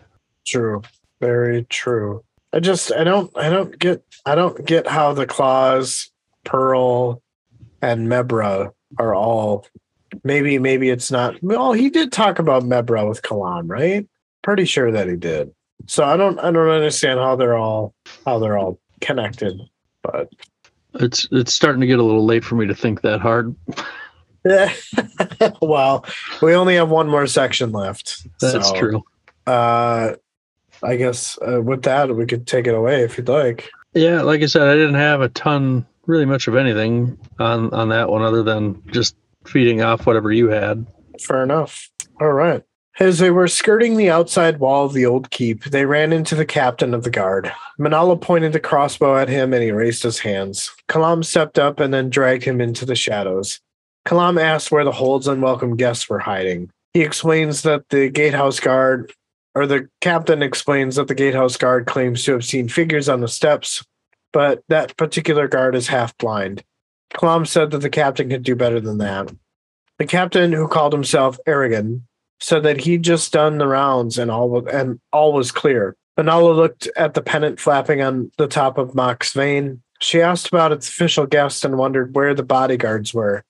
True. 0.46 0.82
Very 1.20 1.64
true. 1.66 2.24
I 2.54 2.60
just 2.60 2.92
I 2.92 3.04
don't 3.04 3.36
I 3.38 3.50
don't 3.50 3.78
get 3.78 4.04
I 4.26 4.36
don't 4.36 4.66
get 4.66 4.88
how 4.88 5.14
the 5.14 5.26
claws, 5.26 6.12
Pearl, 6.44 7.22
and 7.82 8.10
Mebra 8.10 8.72
are 8.98 9.16
all 9.16 9.66
maybe 10.24 10.60
maybe 10.60 10.90
it's 10.90 11.12
not 11.12 11.42
well, 11.42 11.74
he 11.74 11.90
did 11.90 12.12
talk 12.12 12.40
about 12.40 12.64
Mebra 12.64 13.08
with 13.08 13.22
Kalam, 13.22 13.70
right? 13.70 14.08
Pretty 14.42 14.66
sure 14.66 14.92
that 14.92 15.08
he 15.08 15.16
did. 15.16 15.54
So 15.88 16.04
I 16.04 16.18
don't 16.18 16.40
I 16.40 16.52
don't 16.52 16.70
understand 16.70 17.20
how 17.20 17.36
they're 17.36 17.58
all 17.58 17.94
how 18.26 18.40
they're 18.40 18.58
all 18.58 18.80
connected. 19.00 19.60
But 20.04 20.30
It's 20.96 21.28
it's 21.32 21.54
starting 21.54 21.82
to 21.82 21.88
get 21.88 22.00
a 22.00 22.04
little 22.04 22.26
late 22.26 22.44
for 22.44 22.56
me 22.56 22.68
to 22.68 22.76
think 22.76 23.02
that 23.02 23.22
hard. 23.22 23.56
Yeah. 24.44 24.74
well, 25.62 26.06
we 26.42 26.54
only 26.54 26.76
have 26.76 26.90
one 26.90 27.08
more 27.08 27.28
section 27.28 27.72
left. 27.72 28.28
That's 28.40 28.70
so, 28.70 28.76
true. 28.76 29.04
Uh 29.48 30.14
I 30.84 30.96
guess 30.96 31.38
uh, 31.48 31.62
with 31.62 31.84
that 31.84 32.16
we 32.16 32.26
could 32.26 32.48
take 32.48 32.68
it 32.68 32.76
away 32.76 33.04
if 33.04 33.18
you'd 33.18 33.30
like. 33.30 33.70
Yeah, 33.94 34.22
like 34.22 34.42
I 34.42 34.46
said, 34.46 34.68
I 34.68 34.76
didn't 34.76 34.96
have 34.96 35.22
a 35.22 35.30
ton, 35.30 35.86
really 36.06 36.26
much 36.26 36.48
of 36.48 36.56
anything 36.56 37.18
on 37.40 37.74
on 37.74 37.90
that 37.90 38.10
one, 38.10 38.22
other 38.22 38.44
than 38.44 38.82
just 38.92 39.16
feeding 39.46 39.82
off 39.82 40.06
whatever 40.06 40.32
you 40.32 40.50
had. 40.50 40.86
Fair 41.20 41.44
enough. 41.44 41.90
All 42.20 42.32
right. 42.32 42.64
As 43.00 43.20
they 43.20 43.32
were 43.32 43.48
skirting 43.48 43.96
the 43.96 44.10
outside 44.10 44.60
wall 44.60 44.86
of 44.86 44.94
the 44.94 45.06
old 45.06 45.32
keep, 45.32 45.64
they 45.64 45.86
ran 45.86 46.12
into 46.12 46.36
the 46.36 46.46
captain 46.46 46.94
of 46.94 47.04
the 47.04 47.10
guard. 47.10 47.52
Minala 47.80 48.20
pointed 48.20 48.54
the 48.54 48.60
crossbow 48.60 49.18
at 49.18 49.30
him 49.30 49.54
and 49.54 49.64
he 49.64 49.72
raised 49.72 50.04
his 50.04 50.20
hands. 50.20 50.72
Kalam 50.90 51.24
stepped 51.24 51.58
up 51.58 51.80
and 51.80 51.94
then 51.94 52.10
dragged 52.10 52.44
him 52.44 52.60
into 52.60 52.86
the 52.86 52.96
shadows. 52.96 53.60
Kalam 54.06 54.40
asked 54.40 54.72
where 54.72 54.84
the 54.84 54.92
hold's 54.92 55.28
unwelcome 55.28 55.78
guests 55.78 56.10
were 56.10 56.20
hiding. 56.20 56.70
He 56.94 57.02
explains 57.02 57.62
that 57.62 57.88
the 57.90 58.10
gatehouse 58.10 58.60
guard, 58.60 59.14
or 59.54 59.68
the 59.68 59.90
captain 60.00 60.42
explains 60.42 60.96
that 60.96 61.08
the 61.08 61.16
gatehouse 61.16 61.58
guard 61.58 61.86
claims 61.86 62.24
to 62.24 62.32
have 62.34 62.46
seen 62.46 62.70
figures 62.70 63.10
on 63.10 63.22
the 63.22 63.28
steps, 63.28 63.84
but 64.32 64.64
that 64.70 64.96
particular 64.98 65.48
guard 65.48 65.76
is 65.76 65.88
half 65.88 66.18
blind. 66.18 66.64
Kalam 67.14 67.46
said 67.46 67.72
that 67.72 67.80
the 67.80 67.90
captain 67.90 68.30
could 68.30 68.44
do 68.44 68.56
better 68.56 68.80
than 68.80 68.98
that. 69.00 69.34
The 70.00 70.06
captain, 70.06 70.54
who 70.54 70.68
called 70.68 70.94
himself 70.94 71.38
Aragon, 71.46 72.08
said 72.40 72.64
that 72.64 72.82
he'd 72.82 73.04
just 73.04 73.34
done 73.34 73.58
the 73.58 73.68
rounds 73.68 74.18
and 74.18 74.32
all 74.32 74.50
wa- 74.50 74.70
and 74.72 75.00
all 75.12 75.34
was 75.34 75.52
clear. 75.52 75.96
Minala 76.18 76.56
looked 76.56 76.88
at 76.96 77.14
the 77.14 77.22
pennant 77.22 77.60
flapping 77.60 78.02
on 78.02 78.32
the 78.38 78.48
top 78.48 78.78
of 78.78 78.96
Mock's 78.96 79.34
Vane. 79.34 79.82
She 80.00 80.22
asked 80.22 80.48
about 80.48 80.72
its 80.72 80.90
official 80.90 81.26
guest 81.26 81.64
and 81.64 81.78
wondered 81.78 82.16
where 82.16 82.34
the 82.34 82.44
bodyguards 82.44 83.14
were. 83.14 83.44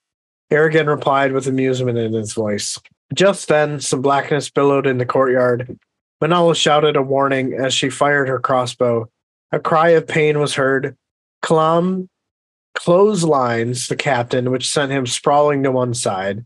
Aragon 0.50 0.86
replied 0.86 1.32
with 1.32 1.46
amusement 1.46 1.96
in 1.96 2.12
his 2.12 2.34
voice. 2.34 2.78
Just 3.14 3.48
then, 3.48 3.80
some 3.80 4.02
blackness 4.02 4.50
billowed 4.50 4.86
in 4.86 4.98
the 4.98 5.06
courtyard. 5.06 5.78
Minala 6.22 6.54
shouted 6.54 6.94
a 6.94 7.02
warning 7.02 7.52
as 7.52 7.74
she 7.74 7.90
fired 7.90 8.28
her 8.28 8.38
crossbow. 8.38 9.08
A 9.50 9.58
cry 9.58 9.88
of 9.90 10.06
pain 10.06 10.38
was 10.38 10.54
heard. 10.54 10.96
Kalam 11.42 12.08
clotheslines 12.76 13.88
the 13.88 13.96
captain, 13.96 14.52
which 14.52 14.70
sent 14.70 14.92
him 14.92 15.04
sprawling 15.04 15.64
to 15.64 15.72
one 15.72 15.94
side. 15.94 16.44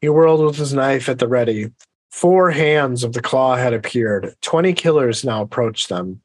He 0.00 0.08
whirled 0.08 0.40
with 0.40 0.56
his 0.56 0.72
knife 0.72 1.10
at 1.10 1.18
the 1.18 1.28
ready. 1.28 1.70
Four 2.10 2.52
hands 2.52 3.04
of 3.04 3.12
the 3.12 3.20
claw 3.20 3.56
had 3.56 3.74
appeared. 3.74 4.34
Twenty 4.40 4.72
killers 4.72 5.26
now 5.26 5.42
approached 5.42 5.90
them. 5.90 6.22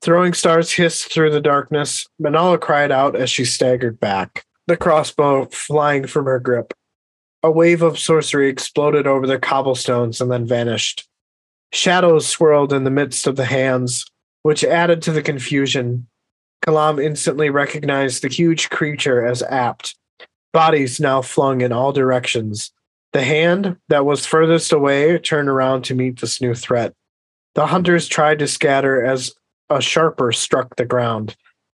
Throwing 0.00 0.32
stars 0.32 0.70
hissed 0.70 1.12
through 1.12 1.32
the 1.32 1.40
darkness. 1.40 2.06
Minala 2.22 2.60
cried 2.60 2.92
out 2.92 3.16
as 3.16 3.28
she 3.28 3.44
staggered 3.44 3.98
back, 3.98 4.44
the 4.68 4.76
crossbow 4.76 5.46
flying 5.46 6.06
from 6.06 6.26
her 6.26 6.38
grip. 6.38 6.72
A 7.42 7.50
wave 7.50 7.82
of 7.82 7.98
sorcery 7.98 8.48
exploded 8.48 9.08
over 9.08 9.26
the 9.26 9.40
cobblestones 9.40 10.20
and 10.20 10.30
then 10.30 10.46
vanished. 10.46 11.08
Shadows 11.72 12.26
swirled 12.26 12.72
in 12.72 12.84
the 12.84 12.90
midst 12.90 13.26
of 13.26 13.36
the 13.36 13.44
hands, 13.44 14.06
which 14.42 14.64
added 14.64 15.02
to 15.02 15.12
the 15.12 15.22
confusion. 15.22 16.06
Kalam 16.64 17.02
instantly 17.02 17.50
recognized 17.50 18.22
the 18.22 18.28
huge 18.28 18.70
creature 18.70 19.24
as 19.24 19.42
Apt. 19.42 19.96
Bodies 20.52 21.00
now 21.00 21.22
flung 21.22 21.60
in 21.60 21.72
all 21.72 21.92
directions. 21.92 22.72
The 23.12 23.22
hand 23.22 23.76
that 23.88 24.04
was 24.04 24.26
furthest 24.26 24.72
away 24.72 25.18
turned 25.18 25.48
around 25.48 25.82
to 25.84 25.94
meet 25.94 26.20
this 26.20 26.40
new 26.40 26.54
threat. 26.54 26.94
The 27.54 27.66
hunters 27.66 28.08
tried 28.08 28.38
to 28.40 28.48
scatter 28.48 29.04
as 29.04 29.34
a 29.70 29.80
sharper 29.80 30.32
struck 30.32 30.76
the 30.76 30.84
ground. 30.84 31.36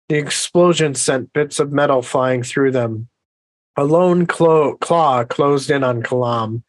The 0.08 0.16
explosion 0.16 0.94
sent 0.94 1.32
bits 1.32 1.58
of 1.58 1.72
metal 1.72 2.00
flying 2.02 2.42
through 2.42 2.72
them. 2.72 3.08
A 3.76 3.84
lone 3.84 4.26
claw 4.26 5.24
closed 5.24 5.70
in 5.70 5.84
on 5.84 6.02
Kalam 6.02 6.62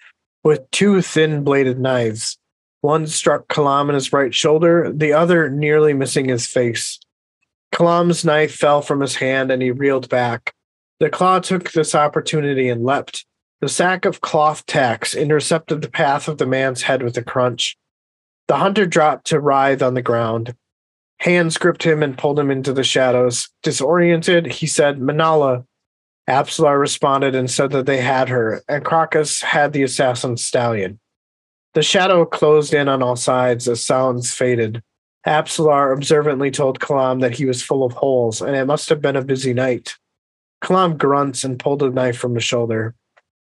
with 0.43 0.69
two 0.71 1.01
thin 1.01 1.43
bladed 1.43 1.79
knives. 1.79 2.36
One 2.81 3.07
struck 3.07 3.47
Kalam 3.47 3.89
in 3.89 3.95
his 3.95 4.13
right 4.13 4.33
shoulder, 4.33 4.91
the 4.93 5.13
other 5.13 5.49
nearly 5.49 5.93
missing 5.93 6.29
his 6.29 6.47
face. 6.47 6.99
Kalam's 7.73 8.23
knife 8.23 8.55
fell 8.55 8.81
from 8.81 9.01
his 9.01 9.15
hand 9.15 9.51
and 9.51 9.61
he 9.61 9.71
reeled 9.71 10.09
back. 10.09 10.53
The 10.99 11.09
claw 11.09 11.39
took 11.39 11.71
this 11.71 11.93
opportunity 11.93 12.69
and 12.69 12.83
leapt. 12.83 13.25
The 13.61 13.69
sack 13.69 14.05
of 14.05 14.21
cloth 14.21 14.65
tacks 14.65 15.15
intercepted 15.15 15.81
the 15.81 15.89
path 15.89 16.27
of 16.27 16.37
the 16.37 16.45
man's 16.45 16.83
head 16.83 17.01
with 17.03 17.17
a 17.17 17.23
crunch. 17.23 17.77
The 18.47 18.57
hunter 18.57 18.85
dropped 18.85 19.27
to 19.27 19.39
writhe 19.39 19.81
on 19.81 19.93
the 19.93 20.01
ground. 20.01 20.55
Hands 21.19 21.55
gripped 21.57 21.83
him 21.83 22.03
and 22.03 22.17
pulled 22.17 22.39
him 22.39 22.51
into 22.51 22.71
the 22.71 22.83
shadows. 22.83 23.49
Disoriented, 23.63 24.45
he 24.45 24.67
said, 24.67 24.99
Minala. 24.99 25.65
Apsalar 26.29 26.79
responded 26.79 27.33
and 27.33 27.49
said 27.49 27.71
that 27.71 27.85
they 27.85 28.01
had 28.01 28.29
her, 28.29 28.61
and 28.67 28.85
Crocus 28.85 29.41
had 29.41 29.73
the 29.73 29.83
assassin's 29.83 30.43
stallion. 30.43 30.99
The 31.77 31.83
shadow 31.83 32.25
closed 32.25 32.73
in 32.73 32.87
on 32.87 33.03
all 33.03 33.15
sides 33.15 33.67
as 33.67 33.83
sounds 33.83 34.33
faded. 34.33 34.81
Apsalar 35.27 35.93
observantly 35.93 36.49
told 36.49 36.79
Kalam 36.79 37.21
that 37.21 37.37
he 37.37 37.45
was 37.45 37.61
full 37.61 37.83
of 37.83 37.93
holes, 37.93 38.41
and 38.41 38.55
it 38.55 38.65
must 38.65 38.89
have 38.89 38.99
been 38.99 39.15
a 39.15 39.21
busy 39.21 39.53
night. 39.53 39.95
Kalam 40.63 40.97
grunts 40.97 41.43
and 41.43 41.59
pulled 41.59 41.83
a 41.83 41.91
knife 41.91 42.17
from 42.17 42.33
his 42.33 42.43
shoulder. 42.43 42.95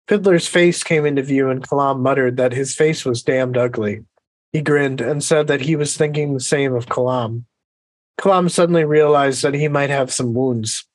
Fiddler's 0.08 0.48
face 0.48 0.82
came 0.82 1.04
into 1.04 1.22
view, 1.22 1.50
and 1.50 1.68
Kalam 1.68 2.00
muttered 2.00 2.38
that 2.38 2.54
his 2.54 2.74
face 2.74 3.04
was 3.04 3.22
damned 3.22 3.58
ugly. 3.58 4.06
He 4.54 4.62
grinned 4.62 5.02
and 5.02 5.22
said 5.22 5.46
that 5.48 5.60
he 5.60 5.76
was 5.76 5.94
thinking 5.94 6.32
the 6.32 6.40
same 6.40 6.72
of 6.72 6.86
Kalam. 6.86 7.44
Kalam 8.18 8.50
suddenly 8.50 8.86
realized 8.86 9.42
that 9.42 9.52
he 9.52 9.68
might 9.68 9.90
have 9.90 10.10
some 10.10 10.32
wounds. 10.32 10.86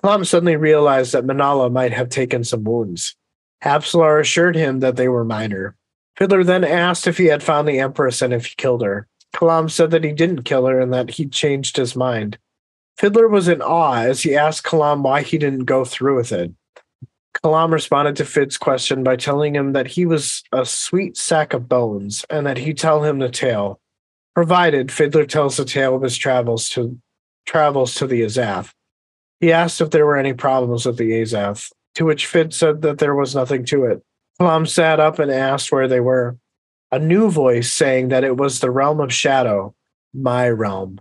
Kalam 0.00 0.24
suddenly 0.24 0.54
realized 0.54 1.14
that 1.14 1.26
Minala 1.26 1.68
might 1.68 1.92
have 1.92 2.10
taken 2.10 2.44
some 2.44 2.62
wounds. 2.62 3.16
Apsalar 3.64 4.20
assured 4.20 4.54
him 4.54 4.78
that 4.78 4.94
they 4.94 5.08
were 5.08 5.24
minor. 5.24 5.76
Fiddler 6.16 6.44
then 6.44 6.64
asked 6.64 7.06
if 7.06 7.18
he 7.18 7.26
had 7.26 7.42
found 7.42 7.68
the 7.68 7.78
Empress 7.78 8.22
and 8.22 8.32
if 8.32 8.46
he 8.46 8.54
killed 8.56 8.82
her. 8.82 9.06
Kalam 9.34 9.70
said 9.70 9.90
that 9.90 10.04
he 10.04 10.12
didn't 10.12 10.44
kill 10.44 10.66
her 10.66 10.80
and 10.80 10.92
that 10.92 11.10
he'd 11.10 11.32
changed 11.32 11.76
his 11.76 11.94
mind. 11.94 12.38
Fiddler 12.96 13.28
was 13.28 13.48
in 13.48 13.60
awe 13.60 14.02
as 14.02 14.22
he 14.22 14.34
asked 14.34 14.64
Kalam 14.64 15.02
why 15.02 15.20
he 15.22 15.36
didn't 15.36 15.64
go 15.64 15.84
through 15.84 16.16
with 16.16 16.32
it. 16.32 16.52
Kalam 17.42 17.70
responded 17.70 18.16
to 18.16 18.24
Fid's 18.24 18.56
question 18.56 19.02
by 19.02 19.16
telling 19.16 19.54
him 19.54 19.72
that 19.74 19.86
he 19.86 20.06
was 20.06 20.42
a 20.52 20.64
sweet 20.64 21.18
sack 21.18 21.52
of 21.52 21.68
bones 21.68 22.24
and 22.30 22.46
that 22.46 22.56
he'd 22.56 22.78
tell 22.78 23.04
him 23.04 23.18
the 23.18 23.28
tale, 23.28 23.78
provided 24.34 24.90
Fiddler 24.90 25.26
tells 25.26 25.58
the 25.58 25.66
tale 25.66 25.94
of 25.94 26.02
his 26.02 26.16
travels 26.16 26.70
to 26.70 26.98
travels 27.44 27.94
to 27.96 28.06
the 28.06 28.22
Azath. 28.22 28.72
He 29.40 29.52
asked 29.52 29.82
if 29.82 29.90
there 29.90 30.06
were 30.06 30.16
any 30.16 30.32
problems 30.32 30.86
with 30.86 30.96
the 30.96 31.10
Azath, 31.20 31.70
to 31.94 32.04
which 32.04 32.26
Fid 32.26 32.54
said 32.54 32.82
that 32.82 32.98
there 32.98 33.14
was 33.14 33.34
nothing 33.34 33.64
to 33.66 33.84
it. 33.84 34.02
Kalam 34.40 34.68
sat 34.68 35.00
up 35.00 35.18
and 35.18 35.30
asked 35.30 35.72
where 35.72 35.88
they 35.88 36.00
were. 36.00 36.36
A 36.92 36.98
new 36.98 37.30
voice 37.30 37.72
saying 37.72 38.08
that 38.08 38.24
it 38.24 38.36
was 38.36 38.60
the 38.60 38.70
realm 38.70 39.00
of 39.00 39.12
shadow, 39.12 39.74
my 40.14 40.48
realm. 40.48 41.00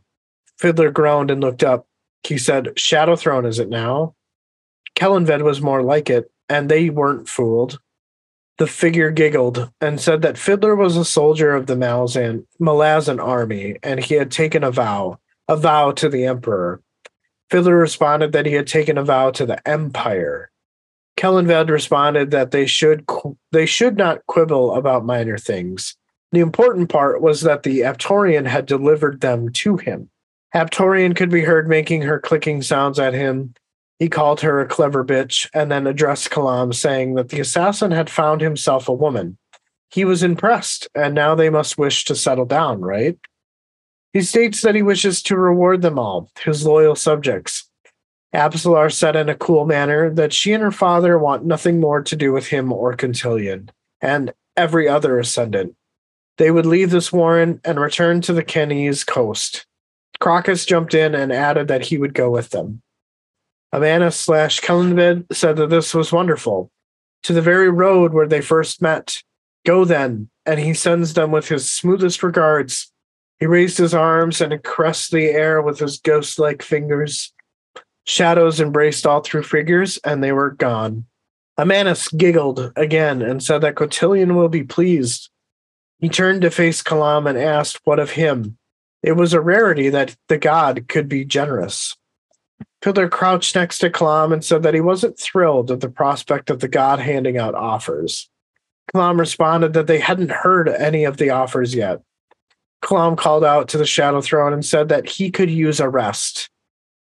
Fiddler 0.57 0.91
groaned 0.91 1.29
and 1.29 1.41
looked 1.41 1.63
up. 1.63 1.87
He 2.23 2.37
said, 2.37 2.79
Shadow 2.79 3.15
Throne, 3.15 3.45
is 3.45 3.59
it 3.59 3.69
now? 3.69 4.15
Kellanved 4.95 5.41
was 5.41 5.61
more 5.61 5.83
like 5.83 6.09
it, 6.09 6.31
and 6.49 6.69
they 6.69 6.89
weren't 6.89 7.29
fooled. 7.29 7.79
The 8.57 8.67
figure 8.67 9.11
giggled 9.11 9.69
and 9.81 9.99
said 9.99 10.21
that 10.21 10.37
Fiddler 10.37 10.75
was 10.75 10.95
a 10.95 11.03
soldier 11.03 11.53
of 11.53 11.67
the 11.67 11.75
Malazan, 11.75 12.45
Malazan 12.59 13.21
army, 13.21 13.75
and 13.83 13.99
he 13.99 14.15
had 14.15 14.31
taken 14.31 14.63
a 14.63 14.71
vow, 14.71 15.19
a 15.49 15.57
vow 15.57 15.91
to 15.91 16.07
the 16.07 16.25
Emperor. 16.25 16.81
Fiddler 17.51 17.77
responded 17.77 18.31
that 18.31 18.45
he 18.45 18.53
had 18.53 18.65
taken 18.65 18.97
a 18.97 19.03
vow 19.03 19.31
to 19.31 19.45
the 19.45 19.67
Empire. 19.67 20.51
Kellanved 21.17 21.69
responded 21.69 22.31
that 22.31 22.51
they 22.51 22.65
should 22.65 23.05
they 23.51 23.65
should 23.65 23.97
not 23.97 24.25
quibble 24.27 24.75
about 24.75 25.05
minor 25.05 25.37
things. 25.37 25.95
The 26.31 26.39
important 26.41 26.89
part 26.89 27.21
was 27.21 27.41
that 27.41 27.63
the 27.63 27.81
Aptorian 27.81 28.45
had 28.45 28.65
delivered 28.65 29.21
them 29.21 29.49
to 29.53 29.77
him. 29.77 30.09
Aptorian 30.53 31.15
could 31.15 31.29
be 31.29 31.41
heard 31.41 31.67
making 31.67 32.01
her 32.01 32.19
clicking 32.19 32.61
sounds 32.61 32.99
at 32.99 33.13
him. 33.13 33.53
He 33.99 34.09
called 34.09 34.41
her 34.41 34.59
a 34.59 34.67
clever 34.67 35.05
bitch 35.05 35.49
and 35.53 35.71
then 35.71 35.87
addressed 35.87 36.29
Kalam, 36.29 36.73
saying 36.73 37.15
that 37.15 37.29
the 37.29 37.39
assassin 37.39 37.91
had 37.91 38.09
found 38.09 38.41
himself 38.41 38.89
a 38.89 38.93
woman. 38.93 39.37
He 39.89 40.03
was 40.03 40.23
impressed, 40.23 40.89
and 40.93 41.15
now 41.15 41.35
they 41.35 41.49
must 41.49 41.77
wish 41.77 42.03
to 42.05 42.15
settle 42.15 42.45
down, 42.45 42.81
right? 42.81 43.17
He 44.11 44.21
states 44.21 44.61
that 44.61 44.75
he 44.75 44.81
wishes 44.81 45.21
to 45.23 45.37
reward 45.37 45.81
them 45.81 45.99
all, 45.99 46.29
his 46.43 46.65
loyal 46.65 46.95
subjects. 46.95 47.64
Apsalar 48.35 48.91
said 48.91 49.15
in 49.15 49.29
a 49.29 49.35
cool 49.35 49.65
manner 49.65 50.09
that 50.09 50.33
she 50.33 50.53
and 50.53 50.61
her 50.61 50.71
father 50.71 51.17
want 51.17 51.45
nothing 51.45 51.79
more 51.79 52.01
to 52.03 52.15
do 52.15 52.31
with 52.31 52.47
him 52.47 52.71
or 52.71 52.95
Cotillion, 52.95 53.69
and 54.01 54.33
every 54.57 54.87
other 54.87 55.19
ascendant. 55.19 55.75
They 56.37 56.51
would 56.51 56.65
leave 56.65 56.91
this 56.91 57.13
warren 57.13 57.61
and 57.63 57.79
return 57.79 58.21
to 58.21 58.33
the 58.33 58.43
Kanese 58.43 59.05
coast. 59.05 59.65
Crocus 60.19 60.65
jumped 60.65 60.93
in 60.93 61.15
and 61.15 61.31
added 61.31 61.67
that 61.67 61.85
he 61.85 61.97
would 61.97 62.13
go 62.13 62.29
with 62.29 62.49
them. 62.49 62.81
Ammanas 63.73 64.13
slash 64.13 64.59
Kellanved 64.59 65.25
said 65.31 65.57
that 65.57 65.69
this 65.69 65.93
was 65.93 66.11
wonderful. 66.11 66.71
To 67.23 67.33
the 67.33 67.41
very 67.41 67.69
road 67.69 68.13
where 68.13 68.27
they 68.27 68.41
first 68.41 68.81
met. 68.81 69.21
Go 69.65 69.83
then, 69.83 70.29
and 70.45 70.59
he 70.59 70.73
sends 70.73 71.13
them 71.13 71.31
with 71.31 71.47
his 71.47 71.69
smoothest 71.69 72.21
regards. 72.21 72.91
He 73.39 73.47
raised 73.47 73.77
his 73.77 73.93
arms 73.93 74.39
and 74.39 74.63
caressed 74.63 75.11
the 75.11 75.25
air 75.25 75.61
with 75.61 75.79
his 75.79 75.99
ghost 75.99 76.39
like 76.39 76.61
fingers. 76.61 77.33
Shadows 78.06 78.60
embraced 78.60 79.06
all 79.06 79.22
three 79.22 79.44
figures, 79.44 79.98
and 80.03 80.23
they 80.23 80.32
were 80.32 80.52
gone. 80.52 81.06
Ammanas 81.57 82.15
giggled 82.15 82.72
again 82.76 83.22
and 83.22 83.41
said 83.41 83.61
that 83.61 83.76
Cotillion 83.76 84.36
will 84.36 84.49
be 84.49 84.64
pleased. 84.64 85.30
He 85.99 86.10
turned 86.10 86.41
to 86.41 86.52
face 86.52 86.84
Kalam 86.84 87.27
and 87.27 87.38
asked 87.38 87.80
what 87.86 87.99
of 87.99 88.11
him. 88.11 88.57
It 89.02 89.14
was 89.14 89.34
a 89.34 89.41
rarity 89.41 89.90
that 89.90 90.15
the 90.27 90.38
god 90.38 90.88
could 90.88 91.07
be 91.07 91.26
generous. 91.26 91.95
Fiddler 92.82 93.10
crouched 93.10 93.56
next 93.56 93.80
to 93.80 93.90
Kalam 93.90 94.34
and 94.34 94.44
said 94.44 94.64
that 94.64 94.73
he 94.73 94.82
wasn't 94.82 95.18
thrilled 95.18 95.72
at 95.72 95.80
the 95.80 95.90
prospect 95.90 96.49
of 96.49 96.60
the 96.60 96.68
god 96.68 96.99
handing 96.99 97.38
out 97.38 97.56
offers. 97.56 98.30
Kalam 98.94 99.18
responded 99.18 99.73
that 99.73 99.88
they 99.88 99.99
hadn't 99.99 100.32
heard 100.32 100.69
any 100.69 101.06
of 101.06 101.18
the 101.18 101.32
offers 101.32 101.73
yet. 101.73 102.02
Kalam 102.84 103.18
called 103.18 103.44
out 103.44 103.68
to 103.69 103.77
the 103.77 103.86
Shadow 103.86 104.22
Throne 104.22 104.53
and 104.53 104.64
said 104.64 104.90
that 104.90 105.10
he 105.10 105.32
could 105.32 105.49
use 105.49 105.80
a 105.80 105.90
rest. 105.90 106.49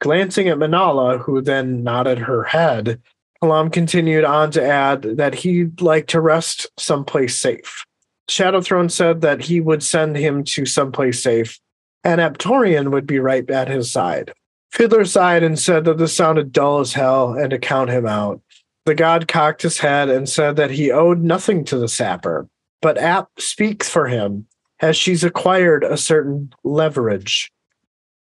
Glancing 0.01 0.49
at 0.49 0.59
Minala, 0.59 1.21
who 1.21 1.41
then 1.41 1.83
nodded 1.83 2.19
her 2.19 2.45
head, 2.45 3.01
Kalam 3.43 3.73
continued 3.73 4.25
on 4.25 4.51
to 4.51 4.65
add 4.65 5.03
that 5.03 5.35
he'd 5.35 5.81
like 5.81 6.07
to 6.09 6.21
rest 6.21 6.67
someplace 6.79 7.37
safe. 7.37 7.85
Shadow 8.29 8.61
Throne 8.61 8.89
said 8.89 9.21
that 9.23 9.43
he 9.43 9.61
would 9.61 9.83
send 9.83 10.17
him 10.17 10.45
to 10.45 10.65
someplace 10.65 11.23
safe, 11.23 11.59
and 12.05 12.21
Aptorian 12.21 12.93
would 12.93 13.07
be 13.07 13.19
right 13.19 13.49
at 13.51 13.69
his 13.69 13.91
side. 13.91 14.33
Fiddler 14.73 15.05
sighed 15.05 15.43
and 15.43 15.59
said 15.59 15.85
that 15.85 15.99
this 15.99 16.15
sounded 16.15 16.53
dull 16.53 16.81
as 16.81 16.93
hell 16.93 17.33
and 17.33 17.51
to 17.51 17.59
count 17.59 17.91
him 17.91 18.07
out. 18.07 18.41
The 18.87 18.95
god 18.95 19.29
cocked 19.29 19.63
his 19.63 19.79
head 19.79 20.09
and 20.09 20.29
said 20.29 20.57
that 20.57 20.71
he 20.71 20.91
owed 20.91 21.21
nothing 21.21 21.65
to 21.67 21.77
the 21.77 21.89
sapper, 21.89 22.49
but 22.81 22.97
Apt 22.97 23.43
speaks 23.43 23.89
for 23.89 24.07
him, 24.07 24.47
as 24.81 24.97
she's 24.97 25.25
acquired 25.25 25.85
a 25.85 25.97
certain 25.97 26.53
leverage. 26.65 27.53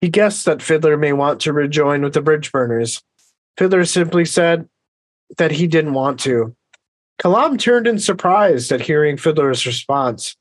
He 0.01 0.09
guessed 0.09 0.45
that 0.45 0.63
Fiddler 0.63 0.97
may 0.97 1.13
want 1.13 1.39
to 1.41 1.53
rejoin 1.53 2.01
with 2.01 2.13
the 2.13 2.21
bridge 2.21 2.51
burners. 2.51 3.01
Fiddler 3.57 3.85
simply 3.85 4.25
said 4.25 4.67
that 5.37 5.51
he 5.51 5.67
didn't 5.67 5.93
want 5.93 6.19
to. 6.21 6.55
Kalam 7.21 7.59
turned 7.59 7.85
in 7.85 7.99
surprise 7.99 8.71
at 8.71 8.81
hearing 8.81 9.15
Fiddler's 9.15 9.65
response. 9.67 10.35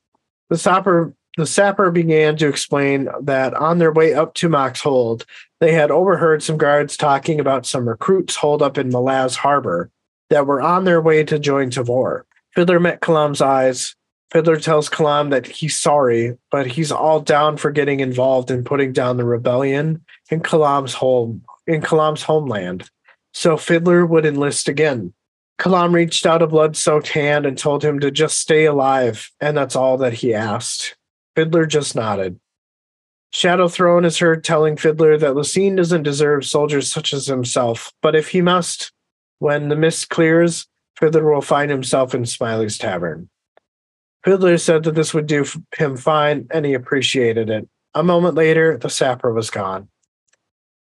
The 0.49 0.57
sapper, 0.57 1.13
the 1.37 1.45
sapper 1.45 1.91
began 1.91 2.37
to 2.37 2.47
explain 2.47 3.07
that 3.21 3.53
on 3.53 3.77
their 3.77 3.91
way 3.91 4.15
up 4.15 4.33
to 4.35 4.49
Mock's 4.49 4.81
Hold, 4.81 5.25
they 5.59 5.73
had 5.73 5.91
overheard 5.91 6.41
some 6.41 6.57
guards 6.57 6.97
talking 6.97 7.39
about 7.39 7.67
some 7.67 7.87
recruits 7.87 8.35
holed 8.35 8.63
up 8.63 8.79
in 8.79 8.89
Malaz 8.89 9.35
Harbor 9.35 9.91
that 10.31 10.47
were 10.47 10.61
on 10.61 10.85
their 10.85 10.99
way 10.99 11.23
to 11.23 11.37
join 11.37 11.69
Tavore. 11.69 12.23
Fiddler 12.55 12.79
met 12.79 13.01
Kalam's 13.01 13.41
eyes, 13.41 13.95
Fiddler 14.31 14.57
tells 14.57 14.89
Kalam 14.89 15.29
that 15.31 15.45
he's 15.45 15.77
sorry, 15.77 16.37
but 16.51 16.65
he's 16.65 16.91
all 16.91 17.19
down 17.19 17.57
for 17.57 17.69
getting 17.69 17.99
involved 17.99 18.49
in 18.49 18.63
putting 18.63 18.93
down 18.93 19.17
the 19.17 19.25
rebellion 19.25 20.03
in 20.29 20.41
Kalam's 20.41 20.93
home 20.93 21.43
in 21.67 21.81
Kalam's 21.81 22.23
homeland. 22.23 22.89
So 23.33 23.57
Fiddler 23.57 24.05
would 24.05 24.25
enlist 24.25 24.67
again. 24.67 25.13
Kalam 25.59 25.93
reached 25.93 26.25
out 26.25 26.41
a 26.41 26.47
blood-soaked 26.47 27.09
hand 27.09 27.45
and 27.45 27.57
told 27.57 27.83
him 27.83 27.99
to 27.99 28.09
just 28.09 28.39
stay 28.39 28.65
alive, 28.65 29.29
and 29.39 29.55
that's 29.55 29.75
all 29.75 29.97
that 29.97 30.13
he 30.13 30.33
asked. 30.33 30.95
Fiddler 31.35 31.65
just 31.65 31.95
nodded. 31.95 32.39
Shadow 33.31 33.67
Throne 33.67 34.03
is 34.03 34.17
heard 34.17 34.43
telling 34.43 34.75
Fiddler 34.75 35.17
that 35.17 35.35
Laseen 35.35 35.77
doesn't 35.77 36.03
deserve 36.03 36.45
soldiers 36.45 36.91
such 36.91 37.13
as 37.13 37.27
himself, 37.27 37.93
but 38.01 38.15
if 38.15 38.29
he 38.29 38.41
must, 38.41 38.91
when 39.39 39.69
the 39.69 39.75
mist 39.75 40.09
clears, 40.09 40.67
Fiddler 40.97 41.31
will 41.31 41.41
find 41.41 41.69
himself 41.69 42.13
in 42.15 42.25
Smiley's 42.25 42.77
tavern. 42.77 43.29
Fiddler 44.23 44.57
said 44.57 44.83
that 44.83 44.95
this 44.95 45.13
would 45.13 45.27
do 45.27 45.45
him 45.75 45.97
fine, 45.97 46.47
and 46.51 46.65
he 46.65 46.73
appreciated 46.73 47.49
it. 47.49 47.67
A 47.93 48.03
moment 48.03 48.35
later, 48.35 48.77
the 48.77 48.89
sapper 48.89 49.33
was 49.33 49.49
gone. 49.49 49.89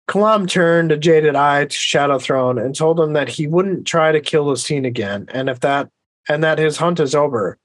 Kalam 0.09 0.49
turned 0.49 0.93
a 0.93 0.97
jaded 0.97 1.37
eye 1.37 1.65
to 1.65 1.77
Shadow 1.77 2.19
Throne 2.19 2.59
and 2.59 2.75
told 2.75 2.99
him 2.99 3.13
that 3.13 3.29
he 3.29 3.47
wouldn't 3.47 3.87
try 3.87 4.13
to 4.13 4.21
kill 4.21 4.47
Laseen 4.47 4.85
again, 4.85 5.27
and 5.33 5.49
if 5.49 5.61
that 5.61 5.89
and 6.29 6.45
that 6.45 6.59
his 6.59 6.77
hunt 6.77 7.01
is 7.01 7.15
over. 7.15 7.59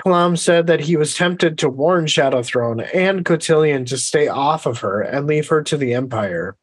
Kalam 0.00 0.38
said 0.38 0.66
that 0.66 0.80
he 0.80 0.96
was 0.96 1.14
tempted 1.14 1.58
to 1.58 1.68
warn 1.68 2.06
Shadow 2.06 2.42
Throne 2.42 2.80
and 2.80 3.24
Cotillion 3.24 3.84
to 3.86 3.98
stay 3.98 4.28
off 4.28 4.66
of 4.66 4.78
her 4.80 5.00
and 5.00 5.26
leave 5.26 5.48
her 5.48 5.62
to 5.62 5.76
the 5.76 5.94
Empire. 5.94 6.56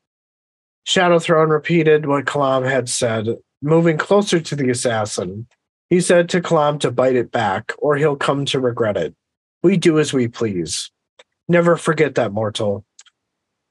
Shadow 0.86 1.20
Throne 1.20 1.50
repeated 1.50 2.06
what 2.06 2.26
Kalam 2.26 2.70
had 2.70 2.90
said, 2.90 3.28
moving 3.62 3.98
closer 3.98 4.40
to 4.40 4.56
the 4.56 4.70
assassin. 4.70 5.48
He 5.90 6.02
said 6.02 6.30
to 6.30 6.42
Kalam 6.42 6.80
to 6.82 6.92
bite 6.92 7.16
it 7.16 7.32
back, 7.32 7.72
or 7.78 7.96
he'll 7.96 8.16
come 8.16 8.46
to 8.46 8.60
regret 8.60 8.98
it. 8.98 9.16
We 9.64 9.78
do 9.78 10.00
as 10.00 10.14
we 10.14 10.28
please. 10.28 10.92
Never 11.48 11.78
forget 11.78 12.16
that, 12.16 12.34
mortal. 12.34 12.86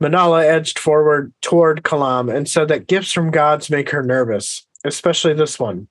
Minala 0.03 0.45
edged 0.45 0.79
forward 0.79 1.33
toward 1.41 1.83
Kalam 1.83 2.35
and 2.35 2.49
said 2.49 2.69
that 2.69 2.87
gifts 2.87 3.13
from 3.13 3.31
gods 3.31 3.71
make 3.71 3.91
her 3.91 4.03
nervous, 4.03 4.67
especially 4.85 5.35
this 5.35 5.59
one. 5.59 5.89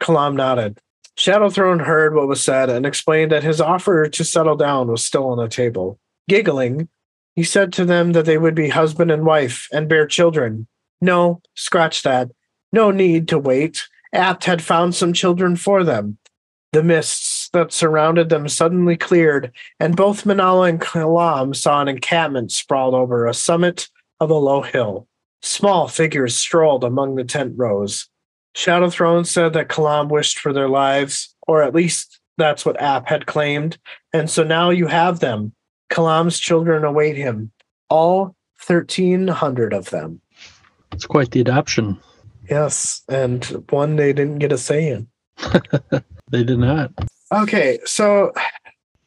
Kalam 0.00 0.34
nodded. 0.34 0.78
Shadow 1.16 1.48
Throne 1.48 1.78
heard 1.78 2.14
what 2.14 2.26
was 2.26 2.42
said 2.42 2.68
and 2.68 2.84
explained 2.84 3.30
that 3.32 3.44
his 3.44 3.60
offer 3.60 4.08
to 4.08 4.24
settle 4.24 4.56
down 4.56 4.88
was 4.88 5.04
still 5.04 5.28
on 5.28 5.38
the 5.38 5.48
table. 5.48 5.98
Giggling, 6.28 6.88
he 7.36 7.44
said 7.44 7.72
to 7.74 7.84
them 7.84 8.12
that 8.12 8.24
they 8.24 8.38
would 8.38 8.54
be 8.54 8.68
husband 8.68 9.10
and 9.10 9.24
wife 9.24 9.68
and 9.72 9.88
bear 9.88 10.06
children. 10.06 10.66
No, 11.00 11.40
scratch 11.54 12.02
that. 12.02 12.30
No 12.72 12.90
need 12.90 13.28
to 13.28 13.38
wait. 13.38 13.88
Apt 14.14 14.44
had 14.44 14.62
found 14.62 14.94
some 14.94 15.12
children 15.12 15.56
for 15.56 15.84
them. 15.84 16.18
The 16.72 16.82
mists 16.82 17.50
that 17.52 17.72
surrounded 17.72 18.30
them 18.30 18.48
suddenly 18.48 18.96
cleared, 18.96 19.52
and 19.78 19.96
both 19.96 20.24
Minala 20.24 20.68
and 20.68 20.80
Kalam 20.80 21.54
saw 21.54 21.80
an 21.80 21.88
encampment 21.88 22.50
sprawled 22.50 22.94
over 22.94 23.26
a 23.26 23.34
summit 23.34 23.88
of 24.20 24.30
a 24.30 24.34
low 24.34 24.62
hill. 24.62 25.06
Small 25.42 25.88
figures 25.88 26.36
strolled 26.36 26.84
among 26.84 27.14
the 27.14 27.24
tent 27.24 27.54
rows. 27.56 28.08
Shadow 28.54 28.88
Throne 28.88 29.24
said 29.24 29.52
that 29.52 29.68
Kalam 29.68 30.08
wished 30.08 30.38
for 30.38 30.52
their 30.52 30.68
lives, 30.68 31.34
or 31.46 31.62
at 31.62 31.74
least 31.74 32.20
that's 32.38 32.64
what 32.64 32.80
Apt 32.80 33.08
had 33.08 33.26
claimed. 33.26 33.78
And 34.12 34.30
so 34.30 34.42
now 34.42 34.70
you 34.70 34.86
have 34.86 35.20
them. 35.20 35.52
Kalam's 35.90 36.38
children 36.38 36.84
await 36.84 37.16
him, 37.16 37.52
all 37.90 38.34
1,300 38.66 39.72
of 39.72 39.90
them. 39.90 40.20
It's 40.92 41.06
quite 41.06 41.30
the 41.32 41.40
adoption. 41.40 42.00
Yes, 42.48 43.02
and 43.08 43.44
one 43.70 43.96
they 43.96 44.12
didn't 44.12 44.38
get 44.38 44.52
a 44.52 44.58
say 44.58 44.88
in. 44.88 45.08
they 46.30 46.44
did 46.44 46.58
not. 46.58 46.92
Okay, 47.32 47.78
so 47.84 48.32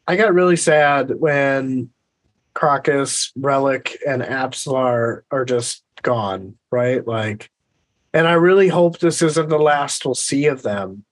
I 0.06 0.16
got 0.16 0.34
really 0.34 0.56
sad 0.56 1.12
when 1.18 1.90
Crocus, 2.54 3.32
Rellock, 3.38 3.94
and 4.06 4.22
Apsalar 4.22 5.22
are 5.30 5.44
just 5.44 5.82
gone, 6.02 6.56
right? 6.70 7.06
Like, 7.06 7.50
and 8.12 8.26
I 8.26 8.32
really 8.32 8.68
hope 8.68 8.98
this 8.98 9.22
isn't 9.22 9.48
the 9.48 9.58
last 9.58 10.04
we'll 10.04 10.14
see 10.14 10.46
of 10.46 10.62
them. 10.62 11.04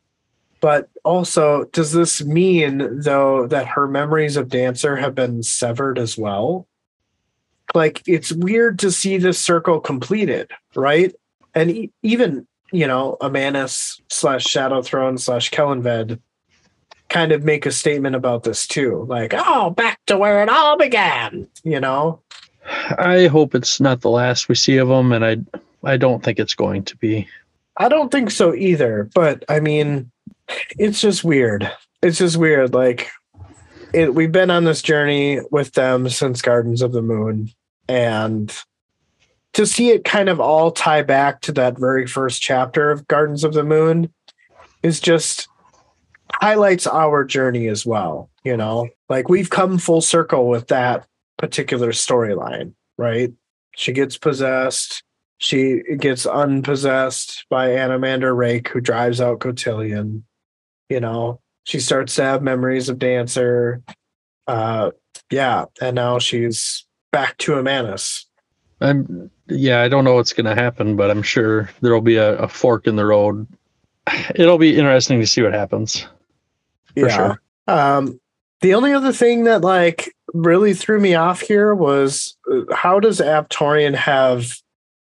But 0.60 0.88
also, 1.04 1.64
does 1.66 1.92
this 1.92 2.24
mean, 2.24 3.00
though, 3.00 3.46
that 3.46 3.68
her 3.68 3.86
memories 3.86 4.36
of 4.36 4.48
Dancer 4.48 4.96
have 4.96 5.14
been 5.14 5.42
severed 5.42 5.98
as 5.98 6.16
well? 6.16 6.66
Like, 7.74 8.02
it's 8.06 8.32
weird 8.32 8.78
to 8.80 8.90
see 8.90 9.18
this 9.18 9.38
circle 9.38 9.80
completed, 9.80 10.50
right? 10.74 11.14
And 11.56 11.70
e- 11.70 11.92
even, 12.02 12.46
you 12.70 12.86
know, 12.86 13.16
Ammanas 13.20 14.00
slash 14.08 14.44
Shadow 14.44 14.82
Throne 14.82 15.18
slash 15.18 15.50
Kellanved 15.50 16.20
kind 17.08 17.32
of 17.32 17.42
make 17.42 17.66
a 17.66 17.72
statement 17.72 18.14
about 18.14 18.44
this 18.44 18.66
too. 18.66 19.06
Like, 19.08 19.34
oh, 19.34 19.70
back 19.70 19.98
to 20.06 20.16
where 20.16 20.42
it 20.42 20.48
all 20.48 20.76
began, 20.76 21.48
you 21.64 21.80
know? 21.80 22.20
I 22.98 23.26
hope 23.26 23.54
it's 23.54 23.80
not 23.80 24.00
the 24.00 24.10
last 24.10 24.48
we 24.48 24.54
see 24.54 24.76
of 24.76 24.88
them, 24.88 25.12
and 25.12 25.24
I 25.24 25.36
I 25.84 25.96
don't 25.96 26.22
think 26.22 26.38
it's 26.38 26.54
going 26.54 26.82
to 26.84 26.96
be. 26.96 27.28
I 27.76 27.88
don't 27.88 28.10
think 28.10 28.30
so 28.30 28.54
either. 28.54 29.08
But 29.14 29.44
I 29.48 29.60
mean, 29.60 30.10
it's 30.78 31.00
just 31.00 31.22
weird. 31.22 31.70
It's 32.02 32.18
just 32.18 32.36
weird. 32.36 32.74
Like, 32.74 33.08
it, 33.94 34.14
we've 34.14 34.32
been 34.32 34.50
on 34.50 34.64
this 34.64 34.82
journey 34.82 35.40
with 35.50 35.72
them 35.72 36.08
since 36.08 36.42
Gardens 36.42 36.82
of 36.82 36.92
the 36.92 37.02
Moon, 37.02 37.50
and 37.88 38.52
to 39.56 39.64
see 39.64 39.88
it 39.88 40.04
kind 40.04 40.28
of 40.28 40.38
all 40.38 40.70
tie 40.70 41.00
back 41.02 41.40
to 41.40 41.52
that 41.52 41.78
very 41.78 42.06
first 42.06 42.42
chapter 42.42 42.90
of 42.90 43.08
Gardens 43.08 43.42
of 43.42 43.54
the 43.54 43.64
Moon 43.64 44.12
is 44.82 45.00
just 45.00 45.48
highlights 46.30 46.86
our 46.86 47.24
journey 47.24 47.68
as 47.68 47.86
well. 47.86 48.28
You 48.44 48.58
know, 48.58 48.90
like 49.08 49.30
we've 49.30 49.48
come 49.48 49.78
full 49.78 50.02
circle 50.02 50.48
with 50.48 50.68
that 50.68 51.06
particular 51.38 51.92
storyline, 51.92 52.74
right? 52.98 53.32
She 53.74 53.92
gets 53.92 54.18
possessed 54.18 55.02
she 55.38 55.82
gets 55.98 56.26
unpossessed 56.26 57.46
by 57.50 57.68
Anomander 57.68 58.34
Rake, 58.36 58.68
who 58.68 58.80
drives 58.80 59.20
out 59.22 59.40
Cotillion. 59.40 60.24
You 60.88 61.00
know, 61.00 61.40
she 61.64 61.80
starts 61.80 62.14
to 62.16 62.22
have 62.22 62.42
memories 62.42 62.88
of 62.88 62.98
Dancer. 62.98 63.82
Uh, 64.46 64.92
yeah, 65.30 65.66
and 65.80 65.94
now 65.94 66.18
she's 66.18 66.86
back 67.10 67.36
to 67.38 67.52
Ammanas. 67.52 68.24
I'm 68.80 69.30
yeah, 69.48 69.82
I 69.82 69.88
don't 69.88 70.04
know 70.04 70.14
what's 70.14 70.32
going 70.32 70.46
to 70.46 70.60
happen, 70.60 70.96
but 70.96 71.10
I'm 71.10 71.22
sure 71.22 71.70
there'll 71.80 72.00
be 72.00 72.16
a, 72.16 72.36
a, 72.38 72.48
fork 72.48 72.86
in 72.86 72.96
the 72.96 73.06
road. 73.06 73.46
It'll 74.34 74.58
be 74.58 74.76
interesting 74.76 75.20
to 75.20 75.26
see 75.26 75.42
what 75.42 75.52
happens. 75.52 76.06
For 76.94 77.08
yeah. 77.08 77.16
Sure. 77.16 77.42
Um, 77.68 78.20
the 78.60 78.74
only 78.74 78.92
other 78.92 79.12
thing 79.12 79.44
that 79.44 79.62
like 79.62 80.14
really 80.32 80.74
threw 80.74 81.00
me 81.00 81.14
off 81.14 81.40
here 81.40 81.74
was 81.74 82.36
uh, 82.50 82.62
how 82.74 83.00
does 83.00 83.20
Aptorian 83.20 83.94
have 83.94 84.52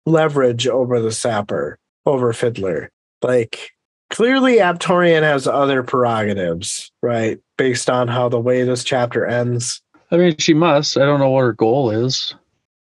leverage 0.06 0.66
over 0.66 1.00
the 1.00 1.12
sapper, 1.12 1.78
over 2.06 2.32
Fiddler. 2.32 2.90
Like 3.22 3.70
clearly 4.10 4.56
Aptorian 4.56 5.22
has 5.22 5.46
other 5.46 5.82
prerogatives, 5.82 6.90
right? 7.02 7.38
Based 7.56 7.90
on 7.90 8.08
how 8.08 8.28
the 8.28 8.40
way 8.40 8.62
this 8.62 8.84
chapter 8.84 9.26
ends. 9.26 9.82
I 10.10 10.16
mean, 10.16 10.36
she 10.38 10.54
must. 10.54 10.96
I 10.96 11.04
don't 11.04 11.20
know 11.20 11.30
what 11.30 11.42
her 11.42 11.52
goal 11.52 11.90
is. 11.90 12.34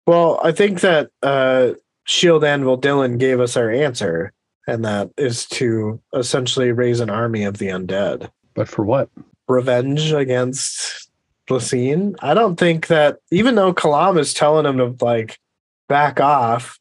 Well, 0.09 0.39
I 0.43 0.53
think 0.53 0.79
that 0.79 1.11
uh, 1.21 1.73
Shield 2.05 2.43
Anvil 2.43 2.81
Dylan 2.81 3.19
gave 3.19 3.39
us 3.39 3.55
our 3.55 3.69
answer, 3.69 4.33
and 4.65 4.83
that 4.83 5.11
is 5.19 5.45
to 5.49 6.01
essentially 6.15 6.71
raise 6.71 6.99
an 6.99 7.11
army 7.11 7.43
of 7.43 7.59
the 7.59 7.67
undead. 7.67 8.31
But 8.55 8.67
for 8.67 8.83
what? 8.83 9.07
Revenge 9.47 10.11
against 10.11 11.11
Laseen. 11.47 12.15
I 12.23 12.33
don't 12.33 12.55
think 12.55 12.87
that 12.87 13.19
even 13.29 13.53
though 13.53 13.71
Kalam 13.71 14.17
is 14.17 14.33
telling 14.33 14.65
him 14.65 14.77
to 14.77 15.05
like 15.05 15.37
back 15.87 16.19
off, 16.19 16.79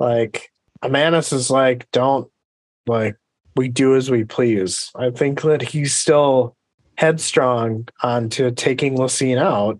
like 0.00 0.50
Ammanas 0.82 1.32
is 1.32 1.48
like, 1.48 1.88
don't 1.92 2.28
like 2.88 3.14
we 3.54 3.68
do 3.68 3.94
as 3.94 4.10
we 4.10 4.24
please. 4.24 4.90
I 4.96 5.10
think 5.10 5.42
that 5.42 5.62
he's 5.62 5.94
still 5.94 6.56
headstrong 6.98 7.86
onto 8.02 8.50
taking 8.50 8.96
Laseen 8.96 9.38
out. 9.38 9.78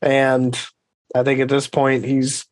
And 0.00 0.56
I 1.14 1.22
think 1.22 1.40
at 1.40 1.48
this 1.48 1.66
point 1.66 2.04
he's 2.04 2.46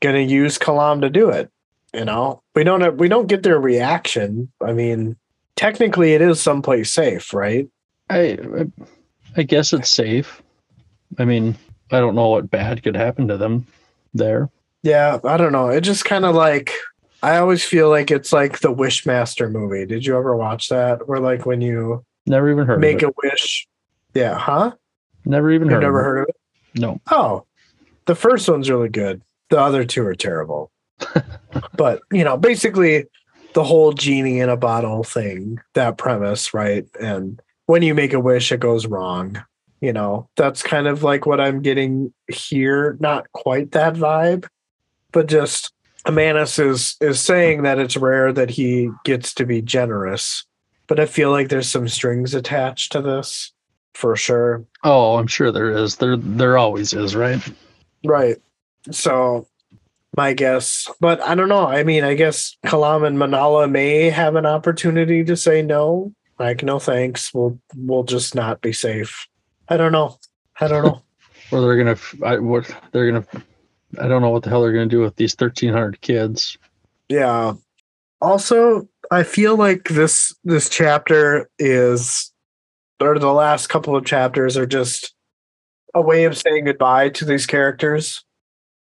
gonna 0.00 0.20
use 0.20 0.58
Kalam 0.58 1.00
to 1.00 1.10
do 1.10 1.30
it. 1.30 1.50
You 1.94 2.04
know, 2.04 2.42
we 2.54 2.64
don't 2.64 2.96
we 2.96 3.08
don't 3.08 3.26
get 3.26 3.42
their 3.42 3.58
reaction. 3.58 4.52
I 4.60 4.72
mean, 4.72 5.16
technically 5.56 6.12
it 6.14 6.20
is 6.20 6.40
someplace 6.40 6.92
safe, 6.92 7.32
right? 7.32 7.68
I 8.10 8.38
I 9.36 9.42
guess 9.42 9.72
it's 9.72 9.90
safe. 9.90 10.42
I 11.18 11.24
mean, 11.24 11.56
I 11.90 12.00
don't 12.00 12.14
know 12.14 12.28
what 12.28 12.50
bad 12.50 12.82
could 12.82 12.96
happen 12.96 13.28
to 13.28 13.36
them 13.36 13.66
there. 14.14 14.50
Yeah, 14.82 15.18
I 15.24 15.36
don't 15.36 15.52
know. 15.52 15.68
It 15.68 15.80
just 15.80 16.04
kind 16.04 16.24
of 16.24 16.34
like 16.34 16.72
I 17.22 17.38
always 17.38 17.64
feel 17.64 17.88
like 17.88 18.10
it's 18.10 18.32
like 18.32 18.60
the 18.60 18.72
Wishmaster 18.72 19.50
movie. 19.50 19.86
Did 19.86 20.04
you 20.04 20.16
ever 20.16 20.36
watch 20.36 20.68
that? 20.68 21.08
Where 21.08 21.20
like 21.20 21.46
when 21.46 21.60
you 21.60 22.04
never 22.26 22.50
even 22.50 22.66
heard 22.66 22.80
make 22.80 23.02
a 23.02 23.10
wish. 23.22 23.66
Yeah, 24.14 24.34
huh? 24.34 24.72
Never 25.24 25.50
even 25.50 25.68
You've 25.68 25.74
heard. 25.74 25.82
Never 25.82 25.98
of 26.00 26.04
heard 26.04 26.22
of 26.22 26.28
it. 26.28 26.36
No. 26.80 27.00
Oh, 27.10 27.46
the 28.06 28.14
first 28.14 28.48
one's 28.48 28.70
really 28.70 28.88
good. 28.88 29.22
The 29.50 29.60
other 29.60 29.84
two 29.84 30.04
are 30.06 30.14
terrible. 30.14 30.70
but 31.76 32.00
you 32.10 32.24
know, 32.24 32.36
basically, 32.36 33.04
the 33.54 33.64
whole 33.64 33.92
genie 33.92 34.40
in 34.40 34.48
a 34.48 34.56
bottle 34.56 35.04
thing, 35.04 35.60
that 35.74 35.98
premise, 35.98 36.52
right? 36.54 36.86
And 37.00 37.40
when 37.66 37.82
you 37.82 37.94
make 37.94 38.12
a 38.12 38.20
wish, 38.20 38.52
it 38.52 38.60
goes 38.60 38.86
wrong. 38.86 39.42
You 39.80 39.92
know, 39.92 40.28
that's 40.36 40.62
kind 40.62 40.86
of 40.86 41.02
like 41.02 41.26
what 41.26 41.40
I'm 41.40 41.60
getting 41.60 42.12
here. 42.28 42.96
Not 42.98 43.30
quite 43.32 43.72
that 43.72 43.94
vibe, 43.94 44.46
but 45.12 45.26
just 45.26 45.72
Ammanas 46.06 46.58
is 46.58 46.96
is 47.00 47.20
saying 47.20 47.62
that 47.62 47.78
it's 47.78 47.96
rare 47.96 48.32
that 48.32 48.50
he 48.50 48.90
gets 49.04 49.34
to 49.34 49.44
be 49.44 49.60
generous, 49.60 50.44
but 50.86 51.00
I 51.00 51.06
feel 51.06 51.30
like 51.30 51.48
there's 51.48 51.68
some 51.68 51.88
strings 51.88 52.34
attached 52.34 52.92
to 52.92 53.02
this 53.02 53.52
for 53.94 54.16
sure. 54.16 54.64
Oh, 54.84 55.16
I'm 55.16 55.26
sure 55.26 55.50
there 55.50 55.70
is. 55.70 55.96
There 55.96 56.16
there 56.16 56.56
always 56.56 56.92
is, 56.92 57.16
right? 57.16 57.40
Right. 58.06 58.36
So 58.90 59.46
my 60.16 60.32
guess. 60.32 60.88
But 61.00 61.20
I 61.20 61.34
don't 61.34 61.48
know. 61.48 61.66
I 61.66 61.84
mean, 61.84 62.04
I 62.04 62.14
guess 62.14 62.56
Kalam 62.64 63.06
and 63.06 63.18
Manala 63.18 63.70
may 63.70 64.10
have 64.10 64.34
an 64.34 64.46
opportunity 64.46 65.22
to 65.24 65.36
say 65.36 65.62
no. 65.62 66.12
Like, 66.38 66.62
no 66.62 66.78
thanks. 66.78 67.32
We'll 67.32 67.58
we'll 67.76 68.04
just 68.04 68.34
not 68.34 68.60
be 68.60 68.72
safe. 68.72 69.26
I 69.68 69.76
don't 69.76 69.92
know. 69.92 70.18
I 70.60 70.68
don't 70.68 70.84
know. 70.84 71.02
Or 71.52 71.60
they're 71.60 71.76
gonna, 71.76 71.96
I, 72.24 72.38
what 72.40 72.68
they're 72.90 73.08
gonna, 73.08 73.24
I 74.00 74.08
don't 74.08 74.20
know 74.20 74.30
what 74.30 74.42
the 74.42 74.50
hell 74.50 74.62
they're 74.62 74.72
gonna 74.72 74.86
do 74.86 74.98
with 74.98 75.14
these 75.14 75.36
thirteen 75.36 75.72
hundred 75.72 76.00
kids. 76.00 76.58
yeah. 77.08 77.52
Also, 78.20 78.88
I 79.12 79.22
feel 79.22 79.56
like 79.56 79.84
this 79.84 80.34
this 80.42 80.68
chapter 80.68 81.48
is 81.60 82.32
or 83.00 83.16
the 83.20 83.32
last 83.32 83.68
couple 83.68 83.94
of 83.94 84.04
chapters 84.04 84.56
are 84.56 84.66
just 84.66 85.14
a 85.96 86.02
way 86.02 86.24
of 86.24 86.36
saying 86.36 86.66
goodbye 86.66 87.08
to 87.08 87.24
these 87.24 87.46
characters. 87.46 88.22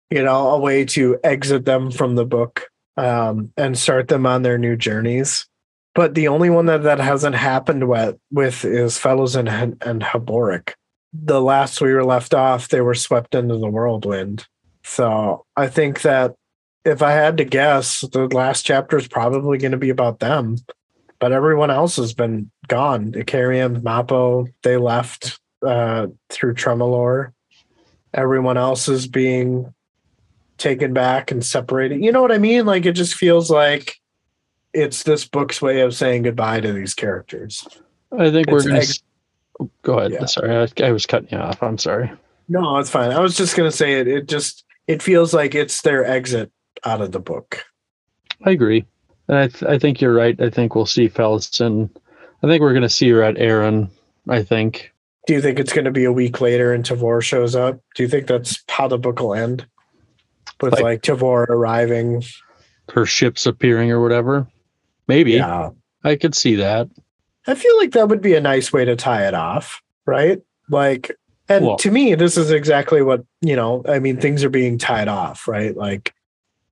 You 0.09 0.23
know, 0.23 0.49
a 0.49 0.59
way 0.59 0.85
to 0.85 1.17
exit 1.23 1.65
them 1.65 1.89
from 1.91 2.15
the 2.15 2.25
book 2.25 2.67
um, 2.95 3.51
and 3.57 3.77
start 3.77 4.09
them 4.09 4.25
on 4.25 4.41
their 4.41 4.57
new 4.57 4.75
journeys. 4.75 5.47
But 5.95 6.13
the 6.13 6.27
only 6.27 6.49
one 6.49 6.67
that 6.67 6.83
that 6.83 6.99
hasn't 6.99 7.35
happened 7.35 7.89
with, 7.89 8.17
with 8.31 8.63
is 8.63 8.97
Felisin 8.97 9.49
and 9.49 9.81
and 9.85 10.03
Heboric. 10.03 10.73
The 11.13 11.41
last 11.41 11.81
we 11.81 11.93
were 11.93 12.05
left 12.05 12.33
off, 12.33 12.67
they 12.67 12.81
were 12.81 12.93
swept 12.93 13.33
into 13.33 13.57
the 13.57 13.69
whirlwind. 13.69 14.45
So 14.83 15.45
I 15.55 15.67
think 15.67 16.01
that 16.01 16.35
if 16.85 17.01
I 17.01 17.11
had 17.11 17.37
to 17.37 17.45
guess, 17.45 18.01
the 18.01 18.27
last 18.27 18.65
chapter 18.65 18.97
is 18.97 19.07
probably 19.07 19.57
going 19.57 19.71
to 19.71 19.77
be 19.77 19.89
about 19.89 20.19
them. 20.19 20.57
But 21.19 21.31
everyone 21.31 21.71
else 21.71 21.95
has 21.95 22.13
been 22.13 22.51
gone. 22.67 23.13
Icarium, 23.13 23.81
Mappo, 23.81 24.47
they 24.63 24.77
left 24.77 25.39
uh, 25.65 26.07
through 26.29 26.55
Tremorlor. 26.55 27.33
Everyone 28.13 28.57
else 28.57 28.87
is 28.87 29.07
being 29.07 29.73
taken 30.57 30.93
back 30.93 31.31
and 31.31 31.45
separated. 31.45 32.03
You 32.03 32.11
know 32.11 32.21
what 32.21 32.31
I 32.31 32.37
mean? 32.37 32.65
Like 32.65 32.85
it 32.85 32.93
just 32.93 33.15
feels 33.15 33.49
like 33.49 33.95
it's 34.73 35.03
this 35.03 35.27
book's 35.27 35.61
way 35.61 35.81
of 35.81 35.93
saying 35.95 36.23
goodbye 36.23 36.61
to 36.61 36.73
these 36.73 36.93
characters. 36.93 37.67
I 38.17 38.31
think 38.31 38.49
we're 38.49 38.63
gonna. 38.63 38.77
ex- 38.77 39.03
Go 39.81 39.97
ahead. 39.97 40.11
Yeah. 40.11 40.25
Sorry, 40.25 40.55
I, 40.55 40.85
I 40.85 40.91
was 40.91 41.05
cutting 41.05 41.29
you 41.31 41.37
off. 41.37 41.61
I'm 41.63 41.79
sorry. 41.79 42.11
No, 42.47 42.77
it's 42.77 42.89
fine. 42.89 43.11
I 43.11 43.19
was 43.19 43.35
just 43.35 43.55
gonna 43.55 43.71
say 43.71 43.99
it. 43.99 44.07
It 44.07 44.27
just 44.27 44.63
it 44.87 45.01
feels 45.01 45.33
like 45.33 45.55
it's 45.55 45.81
their 45.81 46.05
exit 46.05 46.51
out 46.85 47.01
of 47.01 47.11
the 47.11 47.19
book. 47.19 47.63
I 48.45 48.51
agree. 48.51 48.85
And 49.27 49.37
I, 49.37 49.47
th- 49.47 49.63
I 49.63 49.77
think 49.77 49.99
you're 49.99 50.13
right. 50.13 50.39
I 50.39 50.49
think 50.49 50.73
we'll 50.75 50.85
see 50.85 51.09
Felisin. 51.09 51.89
I 52.43 52.47
think 52.47 52.61
we're 52.61 52.71
going 52.73 52.83
to 52.83 52.89
see 52.89 53.09
her 53.09 53.23
at 53.23 53.37
Aren. 53.37 53.89
I 54.29 54.43
think. 54.43 54.93
Do 55.27 55.33
you 55.33 55.41
think 55.41 55.59
it's 55.59 55.73
going 55.73 55.85
to 55.85 55.91
be 55.91 56.05
a 56.05 56.11
week 56.11 56.39
later 56.41 56.73
and 56.73 56.83
Tavore 56.83 57.21
shows 57.21 57.53
up? 57.55 57.79
Do 57.95 58.03
you 58.03 58.09
think 58.09 58.27
that's 58.27 58.63
how 58.69 58.87
the 58.87 58.97
book 58.97 59.19
will 59.19 59.33
end? 59.35 59.65
With 60.61 60.73
Like- 60.73 60.83
like, 60.83 61.01
Tavore 61.03 61.47
arriving? 61.49 62.23
Her 62.93 63.05
ship's 63.05 63.45
appearing 63.45 63.91
or 63.91 64.01
whatever. 64.01 64.47
Maybe. 65.07 65.33
Yeah. 65.33 65.71
I 66.03 66.15
could 66.15 66.33
see 66.33 66.55
that. 66.55 66.87
I 67.45 67.55
feel 67.55 67.77
like 67.77 67.91
that 67.91 68.07
would 68.09 68.21
be 68.21 68.35
a 68.35 68.41
nice 68.41 68.71
way 68.73 68.85
to 68.85 68.95
tie 68.95 69.27
it 69.27 69.33
off, 69.33 69.81
right? 70.05 70.41
Like, 70.69 71.11
and 71.49 71.65
Well- 71.65 71.77
to 71.77 71.91
me, 71.91 72.15
this 72.15 72.37
is 72.37 72.49
exactly 72.49 73.01
what, 73.01 73.23
you 73.41 73.55
know, 73.55 73.83
I 73.87 73.99
mean, 73.99 74.17
things 74.19 74.43
are 74.43 74.49
being 74.49 74.77
tied 74.77 75.07
off, 75.09 75.47
right? 75.47 75.75
Like, 75.75 76.13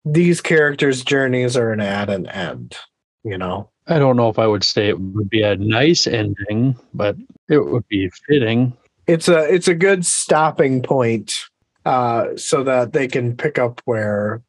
these 0.05 0.39
characters' 0.39 1.03
journeys 1.03 1.57
are 1.57 1.71
an 1.73 1.81
at 1.81 2.09
and 2.09 2.27
end, 2.27 2.75
you 3.23 3.37
know? 3.37 3.69
I 3.87 3.99
don't 3.99 4.15
know 4.17 4.29
if 4.29 4.39
I 4.39 4.47
would 4.47 4.63
say 4.63 4.87
it 4.87 4.99
would 4.99 5.29
be 5.29 5.41
a 5.43 5.55
nice 5.57 6.07
ending, 6.07 6.75
but 6.93 7.15
it 7.49 7.59
would 7.59 7.87
be 7.87 8.09
fitting. 8.27 8.73
It's 9.07 9.27
a 9.27 9.51
it's 9.53 9.67
a 9.67 9.75
good 9.75 10.05
stopping 10.05 10.81
point 10.81 11.45
uh 11.85 12.35
so 12.35 12.63
that 12.63 12.93
they 12.93 13.07
can 13.07 13.35
pick 13.37 13.59
up 13.59 13.81
where 13.85 14.41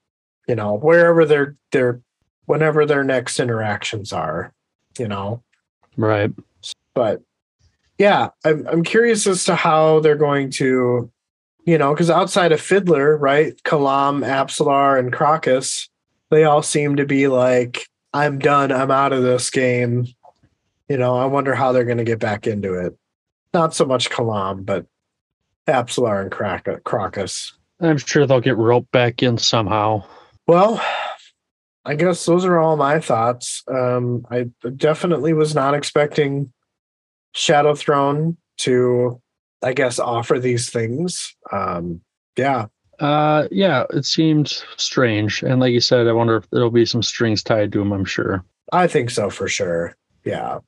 you 0.49 0.55
know 0.55 0.79
wherever 0.79 1.25
their 1.27 1.57
their 1.73 2.01
whenever 2.47 2.87
their 2.87 3.05
next 3.05 3.39
interactions 3.39 4.13
are 4.13 4.55
you 4.99 5.07
know 5.09 5.43
Right. 5.99 6.31
but 6.95 7.21
yeah 7.99 8.29
i'm 8.45 8.67
i'm 8.69 8.83
curious 8.83 9.27
as 9.27 9.45
to 9.45 9.55
how 9.55 10.01
they're 10.01 10.15
going 10.17 10.51
to 10.53 11.11
you 11.67 11.77
know 11.77 11.93
because 11.93 12.09
outside 12.11 12.53
of 12.53 12.61
fiddler 12.61 13.19
right 13.19 13.55
kalam 13.65 14.25
apsalar 14.25 14.99
and 14.99 15.13
crocus 15.13 15.91
they 16.31 16.45
all 16.45 16.63
seem 16.63 16.97
to 16.97 17.05
be 17.05 17.29
like 17.29 17.87
i'm 18.15 18.39
done 18.39 18.73
i'm 18.73 18.91
out 18.91 19.13
of 19.13 19.23
this 19.23 19.51
game 19.51 20.07
you 20.89 20.97
know 20.97 21.17
i 21.17 21.25
wonder 21.25 21.55
how 21.55 21.73
they're 21.73 21.85
going 21.85 21.99
to 21.99 22.05
get 22.05 22.19
back 22.19 22.47
into 22.47 22.75
it 22.75 22.97
not 23.55 23.75
so 23.75 23.85
much 23.85 24.11
kalam 24.11 24.65
but 24.65 24.87
apsalar 25.69 26.23
and 26.23 26.31
Croc- 26.31 26.85
crocus 26.85 27.53
I'm 27.81 27.99
sure 27.99 28.27
they'll 28.27 28.41
get 28.41 28.57
roped 28.57 28.91
back 28.91 29.23
in 29.23 29.37
somehow. 29.39 30.03
well 30.47 30.81
i 31.85 31.95
guess 31.95 32.25
those 32.25 32.45
are 32.45 32.59
all 32.59 32.77
my 32.77 33.01
thoughts 33.01 33.63
um 33.69 34.25
i 34.31 34.47
definitely 34.77 35.33
was 35.33 35.55
not 35.55 35.75
expecting 35.75 36.53
shadow 37.33 37.75
throne 37.75 38.37
to 38.59 39.21
i 39.63 39.73
guess 39.73 39.99
offer 39.99 40.39
these 40.39 40.71
things 40.71 41.35
um 41.53 42.01
yeah 42.37 42.67
Uh, 42.99 43.47
yeah, 43.51 43.85
it 43.93 44.07
seemed 44.07 44.49
strange. 44.79 45.43
And 45.43 45.61
like 45.61 45.75
you 45.75 45.81
said, 45.83 46.07
I 46.09 46.13
wonder 46.13 46.37
if 46.37 46.49
there'll 46.49 46.71
be 46.71 46.87
some 46.87 47.03
strings 47.03 47.43
tied 47.43 47.71
to 47.73 47.79
them, 47.81 47.93
I'm 47.93 48.07
sure. 48.07 48.43
i 48.73 48.87
think 48.87 49.11
so 49.11 49.29
for 49.29 49.49
sure 49.49 49.95
yeah 50.27 50.59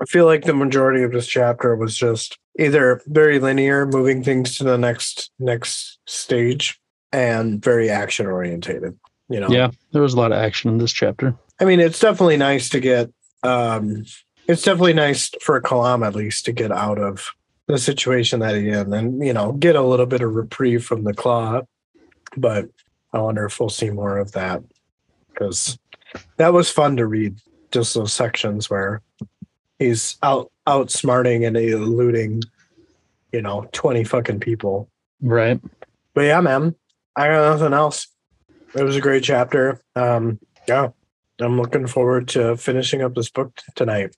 i 0.00 0.04
feel 0.06 0.24
like 0.24 0.44
the 0.44 0.54
majority 0.54 1.02
of 1.02 1.12
this 1.12 1.26
chapter 1.26 1.76
was 1.76 1.96
just 1.96 2.38
either 2.58 3.00
very 3.06 3.38
linear 3.38 3.86
moving 3.86 4.24
things 4.24 4.56
to 4.56 4.64
the 4.64 4.78
next 4.78 5.30
next 5.38 5.98
stage 6.06 6.80
and 7.12 7.62
very 7.62 7.90
action 7.90 8.26
orientated 8.26 8.98
you 9.28 9.40
know 9.40 9.48
Yeah, 9.48 9.70
there 9.92 10.02
was 10.02 10.14
a 10.14 10.16
lot 10.16 10.32
of 10.32 10.38
action 10.38 10.70
in 10.70 10.78
this 10.78 10.92
chapter. 10.92 11.34
I 11.60 11.64
mean, 11.64 11.80
it's 11.80 12.00
definitely 12.00 12.36
nice 12.36 12.68
to 12.70 12.80
get. 12.80 13.12
Um, 13.42 14.04
it's 14.46 14.62
definitely 14.62 14.94
nice 14.94 15.30
for 15.42 15.60
Kalam 15.60 16.06
at 16.06 16.14
least 16.14 16.44
to 16.46 16.52
get 16.52 16.72
out 16.72 16.98
of 16.98 17.30
the 17.66 17.78
situation 17.78 18.40
that 18.40 18.56
he 18.56 18.70
in, 18.70 18.92
and 18.92 19.24
you 19.24 19.32
know, 19.32 19.52
get 19.52 19.76
a 19.76 19.82
little 19.82 20.06
bit 20.06 20.22
of 20.22 20.34
reprieve 20.34 20.84
from 20.84 21.04
the 21.04 21.14
claw. 21.14 21.62
But 22.36 22.68
I 23.12 23.20
wonder 23.20 23.44
if 23.44 23.60
we'll 23.60 23.68
see 23.68 23.90
more 23.90 24.18
of 24.18 24.32
that 24.32 24.62
because 25.28 25.78
that 26.36 26.52
was 26.52 26.70
fun 26.70 26.96
to 26.96 27.06
read. 27.06 27.38
Just 27.70 27.94
those 27.94 28.12
sections 28.12 28.70
where 28.70 29.02
he's 29.78 30.16
out 30.22 30.50
outsmarting 30.66 31.46
and 31.46 31.56
eluding, 31.56 32.42
you 33.32 33.42
know, 33.42 33.68
twenty 33.72 34.04
fucking 34.04 34.40
people. 34.40 34.88
Right. 35.20 35.60
But 36.14 36.22
yeah, 36.22 36.40
man, 36.40 36.74
I 37.16 37.28
got 37.28 37.58
nothing 37.58 37.74
else. 37.74 38.08
It 38.74 38.82
was 38.82 38.96
a 38.96 39.00
great 39.00 39.22
chapter. 39.22 39.80
Um, 39.96 40.38
yeah, 40.66 40.88
I'm 41.40 41.60
looking 41.60 41.86
forward 41.86 42.28
to 42.28 42.56
finishing 42.56 43.02
up 43.02 43.14
this 43.14 43.30
book 43.30 43.60
tonight. 43.76 44.16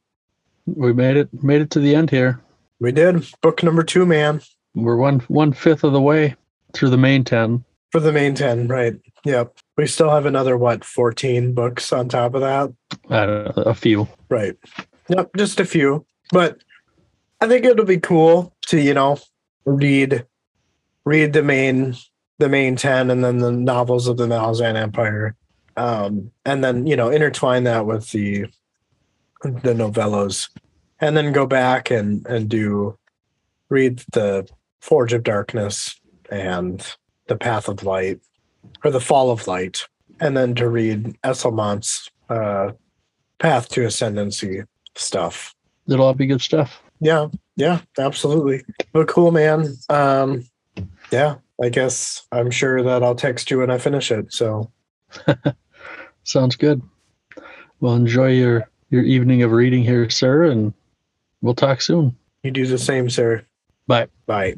We 0.66 0.92
made 0.92 1.16
it 1.16 1.42
made 1.42 1.60
it 1.60 1.70
to 1.70 1.80
the 1.80 1.94
end 1.94 2.10
here. 2.10 2.40
We 2.78 2.92
did 2.92 3.26
book 3.42 3.62
number 3.62 3.82
two, 3.82 4.06
man, 4.06 4.40
We're 4.74 4.96
one 4.96 5.20
one 5.20 5.52
fifth 5.52 5.84
of 5.84 5.92
the 5.92 6.00
way 6.00 6.36
through 6.72 6.90
the 6.90 6.98
main 6.98 7.24
ten. 7.24 7.64
For 7.90 8.00
the 8.00 8.12
main 8.12 8.34
ten. 8.34 8.68
Right. 8.68 8.94
Yep. 9.24 9.56
We 9.76 9.86
still 9.86 10.10
have 10.10 10.26
another 10.26 10.56
what, 10.56 10.84
14 10.84 11.54
books 11.54 11.92
on 11.92 12.08
top 12.08 12.34
of 12.34 12.40
that. 12.40 12.72
I 13.08 13.52
a 13.56 13.74
few. 13.74 14.08
Right. 14.28 14.56
Yep. 15.08 15.30
Just 15.36 15.60
a 15.60 15.64
few, 15.64 16.06
but 16.30 16.62
I 17.40 17.48
think 17.48 17.64
it'll 17.64 17.84
be 17.84 17.98
cool 17.98 18.54
to 18.66 18.80
you 18.80 18.94
know 18.94 19.18
read 19.64 20.26
read 21.04 21.32
the 21.32 21.42
main 21.42 21.96
the 22.38 22.48
main 22.48 22.74
10 22.74 23.10
and 23.10 23.22
then 23.22 23.38
the 23.38 23.52
novels 23.52 24.08
of 24.08 24.16
the 24.16 24.26
Malazan 24.26 24.74
Empire. 24.74 25.36
Um, 25.76 26.32
and 26.44 26.64
then, 26.64 26.86
you 26.86 26.96
know, 26.96 27.10
intertwine 27.10 27.64
that 27.64 27.86
with 27.86 28.10
the 28.10 28.46
the 29.42 29.72
novellas 29.72 30.50
and 31.00 31.16
then 31.16 31.32
go 31.32 31.46
back 31.46 31.90
and 31.90 32.26
and 32.26 32.48
do 32.48 32.98
read 33.70 34.02
the 34.12 34.46
Forge 34.80 35.14
of 35.14 35.22
Darkness 35.22 35.98
and 36.30 36.86
the 37.30 37.36
Path 37.36 37.68
of 37.68 37.84
Light 37.84 38.20
or 38.84 38.90
the 38.90 39.00
Fall 39.00 39.30
of 39.30 39.46
Light, 39.46 39.86
and 40.18 40.36
then 40.36 40.54
to 40.56 40.68
read 40.68 41.16
Esslemont's 41.22 42.10
uh, 42.28 42.72
Path 43.38 43.68
to 43.70 43.86
Ascendancy 43.86 44.64
stuff. 44.96 45.54
It'll 45.88 46.04
all 46.04 46.12
be 46.12 46.26
good 46.26 46.42
stuff. 46.42 46.82
Yeah, 47.00 47.28
yeah, 47.54 47.80
absolutely. 47.98 48.64
But 48.92 49.06
cool, 49.06 49.30
man. 49.30 49.76
Um, 49.88 50.44
yeah, 51.12 51.36
I 51.62 51.68
guess 51.68 52.26
I'm 52.32 52.50
sure 52.50 52.82
that 52.82 53.04
I'll 53.04 53.14
text 53.14 53.48
you 53.50 53.60
when 53.60 53.70
I 53.70 53.78
finish 53.78 54.10
it. 54.10 54.32
So 54.32 54.70
Sounds 56.24 56.56
good. 56.56 56.82
Well, 57.78 57.94
enjoy 57.94 58.32
your 58.32 58.68
your 58.90 59.04
evening 59.04 59.44
of 59.44 59.52
reading 59.52 59.84
here, 59.84 60.10
sir, 60.10 60.44
and 60.44 60.74
we'll 61.42 61.54
talk 61.54 61.80
soon. 61.80 62.16
you 62.42 62.50
do 62.50 62.66
the 62.66 62.76
same, 62.76 63.08
sir. 63.08 63.46
Bye. 63.86 64.08
Bye. 64.26 64.56